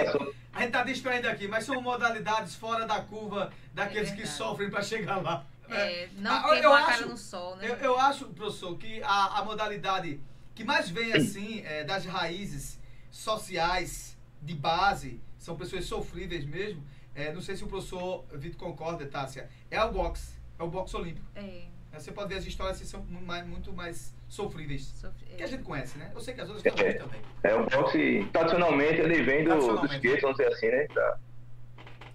A 0.54 0.62
gente 0.62 0.72
tá 0.72 0.84
distraindo 0.84 1.28
aqui, 1.28 1.48
mas 1.48 1.66
são 1.66 1.82
modalidades 1.82 2.56
fora 2.56 2.86
da 2.86 3.02
curva 3.02 3.52
daqueles 3.74 4.12
que 4.12 4.26
sofrem 4.26 4.70
para 4.70 4.82
chegar 4.82 5.22
lá. 5.22 5.46
É, 5.70 6.08
não 6.18 6.32
Ah, 6.32 6.56
eu 6.58 6.70
cara 6.72 6.86
acho- 6.88 7.08
no 7.10 7.18
sol, 7.18 7.56
né? 7.58 7.68
Eu, 7.70 7.76
eu 7.76 8.00
acho, 8.00 8.26
professor, 8.28 8.78
que 8.78 9.02
a, 9.04 9.40
a 9.40 9.46
modalidade 9.46 10.20
que 10.56 10.64
mais 10.64 10.90
vem 10.90 11.14
assim 11.14 11.62
é, 11.66 11.84
das 11.84 12.06
raízes 12.06 12.80
sociais 13.10 14.11
de 14.42 14.54
base, 14.56 15.20
são 15.38 15.56
pessoas 15.56 15.86
sofríveis 15.86 16.46
mesmo. 16.46 16.84
é, 17.14 17.32
não 17.34 17.42
sei 17.42 17.56
se 17.58 17.64
o 17.64 17.68
professor 17.68 18.24
Vitor 18.34 18.58
concorda, 18.58 19.06
Tássia. 19.06 19.50
É 19.70 19.84
o 19.84 19.92
boxe, 19.92 20.34
é 20.58 20.64
o 20.64 20.68
boxe 20.68 20.96
olímpico. 20.96 21.26
É. 21.36 21.64
Você 21.94 22.10
pode 22.12 22.30
ver 22.30 22.36
as 22.40 22.46
histórias 22.46 22.80
que 22.80 22.86
são 22.88 23.04
mais- 23.26 23.46
muito 23.46 23.74
mais 23.74 24.14
sofríveis. 24.30 24.84
Sofri- 24.96 25.26
Que 25.36 25.44
a 25.44 25.48
gente 25.48 25.62
conhece, 25.64 25.98
né? 25.98 26.10
Eu 26.16 26.22
sei 26.22 26.34
que 26.34 26.40
as 26.40 26.50
outras 26.50 26.74
também 26.74 26.98
também. 26.98 27.20
É, 27.44 27.54
o 27.54 27.66
boxe, 27.70 28.30
tradicionalmente, 28.32 29.02
ele 29.02 29.22
vem 29.24 29.44
do, 29.44 29.76
do 29.78 29.86
skate, 29.88 30.22
vamos 30.22 30.38
dizer 30.38 30.54
assim, 30.54 30.68
né? 30.70 30.88
Da- 30.96 31.18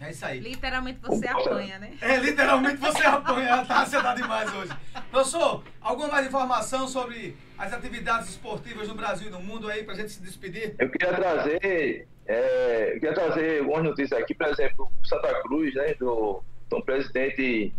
É 0.01 0.11
isso 0.11 0.25
aí. 0.25 0.41
Literalmente 0.41 0.99
você 1.01 1.29
apanha, 1.29 1.79
né? 1.79 1.95
É, 2.01 2.17
literalmente 2.17 2.77
você 2.79 3.03
apanha, 3.05 3.65
tá? 3.67 3.85
Você 3.85 4.01
tá 4.01 4.15
demais 4.15 4.51
hoje. 4.55 4.73
Professor, 5.11 5.63
alguma 5.81 6.09
mais 6.09 6.27
informação 6.27 6.89
sobre 6.89 7.37
as 7.59 7.71
atividades 7.73 8.31
esportivas 8.31 8.89
no 8.89 8.95
Brasil 8.95 9.29
e 9.29 9.31
no 9.31 9.41
mundo 9.43 9.69
aí 9.69 9.85
pra 9.85 9.95
gente 9.95 10.11
se 10.13 10.23
despedir? 10.23 10.75
Eu 10.79 10.89
queria 10.91 11.13
trazer, 11.15 12.09
é, 12.27 12.89
eu 12.89 13.01
queria 13.01 13.15
trazer 13.15 13.61
algumas 13.61 13.85
notícias 13.85 14.21
aqui, 14.21 14.35
por 14.35 14.49
exemplo, 14.49 14.91
Santa 15.05 15.43
Cruz, 15.43 15.75
né, 15.75 15.95
do, 15.95 16.43
do 16.69 16.83
presidente 16.83 17.73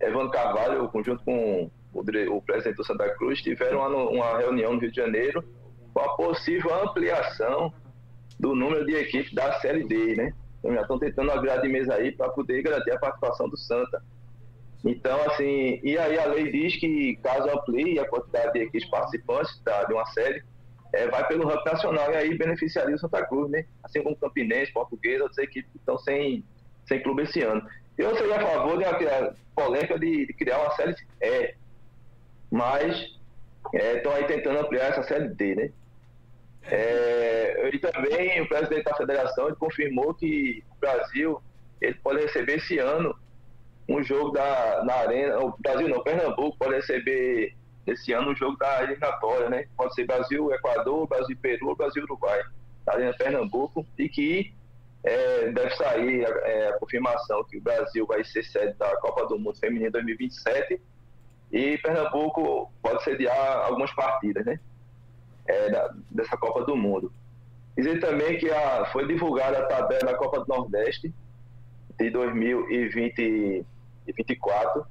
Evandro 0.00 0.30
Carvalho, 0.30 0.90
junto 1.04 1.24
com 1.24 1.70
o, 1.92 2.00
o 2.00 2.42
presidente 2.42 2.76
do 2.76 2.84
Santa 2.84 3.08
Cruz, 3.16 3.42
tiveram 3.42 3.78
uma, 3.78 3.88
uma 4.10 4.38
reunião 4.38 4.74
no 4.74 4.80
Rio 4.80 4.90
de 4.90 4.96
Janeiro 4.96 5.44
com 5.92 6.00
a 6.00 6.16
possível 6.16 6.72
ampliação 6.82 7.72
do 8.38 8.54
número 8.54 8.86
de 8.86 8.94
equipes 8.94 9.32
da 9.34 9.52
Série 9.60 9.84
D, 9.84 10.14
né? 10.14 10.32
Então 10.58 10.72
já 10.72 10.82
estão 10.82 10.98
tentando 10.98 11.30
uma 11.30 11.40
virada 11.40 11.62
de 11.62 11.68
mesa 11.68 11.94
aí 11.94 12.12
para 12.12 12.28
poder 12.30 12.62
garantir 12.62 12.92
a 12.92 12.98
participação 12.98 13.48
do 13.48 13.56
Santa. 13.56 14.02
Então, 14.84 15.20
assim, 15.24 15.80
e 15.82 15.98
aí 15.98 16.18
a 16.18 16.26
lei 16.26 16.52
diz 16.52 16.78
que 16.78 17.16
caso 17.16 17.48
amplie 17.50 17.98
a 17.98 18.08
quantidade 18.08 18.52
de 18.52 18.60
equipes 18.60 18.88
participantes 18.88 19.60
da, 19.64 19.84
de 19.84 19.92
uma 19.92 20.06
série, 20.06 20.42
é, 20.92 21.08
vai 21.08 21.26
pelo 21.26 21.46
ranking 21.46 21.70
nacional 21.70 22.12
e 22.12 22.16
aí 22.16 22.38
beneficiaria 22.38 22.94
o 22.94 22.98
Santa 22.98 23.24
Cruz, 23.26 23.50
né? 23.50 23.64
Assim 23.82 24.02
como 24.02 24.16
Campinense, 24.16 24.72
Portuguesa, 24.72 25.24
outras 25.24 25.38
equipes 25.38 25.70
que 25.70 25.78
estão 25.78 25.98
sem, 25.98 26.44
sem 26.86 27.02
clube 27.02 27.22
esse 27.22 27.42
ano. 27.42 27.66
Eu 27.96 28.16
seria 28.16 28.36
a 28.36 28.46
favor 28.46 28.76
uma 28.76 29.34
polêmica 29.54 29.98
de, 29.98 30.26
de 30.26 30.32
criar 30.32 30.60
uma 30.60 30.70
série 30.76 30.94
E, 31.20 31.54
mas 32.50 33.18
estão 33.74 34.12
aí 34.12 34.24
tentando 34.24 34.60
ampliar 34.60 34.90
essa 34.90 35.02
série 35.02 35.28
D, 35.28 35.54
né? 35.54 35.70
É, 36.70 37.70
e 37.72 37.78
também 37.78 38.40
o 38.42 38.48
presidente 38.48 38.84
da 38.84 38.94
federação 38.94 39.54
confirmou 39.54 40.14
que 40.14 40.62
o 40.76 40.80
Brasil 40.80 41.42
ele 41.80 41.94
pode 41.94 42.20
receber 42.20 42.56
esse 42.56 42.78
ano 42.78 43.14
um 43.88 44.02
jogo 44.02 44.32
da, 44.32 44.84
na 44.84 44.94
arena, 44.94 45.38
o 45.40 45.56
Brasil 45.58 45.88
não, 45.88 46.02
Pernambuco 46.02 46.58
pode 46.58 46.74
receber 46.74 47.54
esse 47.90 48.12
ano 48.12 48.30
um 48.32 48.36
jogo 48.36 48.56
da 48.56 48.82
eliminatória, 48.82 49.48
né? 49.48 49.66
Pode 49.76 49.94
ser 49.94 50.06
Brasil, 50.06 50.52
Equador, 50.52 51.06
Brasil, 51.06 51.36
Peru, 51.40 51.76
Brasil, 51.76 52.02
Uruguai, 52.04 52.42
na 52.86 52.94
arena 52.94 53.14
Pernambuco, 53.16 53.86
e 53.98 54.08
que 54.08 54.52
é, 55.04 55.52
deve 55.52 55.70
sair 55.76 56.26
a, 56.26 56.30
é, 56.48 56.68
a 56.68 56.78
confirmação 56.78 57.44
que 57.44 57.58
o 57.58 57.60
Brasil 57.60 58.06
vai 58.06 58.24
ser 58.24 58.42
sede 58.44 58.72
da 58.74 58.96
Copa 58.96 59.26
do 59.26 59.38
Mundo 59.38 59.58
Feminino 59.58 59.92
2027 59.92 60.80
e 61.50 61.78
Pernambuco 61.78 62.70
pode 62.82 63.02
sediar 63.04 63.64
algumas 63.64 63.90
partidas, 63.94 64.44
né? 64.44 64.60
É, 65.46 65.70
da- 65.70 65.94
dessa 66.10 66.36
Copa 66.36 66.62
do 66.64 66.76
Mundo. 66.76 67.10
Dizer 67.76 68.00
também 68.00 68.36
que 68.38 68.50
a, 68.50 68.84
foi 68.86 69.06
divulgada 69.06 69.60
a 69.60 69.66
tabela 69.66 70.12
da 70.12 70.18
Copa 70.18 70.40
do 70.40 70.46
Nordeste 70.48 71.14
de 71.98 72.10
2024, 72.10 74.84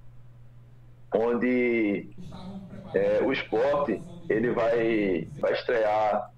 onde 1.14 2.10
é, 2.94 3.22
o 3.24 3.32
esporte 3.32 4.02
ele 4.30 4.52
vai, 4.52 5.28
vai 5.40 5.54
estrear. 5.54 6.32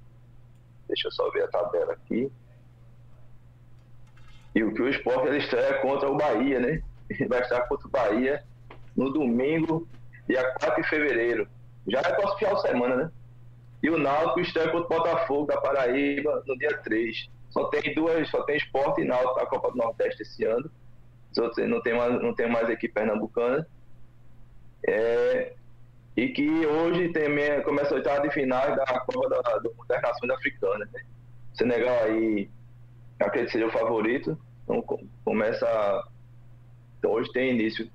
Deixa 0.88 1.08
eu 1.08 1.12
só 1.12 1.30
ver 1.32 1.44
a 1.44 1.48
tabela 1.48 1.94
aqui. 1.94 2.32
E 4.56 4.64
o 4.64 4.74
que 4.74 4.82
o 4.82 4.90
esporte 4.90 5.28
ele 5.28 5.38
estreia 5.38 5.76
contra 5.82 6.10
o 6.10 6.18
Bahia, 6.18 6.60
né? 6.60 6.82
Ele 7.10 7.28
vai 7.28 7.42
estar 7.42 7.62
contra 7.62 7.88
o 7.88 7.92
Bahia 7.92 8.44
no 8.96 9.12
domingo, 9.12 9.88
dia 10.28 10.44
4 10.60 10.82
de 10.82 10.90
fevereiro. 10.90 11.48
Já 11.88 12.00
é 12.00 12.14
próximo 12.14 12.38
final 12.40 12.56
de 12.56 12.62
semana, 12.62 12.96
né? 12.96 13.12
E 13.82 13.90
o 13.90 13.98
Náutico 13.98 14.42
estreia 14.42 14.72
contra 14.72 14.86
o 14.86 15.00
Botafogo 15.00 15.46
da 15.46 15.60
Paraíba 15.62 16.44
no 16.46 16.58
dia 16.58 16.78
3. 16.84 17.30
Só 17.50 17.66
tem 17.66 17.96
duas, 17.96 18.30
só 18.30 18.44
tem 18.44 18.58
esporte 18.58 19.02
e 19.02 19.06
Náutico 19.06 19.40
na 19.40 19.46
Copa 19.46 19.72
do 19.72 19.78
Nordeste 19.78 20.22
esse 20.22 20.44
ano. 20.44 20.70
Os 21.32 21.38
outros 21.38 21.68
não 21.68 21.82
tem 21.82 21.96
mais, 21.96 22.22
não 22.22 22.34
tem 22.34 22.50
mais 22.50 22.70
equipe 22.70 22.94
pernambucana. 22.94 23.66
É, 24.88 25.54
e 26.20 26.30
que 26.34 26.66
hoje 26.66 27.10
também 27.10 27.62
começa 27.64 27.94
a 27.94 27.98
oitava 27.98 28.22
de 28.28 28.34
finais 28.34 28.76
da 28.76 28.86
Copa 29.02 29.30
da, 29.30 29.58
do 29.60 29.74
das 29.88 30.02
Nações 30.02 30.32
Africanas. 30.32 30.90
Né? 30.92 31.02
O 31.54 31.58
Senegal 31.58 32.04
aí, 32.04 32.50
acredito 33.20 33.46
que 33.48 33.52
seria 33.54 33.68
o 33.68 33.72
favorito. 33.72 34.38
Então 34.64 34.82
co- 34.82 35.00
começa. 35.24 36.04
Então 36.98 37.12
hoje 37.12 37.32
tem 37.32 37.52
início 37.52 37.90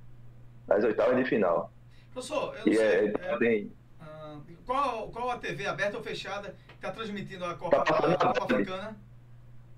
as 0.70 0.82
oitavas 0.84 1.16
de 1.16 1.24
final. 1.28 1.70
Professor, 2.12 2.56
eu 2.64 2.72
E 2.72 2.76
sei. 2.76 3.12
é, 3.20 3.36
tem, 3.38 3.72
ah, 4.00 4.38
qual, 4.64 5.08
qual 5.10 5.30
a 5.30 5.36
TV 5.38 5.66
aberta 5.66 5.98
ou 5.98 6.02
fechada 6.02 6.54
que 6.68 6.74
está 6.76 6.90
transmitindo 6.90 7.44
a 7.44 7.54
Copa, 7.54 7.82
Tá 7.82 7.94
a 7.96 8.16
Copa. 8.16 8.54
Africana? 8.54 8.96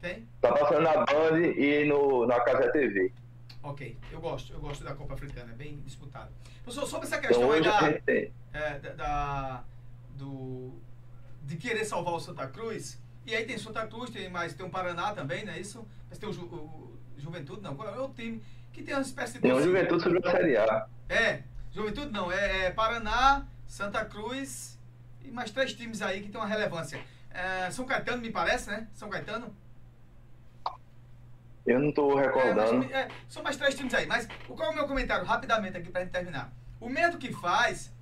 Tem? 0.00 0.24
tá 0.40 0.52
passando 0.52 0.82
na 0.82 1.04
Band 1.04 1.40
e 1.56 1.84
no, 1.86 2.26
na 2.26 2.38
Casa 2.40 2.70
TV. 2.70 3.12
Ok, 3.70 3.98
eu 4.12 4.20
gosto, 4.20 4.52
eu 4.52 4.60
gosto 4.60 4.84
da 4.84 4.94
Copa 4.94 5.14
Africana, 5.14 5.50
é 5.52 5.56
bem 5.56 5.80
disputado. 5.80 6.30
Professor, 6.62 6.86
sobre 6.86 7.06
essa 7.06 7.16
Então 7.16 7.28
questão 7.28 7.50
aí 7.50 7.60
da, 7.60 8.58
é, 8.58 8.78
da, 8.78 8.90
da- 8.92 9.64
do, 10.16 10.72
de 11.42 11.56
querer 11.56 11.84
salvar 11.84 12.14
o 12.14 12.20
Santa 12.20 12.46
Cruz, 12.46 13.00
e 13.26 13.34
aí 13.34 13.44
tem 13.44 13.58
Santa 13.58 13.84
Cruz, 13.88 14.10
tem 14.10 14.30
mais, 14.30 14.54
tem 14.54 14.64
o 14.64 14.70
Paraná 14.70 15.12
também, 15.12 15.44
não 15.44 15.52
é 15.52 15.58
isso? 15.58 15.84
Mas 16.08 16.16
tem 16.18 16.28
o, 16.28 16.32
Ju, 16.32 16.42
o 16.44 16.96
Juventude, 17.18 17.60
não, 17.60 17.74
qual 17.74 17.92
é 17.92 17.98
o 17.98 18.08
time 18.10 18.40
que 18.72 18.82
tem 18.84 18.94
uma 18.94 19.02
espécie 19.02 19.34
de... 19.34 19.40
Tem 19.40 19.52
o? 19.52 19.60
Juventude 19.60 20.02
subiu 20.02 20.20
a 20.24 20.30
Série 20.30 20.56
A. 20.56 20.86
É, 21.08 21.42
Juventude 21.72 22.12
não, 22.12 22.30
é, 22.30 22.66
é 22.66 22.70
Paraná, 22.70 23.46
Santa 23.66 24.04
Cruz 24.04 24.78
e 25.22 25.30
mais 25.30 25.50
três 25.50 25.74
times 25.74 26.00
aí 26.02 26.22
que 26.22 26.28
tem 26.28 26.40
uma 26.40 26.46
relevância. 26.46 27.00
É, 27.30 27.68
São 27.72 27.84
Caetano, 27.84 28.22
me 28.22 28.30
parece, 28.30 28.70
né? 28.70 28.86
São 28.94 29.08
Caetano? 29.10 29.52
Eu 31.66 31.80
não 31.80 31.88
estou 31.88 32.18
É, 32.18 32.26
recordando. 32.26 32.78
mas, 32.78 32.90
é, 32.92 33.08
são 33.28 33.42
mais 33.42 33.56
três 33.56 33.74
times 33.74 33.92
aí. 33.94 34.06
Mas 34.06 34.28
qual 34.46 34.68
é 34.68 34.72
o 34.72 34.74
meu 34.74 34.86
comentário? 34.86 35.24
Rapidamente 35.24 35.76
aqui 35.76 35.90
pra 35.90 36.02
gente 36.02 36.12
terminar. 36.12 36.52
O 36.80 36.88
medo 36.88 37.18
que 37.18 37.32
faz 37.32 37.92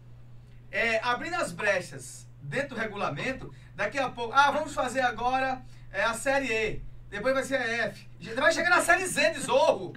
é 0.70 0.98
abrindo 1.02 1.34
as 1.36 1.50
brechas 1.52 2.28
dentro 2.42 2.74
do 2.74 2.80
regulamento, 2.80 3.52
daqui 3.74 3.98
a 3.98 4.10
pouco, 4.10 4.34
ah, 4.34 4.50
vamos 4.50 4.74
fazer 4.74 5.00
agora 5.00 5.62
é, 5.90 6.02
a 6.02 6.12
série 6.12 6.52
E. 6.52 6.82
Depois 7.08 7.32
vai 7.32 7.44
ser 7.44 7.56
a 7.56 7.66
F. 7.86 8.08
Vai 8.36 8.52
chegar 8.52 8.70
na 8.70 8.82
série 8.82 9.06
Z 9.06 9.30
de 9.34 9.40
Zorro. 9.40 9.94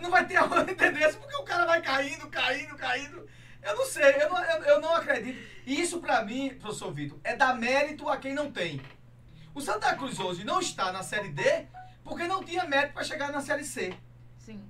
Não 0.00 0.10
vai 0.10 0.26
ter 0.26 0.36
aonde 0.36 0.72
entender 0.72 1.08
isso, 1.08 1.18
porque 1.18 1.34
o 1.36 1.42
cara 1.42 1.64
vai 1.66 1.80
caindo, 1.80 2.28
caindo, 2.28 2.76
caindo. 2.76 3.26
Eu 3.62 3.76
não 3.76 3.84
sei, 3.86 4.22
eu 4.22 4.28
não, 4.30 4.44
eu, 4.44 4.62
eu 4.64 4.80
não 4.80 4.94
acredito. 4.94 5.38
E 5.66 5.80
isso 5.80 6.00
pra 6.00 6.22
mim, 6.22 6.50
professor 6.60 6.92
Vitor, 6.92 7.18
é 7.24 7.34
dar 7.34 7.56
mérito 7.56 8.08
a 8.08 8.16
quem 8.18 8.34
não 8.34 8.50
tem. 8.52 8.80
O 9.54 9.60
Santa 9.60 9.94
Cruz 9.96 10.18
hoje 10.20 10.44
não 10.44 10.60
está 10.60 10.92
na 10.92 11.02
série 11.02 11.30
D 11.30 11.42
porque 12.04 12.26
não 12.26 12.42
tinha 12.42 12.64
mérito 12.64 12.94
para 12.94 13.04
chegar 13.04 13.30
na 13.32 13.40
série 13.40 13.64
C. 13.64 13.94
Sim. 14.38 14.60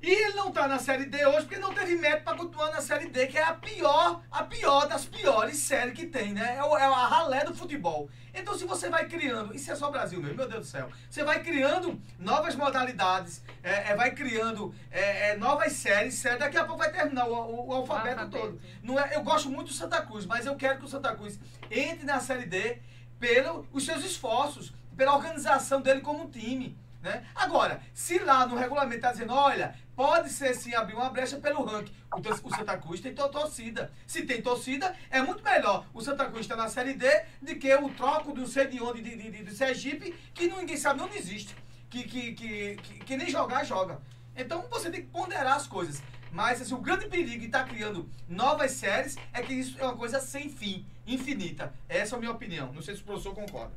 E 0.00 0.08
ele 0.08 0.34
não 0.34 0.48
está 0.50 0.68
na 0.68 0.78
série 0.78 1.06
D 1.06 1.26
hoje 1.26 1.46
porque 1.46 1.58
não 1.58 1.74
teve 1.74 1.96
mérito 1.96 2.22
para 2.22 2.36
continuar 2.36 2.70
na 2.70 2.80
série 2.80 3.08
D, 3.08 3.26
que 3.26 3.36
é 3.36 3.42
a 3.42 3.52
pior, 3.54 4.22
a 4.30 4.44
pior 4.44 4.86
das 4.86 5.04
piores 5.06 5.56
séries 5.56 5.92
que 5.94 6.06
tem, 6.06 6.32
né? 6.32 6.56
É, 6.56 6.62
o- 6.62 6.76
é 6.78 6.84
a 6.84 7.06
ralé 7.06 7.44
do 7.44 7.52
futebol. 7.52 8.08
Então, 8.32 8.56
se 8.56 8.64
você 8.64 8.88
vai 8.88 9.08
criando, 9.08 9.52
isso 9.56 9.72
é 9.72 9.74
só 9.74 9.90
Brasil 9.90 10.20
mesmo, 10.20 10.36
meu 10.36 10.48
Deus 10.48 10.66
do 10.66 10.70
céu. 10.70 10.88
Você 11.10 11.24
vai 11.24 11.42
criando 11.42 12.00
novas 12.16 12.54
modalidades, 12.54 13.42
é, 13.60 13.90
é, 13.90 13.96
vai 13.96 14.12
criando 14.14 14.72
é, 14.88 15.30
é, 15.30 15.36
novas 15.36 15.72
séries, 15.72 16.14
séries, 16.14 16.38
daqui 16.38 16.56
a 16.56 16.64
pouco 16.64 16.78
vai 16.78 16.92
terminar 16.92 17.26
o, 17.26 17.32
o- 17.34 17.66
o 17.68 17.72
alfabeto, 17.74 18.20
alfabeto. 18.20 18.38
todo. 18.46 18.60
Não 18.84 19.00
é, 19.00 19.16
eu 19.16 19.22
gosto 19.24 19.50
muito 19.50 19.68
do 19.68 19.74
Santa 19.74 20.00
Cruz, 20.02 20.24
mas 20.26 20.46
eu 20.46 20.54
quero 20.54 20.78
que 20.78 20.84
o 20.84 20.88
Santa 20.88 21.12
Cruz 21.16 21.40
entre 21.68 22.04
na 22.06 22.20
série 22.20 22.46
D 22.46 22.78
pelos 23.18 23.84
seus 23.84 24.04
esforços, 24.04 24.72
pela 24.98 25.14
organização 25.14 25.80
dele 25.80 26.00
como 26.00 26.28
time. 26.28 26.76
Né? 27.00 27.24
Agora, 27.32 27.80
se 27.94 28.18
lá 28.18 28.44
no 28.44 28.56
regulamento 28.56 28.96
está 28.96 29.12
dizendo, 29.12 29.32
olha, 29.32 29.72
pode 29.94 30.30
ser 30.30 30.52
sim 30.54 30.74
abrir 30.74 30.94
uma 30.94 31.08
brecha 31.08 31.36
pelo 31.36 31.64
ranking, 31.64 31.94
o, 32.12 32.18
o 32.18 32.54
Santa 32.56 32.76
Cruz 32.76 33.00
tem 33.00 33.14
to- 33.14 33.28
torcida. 33.28 33.92
Se 34.04 34.22
tem 34.22 34.42
torcida, 34.42 34.92
é 35.08 35.22
muito 35.22 35.42
melhor 35.44 35.86
o 35.94 36.02
Santa 36.02 36.24
Cruz 36.26 36.40
estar 36.40 36.56
na 36.56 36.68
Série 36.68 36.94
D 36.94 37.06
do 37.40 37.54
que 37.54 37.72
o 37.76 37.88
troco 37.90 38.32
do 38.32 38.48
sei 38.48 38.66
de 38.66 38.82
onde, 38.82 39.00
de, 39.00 39.14
de, 39.16 39.44
de, 39.44 39.54
Sergipe, 39.54 40.12
que 40.34 40.48
ninguém 40.48 40.76
sabe 40.76 41.00
onde 41.00 41.16
existe. 41.16 41.54
Que, 41.88 42.02
que, 42.02 42.32
que, 42.32 42.76
que, 42.82 42.98
que 42.98 43.16
nem 43.16 43.30
jogar, 43.30 43.64
joga. 43.64 44.00
Então 44.36 44.66
você 44.68 44.90
tem 44.90 45.02
que 45.02 45.08
ponderar 45.08 45.56
as 45.56 45.68
coisas. 45.68 46.02
Mas 46.32 46.60
assim, 46.60 46.74
o 46.74 46.78
grande 46.78 47.06
perigo 47.06 47.38
de 47.38 47.46
estar 47.46 47.64
criando 47.64 48.10
novas 48.28 48.72
séries 48.72 49.16
é 49.32 49.40
que 49.40 49.54
isso 49.54 49.78
é 49.78 49.84
uma 49.84 49.96
coisa 49.96 50.20
sem 50.20 50.50
fim, 50.50 50.84
infinita. 51.06 51.72
Essa 51.88 52.16
é 52.16 52.18
a 52.18 52.20
minha 52.20 52.32
opinião. 52.32 52.72
Não 52.72 52.82
sei 52.82 52.96
se 52.96 53.02
o 53.02 53.04
professor 53.04 53.34
concorda. 53.34 53.72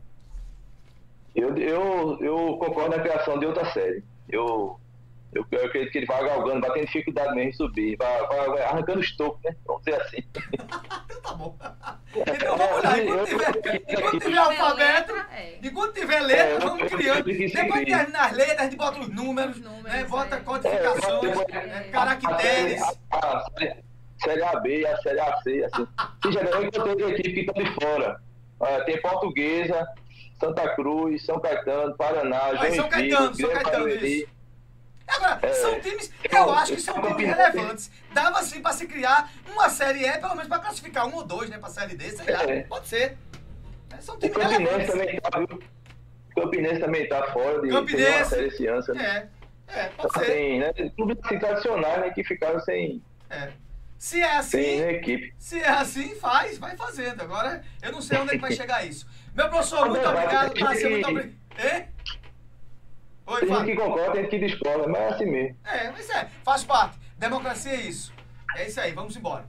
Eu, 1.36 1.56
eu, 1.58 2.18
eu 2.22 2.58
concordo 2.58 2.96
na 2.96 3.02
criação 3.02 3.40
de 3.40 3.46
outra 3.46 3.66
série. 3.72 4.04
Eu, 4.30 4.80
eu, 5.34 5.46
eu 5.50 5.66
acredito 5.66 5.92
que 5.92 5.98
ele 6.00 6.06
vai 6.06 6.26
galgando, 6.26 6.60
vai 6.62 6.72
tendo 6.74 6.86
dificuldade 6.88 7.34
mesmo 7.34 7.50
em 7.50 7.54
subir, 7.54 7.96
vai, 7.98 8.28
vai, 8.28 8.50
vai 8.50 8.64
arrancando 8.64 9.00
os 9.00 9.16
tocos, 9.16 9.42
né? 9.44 9.56
Vamos 9.66 9.84
dizer 9.86 10.02
assim. 10.02 10.18
Então 12.16 12.58
vamos 12.58 12.84
lá, 12.84 13.00
enquanto 13.00 13.28
tiver, 13.28 13.84
enquanto 13.90 14.20
tiver 14.20 14.38
alfabeto, 14.38 15.14
enquanto 15.64 15.94
tiver 15.94 16.20
letra, 16.20 16.46
É, 16.46 16.60
vamos 16.60 16.90
criando. 16.92 17.24
Depois 17.24 17.52
terminar 17.86 18.26
as 18.26 18.32
letras, 18.34 18.60
a 18.60 18.64
gente 18.64 18.76
bota 18.76 19.00
os 19.00 19.10
números, 19.10 19.62
né, 19.62 20.04
bota 20.10 20.38
codificações, 20.42 21.38
né, 21.48 21.88
caracteres. 21.92 22.82
A, 22.82 23.18
a, 23.38 23.46
série- 24.24 24.44
AB 24.44 24.80
e 24.82 24.86
a 24.86 24.98
série 24.98 25.20
AC, 25.20 25.64
assim. 25.64 25.88
E 26.28 26.32
geralmente 26.32 26.78
eu 26.78 26.96
tenho 26.96 27.10
equipes 27.10 27.34
que 27.34 27.40
estão 27.40 27.64
de 27.64 27.74
fora. 27.74 28.22
Ah, 28.60 28.82
tem 28.86 29.02
Portuguesa, 29.02 29.88
Santa 30.42 30.76
Cruz, 30.76 31.24
São 31.26 31.40
Caetano, 31.40 31.96
Paraná, 31.96 32.42
Ah, 32.60 32.68
e 32.68 32.76
São 32.76 32.90
Joinville, 32.90 32.90
Caetano, 33.12 33.36
São 33.36 33.36
Grêmio 33.50 33.54
Caetano, 33.64 33.84
Barueri. 33.86 34.18
isso. 34.24 34.28
Agora, 35.08 35.40
É. 35.42 35.54
são 35.54 35.80
times, 35.82 36.12
eu 36.32 36.52
acho 36.54 36.74
que 36.74 36.82
são 36.82 37.02
times 37.02 37.36
relevantes. 37.36 37.92
Dava 38.14 38.42
sim 38.44 38.62
pra 38.62 38.72
se 38.74 38.88
criar 38.88 39.30
uma 39.52 39.70
série 39.70 40.06
E, 40.06 40.12
pelo 40.20 40.36
menos 40.36 40.48
pra 40.48 40.60
classificar 40.60 41.06
um 41.08 41.16
ou 41.16 41.24
dois, 41.24 41.50
né, 41.50 41.58
pra 41.58 41.70
série 41.70 41.96
D, 41.96 42.10
sei 42.12 42.34
lá. 42.34 42.44
É. 42.44 42.62
Pode 42.64 42.88
ser. 42.88 43.18
É, 43.94 44.02
São 44.02 44.16
O 44.16 44.20
times 44.20 44.36
Campinense 44.38 44.64
relevantes. 44.64 44.92
também 44.92 45.20
tá? 45.20 45.40
O 45.40 46.42
Campinense 46.42 46.80
também 46.80 47.10
tá 47.10 47.24
fora 47.32 47.62
de 47.62 47.70
Campinense. 47.70 48.10
uma 48.18 48.26
série 48.26 48.48
esse 48.48 48.68
ano. 48.68 48.84
sabe? 48.84 49.00
É, 49.00 49.30
é, 49.68 49.86
pode 49.90 50.14
ser. 50.14 50.32
Assim, 50.32 50.60
né? 50.60 50.74
Clubes 50.96 51.18
tradicionais, 51.40 52.00
né? 52.02 52.10
Que 52.12 52.24
ficaram 52.24 52.60
sem, 52.62 53.02
É. 53.30 53.50
Se 53.98 54.20
é 54.20 54.38
assim, 54.38 54.50
sem 54.58 54.80
equipe. 54.90 55.32
Se 55.38 55.62
é 55.62 55.68
assim, 55.70 56.16
faz, 56.16 56.58
vai 56.58 56.76
fazendo. 56.76 57.22
Agora, 57.22 57.62
eu 57.84 57.92
não 57.92 58.02
sei 58.02 58.18
onde 58.18 58.32
é 58.32 58.34
que 58.36 58.42
vai 58.42 58.52
chegar 58.54 58.84
isso. 58.86 59.06
Meu 59.36 59.50
professor, 59.50 59.88
muito 59.90 60.04
Não, 60.04 60.12
obrigado, 60.14 60.60
Márcia, 60.60 60.84
que- 60.88 60.90
muito 60.90 61.10
obrigado. 61.10 61.36
Hein? 61.60 61.88
Oi, 63.28 63.40
Tem 63.40 63.48
gente 63.50 63.58
Fábio. 63.58 63.76
que 63.76 63.82
concorda, 63.82 64.12
tem 64.12 64.22
gente 64.24 64.30
que 64.30 64.40
discorda, 64.46 64.88
mas 64.88 65.02
é 65.02 65.08
assim 65.08 65.26
mesmo. 65.26 65.58
É, 65.64 65.92
mas 65.92 66.10
é, 66.10 66.28
faz 66.44 66.64
parte. 66.64 66.98
Democracia 67.18 67.72
é 67.72 67.82
isso. 67.82 68.14
É 68.56 68.68
isso 68.68 68.80
aí, 68.82 68.92
vamos 68.92 69.16
embora. 69.16 69.46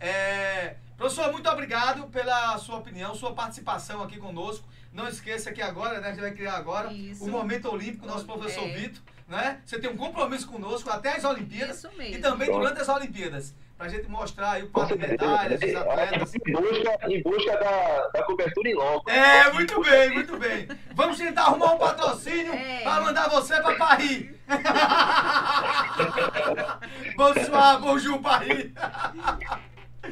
É, 0.00 0.76
professor, 0.96 1.30
muito 1.32 1.48
obrigado 1.50 2.06
pela 2.08 2.56
sua 2.58 2.76
opinião, 2.76 3.14
sua 3.14 3.34
participação 3.34 4.02
aqui 4.02 4.16
conosco. 4.18 4.66
Não 4.92 5.06
esqueça 5.06 5.52
que 5.52 5.60
agora, 5.60 6.00
né, 6.00 6.08
a 6.08 6.10
gente 6.12 6.20
vai 6.20 6.30
criar 6.30 6.54
agora 6.54 6.88
o 7.20 7.28
Momento 7.28 7.70
Olímpico, 7.70 8.06
nosso 8.06 8.24
professor 8.24 8.64
É. 8.64 8.72
Vitor, 8.72 9.02
né? 9.28 9.60
Você 9.66 9.78
tem 9.78 9.90
um 9.90 9.96
compromisso 9.96 10.48
conosco 10.48 10.88
até 10.88 11.16
as 11.16 11.24
Olimpíadas 11.24 11.76
Isso 11.78 11.90
e 12.00 12.18
também 12.18 12.50
durante 12.50 12.80
as 12.80 12.88
Olimpíadas. 12.88 13.54
Pra 13.76 13.88
gente 13.88 14.08
mostrar 14.08 14.52
aí 14.52 14.62
o 14.62 14.70
par 14.70 14.86
de 14.86 14.96
medalhas, 14.96 15.60
os 15.62 15.74
atletas. 15.74 16.34
Em 16.34 16.52
busca, 16.52 16.98
em 17.10 17.22
busca 17.22 17.58
da, 17.58 18.08
da 18.08 18.22
cobertura 18.22 18.70
em 18.70 18.74
loco. 18.74 19.10
É, 19.10 19.52
muito 19.52 19.82
bem, 19.82 20.10
muito 20.10 20.38
bem. 20.38 20.66
Vamos 20.94 21.18
tentar 21.18 21.42
arrumar 21.42 21.74
um 21.74 21.78
patrocínio 21.78 22.54
pra 22.82 23.02
mandar 23.02 23.28
você 23.28 23.60
pra 23.60 23.74
Paris. 23.74 24.30
Bonsoir, 27.16 27.80
bonjour, 27.80 28.18
Paris. 28.22 28.70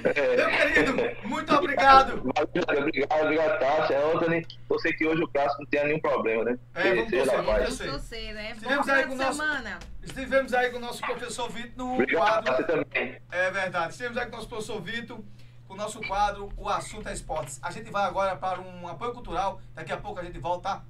Meu 0.02 0.50
querido, 0.50 0.94
muito 1.24 1.54
obrigado. 1.54 2.18
Obrigado, 2.18 3.22
obrigado, 3.22 3.60
Tássia, 3.60 4.06
Anthony. 4.06 4.46
Eu 4.68 4.78
sei 4.78 4.92
que 4.92 5.06
hoje 5.06 5.22
o 5.22 5.28
clássico 5.28 5.62
não 5.62 5.70
tem 5.70 5.86
nenhum 5.86 6.00
problema, 6.00 6.44
né? 6.44 6.58
É, 6.74 6.94
vamos 6.94 7.10
torcer, 7.10 7.42
vamos 7.42 7.78
torcer. 7.78 8.34
Né? 8.34 8.54
O 8.54 9.08
de 9.08 9.14
nosso, 9.14 9.38
semana. 9.38 9.78
Estivemos 10.04 10.52
aí 10.54 10.70
com 10.70 10.78
o 10.78 10.80
nosso 10.80 11.00
professor 11.00 11.50
Vitor 11.50 11.76
no 11.76 11.94
Obrigado, 11.94 12.44
quadro. 12.44 12.44
Tássia 12.44 12.64
também. 12.66 13.20
É 13.30 13.50
verdade. 13.50 13.90
Estivemos 13.92 14.18
aí 14.18 14.26
com 14.26 14.32
o 14.32 14.36
nosso 14.36 14.48
professor 14.48 14.80
Vitor, 14.80 15.20
com 15.66 15.74
o 15.74 15.76
nosso 15.76 16.00
quadro 16.02 16.52
O 16.56 16.68
Assunto 16.68 17.08
é 17.08 17.12
Esportes. 17.12 17.58
A 17.62 17.70
gente 17.70 17.90
vai 17.90 18.04
agora 18.04 18.36
para 18.36 18.60
um 18.60 18.86
apoio 18.88 19.12
cultural. 19.12 19.60
Daqui 19.74 19.92
a 19.92 19.96
pouco 19.96 20.20
a 20.20 20.24
gente 20.24 20.38
volta. 20.38 20.82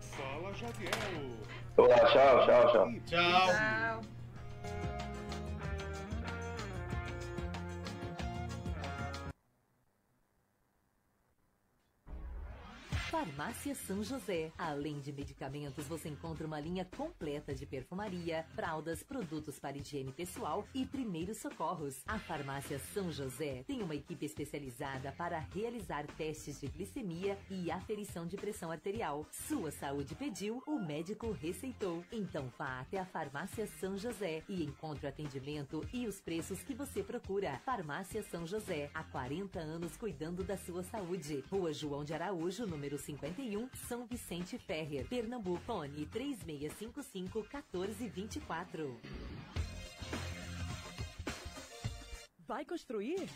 Fala, 0.00 0.52
Jadiel. 0.54 0.90
Olá, 1.76 1.96
tchau, 2.06 2.46
tchau, 2.46 2.72
tchau. 2.72 2.92
Tchau. 3.06 4.19
Farmácia 13.10 13.74
São 13.74 14.04
José. 14.04 14.52
Além 14.56 15.00
de 15.00 15.12
medicamentos, 15.12 15.84
você 15.88 16.08
encontra 16.08 16.46
uma 16.46 16.60
linha 16.60 16.84
completa 16.96 17.52
de 17.52 17.66
perfumaria, 17.66 18.46
fraldas, 18.54 19.02
produtos 19.02 19.58
para 19.58 19.76
higiene 19.76 20.12
pessoal 20.12 20.64
e 20.72 20.86
primeiros 20.86 21.38
socorros. 21.38 22.04
A 22.06 22.20
Farmácia 22.20 22.78
São 22.94 23.10
José 23.10 23.64
tem 23.66 23.82
uma 23.82 23.96
equipe 23.96 24.24
especializada 24.24 25.10
para 25.18 25.40
realizar 25.40 26.06
testes 26.16 26.60
de 26.60 26.68
glicemia 26.68 27.36
e 27.50 27.68
aferição 27.68 28.28
de 28.28 28.36
pressão 28.36 28.70
arterial. 28.70 29.26
Sua 29.32 29.72
saúde 29.72 30.14
pediu, 30.14 30.62
o 30.64 30.78
médico 30.78 31.32
receitou. 31.32 32.04
Então 32.12 32.48
vá 32.56 32.78
até 32.78 33.00
a 33.00 33.04
Farmácia 33.04 33.66
São 33.80 33.98
José 33.98 34.44
e 34.48 34.62
encontre 34.62 35.06
o 35.06 35.08
atendimento 35.08 35.84
e 35.92 36.06
os 36.06 36.20
preços 36.20 36.62
que 36.62 36.74
você 36.74 37.02
procura. 37.02 37.60
Farmácia 37.64 38.22
São 38.22 38.46
José, 38.46 38.88
há 38.94 39.02
40 39.02 39.58
anos 39.58 39.96
cuidando 39.96 40.44
da 40.44 40.56
sua 40.56 40.84
saúde. 40.84 41.42
Rua 41.50 41.72
João 41.72 42.04
de 42.04 42.14
Araújo, 42.14 42.68
número 42.68 42.99
51, 43.00 43.68
São 43.88 44.06
Vicente 44.06 44.58
Ferrer, 44.58 45.06
Pernambuco. 45.08 45.60
Fone 45.60 46.06
3655 46.06 47.40
1424. 47.40 49.00
Vai 52.46 52.64
construir? 52.64 53.28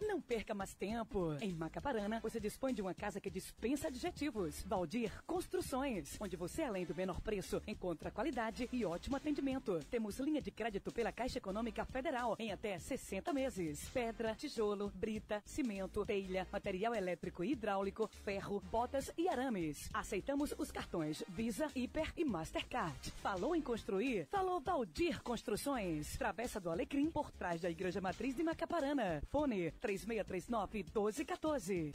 Não 0.00 0.20
perca 0.20 0.54
mais 0.54 0.74
tempo. 0.74 1.34
Em 1.40 1.52
Macaparana, 1.52 2.20
você 2.20 2.40
dispõe 2.40 2.74
de 2.74 2.82
uma 2.82 2.94
casa 2.94 3.20
que 3.20 3.30
dispensa 3.30 3.88
adjetivos. 3.88 4.62
Valdir 4.66 5.12
Construções, 5.26 6.16
onde 6.20 6.36
você, 6.36 6.62
além 6.62 6.84
do 6.84 6.94
menor 6.94 7.20
preço, 7.20 7.62
encontra 7.66 8.10
qualidade 8.10 8.68
e 8.72 8.84
ótimo 8.84 9.16
atendimento. 9.16 9.80
Temos 9.90 10.18
linha 10.18 10.40
de 10.40 10.50
crédito 10.50 10.92
pela 10.92 11.12
Caixa 11.12 11.38
Econômica 11.38 11.84
Federal 11.84 12.36
em 12.38 12.52
até 12.52 12.78
60 12.78 13.32
meses. 13.32 13.88
Pedra, 13.90 14.34
tijolo, 14.34 14.92
brita, 14.94 15.42
cimento, 15.44 16.04
telha, 16.04 16.46
material 16.52 16.94
elétrico 16.94 17.44
e 17.44 17.52
hidráulico, 17.52 18.08
ferro, 18.24 18.62
botas 18.70 19.10
e 19.16 19.28
arames. 19.28 19.88
Aceitamos 19.92 20.54
os 20.58 20.70
cartões 20.70 21.24
Visa, 21.28 21.68
Hiper 21.74 22.12
e 22.16 22.24
Mastercard. 22.24 23.12
Falou 23.22 23.54
em 23.54 23.60
construir? 23.60 24.26
Falou 24.26 24.60
Valdir 24.60 25.22
Construções. 25.22 26.16
Travessa 26.16 26.60
do 26.60 26.70
Alecrim, 26.70 27.10
por 27.10 27.30
trás 27.30 27.60
da 27.60 27.70
Igreja 27.70 28.00
Matriz 28.00 28.34
de 28.34 28.42
Macaparana. 28.42 29.22
Fone 29.28 29.72
3639-1214. 29.98 31.92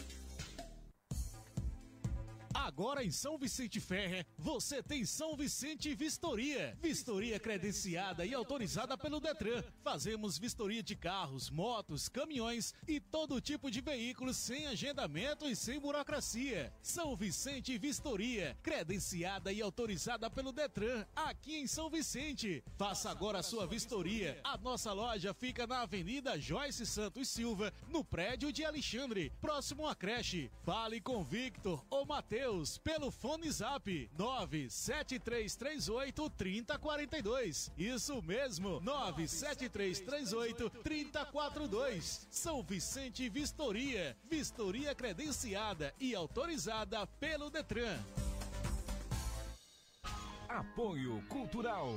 Agora 2.54 3.04
em 3.04 3.12
São 3.12 3.38
Vicente 3.38 3.80
Ferrer, 3.80 4.26
você 4.38 4.82
tem 4.82 5.06
São 5.06 5.36
Vicente 5.36 5.94
Vistoria. 5.94 6.78
Vistoria 6.82 7.40
credenciada 7.40 8.26
e 8.26 8.34
autorizada 8.34 8.98
pelo 8.98 9.20
Detran. 9.20 9.64
Fazemos 9.84 10.38
vistoria 10.38 10.82
de 10.82 10.96
carros, 10.96 11.50
motos, 11.50 12.10
caminhões 12.10 12.74
e 12.88 13.00
todo 13.00 13.42
tipo 13.42 13.70
de 13.70 13.82
veículos 13.82 14.38
sem 14.38 14.68
agendamento 14.68 15.48
e 15.48 15.56
sem 15.56 15.80
burocracia. 15.80 16.74
São 16.82 17.16
Vicente 17.16 17.78
Vistoria, 17.78 18.58
credenciada 18.64 19.52
e 19.52 19.62
autorizada 19.62 20.30
pelo 20.30 20.52
Detran, 20.52 21.06
aqui 21.16 21.58
em 21.58 21.68
São 21.68 21.90
Vicente. 21.90 22.64
Faça 22.78 23.10
agora 23.10 23.40
a 23.40 23.44
sua 23.44 23.68
vistoria. 23.68 24.40
A 24.44 24.58
nossa 24.58 24.92
loja 24.92 25.34
fica 25.34 25.68
na 25.68 25.82
Avenida 25.82 26.40
Joyce 26.40 26.86
Santos 26.86 27.30
Silva, 27.30 27.72
no 27.90 28.04
prédio 28.04 28.52
de 28.52 28.66
Alexandre, 28.66 29.32
próximo 29.40 29.88
à 29.88 29.96
creche. 29.96 30.50
Fale 30.64 31.00
com 31.00 31.24
Victor 31.24 31.86
ou 31.90 32.06
Matheus 32.06 32.39
pelo 32.84 33.12
fone 33.12 33.52
zap 33.52 34.10
97338 34.18 36.30
3042. 36.30 37.72
Isso 37.78 38.22
mesmo, 38.22 38.80
97338 38.80 40.70
3042. 40.82 42.28
São 42.30 42.64
Vicente 42.64 43.28
Vistoria, 43.30 44.16
vistoria 44.30 44.96
credenciada 44.96 45.94
e 46.00 46.16
autorizada 46.16 47.06
pelo 47.06 47.50
Detran. 47.50 48.00
Apoio 50.48 51.22
Cultural. 51.28 51.90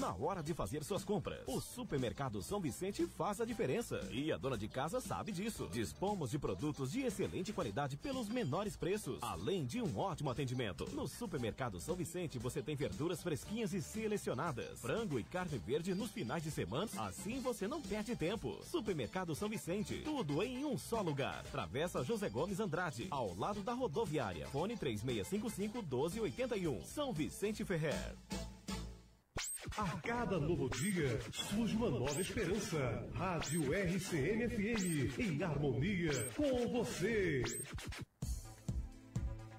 Na 0.00 0.12
hora 0.14 0.42
de 0.42 0.52
fazer 0.52 0.82
suas 0.82 1.04
compras, 1.04 1.40
o 1.46 1.60
Supermercado 1.60 2.42
São 2.42 2.60
Vicente 2.60 3.06
faz 3.06 3.40
a 3.40 3.44
diferença. 3.44 4.00
E 4.10 4.32
a 4.32 4.36
dona 4.36 4.58
de 4.58 4.66
casa 4.66 5.00
sabe 5.00 5.30
disso. 5.30 5.68
Dispomos 5.72 6.30
de 6.30 6.38
produtos 6.38 6.90
de 6.90 7.02
excelente 7.02 7.52
qualidade 7.52 7.96
pelos 7.96 8.28
menores 8.28 8.76
preços, 8.76 9.18
além 9.22 9.64
de 9.64 9.80
um 9.80 9.96
ótimo 9.96 10.30
atendimento. 10.30 10.88
No 10.92 11.06
Supermercado 11.06 11.80
São 11.80 11.94
Vicente 11.94 12.38
você 12.38 12.60
tem 12.60 12.74
verduras 12.74 13.22
fresquinhas 13.22 13.72
e 13.72 13.80
selecionadas, 13.80 14.80
frango 14.80 15.18
e 15.18 15.24
carne 15.24 15.58
verde 15.58 15.94
nos 15.94 16.10
finais 16.10 16.42
de 16.42 16.50
semana. 16.50 16.90
Assim 16.96 17.40
você 17.40 17.68
não 17.68 17.80
perde 17.80 18.16
tempo. 18.16 18.58
Supermercado 18.64 19.34
São 19.34 19.48
Vicente, 19.48 20.02
tudo 20.04 20.42
em 20.42 20.64
um 20.64 20.76
só 20.76 21.00
lugar. 21.00 21.44
Travessa 21.44 22.02
José 22.02 22.28
Gomes 22.28 22.58
Andrade, 22.60 23.06
ao 23.10 23.34
lado 23.36 23.62
da 23.62 23.72
rodoviária. 23.72 24.48
Fone 24.48 24.76
3655 24.76 25.82
1281. 25.82 26.84
São 26.84 27.12
Vicente 27.12 27.64
Ferrer. 27.64 28.14
A 29.78 30.00
cada 30.02 30.38
novo 30.38 30.68
dia 30.68 31.18
surge 31.32 31.74
uma 31.74 31.88
nova 31.88 32.20
esperança. 32.20 33.08
Rádio 33.14 33.72
RCM-FM, 33.72 35.18
em 35.18 35.42
harmonia 35.42 36.12
com 36.36 36.68
você. 36.68 37.42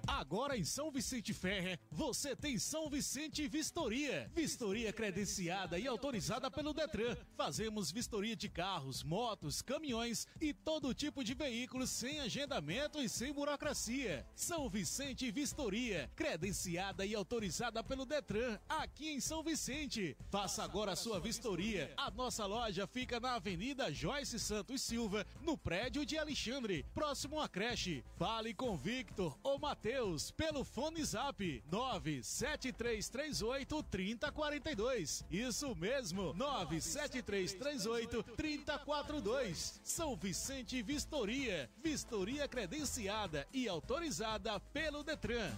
Agora 0.06 0.56
em 0.56 0.64
São 0.64 0.90
Vicente 0.90 1.34
Ferrer, 1.34 1.80
você 1.90 2.36
tem 2.36 2.58
São 2.58 2.88
Vicente 2.88 3.46
Vistoria. 3.48 4.30
Vistoria 4.34 4.92
credenciada 4.92 5.78
e 5.78 5.86
autorizada 5.86 6.48
pelo 6.48 6.72
Detran. 6.72 7.16
Fazemos 7.36 7.90
vistoria 7.90 8.36
de 8.36 8.48
carros, 8.48 9.02
motos, 9.02 9.60
caminhões 9.60 10.26
e 10.40 10.54
todo 10.54 10.94
tipo 10.94 11.24
de 11.24 11.34
veículos 11.34 11.90
sem 11.90 12.20
agendamento 12.20 13.02
e 13.02 13.08
sem 13.08 13.32
burocracia. 13.32 14.24
São 14.34 14.68
Vicente 14.68 15.28
Vistoria, 15.32 16.08
credenciada 16.14 17.04
e 17.04 17.14
autorizada 17.14 17.82
pelo 17.82 18.06
Detran, 18.06 18.60
aqui 18.68 19.10
em 19.10 19.20
São 19.20 19.42
Vicente. 19.42 20.16
Faça 20.30 20.62
agora 20.62 20.92
a 20.92 20.96
sua 20.96 21.18
vistoria. 21.18 21.92
A 21.96 22.10
nossa 22.12 22.46
loja 22.46 22.86
fica 22.86 23.18
na 23.18 23.34
Avenida 23.34 23.92
Joyce 23.92 24.38
Santos 24.38 24.82
Silva, 24.82 25.26
no 25.42 25.58
prédio 25.58 26.06
de 26.06 26.16
Alexandre, 26.16 26.86
próximo 26.94 27.40
à 27.40 27.48
creche. 27.48 28.04
Fale 28.16 28.54
com 28.54 28.76
Victor 28.76 29.36
ou 29.42 29.58
Matheus 29.58 29.95
pelo 30.36 30.62
fone 30.62 31.02
zap 31.02 31.64
97338 31.72 33.82
3042. 33.84 35.24
Isso 35.30 35.74
mesmo, 35.74 36.34
97338 36.34 38.22
3042. 38.36 39.80
São 39.82 40.14
Vicente 40.14 40.82
Vistoria, 40.82 41.70
vistoria 41.82 42.46
credenciada 42.46 43.48
e 43.54 43.66
autorizada 43.66 44.60
pelo 44.60 45.02
Detran. 45.02 45.50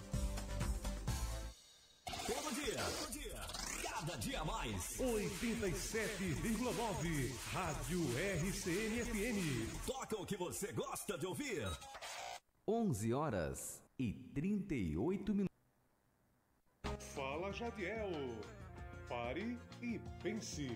Todo 2.25 2.55
dia, 2.55 2.77
todo 2.77 3.11
dia, 3.11 3.41
cada 3.83 4.17
dia 4.17 4.45
mais. 4.45 4.97
87,9 4.99 7.33
Rádio 7.51 7.99
RCM-FM. 8.39 9.67
Toca 9.85 10.15
o 10.15 10.25
que 10.25 10.37
você 10.37 10.71
gosta 10.71 11.17
de 11.17 11.25
ouvir. 11.25 11.67
11 12.65 13.13
horas 13.13 13.88
e 13.99 14.13
38 14.33 15.33
minutos. 15.33 15.49
Fala, 17.13 17.51
Jadiel. 17.51 18.09
Pare 19.09 19.57
e 19.81 19.99
pense. 20.23 20.69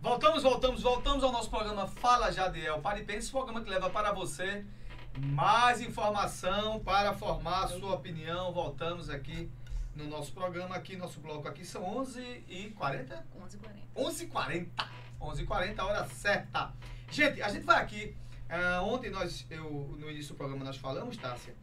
Voltamos, 0.00 0.42
voltamos, 0.42 0.82
voltamos 0.82 1.22
ao 1.22 1.30
nosso 1.30 1.50
programa 1.50 1.86
Fala 1.86 2.32
Jadiel 2.32 2.80
Pare 2.80 3.02
e 3.02 3.04
Pense, 3.04 3.30
programa 3.30 3.62
que 3.62 3.68
leva 3.68 3.90
para 3.90 4.10
você 4.10 4.64
mais 5.18 5.80
informação 5.80 6.80
para 6.80 7.12
formar 7.12 7.64
a 7.64 7.68
sua 7.68 7.94
opinião. 7.94 8.52
Voltamos 8.52 9.10
aqui 9.10 9.50
no 9.94 10.06
nosso 10.06 10.32
programa, 10.32 10.74
aqui, 10.74 10.96
nosso 10.96 11.20
bloco 11.20 11.46
aqui, 11.46 11.64
são 11.64 11.82
11h40? 11.82 13.22
11h40. 13.36 13.68
11h40. 13.96 14.68
11h40, 15.20 15.78
a 15.78 15.86
hora 15.86 16.04
certa. 16.06 16.72
Gente, 17.10 17.42
a 17.42 17.48
gente 17.48 17.64
vai 17.64 17.82
aqui. 17.82 18.16
ah, 18.48 18.82
ontem 18.82 19.10
nós, 19.10 19.46
eu, 19.50 19.96
no 19.98 20.10
início 20.10 20.34
do 20.34 20.36
programa 20.36 20.64
nós 20.64 20.76
falamos, 20.76 21.16
Tássia, 21.16 21.54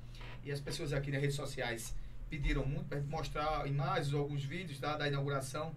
e 0.44 0.52
as 0.52 0.60
pessoas 0.60 0.94
aqui 0.94 1.12
nas 1.12 1.22
redes 1.22 1.36
sociais 1.36 1.96
pediram 2.30 2.66
muito 2.66 2.86
para 2.86 3.00
mostrar 3.02 3.68
imagens 3.68 4.14
ou 4.14 4.22
alguns 4.22 4.44
vídeos 4.44 4.80
tá, 4.80 4.98
da 4.98 5.08
inauguração 5.08 5.76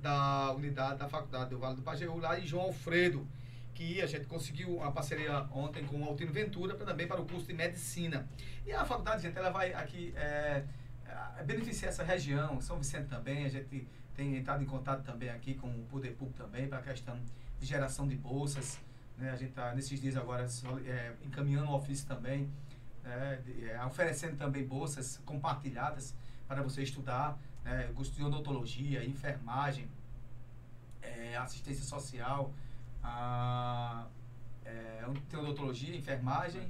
da 0.00 0.52
unidade 0.52 0.98
da 0.98 1.08
faculdade 1.08 1.50
do 1.50 1.58
Vale 1.58 1.76
do 1.76 1.82
Pajeú, 1.82 2.18
lá 2.18 2.38
em 2.38 2.46
João 2.46 2.64
Alfredo, 2.64 3.26
que 3.74 4.00
a 4.00 4.06
gente 4.06 4.26
conseguiu 4.26 4.76
uma 4.76 4.92
parceria 4.92 5.46
ontem 5.50 5.84
com 5.84 6.00
o 6.00 6.04
Altino 6.04 6.32
Ventura 6.32 6.74
pra, 6.74 6.86
também 6.86 7.06
para 7.06 7.20
o 7.20 7.26
curso 7.26 7.46
de 7.46 7.54
medicina. 7.54 8.28
E 8.64 8.72
a 8.72 8.84
faculdade, 8.84 9.22
gente, 9.22 9.36
ela 9.36 9.50
vai 9.50 9.72
aqui 9.74 10.12
é, 10.16 10.62
beneficiar 11.44 11.90
essa 11.90 12.02
região, 12.02 12.60
São 12.60 12.78
Vicente 12.78 13.08
também, 13.08 13.44
a 13.44 13.48
gente 13.48 13.86
tem 14.16 14.34
entrado 14.36 14.62
em 14.62 14.66
contato 14.66 15.02
também 15.04 15.28
aqui 15.28 15.54
com 15.54 15.68
o 15.68 15.84
Poder 15.90 16.12
Público 16.16 16.38
também 16.42 16.66
para 16.68 16.78
a 16.78 16.82
questão 16.82 17.18
de 17.60 17.66
geração 17.66 18.08
de 18.08 18.16
bolsas. 18.16 18.78
Né? 19.18 19.30
A 19.30 19.36
gente 19.36 19.50
está 19.50 19.74
nesses 19.74 20.00
dias 20.00 20.16
agora 20.16 20.46
é, 20.86 21.12
encaminhando 21.24 21.70
o 21.70 21.74
ofício 21.74 22.06
também, 22.06 22.48
né? 23.04 23.40
de- 23.44 23.68
é, 23.68 23.84
oferecendo 23.84 24.36
também 24.36 24.66
bolsas 24.66 25.20
compartilhadas 25.26 26.14
para 26.48 26.62
você 26.62 26.82
estudar, 26.82 27.38
né? 27.64 27.90
curso 27.94 28.12
de 28.12 28.22
odontologia, 28.24 29.04
enfermagem, 29.04 29.86
é, 31.02 31.36
assistência 31.36 31.84
social, 31.84 32.52
a, 33.02 34.06
é, 34.64 35.04
tem 35.28 35.38
odontologia, 35.38 35.94
enfermagem, 35.94 36.66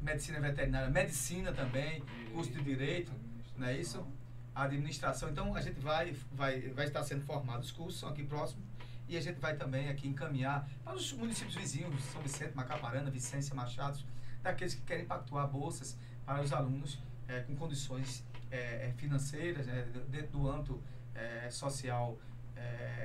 medicina 0.00 0.38
veterinária, 0.40 0.88
medicina 0.90 1.52
também, 1.52 2.02
curso 2.32 2.50
de 2.52 2.62
direito, 2.62 3.10
não 3.56 3.66
é 3.66 3.76
isso? 3.76 4.06
Administração. 4.54 5.28
Então 5.30 5.54
a 5.54 5.60
gente 5.60 5.80
vai, 5.80 6.14
vai, 6.32 6.60
vai 6.70 6.86
estar 6.86 7.02
sendo 7.02 7.24
formados 7.24 7.66
os 7.66 7.72
cursos, 7.72 8.00
são 8.00 8.08
aqui 8.08 8.22
próximos, 8.22 8.64
e 9.08 9.16
a 9.16 9.20
gente 9.20 9.40
vai 9.40 9.56
também 9.56 9.88
aqui 9.88 10.08
encaminhar 10.08 10.68
para 10.82 10.94
os 10.94 11.12
municípios 11.12 11.54
vizinhos, 11.54 12.02
São 12.04 12.22
Vicente, 12.22 12.54
Macaparana, 12.54 13.10
Vicência, 13.10 13.54
Machados, 13.54 14.04
daqueles 14.42 14.74
que 14.74 14.82
querem 14.82 15.04
pactuar 15.04 15.48
bolsas 15.48 15.96
para 16.24 16.42
os 16.42 16.52
alunos 16.52 16.98
eh, 17.28 17.40
com 17.40 17.54
condições 17.56 18.24
eh, 18.50 18.92
financeiras, 18.96 19.66
né, 19.66 19.86
dentro 20.08 20.38
do 20.38 20.50
âmbito 20.50 20.82
eh, 21.14 21.48
social 21.50 22.18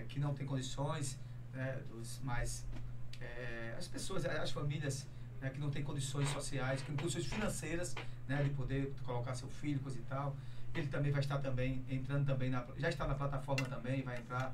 que 0.07 0.19
não 0.19 0.33
tem 0.33 0.45
condições, 0.45 1.19
né, 1.51 1.81
dos 1.89 2.19
mais 2.19 2.65
as 3.77 3.87
pessoas, 3.87 4.23
as 4.25 4.51
famílias 4.51 5.07
né, 5.41 5.49
que 5.49 5.59
não 5.59 5.69
têm 5.69 5.83
condições 5.83 6.29
sociais, 6.29 6.81
que 6.81 6.87
têm 6.87 6.95
condições 6.95 7.25
financeiras 7.25 7.95
né, 8.27 8.43
de 8.43 8.51
poder 8.51 8.93
colocar 9.03 9.33
seu 9.33 9.49
filho, 9.49 9.79
coisa 9.79 9.97
e 9.97 10.01
tal. 10.03 10.35
Ele 10.73 10.87
também 10.87 11.11
vai 11.11 11.21
estar 11.21 11.39
também 11.39 11.83
entrando 11.89 12.25
também 12.25 12.49
na, 12.49 12.65
já 12.77 12.89
está 12.89 13.07
na 13.07 13.15
plataforma 13.15 13.65
também, 13.67 14.03
vai 14.03 14.17
entrar 14.17 14.53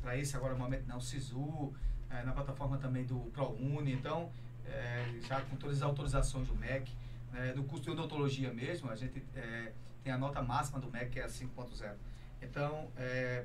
para 0.00 0.16
esse 0.16 0.36
agora 0.36 0.54
momento 0.54 0.86
não, 0.86 1.00
Sisu, 1.00 1.72
eh, 2.10 2.22
na 2.22 2.32
plataforma 2.32 2.78
também 2.78 3.04
do 3.04 3.18
ProUni, 3.32 3.92
então 3.92 4.30
eh, 4.66 5.18
já 5.26 5.40
com 5.42 5.56
todas 5.56 5.78
as 5.78 5.82
autorizações 5.82 6.46
do 6.46 6.54
MEC, 6.54 6.92
né, 7.32 7.52
do 7.52 7.64
curso 7.64 7.84
de 7.84 7.90
odontologia 7.90 8.52
mesmo, 8.52 8.88
a 8.90 8.96
gente 8.96 9.22
eh, 9.34 9.72
tem 10.04 10.12
a 10.12 10.18
nota 10.18 10.40
máxima 10.40 10.78
do 10.78 10.90
MEC 10.90 11.10
que 11.10 11.20
é 11.20 11.24
a 11.24 11.28
5.0. 11.28 11.94
Então, 12.40 12.88
eh, 12.96 13.44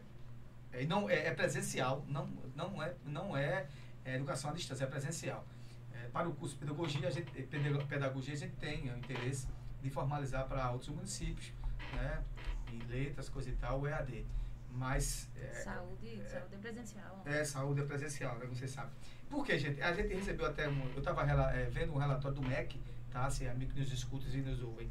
é, 0.72 0.86
não, 0.86 1.10
é, 1.10 1.28
é 1.28 1.34
presencial, 1.34 2.06
não, 2.08 2.28
não, 2.56 2.82
é, 2.82 2.94
não 3.06 3.36
é, 3.38 3.68
é 4.06 4.16
educação 4.16 4.52
à 4.52 4.54
distância, 4.54 4.84
é 4.84 4.88
presencial. 4.88 5.46
É, 5.94 6.08
para 6.08 6.28
o 6.28 6.34
curso 6.34 6.56
de 6.56 6.60
pedagogia, 6.62 7.08
a 7.08 7.12
gente, 7.12 7.32
peda- 7.32 7.86
pedagogia, 7.86 8.34
a 8.34 8.38
gente 8.38 8.56
tem 8.56 8.90
o 8.92 8.98
interesse 8.98 9.48
de 9.82 9.90
formalizar 9.90 10.48
para 10.48 10.72
outros 10.72 10.90
municípios, 10.90 11.52
né? 11.94 12.24
Em 12.72 12.80
letras, 12.88 13.30
coisa 13.30 13.50
e 13.50 13.54
tal, 13.54 13.82
o 13.82 13.88
EAD. 13.88 14.26
Mas. 14.72 15.30
é, 15.40 15.48
Saúde, 15.64 16.24
saúde 16.30 16.56
é 16.56 16.58
presencial. 16.58 17.22
é, 17.26 17.44
saúde 17.44 17.82
é 17.82 17.86
presencial, 17.86 18.38
né? 18.40 18.46
Você 18.48 18.68
sabe. 18.68 18.92
Por 19.30 19.46
quê, 19.46 19.58
gente? 19.60 19.82
A 19.82 19.94
gente 19.94 20.14
recebeu 20.14 20.46
até 20.48 20.68
um. 20.68 20.90
Eu 20.94 21.00
estava 21.00 21.24
vendo 21.70 21.94
um 21.94 21.98
relatório 21.98 22.40
do 22.40 22.48
MEC, 22.48 22.80
tá? 23.12 23.30
Se 23.30 23.48
amigo 23.48 23.72
que 23.74 23.80
nos 23.80 23.92
escuta 23.92 24.28
e 24.28 24.42
nos 24.42 24.62
ouvem, 24.64 24.90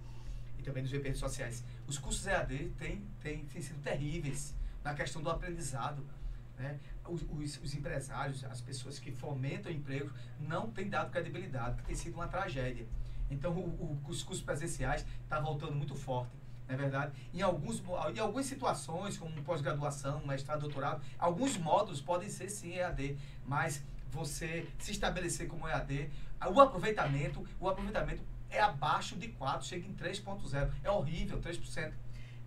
e 0.58 0.62
também 0.62 0.82
nos 0.84 0.92
redes 0.92 1.18
sociais. 1.18 1.64
Os 1.86 1.98
cursos 1.98 2.26
EAD 2.26 2.68
têm, 2.78 3.04
têm, 3.20 3.44
têm 3.46 3.60
sido 3.62 3.82
terríveis 3.82 4.54
na 4.84 4.94
questão 4.94 5.20
do 5.22 5.30
aprendizado. 5.30 6.04
Né? 6.58 6.78
Os, 7.08 7.22
os, 7.22 7.60
os 7.62 7.74
empresários, 7.74 8.44
as 8.44 8.60
pessoas 8.60 8.98
que 9.00 9.10
fomentam 9.10 9.72
emprego, 9.72 10.12
não 10.38 10.70
têm 10.70 10.88
dado 10.88 11.10
credibilidade, 11.10 11.76
que 11.78 11.84
tem 11.86 11.96
sido 11.96 12.14
uma 12.14 12.28
tragédia. 12.28 12.86
Então, 13.30 13.52
o, 13.52 13.58
o- 13.60 14.00
os 14.08 14.22
cursos 14.22 14.44
presenciais 14.44 15.04
estão 15.22 15.42
voltando 15.42 15.74
muito 15.74 15.94
forte, 15.96 16.30
não 16.68 16.74
é 16.74 16.78
verdade? 16.78 17.12
Em, 17.32 17.42
alguns, 17.42 17.82
em 18.14 18.18
algumas 18.18 18.46
situações, 18.46 19.16
como 19.16 19.30
pós-graduação, 19.42 20.24
mestrado, 20.26 20.60
doutorado, 20.60 21.02
alguns 21.18 21.56
módulos 21.56 22.00
podem 22.00 22.28
ser 22.28 22.48
sim 22.48 22.74
EAD, 22.74 23.16
mas 23.46 23.82
você 24.10 24.68
se 24.78 24.92
estabelecer 24.92 25.48
como 25.48 25.68
EAD, 25.68 26.10
o 26.46 26.60
aproveitamento, 26.60 27.46
o 27.58 27.68
aproveitamento 27.68 28.22
é 28.50 28.60
abaixo 28.60 29.16
de 29.16 29.28
4, 29.28 29.66
chega 29.66 29.86
em 29.86 29.94
3.0. 29.94 30.70
É 30.84 30.90
horrível, 30.90 31.40
3%. 31.40 31.92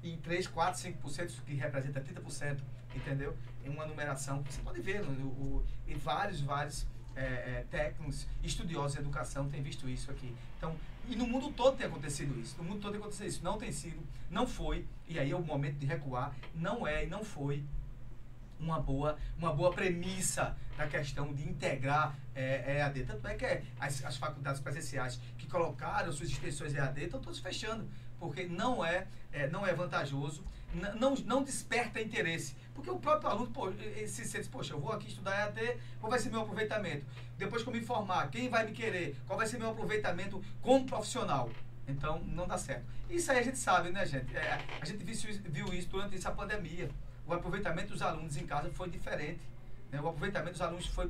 Em 0.04 0.18
3, 0.18 0.48
4, 0.48 0.92
5%, 0.92 1.26
isso 1.26 1.42
que 1.42 1.56
representa 1.56 2.00
30%, 2.00 2.60
entendeu? 2.94 3.36
Em 3.64 3.70
uma 3.70 3.86
numeração. 3.86 4.44
Você 4.44 4.62
pode 4.62 4.80
ver, 4.82 5.04
no, 5.04 5.26
o, 5.26 5.66
em 5.88 5.96
vários, 5.96 6.42
vários 6.42 6.86
é, 7.16 7.22
é, 7.24 7.66
técnicos, 7.70 8.28
estudiosos 8.44 8.94
de 8.94 9.00
educação 9.00 9.50
têm 9.50 9.62
visto 9.62 9.88
isso 9.88 10.12
aqui. 10.12 10.36
Então, 10.58 10.76
e 11.08 11.16
no 11.16 11.28
mundo 11.28 11.52
todo 11.52 11.78
tem 11.78 11.88
acontecido 11.88 12.40
isso. 12.40 12.58
No 12.58 12.64
mundo 12.64 12.82
todo 12.82 12.92
tem 12.92 13.00
acontecido 13.00 13.28
isso. 13.28 13.44
Não 13.44 13.58
tem 13.58 13.72
sido, 13.72 14.00
não 14.30 14.48
foi, 14.48 14.86
e 15.08 15.20
aí 15.20 15.32
é 15.32 15.36
o 15.36 15.42
momento 15.42 15.78
de 15.78 15.86
recuar. 15.86 16.36
Não 16.54 16.88
é 16.88 17.06
e 17.06 17.08
não 17.08 17.24
foi 17.24 17.64
uma 18.60 18.80
boa, 18.80 19.18
uma 19.38 19.54
boa 19.54 19.72
premissa 19.72 20.56
na 20.78 20.88
questão 20.88 21.34
de 21.34 21.48
integrar 21.48 22.16
é, 22.34 22.78
EAD. 22.80 23.04
Tanto 23.06 23.28
é 23.28 23.36
que 23.36 23.64
as, 23.80 24.04
as 24.04 24.18
faculdades 24.18 24.62
presenciais 24.62 25.20
que 25.38 25.48
colocaram 25.48 26.12
suas 26.12 26.30
extensões 26.30 26.74
EAD 26.74 27.06
estão 27.06 27.22
todas 27.22 27.40
fechando, 27.40 27.88
porque 28.20 28.46
não 28.46 28.84
é, 28.84 29.08
é, 29.32 29.48
não 29.48 29.66
é 29.66 29.74
vantajoso, 29.74 30.44
não, 31.00 31.16
não 31.16 31.44
desperta 31.44 32.02
interesse. 32.02 32.56
Porque 32.74 32.90
o 32.90 33.00
próprio 33.00 33.30
aluno, 33.30 33.50
pô, 33.52 33.72
se 34.06 34.26
sente, 34.26 34.50
poxa, 34.50 34.74
eu 34.74 34.80
vou 34.80 34.92
aqui 34.92 35.08
estudar 35.08 35.34
EAD, 35.40 35.78
qual 36.00 36.10
vai 36.10 36.20
ser 36.20 36.30
meu 36.30 36.42
aproveitamento? 36.42 37.06
Depois 37.38 37.64
que 37.64 37.70
eu 37.70 37.74
me 37.74 37.82
formar, 37.82 38.30
quem 38.30 38.50
vai 38.50 38.66
me 38.66 38.74
querer? 38.74 39.16
Qual 39.26 39.38
vai 39.38 39.48
ser 39.48 39.58
meu 39.58 39.70
aproveitamento 39.70 40.44
como 40.62 40.86
profissional? 40.86 41.50
Então, 41.88 42.20
não 42.28 42.48
dá 42.48 42.58
certo. 42.58 42.86
Isso 43.10 43.32
aí 43.32 43.40
a 43.40 43.44
gente 43.44 43.58
sabe, 43.58 43.92
né, 43.92 44.06
gente? 44.06 44.36
É, 44.36 44.60
a 44.82 44.86
gente 44.86 45.04
viu 45.04 45.16
viu 45.46 45.74
isso 45.74 45.88
durante 45.88 46.16
essa 46.16 46.32
pandemia. 46.32 46.90
O 47.26 47.34
aproveitamento 47.34 47.94
dos 47.94 48.02
alunos 48.02 48.36
em 48.38 48.46
casa 48.46 48.70
foi 48.72 48.90
diferente. 48.90 49.40
Né? 49.92 50.00
O 50.02 50.08
aproveitamento 50.08 50.54
dos 50.54 50.62
alunos 50.62 50.86
foi, 50.88 51.10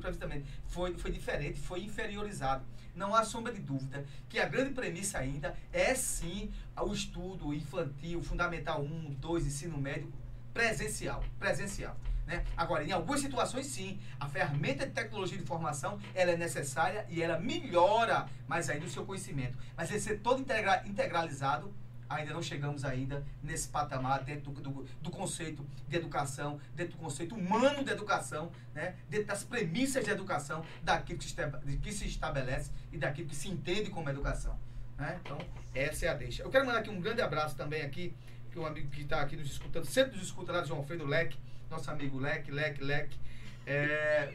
foi, 0.66 0.94
foi 0.96 1.10
diferente, 1.10 1.58
foi 1.60 1.82
inferiorizado. 1.82 2.64
Não 2.94 3.14
há 3.14 3.24
sombra 3.24 3.52
de 3.52 3.60
dúvida 3.60 4.06
que 4.28 4.38
a 4.38 4.46
grande 4.46 4.72
premissa 4.72 5.18
ainda 5.18 5.54
é 5.72 5.94
sim 5.94 6.50
o 6.80 6.92
estudo 6.92 7.52
infantil, 7.52 8.22
fundamental 8.22 8.82
1, 8.82 9.14
2, 9.14 9.46
ensino 9.46 9.76
médio, 9.76 10.10
presencial. 10.54 11.22
Presencial. 11.38 11.96
Né? 12.26 12.44
Agora, 12.56 12.82
em 12.82 12.90
algumas 12.90 13.20
situações, 13.20 13.66
sim, 13.66 14.00
a 14.18 14.28
ferramenta 14.28 14.84
de 14.84 14.92
tecnologia 14.92 15.36
de 15.36 15.44
informação 15.44 16.00
ela 16.14 16.32
é 16.32 16.36
necessária 16.36 17.06
e 17.08 17.22
ela 17.22 17.38
melhora 17.38 18.26
mais 18.48 18.68
ainda 18.68 18.86
o 18.86 18.90
seu 18.90 19.04
conhecimento. 19.04 19.56
Mas 19.76 19.90
ele 19.90 20.00
ser 20.00 20.20
todo 20.20 20.40
integra- 20.40 20.82
integralizado, 20.86 21.72
ainda 22.08 22.32
não 22.32 22.42
chegamos 22.42 22.84
ainda 22.84 23.24
nesse 23.42 23.68
patamar 23.68 24.22
dentro 24.22 24.50
do, 24.50 24.60
do, 24.60 24.86
do 25.00 25.10
conceito 25.10 25.64
de 25.88 25.96
educação, 25.96 26.60
dentro 26.74 26.96
do 26.96 26.98
conceito 26.98 27.34
humano 27.34 27.84
de 27.84 27.90
educação, 27.90 28.50
né? 28.74 28.94
dentro 29.08 29.26
das 29.26 29.44
premissas 29.44 30.04
de 30.04 30.10
educação, 30.10 30.64
daquilo 30.82 31.18
que, 31.18 31.26
de 31.64 31.76
que 31.78 31.92
se 31.92 32.06
estabelece 32.06 32.70
e 32.92 32.98
daquilo 32.98 33.28
que 33.28 33.36
se 33.36 33.48
entende 33.48 33.90
como 33.90 34.08
educação. 34.08 34.58
Né? 34.98 35.20
Então, 35.22 35.38
essa 35.74 36.06
é 36.06 36.08
a 36.08 36.14
deixa. 36.14 36.42
Eu 36.42 36.50
quero 36.50 36.64
mandar 36.64 36.80
aqui 36.80 36.90
um 36.90 37.00
grande 37.00 37.20
abraço 37.20 37.56
também 37.56 37.82
aqui, 37.82 38.14
que 38.50 38.58
um 38.58 38.66
amigo 38.66 38.88
que 38.90 39.02
está 39.02 39.20
aqui 39.20 39.36
nos 39.36 39.50
escutando, 39.50 39.84
sempre 39.84 40.16
nos 40.16 40.26
escuta 40.26 40.52
lá, 40.52 40.64
João 40.64 40.80
Alfredo 40.80 41.04
Leque, 41.04 41.38
nosso 41.70 41.90
amigo 41.90 42.18
Leque, 42.18 42.50
Leque, 42.50 42.82
Leque. 42.82 43.18
É, 43.66 44.34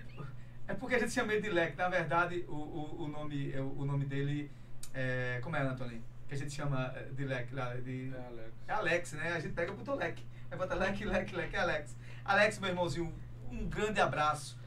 é 0.68 0.74
porque 0.74 0.96
a 0.96 1.00
gente 1.00 1.12
chama 1.12 1.34
ele 1.34 1.42
de 1.42 1.50
Leque, 1.50 1.78
na 1.78 1.90
verdade, 1.90 2.46
o, 2.48 2.54
o, 2.54 3.04
o 3.04 3.08
nome, 3.08 3.52
é, 3.52 3.62
o 3.62 3.86
nome 3.86 4.06
dele 4.06 4.52
é. 4.94 5.40
Como 5.42 5.56
é, 5.56 5.62
Antônio? 5.62 6.02
Que 6.32 6.36
a 6.36 6.38
gente 6.38 6.54
chama 6.54 6.94
eh, 6.96 7.10
de 7.12 7.26
Leque 7.26 7.54
lá. 7.54 7.74
De, 7.74 8.10
é 8.16 8.24
Alex. 8.26 8.54
É 8.66 8.74
Alex, 8.74 9.12
né? 9.12 9.34
A 9.34 9.40
gente 9.42 9.52
pega 9.52 9.74
e 9.74 9.76
botou 9.76 9.96
Leque. 9.96 10.26
Aí 10.50 10.58
bota 10.58 10.76
Leque, 10.76 11.04
Leque, 11.04 11.36
Leque, 11.36 11.58
é 11.58 11.60
Alex. 11.60 11.98
Alex, 12.24 12.58
meu 12.58 12.70
irmãozinho, 12.70 13.14
um 13.52 13.68
grande 13.68 14.00
abraço. 14.00 14.58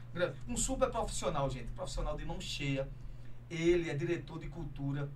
Um 0.47 0.55
super 0.55 0.91
profissional, 0.91 1.49
gente. 1.49 1.71
Profissional 1.71 2.15
de 2.15 2.23
mão 2.23 2.39
cheia. 2.39 2.87
Ele 3.49 3.89
é 3.89 3.95
diretor 3.95 4.37
de 4.37 4.47
cultura 4.47 5.09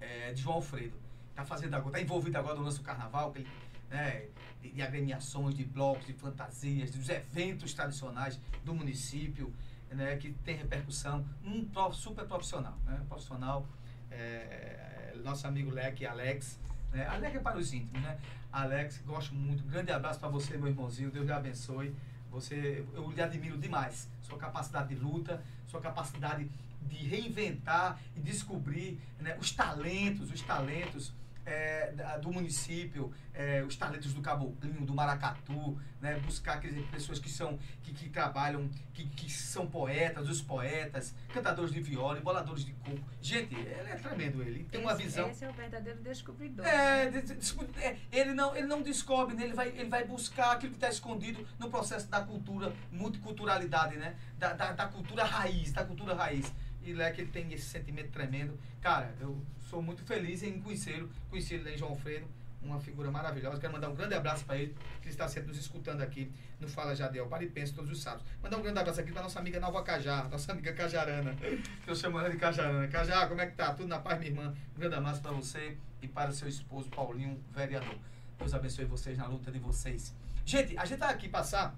é, 0.00 0.32
de 0.32 0.42
João 0.42 0.58
Alfredo. 0.58 0.96
Está 1.30 1.44
fazendo 1.44 1.74
agora, 1.74 1.88
está 1.88 2.00
envolvido 2.00 2.38
agora 2.38 2.54
no 2.54 2.62
lance 2.62 2.78
do 2.78 2.84
carnaval, 2.84 3.32
que 3.32 3.40
ele 3.40 3.48
né, 3.90 4.26
de, 4.62 4.70
de 4.70 4.80
agremiações, 4.80 5.56
de 5.56 5.64
blocos, 5.64 6.06
de 6.06 6.12
fantasias, 6.12 6.92
dos 6.92 7.08
eventos 7.08 7.74
tradicionais 7.74 8.38
do 8.64 8.72
município, 8.72 9.52
né, 9.90 10.16
que 10.18 10.30
tem 10.44 10.54
repercussão. 10.54 11.26
Um 11.44 11.64
prof, 11.64 11.96
super 11.96 12.24
profissional, 12.26 12.78
né, 12.84 13.04
profissional, 13.08 13.66
é, 14.08 14.87
nosso 15.22 15.46
amigo 15.46 15.70
Leque 15.70 16.06
Alex, 16.06 16.58
né, 16.92 17.06
Alex 17.06 17.36
é 17.36 17.38
para 17.40 17.58
os 17.58 17.72
íntimos, 17.72 18.02
né? 18.02 18.18
Alex, 18.50 19.02
gosto 19.06 19.34
muito, 19.34 19.62
grande 19.64 19.92
abraço 19.92 20.18
para 20.18 20.28
você, 20.28 20.56
meu 20.56 20.68
irmãozinho, 20.68 21.10
Deus 21.10 21.26
lhe 21.26 21.32
abençoe. 21.32 21.94
Você, 22.30 22.84
eu 22.94 23.10
lhe 23.10 23.22
admiro 23.22 23.56
demais, 23.56 24.08
sua 24.22 24.38
capacidade 24.38 24.94
de 24.94 24.96
luta, 24.96 25.42
sua 25.66 25.80
capacidade 25.80 26.50
de 26.82 26.96
reinventar 26.96 27.98
e 28.16 28.20
descobrir 28.20 29.00
né, 29.18 29.36
os 29.40 29.50
talentos, 29.52 30.30
os 30.30 30.40
talentos 30.42 31.12
é, 31.48 32.18
do 32.20 32.30
município, 32.30 33.12
é, 33.32 33.62
os 33.62 33.76
talentos 33.76 34.12
do 34.12 34.20
caboclinho, 34.20 34.84
do 34.84 34.94
maracatu, 34.94 35.80
né, 36.00 36.18
buscar 36.20 36.60
quer 36.60 36.68
dizer, 36.68 36.86
pessoas 36.90 37.18
que 37.18 37.30
são 37.30 37.58
que, 37.82 37.92
que 37.92 38.10
trabalham, 38.10 38.68
que, 38.92 39.06
que 39.06 39.30
são 39.32 39.66
poetas, 39.66 40.28
os 40.28 40.42
poetas, 40.42 41.14
cantadores 41.32 41.72
de 41.72 41.80
viola, 41.80 42.20
boladores 42.20 42.64
de 42.64 42.72
coco. 42.72 43.00
Gente, 43.22 43.54
ele 43.54 43.90
é 43.90 43.96
tremendo 43.96 44.42
ele, 44.42 44.64
tem 44.64 44.80
uma 44.80 44.92
Esse- 44.92 45.02
visão. 45.02 45.30
Esse 45.30 45.44
é 45.44 45.48
o 45.48 45.52
verdadeiro 45.52 46.00
descobridor. 46.02 46.66
É, 46.66 47.10
né? 47.10 47.22
é, 47.80 47.96
ele, 48.12 48.34
não, 48.34 48.54
ele 48.54 48.66
não 48.66 48.82
descobre, 48.82 49.34
né? 49.34 49.44
ele, 49.44 49.54
vai, 49.54 49.68
ele 49.68 49.88
vai 49.88 50.04
buscar 50.04 50.52
aquilo 50.52 50.72
que 50.72 50.76
está 50.76 50.88
escondido 50.90 51.46
no 51.58 51.70
processo 51.70 52.08
da 52.08 52.20
cultura, 52.20 52.74
multiculturalidade, 52.92 53.96
né? 53.96 54.16
Da, 54.36 54.52
da, 54.52 54.72
da 54.72 54.86
cultura 54.86 55.24
raiz, 55.24 55.72
da 55.72 55.84
cultura 55.84 56.14
raiz. 56.14 56.52
E 56.82 56.92
Leque, 56.92 57.20
ele 57.22 57.30
tem 57.30 57.52
esse 57.52 57.66
sentimento 57.66 58.10
tremendo. 58.10 58.58
Cara, 58.80 59.14
eu 59.20 59.40
sou 59.68 59.82
muito 59.82 60.02
feliz 60.02 60.42
em 60.42 60.60
conhecê-lo, 60.60 61.10
em 61.32 61.76
João 61.76 61.92
Alfredo, 61.92 62.26
uma 62.62 62.80
figura 62.80 63.10
maravilhosa. 63.10 63.60
Quero 63.60 63.72
mandar 63.72 63.90
um 63.90 63.94
grande 63.94 64.14
abraço 64.14 64.44
para 64.44 64.56
ele, 64.56 64.74
que 65.02 65.08
está 65.08 65.28
sempre 65.28 65.48
nos 65.48 65.58
escutando 65.58 66.00
aqui 66.00 66.32
no 66.58 66.66
Fala 66.66 66.94
Jadel, 66.94 67.26
para 67.26 67.44
e 67.44 67.48
pensa 67.48 67.74
todos 67.74 67.90
os 67.90 68.00
sábados. 68.00 68.24
Mandar 68.42 68.56
um 68.56 68.62
grande 68.62 68.78
abraço 68.78 69.00
aqui 69.00 69.12
para 69.12 69.22
nossa 69.22 69.38
amiga 69.38 69.60
Nova 69.60 69.82
Cajá, 69.82 70.24
nossa 70.24 70.52
amiga 70.52 70.72
Cajarana, 70.72 71.36
eu 71.86 71.94
chamo 71.94 72.18
ela 72.18 72.30
de 72.30 72.38
Cajarana. 72.38 72.88
Cajá, 72.88 73.26
como 73.26 73.40
é 73.40 73.46
que 73.46 73.56
tá? 73.56 73.74
Tudo 73.74 73.88
na 73.88 73.98
paz, 73.98 74.18
minha 74.18 74.30
irmã? 74.30 74.54
Um 74.74 74.80
grande 74.80 74.94
abraço 74.94 75.20
para 75.20 75.32
você 75.32 75.76
e 76.00 76.08
para 76.08 76.32
seu 76.32 76.48
esposo 76.48 76.88
Paulinho, 76.88 77.38
vereador. 77.54 77.98
Deus 78.38 78.54
abençoe 78.54 78.86
vocês 78.86 79.18
na 79.18 79.26
luta 79.26 79.52
de 79.52 79.58
vocês. 79.58 80.14
Gente, 80.46 80.78
a 80.78 80.84
gente 80.86 80.98
vai 80.98 81.12
aqui 81.12 81.28
passar 81.28 81.74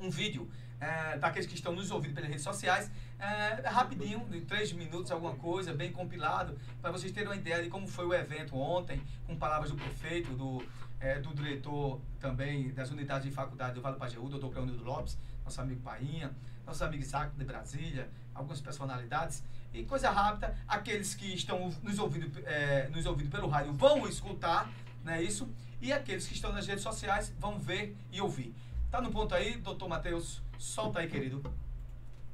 um 0.00 0.10
vídeo 0.10 0.50
é, 0.80 1.16
daqueles 1.18 1.46
que 1.46 1.54
estão 1.54 1.72
nos 1.72 1.90
ouvindo 1.90 2.14
pelas 2.14 2.28
redes 2.28 2.44
sociais, 2.44 2.90
é, 3.18 3.68
rapidinho, 3.68 4.26
de 4.28 4.42
três 4.42 4.72
minutos, 4.72 5.10
alguma 5.10 5.34
coisa, 5.34 5.72
bem 5.72 5.90
compilado, 5.90 6.58
para 6.82 6.90
vocês 6.90 7.12
terem 7.12 7.28
uma 7.28 7.36
ideia 7.36 7.62
de 7.62 7.68
como 7.68 7.88
foi 7.88 8.06
o 8.06 8.14
evento 8.14 8.56
ontem, 8.56 9.02
com 9.26 9.36
palavras 9.36 9.70
do 9.70 9.76
prefeito, 9.76 10.32
do, 10.32 10.62
é, 11.00 11.18
do 11.18 11.34
diretor 11.34 12.00
também 12.20 12.70
das 12.70 12.90
unidades 12.90 13.28
de 13.28 13.34
faculdade 13.34 13.74
do 13.74 13.80
Vale 13.80 13.94
do 13.94 13.98
Pajeú, 13.98 14.28
doutor 14.28 14.50
Cleonildo 14.50 14.84
Lopes, 14.84 15.18
nosso 15.44 15.60
amigo 15.60 15.80
Painha, 15.80 16.30
nosso 16.66 16.84
amigo 16.84 17.02
Isaac 17.02 17.36
de 17.36 17.44
Brasília, 17.44 18.10
algumas 18.34 18.60
personalidades. 18.60 19.42
E 19.72 19.84
coisa 19.84 20.10
rápida, 20.10 20.56
aqueles 20.66 21.14
que 21.14 21.34
estão 21.34 21.70
nos 21.82 21.98
ouvindo, 21.98 22.40
é, 22.44 22.88
nos 22.88 23.06
ouvindo 23.06 23.30
pelo 23.30 23.48
rádio 23.48 23.72
vão 23.72 24.06
escutar, 24.08 24.70
não 25.04 25.12
é 25.12 25.22
isso? 25.22 25.48
E 25.80 25.92
aqueles 25.92 26.26
que 26.26 26.34
estão 26.34 26.52
nas 26.52 26.66
redes 26.66 26.82
sociais 26.82 27.32
vão 27.38 27.58
ver 27.58 27.96
e 28.10 28.20
ouvir. 28.20 28.54
Tá 28.90 29.00
no 29.00 29.10
ponto 29.10 29.34
aí, 29.34 29.56
doutor 29.58 29.88
Matheus? 29.88 30.42
Solta 30.58 31.00
aí, 31.00 31.08
querido. 31.08 31.42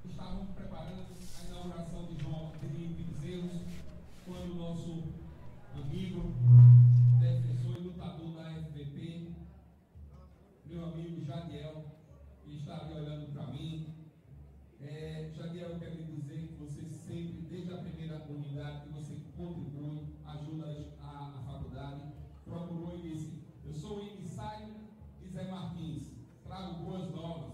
Estavam 0.04 0.46
preparando 0.46 1.06
a 1.40 1.44
inauguração 1.44 2.06
de 2.06 2.22
João 2.22 2.52
de 2.62 3.04
Zeus, 3.20 3.62
quando 4.24 4.52
o 4.52 4.54
nosso 4.54 5.12
amigo, 5.74 6.32
defensor 7.18 7.78
e 7.78 7.80
lutador 7.80 8.34
da 8.34 8.52
FPP, 8.52 9.32
meu 10.66 10.84
amigo 10.84 11.24
Jadiel, 11.24 11.84
está 12.46 12.82
ali 12.82 12.94
olhando 12.94 13.32
para 13.32 13.46
mim. 13.48 13.92
É, 14.80 15.30
Jadiel, 15.34 15.70
eu 15.70 15.78
quero 15.80 15.96
lhe 15.96 16.04
dizer 16.04 16.46
que 16.46 16.54
você 16.54 16.84
sempre, 16.84 17.42
desde 17.50 17.74
a 17.74 17.78
primeira 17.78 18.24
unidade, 18.28 18.86
que 18.86 18.92
você 18.92 19.16
contribui, 19.36 20.06
ajuda 20.24 20.94
a, 21.00 21.38
a 21.38 21.42
faculdade, 21.44 22.02
procurou 22.44 22.96
e 22.98 23.02
disse, 23.02 23.42
eu 23.64 23.74
sou 23.74 23.98
o 23.98 24.06
emissário 24.06 24.68
de 25.20 25.28
Zé 25.28 25.50
Martins, 25.50 26.12
trago 26.44 26.84
boas 26.84 27.10
novas. 27.10 27.51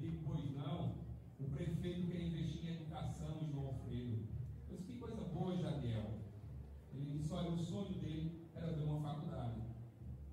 Digo, 0.00 0.18
pois 0.24 0.50
não, 0.54 0.94
o 1.40 1.44
prefeito 1.50 2.06
quer 2.10 2.22
investir 2.22 2.64
em 2.64 2.74
educação 2.76 3.46
João 3.50 3.66
Alfredo. 3.66 4.28
Eu 4.68 4.76
disse, 4.76 4.92
que 4.92 4.98
coisa 4.98 5.22
boa, 5.24 5.56
Jadiel. 5.56 6.18
Ele 6.92 7.18
disse, 7.18 7.32
olha, 7.32 7.50
o 7.50 7.58
sonho 7.58 7.98
dele 7.98 8.48
era 8.54 8.72
ver 8.72 8.84
uma 8.84 9.00
faculdade. 9.00 9.60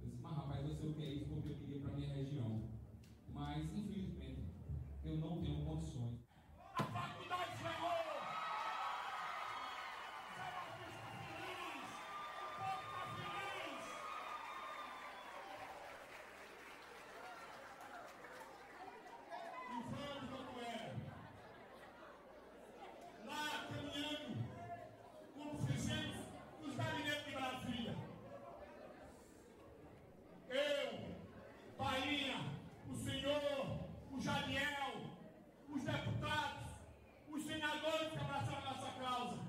Eu 0.02 0.08
disse, 0.10 0.22
mas 0.22 0.36
rapaz, 0.36 0.66
eu 0.66 0.76
sei 0.76 0.90
o 0.90 0.94
que 0.94 1.04
é 1.04 1.14
isso 1.14 1.26
porque 1.26 1.50
eu 1.50 1.56
queria 1.56 1.80
para 1.82 1.94
minha 1.94 2.14
região. 2.14 2.62
Mas, 3.34 3.64
infelizmente, 3.74 4.46
eu 5.04 5.18
não 5.18 5.42
tenho 5.42 5.66
condições. 5.66 6.20
A 6.78 6.84
faculdade 6.84 7.58
chegou! 7.58 7.96
E 19.68 19.82
vamos 19.92 20.30
como 20.30 20.60
era. 20.62 20.96
Lá 23.26 23.68
caminhando, 23.68 24.38
como 25.34 25.60
fizemos 25.68 26.18
nos 26.62 26.76
gabinetes 26.76 27.26
de 27.26 27.32
Brasília. 27.32 27.96
Eu, 30.50 31.16
Painha, 31.78 32.38
o 32.90 32.96
senhor, 32.96 33.80
o 34.12 34.22
Janiel, 34.22 34.94
os 35.68 35.84
deputados, 35.84 36.72
os 37.28 37.44
senadores 37.44 38.12
que 38.12 38.18
abraçaram 38.20 38.62
nossa 38.62 38.92
causa, 39.00 39.40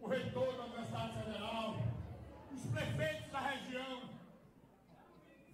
o 0.00 0.06
reitor 0.08 0.56
da 0.56 0.64
Universidade 0.64 1.12
Federal, 1.24 1.76
os 2.50 2.66
prefeitos 2.66 3.30
da 3.30 3.40
região, 3.40 4.08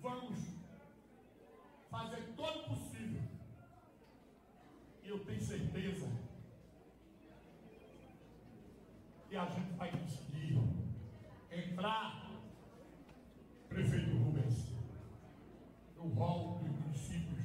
vamos 0.01 0.39
fazer 1.91 2.35
todo 2.37 2.61
o 2.61 2.69
possível. 2.69 3.23
E 5.03 5.09
eu 5.09 5.25
tenho 5.25 5.41
certeza 5.67 6.07
que 9.29 9.37
a 9.37 9.45
gente 9.47 9.73
vai 9.77 9.91
conseguir 9.91 10.61
entrar, 11.51 12.31
prefeito 13.69 14.17
Rubens, 14.17 14.75
no 15.97 16.09
rol 16.15 16.59
dos 16.59 16.71
municípios 16.79 17.45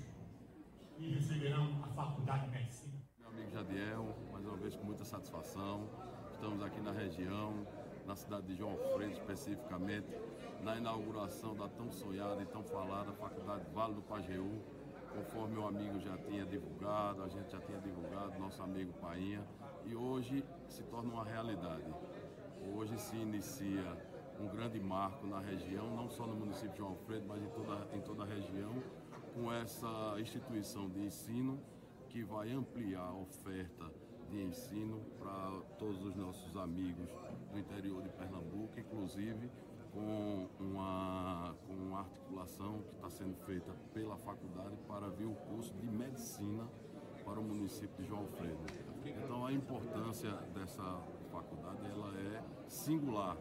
que 0.96 1.14
receberão 1.16 1.84
a 1.84 1.88
faculdade 1.88 2.46
de 2.46 2.52
medicina. 2.52 2.94
Meu 3.20 3.30
amigo 3.30 3.52
Jadiel, 3.52 4.16
mais 4.32 4.46
uma 4.46 4.58
vez 4.58 4.76
com 4.76 4.86
muita 4.86 5.04
satisfação. 5.04 5.90
Estamos 6.32 6.62
aqui 6.62 6.80
na 6.82 6.92
região, 6.92 7.66
na 8.06 8.16
cidade 8.16 8.48
de 8.48 8.56
João 8.56 8.74
Alfredo 8.74 9.14
especificamente, 9.14 10.08
na 10.64 10.76
inauguração 10.76 11.56
da 11.56 11.68
tão 11.68 11.92
sonhada 11.92 12.42
e 12.42 12.46
tão 12.46 12.64
falada 12.64 13.12
Faculdade 13.14 13.66
Vale 13.74 13.96
do 13.96 14.02
Pajeú, 14.04 14.62
conforme 15.14 15.58
o 15.58 15.68
amigo 15.68 16.00
já 16.00 16.18
tinha 16.18 16.46
divulgado, 16.46 17.24
a 17.24 17.28
gente 17.28 17.52
já 17.52 17.60
tinha 17.60 17.80
divulgado, 17.80 18.40
nosso 18.40 18.62
amigo 18.64 18.94
Painha, 18.94 19.46
e 19.86 19.96
hoje 19.96 20.44
se 20.68 20.84
torna 20.84 21.12
uma 21.12 21.26
realidade. 21.26 21.94
Hoje 22.76 22.98
se 22.98 23.16
inicia 23.16 23.98
um 24.40 24.48
grande 24.48 24.80
marco 24.80 25.28
na 25.28 25.40
região, 25.40 25.96
não 25.96 26.10
só 26.10 26.26
no 26.26 26.36
município 26.36 26.72
de 26.72 26.78
João 26.78 26.92
Alfredo, 26.92 27.26
mas 27.28 27.42
em 27.42 27.50
toda, 27.50 27.96
em 27.96 28.02
toda 28.02 28.24
a 28.24 28.26
região, 28.26 28.72
com 29.34 29.52
essa 29.52 30.16
instituição 30.20 30.90
de 30.90 31.00
ensino 31.02 31.60
que 32.10 32.24
vai 32.24 32.52
ampliar 32.52 33.02
a 33.02 33.14
oferta 33.14 33.90
de 34.30 34.42
ensino 34.42 35.02
para 35.20 35.62
todos 35.78 36.04
os 36.04 36.16
nossos 36.16 36.56
amigos 36.56 37.10
do 37.52 37.60
interior 37.60 38.02
de 38.02 38.10
Pernambuco, 38.10 38.80
inclusive 38.80 39.50
com 39.94 40.48
uma, 40.60 41.56
com 41.68 41.74
uma 41.74 42.00
articulação 42.00 42.82
que 42.82 42.96
está 42.96 43.10
sendo 43.10 43.36
feita 43.46 43.72
pela 43.94 44.18
faculdade 44.18 44.76
para 44.88 45.10
vir 45.10 45.26
o 45.26 45.36
curso 45.36 45.74
de 45.76 45.88
medicina 45.88 46.68
para 47.24 47.40
o 47.40 47.44
município 47.44 47.96
de 47.98 48.08
João 48.08 48.22
Alfredo. 48.22 48.60
Então 49.06 49.46
a 49.46 49.52
importância 49.52 50.32
dessa 50.54 50.84
faculdade 51.32 51.86
ela 51.90 52.14
é 52.18 52.44
singular. 52.68 53.38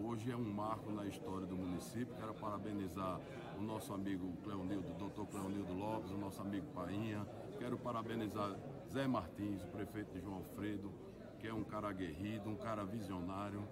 Hoje 0.00 0.30
é 0.30 0.36
um 0.36 0.44
marco 0.44 0.92
na 0.92 1.06
história 1.06 1.46
do 1.46 1.56
município. 1.56 2.14
Quero 2.14 2.32
parabenizar 2.34 3.20
o 3.58 3.62
nosso 3.62 3.92
amigo 3.92 4.32
Cleonildo, 4.44 4.94
doutor 4.94 5.26
Cleonildo 5.26 5.74
Lopes, 5.74 6.12
o 6.12 6.16
nosso 6.16 6.40
amigo 6.40 6.66
Painha. 6.72 7.26
Quero 7.58 7.76
parabenizar 7.76 8.56
Zé 8.88 9.08
Martins, 9.08 9.62
o 9.64 9.66
prefeito 9.66 10.12
de 10.12 10.20
João 10.20 10.36
Alfredo, 10.36 10.92
que 11.40 11.48
é 11.48 11.52
um 11.52 11.64
cara 11.64 11.88
aguerrido, 11.88 12.48
um 12.48 12.56
cara 12.56 12.84
visionário, 12.84 13.66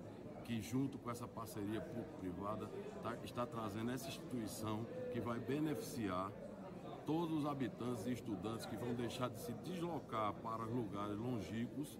que 0.46 0.60
junto 0.62 0.96
com 0.98 1.10
essa 1.10 1.26
parceria 1.26 1.80
público-privada 1.80 2.68
tá- 3.02 3.16
está 3.24 3.44
trazendo 3.44 3.90
essa 3.90 4.06
instituição 4.08 4.86
que 5.12 5.20
vai 5.20 5.40
beneficiar 5.40 6.30
todos 7.04 7.38
os 7.40 7.46
habitantes 7.46 8.06
e 8.06 8.12
estudantes 8.12 8.64
que 8.64 8.76
vão 8.76 8.94
deixar 8.94 9.28
de 9.28 9.40
se 9.40 9.52
deslocar 9.54 10.32
para 10.34 10.64
lugares 10.64 11.16
longínquos 11.18 11.98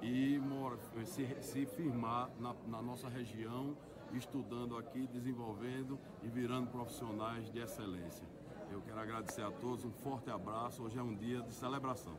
e 0.00 0.38
mora- 0.38 0.78
se, 1.04 1.26
se 1.42 1.66
firmar 1.66 2.30
na, 2.38 2.54
na 2.68 2.80
nossa 2.80 3.08
região, 3.08 3.76
estudando 4.12 4.76
aqui, 4.76 5.06
desenvolvendo 5.08 5.98
e 6.22 6.28
virando 6.28 6.68
profissionais 6.70 7.50
de 7.50 7.58
excelência. 7.58 8.26
Eu 8.70 8.80
quero 8.82 9.00
agradecer 9.00 9.42
a 9.42 9.50
todos, 9.50 9.84
um 9.84 9.90
forte 9.92 10.30
abraço. 10.30 10.82
Hoje 10.82 10.98
é 10.98 11.02
um 11.02 11.14
dia 11.14 11.42
de 11.42 11.52
celebração. 11.52 12.16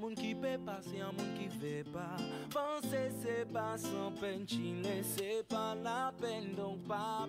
moun 0.00 0.14
ki 0.16 0.32
pe 0.40 0.54
pa, 0.64 0.78
se 0.84 0.96
yon 0.96 1.12
moun 1.18 1.32
ki 1.36 1.48
ve 1.60 1.74
pa. 1.92 2.06
Pense 2.54 3.02
se 3.20 3.36
pa 3.52 3.66
san 3.78 4.16
pen 4.20 4.46
chine 4.48 5.02
se 5.04 5.42
c'est 5.60 5.74
pas 5.74 5.74
la 5.82 6.12
peine 6.20 6.54
Donc 6.56 6.78
pape, 6.86 7.28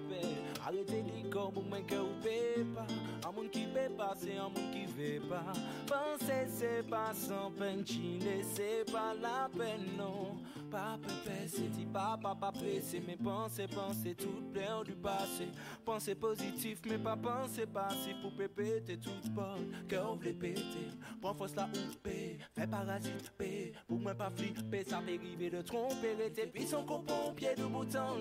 arrêtez 0.65 1.03
di 1.03 1.29
corps 1.29 1.51
pour 1.51 1.63
moi 1.63 1.79
que 1.87 1.95
ou 1.95 2.21
paie 2.21 2.63
pas 2.75 2.87
Un 3.27 3.31
monde 3.31 3.49
qui 3.51 3.65
paie 3.65 3.89
pas, 3.97 4.13
c'est 4.17 4.37
un 4.37 4.43
monde 4.43 4.71
qui 4.71 4.85
fait 4.87 5.19
pas 5.19 5.53
Penser 5.87 6.47
c'est 6.47 6.87
pas 6.89 7.13
sans 7.13 7.51
peine, 7.51 7.85
chiner 7.85 8.43
c'est 8.43 8.91
pas 8.91 9.13
la 9.21 9.49
peine 9.57 9.97
non 9.97 10.37
Pas 10.69 10.97
pépé, 11.01 11.47
c'est 11.47 11.69
dit 11.71 11.85
pas, 11.85 12.17
pas, 12.21 12.35
pas 12.35 12.51
pressé 12.51 13.01
Mais 13.05 13.17
penser, 13.17 13.67
penser 13.67 14.15
tout 14.15 14.41
plein 14.53 14.83
du 14.83 14.93
passé. 14.93 15.49
Penser 15.83 16.15
positif, 16.15 16.79
mais 16.87 16.97
pas 16.97 17.17
penser 17.17 17.65
passif 17.65 18.15
Pour 18.21 18.33
pépé, 18.33 18.81
t'es 18.85 18.97
toute 18.97 19.29
bonne, 19.31 19.71
cœur 19.89 20.15
v'lait 20.15 20.33
péter. 20.33 20.89
Prends 21.21 21.33
force 21.33 21.55
la 21.55 21.65
oupe, 21.65 22.07
fais 22.53 22.67
parasite 22.67 23.31
paix. 23.37 23.73
Pour 23.87 23.99
moi 23.99 24.13
pas 24.13 24.29
flipper, 24.29 24.83
ça 24.83 25.01
m'est 25.01 25.17
arrivé 25.17 25.49
de 25.49 25.61
tromper. 25.61 26.13
Rester 26.17 26.47
puissant 26.47 26.83
qu'on 26.83 27.01
pompier 27.01 27.55
de 27.55 27.63
bouton 27.63 28.20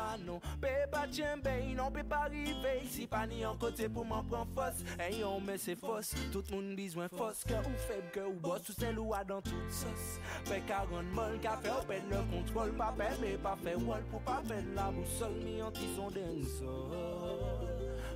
pa 0.00 0.16
nou 0.24 0.40
Pe 0.62 0.72
pa 0.92 1.04
tjembe, 1.10 1.52
inon 1.68 1.92
pe 1.94 2.04
pa 2.08 2.24
rive 2.32 2.74
Si 2.90 3.06
pa 3.10 3.22
ni 3.28 3.42
an 3.46 3.58
kote 3.60 3.88
pou 3.92 4.08
man 4.08 4.24
pran 4.30 4.48
fos 4.56 4.80
E 4.96 5.10
yon 5.20 5.44
men 5.44 5.60
se 5.60 5.76
fos, 5.78 6.14
tout 6.34 6.48
moun 6.54 6.72
bizwen 6.78 7.10
fos 7.12 7.44
Ke 7.48 7.58
ou 7.60 7.82
feb, 7.86 8.08
ke 8.14 8.24
ou 8.24 8.36
bos, 8.42 8.64
tout 8.66 8.76
se 8.76 8.92
loua 8.96 9.22
dan 9.28 9.44
tout 9.46 9.76
sos 9.80 10.08
Pe 10.48 10.60
karon 10.70 11.12
mol, 11.16 11.36
ka 11.44 11.56
fe 11.62 11.72
ou 11.74 12.00
le 12.10 12.22
kontrol 12.32 12.74
Pa 12.80 12.90
pe 12.96 13.10
me 13.22 13.36
pa 13.44 13.56
fe 13.60 13.76
wol, 13.84 14.06
pou 14.12 14.24
pa 14.26 14.40
la 14.76 14.90
bousol 14.96 15.36
Mi 15.44 15.60
an 15.64 15.74
ti 15.76 15.90
son 15.96 16.12
den 16.16 16.42
sol 16.56 16.96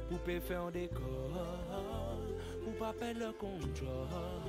Pou 0.09 0.21
pe 0.27 0.41
fe 0.45 0.59
an 0.61 0.73
dekor 0.75 1.39
Pou 2.65 2.77
pa 2.81 2.95
le 3.13 3.33
kontrol 3.41 4.44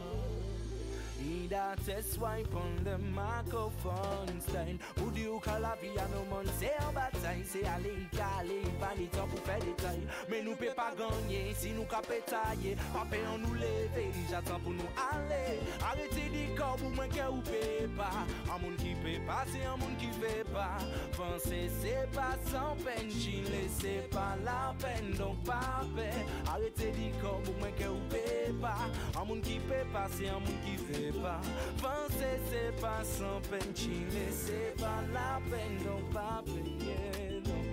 need 1.25 1.51
a 1.51 1.75
test 1.85 2.13
swipe 2.13 2.53
on 2.55 2.83
the 2.83 2.97
microphone 2.97 4.39
Stein. 4.39 4.79
Who 4.97 5.11
do 5.11 5.21
you 5.21 5.39
call 5.43 5.63
a 5.63 5.73
via 5.81 6.05
man? 6.29 6.45
Say 6.59 6.71
an 6.79 6.93
batay 6.93 7.45
Se 7.45 7.61
ale 7.65 7.91
kale 8.11 8.59
vanitan 8.79 9.29
pou 9.31 9.41
fè 9.47 9.57
detay 9.63 9.99
Men 10.29 10.45
nou 10.45 10.55
pe 10.59 10.71
pa 10.77 10.91
ganyen 10.97 11.53
si 11.57 11.73
nou 11.75 11.85
ka 11.89 12.01
petaye 12.05 12.75
Pape 12.93 13.21
an 13.31 13.41
nou 13.43 13.57
leve, 13.59 14.05
jatan 14.29 14.61
pou 14.63 14.73
nou 14.75 14.89
ale. 15.09 15.41
Arete 15.89 16.27
di 16.33 16.45
kor 16.57 16.77
pou 16.81 16.91
mwen 16.95 17.11
ke 17.13 17.25
ou 17.29 17.41
pe 17.47 17.63
pa 17.97 18.11
An 18.51 18.61
moun 18.61 18.77
ki 18.81 18.95
pe 19.03 19.17
pa 19.27 19.41
se 19.51 19.63
an 19.65 19.79
moun 19.81 19.97
ki 20.01 20.11
fe 20.19 20.35
pa 20.51 20.69
Pense 21.15 21.61
se 21.79 21.95
pa 22.15 22.31
san 22.49 22.77
pen, 22.83 23.09
chile 23.13 23.65
se 23.79 23.97
pa 24.13 24.33
la 24.45 24.73
pen 24.81 25.13
Donk 25.19 25.41
pa 25.47 25.83
pe, 25.95 26.09
arete 26.53 26.91
di 26.97 27.11
kor 27.21 27.41
pou 27.45 27.55
mwen 27.61 27.75
ke 27.79 27.89
ou 27.91 28.01
pe 28.13 28.25
pa 28.61 28.75
An 29.15 29.25
moun 29.29 29.43
ki 29.45 29.59
pe 29.69 29.83
pa 29.93 30.07
se 30.17 30.29
an 30.31 30.43
moun 30.45 30.61
ki 30.65 30.77
fe 30.85 31.03
pa 31.11 31.14
pas 31.21 31.41
Penser 31.81 32.39
c'est 32.49 32.73
pas 32.81 33.03
sans 33.03 33.41
peine 33.49 33.75
Chiller 33.75 34.31
c'est 34.31 34.75
pas 34.77 35.01
la 35.13 35.39
peine 35.49 35.77
Donc 35.83 36.11
pas 36.11 36.43
payer 36.45 37.41
non 37.45 37.63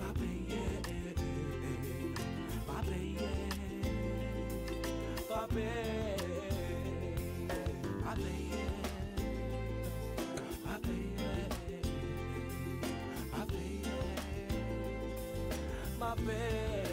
Pas 0.00 0.12
payer 0.18 0.66
Pas 2.66 2.82
payer 2.82 3.32
Pas 5.28 5.46
payer 5.48 6.16
Pas 8.04 8.16
payer 8.16 8.64
Pas 10.64 10.78
payer 10.80 11.48
Pas 13.30 13.46
payer 13.46 13.98
Pas 15.98 16.14
payer 16.16 16.90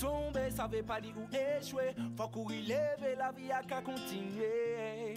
Tomber, 0.00 0.50
ça 0.50 0.66
veut 0.68 0.82
pas 0.82 1.00
dire 1.00 1.14
où 1.16 1.26
Faut 1.60 2.28
courir, 2.28 2.62
lever, 2.62 3.16
la 3.18 3.32
vie 3.32 3.48
qu'à 3.68 3.80
continuer. 3.80 5.14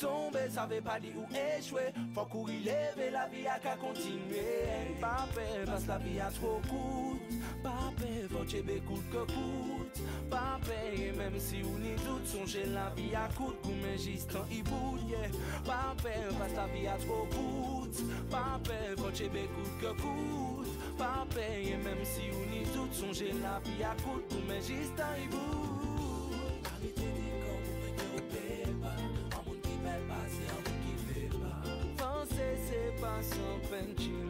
Tomber, 0.00 0.48
ça 0.48 0.66
veut 0.66 0.80
pas 0.80 0.98
dire 0.98 1.12
où 1.16 1.26
échouer. 1.32 1.92
Faut 2.12 2.24
courir, 2.24 2.58
lever, 2.58 3.10
la 3.10 3.28
vie 3.28 3.44
qu'à 3.62 3.76
continuer. 3.76 4.96
Pas 5.00 5.28
peur, 5.32 5.64
parce 5.66 5.84
que 5.84 5.88
la 5.88 5.98
vie 5.98 6.20
a 6.20 6.30
trop 6.30 6.60
coûte. 6.68 7.20
Pas 7.62 7.92
faut 8.28 8.38
coûte 8.38 9.10
que 9.12 9.32
coûte. 9.32 10.02
Pas 10.28 10.58
même 11.16 11.38
si 11.38 11.62
on 11.62 11.78
y 11.78 11.94
doute, 12.04 12.26
songez 12.26 12.66
la 12.66 12.90
vie 12.96 13.14
à 13.14 13.28
coûte. 13.36 13.60
Comme 13.62 13.84
un 13.84 14.52
hibou, 14.52 14.98
yeah. 15.08 15.28
Pas 15.64 15.94
peur, 16.02 16.34
parce 16.36 16.50
que 16.50 16.56
la 16.56 16.66
vie 16.66 16.86
a 16.88 16.96
trop 16.96 17.26
coûte. 17.26 18.02
Pas 18.28 18.60
faut 18.96 19.04
coûte 19.04 19.80
que 19.80 20.02
coûte. 20.02 20.49
pa 21.00 21.26
peye 21.34 21.76
Mem 21.84 22.04
si 22.04 22.28
ou 22.36 22.46
ni 22.52 22.64
zout 22.72 22.92
sonje 23.00 23.32
la 23.40 23.56
pi 23.64 23.80
akout 23.92 24.24
Pou 24.28 24.44
men 24.48 24.60
jist 24.66 25.00
an 25.00 25.16
ibou 25.24 26.36
Kalite 26.66 27.08
de 27.16 27.40
kon 27.46 27.62
pou 27.66 27.76
men 27.80 27.94
yo 28.02 28.24
beba 28.34 28.94
An 29.00 29.46
moun 29.46 29.62
ki 29.64 29.78
bel 29.86 30.04
pa 30.10 30.20
se 30.34 30.50
an 30.56 30.60
moun 30.66 30.82
ki 30.84 30.94
beba 31.08 31.54
Franse 32.02 32.50
se 32.68 32.84
pa 33.00 33.16
san 33.32 33.64
pen 33.70 33.94
chile. 33.96 34.29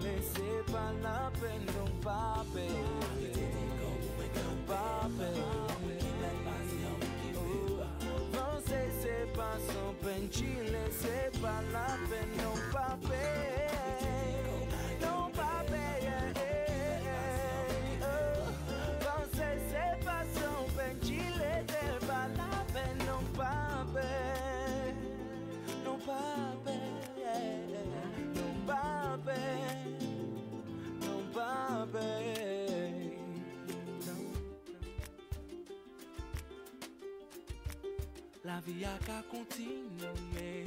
La 38.61 38.73
vie 38.73 38.85
a 38.85 38.99
qu'à 39.07 39.23
continuer. 39.31 40.67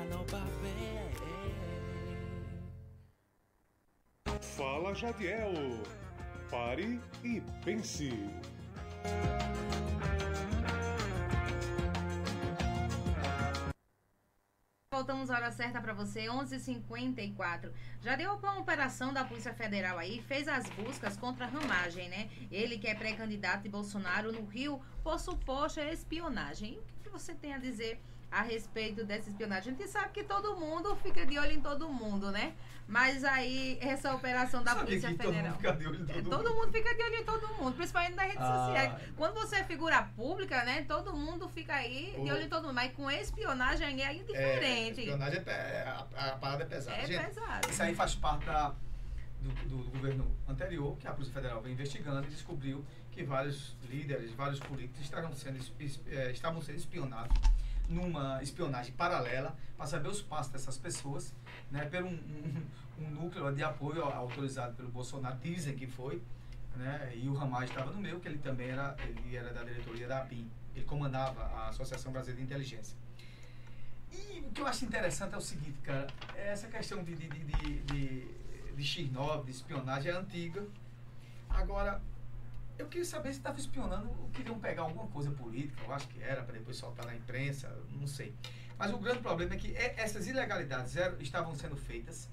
Alors 0.00 0.24
peine. 0.24 1.10
Fala 4.40 4.94
Jadiel. 4.94 5.82
Pare 6.50 6.98
e 7.24 7.42
pense. 7.62 8.08
Voltamos 15.02 15.30
à 15.30 15.34
hora 15.34 15.50
certa 15.50 15.80
para 15.80 15.92
você, 15.92 16.26
11h54. 16.26 17.72
Já 18.00 18.14
deu 18.14 18.34
uma 18.34 18.58
operação 18.60 19.12
da 19.12 19.24
Polícia 19.24 19.52
Federal 19.52 19.98
aí, 19.98 20.22
fez 20.22 20.46
as 20.46 20.70
buscas 20.70 21.16
contra 21.16 21.44
a 21.44 21.48
ramagem, 21.48 22.08
né? 22.08 22.30
Ele 22.52 22.78
que 22.78 22.86
é 22.86 22.94
pré-candidato 22.94 23.64
de 23.64 23.68
Bolsonaro 23.68 24.30
no 24.30 24.44
Rio 24.44 24.80
por 25.02 25.18
suposta 25.18 25.82
espionagem. 25.86 26.78
O 26.78 27.02
que 27.02 27.08
você 27.10 27.34
tem 27.34 27.52
a 27.52 27.58
dizer 27.58 28.00
a 28.32 28.42
respeito 28.42 29.04
dessa 29.04 29.28
espionagem? 29.28 29.74
A 29.74 29.76
gente 29.76 29.88
sabe 29.88 30.08
que 30.12 30.24
todo 30.24 30.56
mundo 30.56 30.96
fica 30.96 31.24
de 31.26 31.38
olho 31.38 31.52
em 31.52 31.60
todo 31.60 31.88
mundo, 31.88 32.30
né? 32.32 32.54
Mas 32.88 33.22
aí, 33.24 33.78
essa 33.80 34.12
operação 34.14 34.62
da 34.64 34.74
Polícia 34.74 35.10
que 35.10 35.16
todo 35.16 35.26
Federal. 35.32 35.50
mundo 35.52 35.56
fica 35.60 35.72
de 35.76 35.86
olho 35.86 35.94
em 35.96 36.06
todo 36.06 36.10
É, 36.10 36.22
mundo. 36.22 36.30
todo 36.30 36.54
mundo 36.54 36.72
fica 36.72 36.94
de 36.94 37.02
olho 37.02 37.14
em 37.16 37.24
todo 37.24 37.48
mundo, 37.54 37.76
principalmente 37.76 38.14
nas 38.14 38.24
redes 38.26 38.40
Ah. 38.42 38.66
sociais. 38.66 38.92
Quando 39.16 39.34
você 39.34 39.56
é 39.56 39.64
figura 39.64 40.02
pública, 40.16 40.64
né? 40.64 40.82
Todo 40.88 41.14
mundo 41.14 41.48
fica 41.48 41.74
aí 41.74 42.12
de 42.12 42.32
olho 42.32 42.42
em 42.42 42.48
todo 42.48 42.64
mundo. 42.64 42.74
Mas 42.74 42.92
com 42.92 43.10
espionagem 43.10 44.02
é 44.02 44.10
É, 44.10 44.14
diferente. 44.14 45.00
espionagem 45.00 45.42
é, 45.46 45.50
é- 45.50 45.84
a, 46.16 46.26
a 46.32 46.36
parada 46.36 46.64
é 46.64 46.66
pesada. 46.66 46.96
É 46.96 47.06
Gente, 47.06 47.24
pesado. 47.24 47.70
Isso 47.70 47.82
aí 47.82 47.94
faz 47.94 48.14
parte 48.14 48.46
da, 48.46 48.74
do, 49.40 49.48
do- 49.68 49.84
do 49.84 49.90
governo 49.90 50.36
anterior, 50.48 50.96
que 50.98 51.06
a 51.06 51.12
Polícia 51.12 51.32
Federal 51.34 51.60
vem 51.62 51.72
investigando 51.72 52.26
e 52.26 52.30
descobriu 52.30 52.84
que 53.12 53.22
vários 53.22 53.76
líderes, 53.88 54.32
vários 54.32 54.58
políticos 54.58 55.02
estavam 55.02 55.34
sendo, 55.34 55.58
eh, 56.08 56.30
estavam 56.32 56.60
sendo 56.62 56.76
espionados 56.78 57.36
numa 57.88 58.42
espionagem 58.42 58.92
paralela 58.94 59.56
para 59.76 59.86
saber 59.86 60.08
os 60.08 60.22
passos 60.22 60.52
dessas 60.52 60.76
pessoas, 60.78 61.34
né, 61.70 61.84
por 61.86 62.02
um, 62.02 62.08
um- 62.14 62.66
um 63.00 63.10
núcleo 63.10 63.52
de 63.54 63.62
apoio 63.62 64.04
autorizado 64.04 64.74
pelo 64.74 64.88
Bolsonaro, 64.90 65.36
dizem 65.38 65.74
que 65.74 65.86
foi, 65.86 66.22
né, 66.76 67.12
e 67.16 67.28
o 67.28 67.34
Ramage 67.34 67.70
estava 67.70 67.90
no 67.90 68.00
meio, 68.00 68.20
que 68.20 68.28
ele 68.28 68.38
também 68.38 68.68
era, 68.70 68.96
ele 69.02 69.36
era 69.36 69.52
da 69.52 69.62
diretoria 69.64 70.06
da 70.08 70.20
ABIN, 70.20 70.48
ele 70.74 70.84
comandava 70.84 71.42
a 71.44 71.68
Associação 71.68 72.12
Brasileira 72.12 72.38
de 72.40 72.46
Inteligência. 72.46 72.96
E 74.12 74.40
o 74.40 74.50
que 74.52 74.60
eu 74.60 74.66
acho 74.66 74.84
interessante 74.84 75.34
é 75.34 75.38
o 75.38 75.40
seguinte, 75.40 75.78
cara, 75.82 76.06
essa 76.36 76.68
questão 76.68 77.02
de, 77.02 77.14
de, 77.16 77.28
de, 77.28 77.38
de, 77.44 77.78
de, 77.82 78.74
de 78.74 78.82
X9, 78.82 79.44
de 79.46 79.50
espionagem 79.50 80.12
é 80.12 80.14
antiga. 80.14 80.64
Agora, 81.48 82.00
eu 82.78 82.86
queria 82.88 83.04
saber 83.04 83.32
se 83.32 83.38
estava 83.38 83.58
espionando, 83.58 84.08
queriam 84.32 84.58
pegar 84.58 84.82
alguma 84.82 85.06
coisa 85.08 85.30
política, 85.30 85.82
eu 85.84 85.92
acho 85.92 86.08
que 86.08 86.22
era, 86.22 86.42
para 86.42 86.54
depois 86.54 86.76
soltar 86.76 87.06
na 87.06 87.14
imprensa, 87.14 87.68
não 87.90 88.06
sei. 88.06 88.34
Mas 88.78 88.92
o 88.92 88.98
grande 88.98 89.20
problema 89.20 89.54
é 89.54 89.56
que 89.56 89.76
essas 89.76 90.26
ilegalidades 90.26 90.96
eram- 90.96 91.20
estavam 91.20 91.54
sendo 91.54 91.76
feitas. 91.76 92.28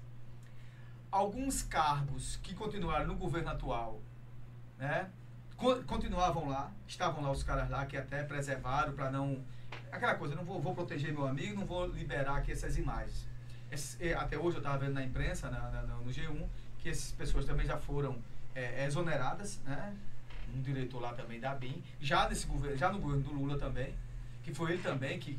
Alguns 1.10 1.62
cargos 1.62 2.36
que 2.36 2.54
continuaram 2.54 3.06
no 3.08 3.16
governo 3.16 3.50
atual, 3.50 4.00
né? 4.78 5.10
co- 5.56 5.82
Continuavam 5.82 6.48
lá, 6.48 6.72
estavam 6.86 7.22
lá 7.22 7.30
os 7.30 7.42
caras 7.42 7.68
lá 7.68 7.84
que 7.84 7.96
até 7.96 8.22
preservaram 8.22 8.92
para 8.92 9.10
não. 9.10 9.44
Aquela 9.92 10.14
coisa, 10.14 10.34
não 10.36 10.44
vou, 10.44 10.60
vou 10.60 10.74
proteger 10.74 11.12
meu 11.12 11.26
amigo, 11.26 11.58
não 11.58 11.66
vou 11.66 11.86
liberar 11.86 12.36
aqui 12.36 12.52
essas 12.52 12.76
imagens. 12.78 13.26
Esse- 13.70 14.14
até 14.14 14.38
hoje 14.38 14.56
eu 14.56 14.60
estava 14.60 14.78
vendo 14.78 14.94
na 14.94 15.02
imprensa, 15.04 15.50
na, 15.50 15.70
na- 15.70 15.82
no 15.82 16.10
G1, 16.12 16.48
que 16.78 16.88
essas 16.88 17.12
pessoas 17.12 17.44
também 17.44 17.66
já 17.66 17.76
foram 17.76 18.18
eh, 18.54 18.84
exoneradas, 18.84 19.60
né? 19.64 19.96
Um 20.54 20.62
diretor 20.62 21.00
lá 21.00 21.12
também 21.12 21.40
da 21.40 21.54
BIM, 21.54 21.82
já, 22.00 22.28
nesse 22.28 22.46
governo, 22.46 22.76
já 22.76 22.90
no 22.90 22.98
governo 22.98 23.22
do 23.22 23.32
Lula 23.32 23.58
também, 23.58 23.94
que 24.42 24.52
foi 24.52 24.72
ele 24.72 24.82
também 24.82 25.18
que, 25.18 25.38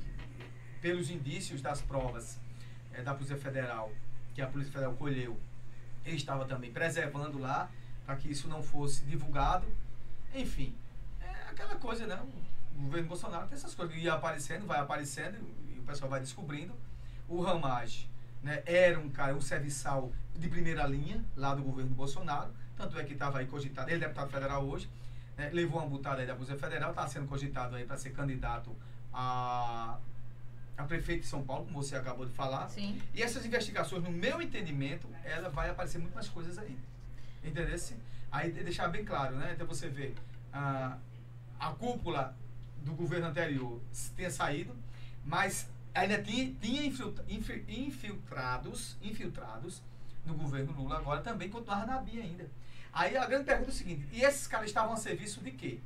pelos 0.81 1.09
indícios 1.09 1.61
das 1.61 1.81
provas 1.81 2.39
eh, 2.93 3.01
da 3.01 3.13
Polícia 3.13 3.37
Federal, 3.37 3.91
que 4.33 4.41
a 4.41 4.47
Polícia 4.47 4.71
Federal 4.71 4.93
colheu, 4.93 5.37
ele 6.05 6.15
estava 6.15 6.45
também 6.45 6.71
preservando 6.71 7.37
lá 7.37 7.69
para 8.05 8.15
que 8.15 8.31
isso 8.31 8.47
não 8.47 8.63
fosse 8.63 9.03
divulgado. 9.05 9.67
Enfim, 10.33 10.75
é 11.19 11.49
aquela 11.49 11.75
coisa, 11.75 12.07
né? 12.07 12.19
O 12.75 12.81
governo 12.83 13.07
Bolsonaro 13.07 13.47
tem 13.47 13.55
essas 13.55 13.75
coisas 13.75 13.95
ia 13.95 14.13
aparecendo, 14.13 14.65
vai 14.65 14.79
aparecendo 14.79 15.37
e 15.75 15.79
o 15.79 15.83
pessoal 15.83 16.09
vai 16.09 16.19
descobrindo. 16.19 16.73
O 17.27 17.41
Ramage 17.41 18.09
né, 18.41 18.63
era 18.65 18.99
um 18.99 19.09
cara, 19.09 19.35
um 19.35 19.41
serviçal 19.41 20.11
de 20.35 20.47
primeira 20.47 20.85
linha 20.87 21.23
lá 21.35 21.53
do 21.53 21.61
governo 21.61 21.93
Bolsonaro, 21.93 22.51
tanto 22.75 22.97
é 22.97 23.03
que 23.03 23.13
estava 23.13 23.39
aí 23.39 23.45
cogitado, 23.45 23.89
ele 23.89 24.03
é 24.03 24.07
deputado 24.07 24.31
federal 24.31 24.65
hoje, 24.65 24.89
né, 25.41 25.49
levou 25.51 25.79
uma 25.81 25.89
butada 25.89 26.21
aí 26.21 26.27
da 26.27 26.33
Polícia 26.35 26.57
Federal, 26.57 26.91
está 26.91 27.07
sendo 27.07 27.27
cogitado 27.27 27.75
aí 27.75 27.83
para 27.85 27.97
ser 27.97 28.11
candidato 28.11 28.75
a, 29.11 29.97
a 30.77 30.83
prefeito 30.83 31.21
de 31.21 31.27
São 31.27 31.43
Paulo, 31.43 31.65
como 31.65 31.81
você 31.81 31.95
acabou 31.95 32.25
de 32.25 32.31
falar. 32.31 32.69
Sim. 32.69 33.01
E 33.13 33.21
essas 33.23 33.45
investigações, 33.45 34.03
no 34.03 34.11
meu 34.11 34.41
entendimento, 34.41 35.07
ela 35.23 35.49
vai 35.49 35.69
aparecer 35.69 35.97
muito 35.97 36.13
mais 36.13 36.27
coisas 36.29 36.57
aí. 36.57 36.77
Entendeu? 37.43 37.75
Aí 38.31 38.51
de- 38.51 38.63
deixar 38.63 38.87
bem 38.87 39.03
claro, 39.03 39.35
né? 39.35 39.51
Então 39.55 39.65
você 39.65 39.89
vê 39.89 40.13
a, 40.53 40.97
a 41.59 41.71
cúpula 41.71 42.35
do 42.85 42.93
governo 42.93 43.27
anterior 43.27 43.81
tinha 44.15 44.29
saído, 44.29 44.75
mas 45.25 45.67
ainda 45.93 46.21
tinha, 46.21 46.53
tinha 46.61 46.85
infiltra- 46.85 47.25
infi- 47.27 47.65
infiltrados, 47.67 48.95
infiltrados 49.01 49.81
no 50.25 50.35
governo 50.35 50.71
Lula, 50.73 50.97
agora 50.97 51.21
também 51.21 51.49
continuava 51.49 51.85
na 51.87 51.97
BIA 51.99 52.23
ainda. 52.23 52.47
Aí 52.93 53.15
a 53.17 53.25
grande 53.25 53.45
pergunta 53.45 53.69
é 53.69 53.73
o 53.73 53.75
seguinte, 53.75 54.07
e 54.11 54.21
esses 54.21 54.47
caras 54.47 54.67
estavam 54.67 54.93
a 54.93 54.97
serviço 54.97 55.41
de 55.41 55.51
quê? 55.51 55.79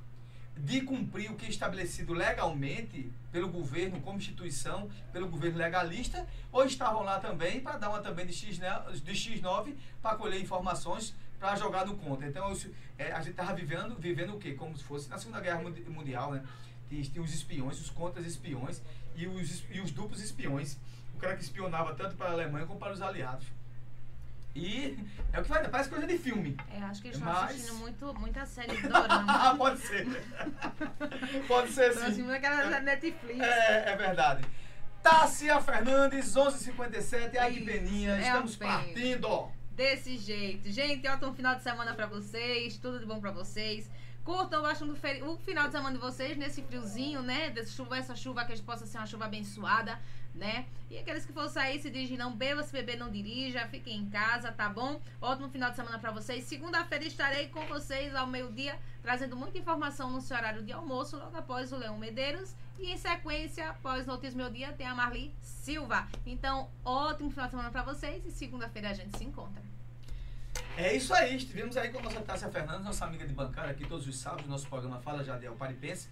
de 0.57 0.79
cumprir 0.83 1.29
o 1.29 1.35
que 1.35 1.45
é 1.45 1.49
estabelecido 1.49 2.13
legalmente 2.13 3.11
pelo 3.29 3.49
governo 3.49 3.99
como 3.99 4.17
instituição, 4.17 4.89
pelo 5.11 5.27
governo 5.27 5.57
legalista, 5.57 6.25
ou 6.49 6.63
estavam 6.63 7.03
lá 7.03 7.19
também 7.19 7.59
para 7.59 7.77
dar 7.77 7.89
uma 7.89 7.99
também 7.99 8.25
de, 8.25 8.31
X, 8.31 8.57
né, 8.57 8.71
de 9.03 9.11
X9 9.11 9.75
para 10.01 10.15
colher 10.15 10.41
informações 10.41 11.13
para 11.41 11.57
jogar 11.57 11.85
no 11.85 11.97
contra. 11.97 12.25
Então 12.25 12.49
isso, 12.53 12.71
é, 12.97 13.11
a 13.11 13.17
gente 13.19 13.31
estava 13.31 13.53
vivendo, 13.53 13.95
vivendo 13.99 14.33
o 14.33 14.39
quê? 14.39 14.53
Como 14.53 14.77
se 14.77 14.83
fosse 14.85 15.09
na 15.09 15.17
Segunda 15.17 15.41
Guerra 15.41 15.61
Mundi- 15.61 15.81
Mundial, 15.89 16.31
né? 16.31 16.41
Tinha, 16.87 17.21
os 17.21 17.33
espiões, 17.33 17.81
os 17.81 17.89
contras 17.89 18.25
espiões 18.25 18.81
e 19.17 19.27
os, 19.27 19.65
e 19.69 19.81
os 19.81 19.91
duplos 19.91 20.21
espiões. 20.21 20.77
O 21.13 21.17
cara 21.17 21.35
que 21.35 21.43
espionava 21.43 21.93
tanto 21.95 22.15
para 22.15 22.29
a 22.29 22.31
Alemanha 22.31 22.65
como 22.65 22.79
para 22.79 22.93
os 22.93 23.01
aliados. 23.01 23.45
E 24.55 24.97
é 25.33 25.39
o 25.39 25.43
que 25.43 25.49
vai, 25.49 25.67
parece 25.67 25.89
coisa 25.89 26.07
de 26.07 26.17
filme. 26.17 26.55
É, 26.71 26.79
acho 26.83 27.01
que 27.01 27.09
eles 27.09 27.17
estão 27.17 27.33
Mas- 27.33 27.51
assistindo 27.51 27.75
muito, 27.79 28.13
muita 28.13 28.45
série 28.45 28.75
de 28.75 28.87
dorama. 28.87 29.25
Ah, 29.49 29.55
pode 29.57 29.79
ser. 29.79 30.07
Pode 31.47 31.71
ser 31.71 31.93
sim. 31.93 31.99
assistindo 32.03 32.31
aquela 32.31 32.79
Netflix. 32.79 33.39
É, 33.41 33.91
é 33.91 33.95
verdade. 33.97 34.45
Tássia 35.03 35.59
Fernandes, 35.61 36.33
11h57, 36.35 37.37
ai 37.37 37.51
que 37.51 37.57
Isso, 37.59 37.65
peninha, 37.65 38.15
é 38.15 38.21
estamos 38.21 38.55
pena. 38.55 38.73
partindo. 38.77 39.51
Desse 39.71 40.17
jeito. 40.17 40.71
Gente, 40.71 41.05
ótimo 41.07 41.33
final 41.33 41.55
de 41.55 41.61
semana 41.61 41.93
pra 41.93 42.05
vocês. 42.07 42.77
Tudo 42.77 42.97
de 42.99 43.05
bom 43.05 43.19
pra 43.19 43.31
vocês. 43.31 43.91
Curtam 44.23 44.61
bastante 44.63 44.93
o 45.21 45.37
final 45.37 45.65
de 45.65 45.71
semana 45.73 45.91
de 45.93 46.01
vocês 46.01 46.35
nesse 46.37 46.63
friozinho, 46.63 47.21
né? 47.21 47.49
Dessa 47.51 47.71
chuva, 47.71 47.97
essa 47.97 48.15
chuva 48.15 48.43
que 48.45 48.53
a 48.53 48.55
gente 48.55 48.65
possa 48.65 48.85
ser 48.87 48.97
uma 48.97 49.05
chuva 49.05 49.25
abençoada, 49.25 49.99
né? 50.35 50.65
E 50.89 50.97
aqueles 50.97 51.25
que 51.25 51.33
for 51.33 51.49
sair, 51.49 51.79
se 51.79 51.89
dirigem, 51.89 52.17
não 52.17 52.35
beba, 52.35 52.61
se 52.63 52.71
beber, 52.71 52.97
não 52.97 53.09
dirija. 53.09 53.67
Fiquem 53.67 53.97
em 53.97 54.09
casa, 54.09 54.51
tá 54.51 54.69
bom? 54.69 55.01
Ótimo 55.21 55.49
final 55.49 55.69
de 55.69 55.75
semana 55.75 55.97
pra 55.97 56.11
vocês. 56.11 56.43
Segunda-feira 56.43 57.05
estarei 57.05 57.47
com 57.47 57.65
vocês 57.65 58.13
ao 58.13 58.27
meio-dia, 58.27 58.77
trazendo 59.01 59.35
muita 59.35 59.57
informação 59.57 60.09
no 60.09 60.21
seu 60.21 60.37
horário 60.37 60.63
de 60.63 60.71
almoço, 60.71 61.17
logo 61.17 61.35
após 61.35 61.71
o 61.71 61.77
Leão 61.77 61.97
Medeiros. 61.97 62.53
E 62.77 62.91
em 62.91 62.97
sequência, 62.97 63.69
após 63.69 64.05
Notícias 64.05 64.35
Meu 64.35 64.49
Dia, 64.49 64.73
tem 64.73 64.85
a 64.85 64.93
Marli 64.93 65.33
Silva. 65.41 66.07
Então, 66.25 66.69
ótimo 66.83 67.29
final 67.29 67.45
de 67.45 67.51
semana 67.51 67.71
pra 67.71 67.83
vocês 67.83 68.25
e 68.25 68.31
segunda-feira 68.31 68.89
a 68.89 68.93
gente 68.93 69.17
se 69.17 69.23
encontra. 69.23 69.63
É 70.77 70.93
isso 70.93 71.13
aí, 71.13 71.37
estivemos 71.37 71.77
aí 71.77 71.89
com 71.89 71.99
a 71.99 72.03
nossa 72.03 72.21
Tássia 72.21 72.49
Fernandes, 72.49 72.83
nossa 72.83 73.05
amiga 73.05 73.25
de 73.25 73.33
bancada 73.33 73.69
aqui 73.69 73.85
todos 73.85 74.05
os 74.07 74.17
sábados, 74.17 74.47
nosso 74.47 74.67
programa 74.67 74.99
Fala 74.99 75.23
Jadiel 75.23 75.55
Paripense. 75.55 76.09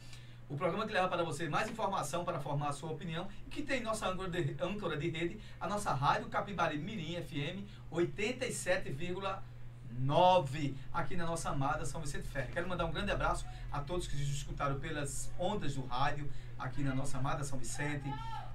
O 0.49 0.57
programa 0.57 0.85
que 0.85 0.93
leva 0.93 1.07
para 1.07 1.23
você 1.23 1.47
mais 1.49 1.67
informação 1.69 2.23
para 2.23 2.39
formar 2.39 2.69
a 2.69 2.73
sua 2.73 2.91
opinião 2.91 3.27
e 3.47 3.49
que 3.49 3.63
tem 3.63 3.81
nossa 3.81 4.07
âncora 4.07 4.29
de, 4.29 4.55
âncora 4.61 4.95
de 4.97 5.09
rede, 5.09 5.39
a 5.59 5.67
nossa 5.67 5.91
rádio 5.93 6.27
Capibari 6.27 6.77
Mirim 6.77 7.15
FM 7.23 7.65
87,9 7.91 10.75
aqui 10.93 11.15
na 11.15 11.25
nossa 11.25 11.49
amada 11.49 11.85
São 11.85 12.01
Vicente 12.01 12.27
Ferre. 12.27 12.49
Quero 12.53 12.67
mandar 12.69 12.85
um 12.85 12.91
grande 12.91 13.11
abraço 13.11 13.45
a 13.71 13.79
todos 13.79 14.07
que 14.07 14.15
nos 14.15 14.29
escutaram 14.29 14.79
pelas 14.79 15.31
ondas 15.39 15.73
do 15.75 15.83
rádio 15.85 16.29
aqui 16.59 16.83
na 16.83 16.93
nossa 16.93 17.17
amada 17.17 17.43
São 17.43 17.57
Vicente, 17.57 18.13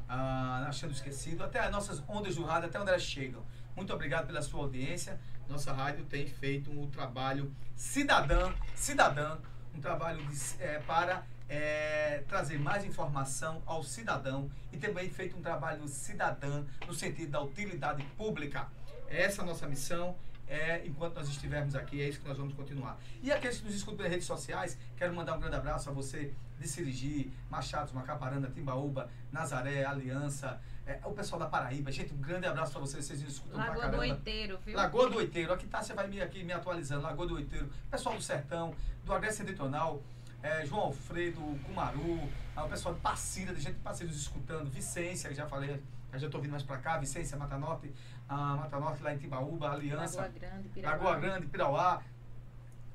ah, 0.08 0.66
achando 0.68 0.92
esquecido, 0.92 1.42
até 1.42 1.58
as 1.58 1.70
nossas 1.72 2.00
ondas 2.08 2.36
do 2.36 2.44
rádio, 2.44 2.68
até 2.68 2.78
onde 2.80 2.90
elas 2.90 3.02
chegam. 3.02 3.42
Muito 3.74 3.92
obrigado 3.92 4.26
pela 4.26 4.40
sua 4.42 4.60
audiência. 4.60 5.18
Nossa 5.48 5.72
rádio 5.72 6.04
tem 6.04 6.26
feito 6.26 6.70
um 6.70 6.88
trabalho 6.90 7.52
cidadã, 7.74 8.52
cidadã, 8.74 9.38
um 9.74 9.80
trabalho 9.80 10.22
de- 10.26 10.62
eh, 10.62 10.80
para 10.86 11.22
eh, 11.48 12.22
trazer 12.28 12.58
mais 12.58 12.84
informação 12.84 13.62
ao 13.64 13.82
cidadão 13.82 14.50
e 14.72 14.76
também 14.76 15.08
feito 15.08 15.36
um 15.36 15.42
trabalho 15.42 15.86
cidadã 15.88 16.64
no 16.86 16.94
sentido 16.94 17.30
da 17.30 17.40
utilidade 17.40 18.02
pública. 18.16 18.68
Essa 19.08 19.42
é 19.42 19.44
a 19.44 19.46
nossa 19.46 19.66
missão. 19.66 20.16
É, 20.50 20.82
enquanto 20.86 21.16
nós 21.16 21.28
estivermos 21.28 21.74
aqui, 21.74 22.00
é 22.00 22.08
isso 22.08 22.20
que 22.20 22.28
nós 22.28 22.38
vamos 22.38 22.54
continuar. 22.54 22.98
E 23.22 23.30
aqueles 23.30 23.58
que 23.58 23.66
nos 23.66 23.74
escutam 23.74 23.98
pelas 23.98 24.12
redes 24.12 24.26
sociais, 24.26 24.78
quero 24.96 25.14
mandar 25.14 25.36
um 25.36 25.40
grande 25.40 25.56
abraço 25.56 25.90
a 25.90 25.92
você 25.92 26.32
de 26.58 26.66
Sirigi, 26.66 27.30
Machados, 27.50 27.92
Macaparana, 27.92 28.48
Timbaúba, 28.48 29.10
Nazaré, 29.30 29.84
Aliança, 29.84 30.58
é, 30.86 30.98
o 31.04 31.12
pessoal 31.12 31.38
da 31.38 31.46
Paraíba. 31.46 31.92
Gente, 31.92 32.14
um 32.14 32.20
grande 32.20 32.46
abraço 32.46 32.72
para 32.72 32.80
vocês, 32.80 33.04
vocês 33.04 33.20
nos 33.20 33.34
escutam 33.34 33.60
pra 33.60 33.68
Lagoa 33.68 33.74
do 33.74 33.80
caramba. 33.80 34.02
Oiteiro, 34.02 34.58
viu? 34.64 34.74
Lagoa 34.74 35.10
do 35.10 35.16
Oiteiro, 35.18 35.52
aqui 35.52 35.66
tá, 35.66 35.82
você 35.82 35.92
vai 35.92 36.08
me, 36.08 36.20
aqui 36.22 36.42
me 36.42 36.52
atualizando, 36.52 37.02
Lagoa 37.02 37.26
do 37.26 37.34
Oiteiro, 37.34 37.70
pessoal 37.90 38.16
do 38.16 38.22
Sertão, 38.22 38.74
do 39.04 39.12
Agreste 39.12 39.38
Sedentonal, 39.38 40.02
é, 40.42 40.64
João 40.66 40.82
Alfredo, 40.82 41.40
Cumaru, 41.64 42.28
ah, 42.54 42.64
o 42.64 42.68
pessoal 42.68 42.94
de 42.94 43.00
Passira, 43.00 43.54
de 43.54 43.60
gente 43.60 43.74
de 43.74 43.80
Passira 43.80 44.08
nos 44.08 44.20
escutando, 44.20 44.70
Vicência, 44.70 45.28
que 45.28 45.34
já 45.34 45.46
falei 45.46 45.82
já 46.16 46.26
estou 46.26 46.40
vindo 46.40 46.52
mais 46.52 46.62
para 46.62 46.78
cá, 46.78 46.96
Vicência, 46.96 47.36
Mata 47.36 47.58
Norte, 47.58 47.92
ah, 48.28 48.56
Mata 48.56 48.80
Norte 48.80 49.02
lá 49.02 49.12
em 49.12 49.18
Timbaúba, 49.18 49.70
Aliança. 49.70 50.22
Lagoa 50.22 50.38
Grande, 50.38 50.68
Pirauá. 50.68 50.92
Lagoa 50.92 51.18
Grande, 51.18 51.46
Pirauá. 51.46 52.02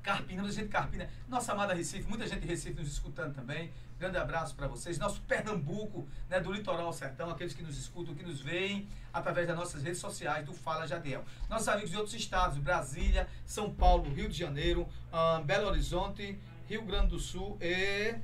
Carpina, 0.02 0.42
muita 0.42 0.54
gente 0.54 0.66
de 0.66 0.72
Carpina. 0.72 1.08
Nossa 1.26 1.52
amada 1.52 1.72
Recife, 1.72 2.06
muita 2.06 2.26
gente 2.26 2.40
de 2.40 2.46
Recife 2.46 2.78
nos 2.78 2.92
escutando 2.92 3.34
também. 3.34 3.72
Grande 3.98 4.18
abraço 4.18 4.54
para 4.54 4.66
vocês. 4.66 4.98
Nosso 4.98 5.22
Pernambuco, 5.22 6.06
né, 6.28 6.40
do 6.40 6.52
litoral 6.52 6.86
ao 6.86 6.92
sertão, 6.92 7.30
aqueles 7.30 7.54
que 7.54 7.62
nos 7.62 7.78
escutam, 7.78 8.14
que 8.14 8.22
nos 8.22 8.40
veem 8.40 8.86
através 9.10 9.46
das 9.46 9.56
nossas 9.56 9.82
redes 9.82 10.00
sociais 10.00 10.44
do 10.44 10.52
Fala 10.52 10.86
Jadiel. 10.86 11.24
Nossos 11.48 11.68
amigos 11.68 11.90
de 11.90 11.96
outros 11.96 12.14
estados, 12.14 12.58
Brasília, 12.58 13.26
São 13.46 13.72
Paulo, 13.72 14.12
Rio 14.12 14.28
de 14.28 14.36
Janeiro, 14.36 14.86
ah, 15.10 15.40
Belo 15.42 15.68
Horizonte, 15.68 16.38
Rio 16.68 16.82
Grande 16.82 17.08
do 17.08 17.18
Sul 17.18 17.56
e 17.60 18.14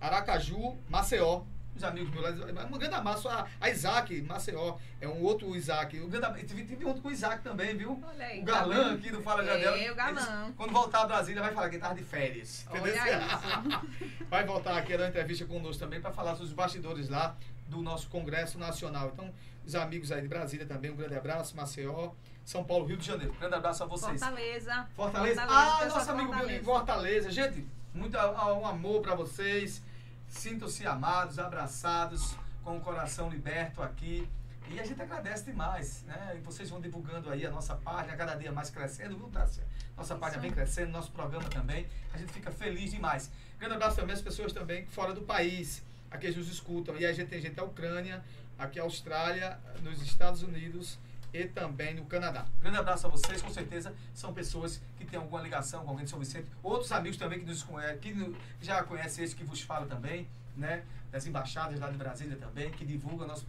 Aracaju, 0.00 0.76
Maceió. 0.88 1.42
Os 1.76 1.84
amigos 1.84 2.10
meus 2.10 2.24
lá, 2.54 2.64
um 2.66 2.76
grande 2.76 2.94
abraço 2.96 3.28
a, 3.28 3.46
a 3.60 3.70
Isaac, 3.70 4.20
Maceió, 4.22 4.76
é 5.00 5.06
um 5.06 5.22
outro 5.22 5.54
Isaac. 5.54 5.96
Um 6.00 6.08
grande, 6.08 6.26
ab- 6.26 6.42
tive, 6.44 6.84
outro 6.84 7.00
com 7.00 7.08
o 7.08 7.12
Isaac 7.12 7.40
também, 7.40 7.76
viu? 7.76 8.02
Olha 8.04 8.26
aí, 8.26 8.42
o 8.42 8.44
tá 8.44 8.50
galã 8.52 8.88
vendo? 8.88 8.98
aqui 8.98 9.10
do 9.12 9.22
Fala 9.22 9.44
É, 9.44 9.46
Jadiel. 9.62 9.92
o 9.92 9.94
galã. 9.94 10.10
Eles- 10.42 10.54
quando 10.56 10.72
voltar 10.72 11.02
a 11.02 11.06
Brasília, 11.06 11.40
vai 11.40 11.54
falar 11.54 11.70
que 11.70 11.78
tava 11.78 11.94
de 11.94 12.02
férias. 12.02 12.66
Entendeu? 12.68 12.94
Vai 14.28 14.44
voltar 14.44 14.76
aqui 14.76 14.92
a 14.92 14.96
dar 14.96 15.04
uma 15.04 15.08
entrevista 15.10 15.44
conosco 15.46 15.78
também 15.78 16.00
para 16.00 16.10
falar 16.10 16.32
sobre 16.32 16.46
os 16.46 16.52
bastidores 16.52 17.08
lá 17.08 17.36
do 17.68 17.80
nosso 17.80 18.08
Congresso 18.08 18.58
Nacional. 18.58 19.10
Então, 19.14 19.32
os 19.64 19.74
amigos 19.76 20.10
aí 20.10 20.20
de 20.20 20.26
Brasília 20.28 20.66
também, 20.66 20.90
um 20.90 20.96
grande 20.96 21.14
abraço, 21.16 21.56
Maceió, 21.56 22.10
São 22.48 22.64
Paulo, 22.64 22.86
Rio 22.86 22.96
de 22.96 23.04
Janeiro. 23.06 23.34
Grande 23.38 23.56
abraço 23.56 23.82
a 23.82 23.86
vocês. 23.86 24.18
Fortaleza. 24.18 24.88
Fortaleza. 24.96 25.42
pessoal 25.42 25.58
Ah, 25.80 25.84
de 25.84 25.88
nosso 25.90 26.10
amigo 26.12 26.34
Billy 26.34 26.64
Fortaleza. 26.64 27.30
Gente, 27.30 27.68
muito 27.92 28.16
a- 28.16 28.54
um 28.54 28.64
amor 28.64 29.02
para 29.02 29.14
vocês. 29.14 29.82
Sintam-se 30.30 30.86
amados, 30.86 31.38
abraçados, 31.38 32.34
com 32.64 32.78
o 32.78 32.80
coração 32.80 33.28
liberto 33.28 33.82
aqui. 33.82 34.26
E 34.70 34.80
a 34.80 34.82
gente 34.86 35.00
agradece 35.02 35.44
demais, 35.44 36.02
né? 36.06 36.36
E 36.36 36.40
vocês 36.40 36.70
vão 36.70 36.80
divulgando 36.80 37.28
aí 37.28 37.44
a 37.44 37.50
nossa 37.50 37.74
página, 37.76 38.16
cada 38.16 38.34
dia 38.34 38.50
mais 38.50 38.70
crescendo, 38.70 39.18
viu, 39.18 39.28
Tássia? 39.28 39.62
Nossa 39.94 40.16
página 40.16 40.40
vem 40.40 40.50
crescendo, 40.50 40.90
nosso 40.90 41.10
programa 41.10 41.50
também. 41.50 41.86
A 42.14 42.16
gente 42.16 42.32
fica 42.32 42.50
feliz 42.50 42.92
demais. 42.92 43.30
Grande 43.58 43.74
abraço 43.74 43.96
também 43.96 44.14
às 44.14 44.22
pessoas 44.22 44.54
também 44.54 44.86
fora 44.86 45.12
do 45.12 45.20
país, 45.20 45.82
aqui 46.10 46.30
nos 46.30 46.48
escutam. 46.50 46.96
E 46.96 47.04
a 47.04 47.12
gente 47.12 47.28
tem 47.28 47.42
gente 47.42 47.56
da 47.56 47.64
Ucrânia, 47.64 48.24
aqui 48.58 48.78
Austrália, 48.80 49.58
nos 49.82 50.00
Estados 50.00 50.42
Unidos 50.42 50.98
e 51.32 51.44
também 51.46 51.94
no 51.94 52.04
Canadá. 52.06 52.46
Grande 52.60 52.78
abraço 52.78 53.06
a 53.06 53.10
vocês, 53.10 53.40
com 53.42 53.50
certeza 53.50 53.94
são 54.14 54.32
pessoas 54.32 54.80
que 54.96 55.04
têm 55.04 55.18
alguma 55.18 55.40
ligação 55.42 55.84
com 55.84 55.90
alguém 55.90 56.04
de 56.04 56.10
São 56.10 56.18
Vicente. 56.18 56.46
Outros 56.62 56.90
amigos 56.92 57.18
também 57.18 57.38
que 57.40 57.44
nos 57.46 57.62
que 58.00 58.14
já 58.62 58.82
conhecem 58.82 59.24
esse 59.24 59.34
que 59.36 59.44
vos 59.44 59.60
fala 59.60 59.86
também, 59.86 60.26
né? 60.56 60.82
Das 61.12 61.26
embaixadas 61.26 61.78
lá 61.80 61.90
de 61.90 61.96
Brasília 61.96 62.36
também, 62.36 62.70
que 62.70 62.84
divulgam 62.84 63.26
nosso 63.26 63.44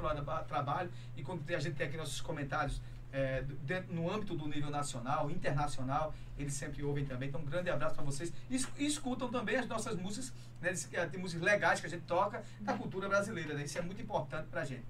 trabalho. 0.48 0.90
E 1.18 1.24
quando 1.24 1.44
a 1.54 1.60
gente 1.60 1.76
tem 1.76 1.88
aqui 1.88 1.98
nossos 1.98 2.22
comentários 2.22 2.82
é, 3.12 3.42
dentro- 3.64 3.92
no 3.94 4.10
âmbito 4.14 4.36
do 4.36 4.48
nível 4.48 4.70
nacional, 4.70 5.32
internacional, 5.32 6.14
eles 6.38 6.54
sempre 6.54 6.84
ouvem 6.84 7.04
também. 7.06 7.28
Então, 7.28 7.42
um 7.42 7.46
grande 7.46 7.68
abraço 7.70 7.96
para 7.96 8.04
vocês. 8.04 8.32
E, 8.50 8.56
es- 8.56 8.68
escutam 8.78 9.30
também 9.30 9.56
as 9.56 9.68
nossas 9.68 9.96
músicas, 9.96 10.32
né? 10.62 10.74
Eh, 10.94 11.06
Tem 11.08 11.20
músicas 11.20 11.44
legais 11.44 11.80
que 11.82 11.88
a 11.88 11.90
gente 11.90 12.04
toca 12.04 12.44
da 12.62 12.74
cultura 12.74 13.10
brasileira, 13.10 13.56
né? 13.56 13.64
Isso 13.64 13.80
é 13.80 13.82
muito 13.82 14.00
importante 14.00 14.48
pra 14.52 14.64
gente. 14.64 14.84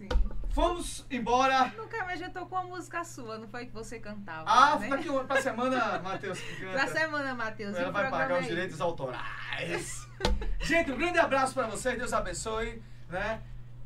Sim. 0.00 0.08
Fomos 0.52 1.04
embora. 1.10 1.66
Nunca 1.76 2.04
mais 2.06 2.18
já 2.18 2.30
tocou 2.30 2.58
uma 2.58 2.76
música 2.76 3.04
sua, 3.04 3.36
não 3.38 3.46
foi 3.46 3.66
que 3.66 3.72
você 3.72 4.00
cantava? 4.00 4.48
Ah, 4.50 4.76
né? 4.76 4.84
fica 4.86 4.94
aqui 4.96 5.08
uma- 5.10 5.24
pra 5.24 5.42
semana, 5.42 5.98
Matheus. 6.00 6.40
que 6.40 6.56
canta. 6.56 6.72
Pra 6.72 6.86
semana, 6.88 7.34
Matheus. 7.34 7.76
Ela 7.76 7.90
vai 7.90 8.10
pagar 8.10 8.38
os 8.40 8.46
é 8.46 8.48
direitos 8.48 8.80
autorais. 8.80 10.08
Gente, 10.62 10.90
um 10.90 10.96
grande 10.96 11.18
abraço 11.18 11.52
pra 11.52 11.66
vocês, 11.66 11.98
Deus 11.98 12.12
abençoe, 12.14 12.82
né? 13.10 13.42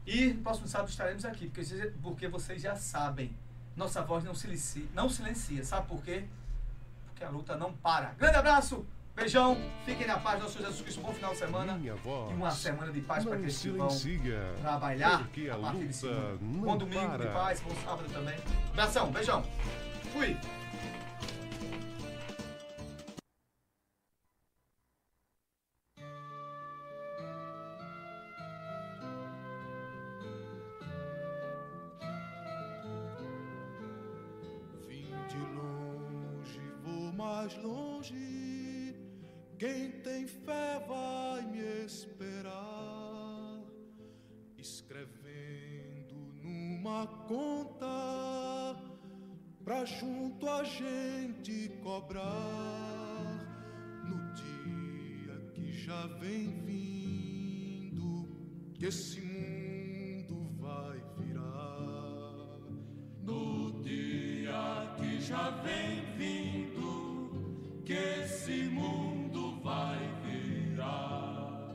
E 0.07 0.27
no 0.35 0.43
próximo 0.43 0.69
sábado 0.69 0.89
estaremos 0.89 1.24
aqui, 1.24 1.47
porque, 1.49 1.65
vocês- 1.65 1.93
porque 2.03 2.28
vocês 2.28 2.62
já 2.62 2.77
sabem, 2.77 3.36
nossa 3.77 4.03
voz 4.03 4.23
não 4.24 4.35
silencia, 4.35 4.86
não 4.95 5.09
silencia, 5.09 5.65
sabe 5.65 5.89
por 5.89 6.01
quê? 6.03 6.24
Porque 7.07 7.24
a 7.24 7.28
luta 7.28 7.57
não 7.57 7.73
para. 7.74 8.11
Grande 8.19 8.36
abraço, 8.36 8.86
beijão, 9.15 9.57
fiquem 9.85 10.07
na 10.07 10.19
paz, 10.19 10.41
nosso 10.41 10.59
Jesus 10.59 10.81
Cristo, 10.82 11.01
bom 11.01 11.12
final 11.12 11.32
de 11.32 11.39
semana. 11.39 11.74
Minha 11.74 11.95
voz 11.97 12.31
E 12.31 12.35
uma 12.35 12.51
semana 12.51 12.93
de 12.93 13.01
paz 13.01 13.24
para 13.24 13.35
aqueles 13.36 13.61
que 13.61 13.70
vão 13.70 13.89
trabalhar 14.61 15.19
porque 15.19 15.49
a 15.49 15.55
a 15.55 15.59
partir 15.59 15.86
de 15.86 15.95
segunda. 15.95 16.39
Bom 16.41 16.77
domingo 16.77 17.01
de 17.12 17.19
para. 17.19 17.32
paz, 17.32 17.61
bom 17.61 17.74
sábado 17.85 18.09
também. 18.12 18.36
Abração, 18.73 19.11
beijão. 19.11 19.45
Fui. 20.12 20.36
Vim 34.86 35.15
de 35.28 35.39
longe, 35.57 36.61
vou 36.82 37.12
mais 37.12 37.57
longe. 37.62 38.43
Quem 39.59 39.90
tem 40.02 40.26
fé 40.26 40.85
vai 40.89 41.47
me 41.47 41.85
esperar. 41.85 43.62
Escrevendo 44.59 46.32
numa 46.43 47.06
conta 47.28 47.86
pra 49.64 49.85
junto 49.85 50.48
a 50.48 50.64
gente 50.64 51.68
cobrar. 51.82 52.24
No 54.05 54.32
dia 54.35 55.52
que 55.55 55.72
já 55.72 56.06
vem 56.18 56.51
vindo, 56.64 58.28
que 58.74 58.86
esse 58.86 59.20
mundo 59.20 60.51
vai 60.60 61.01
virar. 61.16 62.59
No 63.22 63.82
dia 63.82 64.94
que 64.98 65.20
já 65.20 65.51
vem 65.62 66.05
vindo, 66.16 67.82
que 67.85 67.93
esse 67.93 68.64
mundo 68.64 69.23
vai 69.62 69.98
virar. 70.24 71.69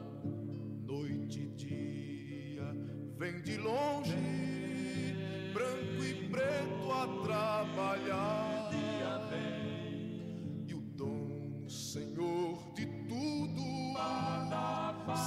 Noite 0.85 1.39
e 1.41 1.47
dia 1.55 2.73
vem 3.17 3.41
de 3.41 3.57
longe, 3.57 4.15
branco 5.53 6.03
e 6.03 6.29
preto 6.29 6.91
a 6.91 7.07
trabalhar. 7.23 8.69
Dia 8.71 9.17
vem 9.29 10.65
e 10.67 10.73
o 10.73 10.81
dono, 10.81 11.69
Senhor 11.69 12.57
de 12.73 12.85
tudo, 13.07 13.63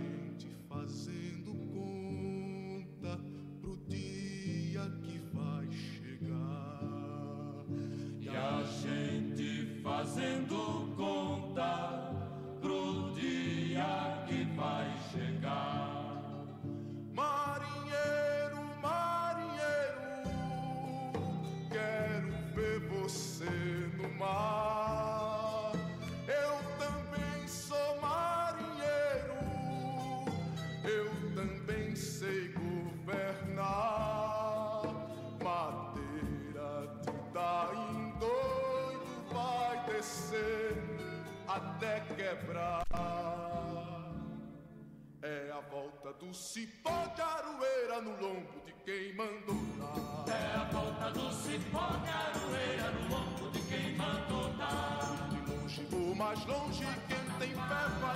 É 45.23 45.53
a 45.53 45.61
volta 45.71 46.13
do 46.15 46.35
cipó 46.35 47.07
de 47.15 47.21
aroeira 47.21 48.01
no 48.03 48.11
lombo 48.21 48.61
de 48.65 48.73
quem 48.85 49.15
mandou 49.15 49.57
dar. 49.79 50.35
É 50.35 50.57
a 50.57 50.65
volta 50.65 51.11
do 51.11 51.33
cipó 51.33 51.87
de 52.03 52.09
aroeira 52.09 52.91
no 52.91 53.09
lombo 53.15 53.51
de 53.51 53.61
quem 53.63 53.97
mandou 53.97 54.53
dar. 54.55 55.29
De 55.31 55.53
longe 55.53 55.85
por 55.85 56.17
mais 56.17 56.45
longe, 56.47 56.85
quem 57.07 57.39
tem 57.39 57.55
fé 57.55 57.89
vai. 58.01 58.09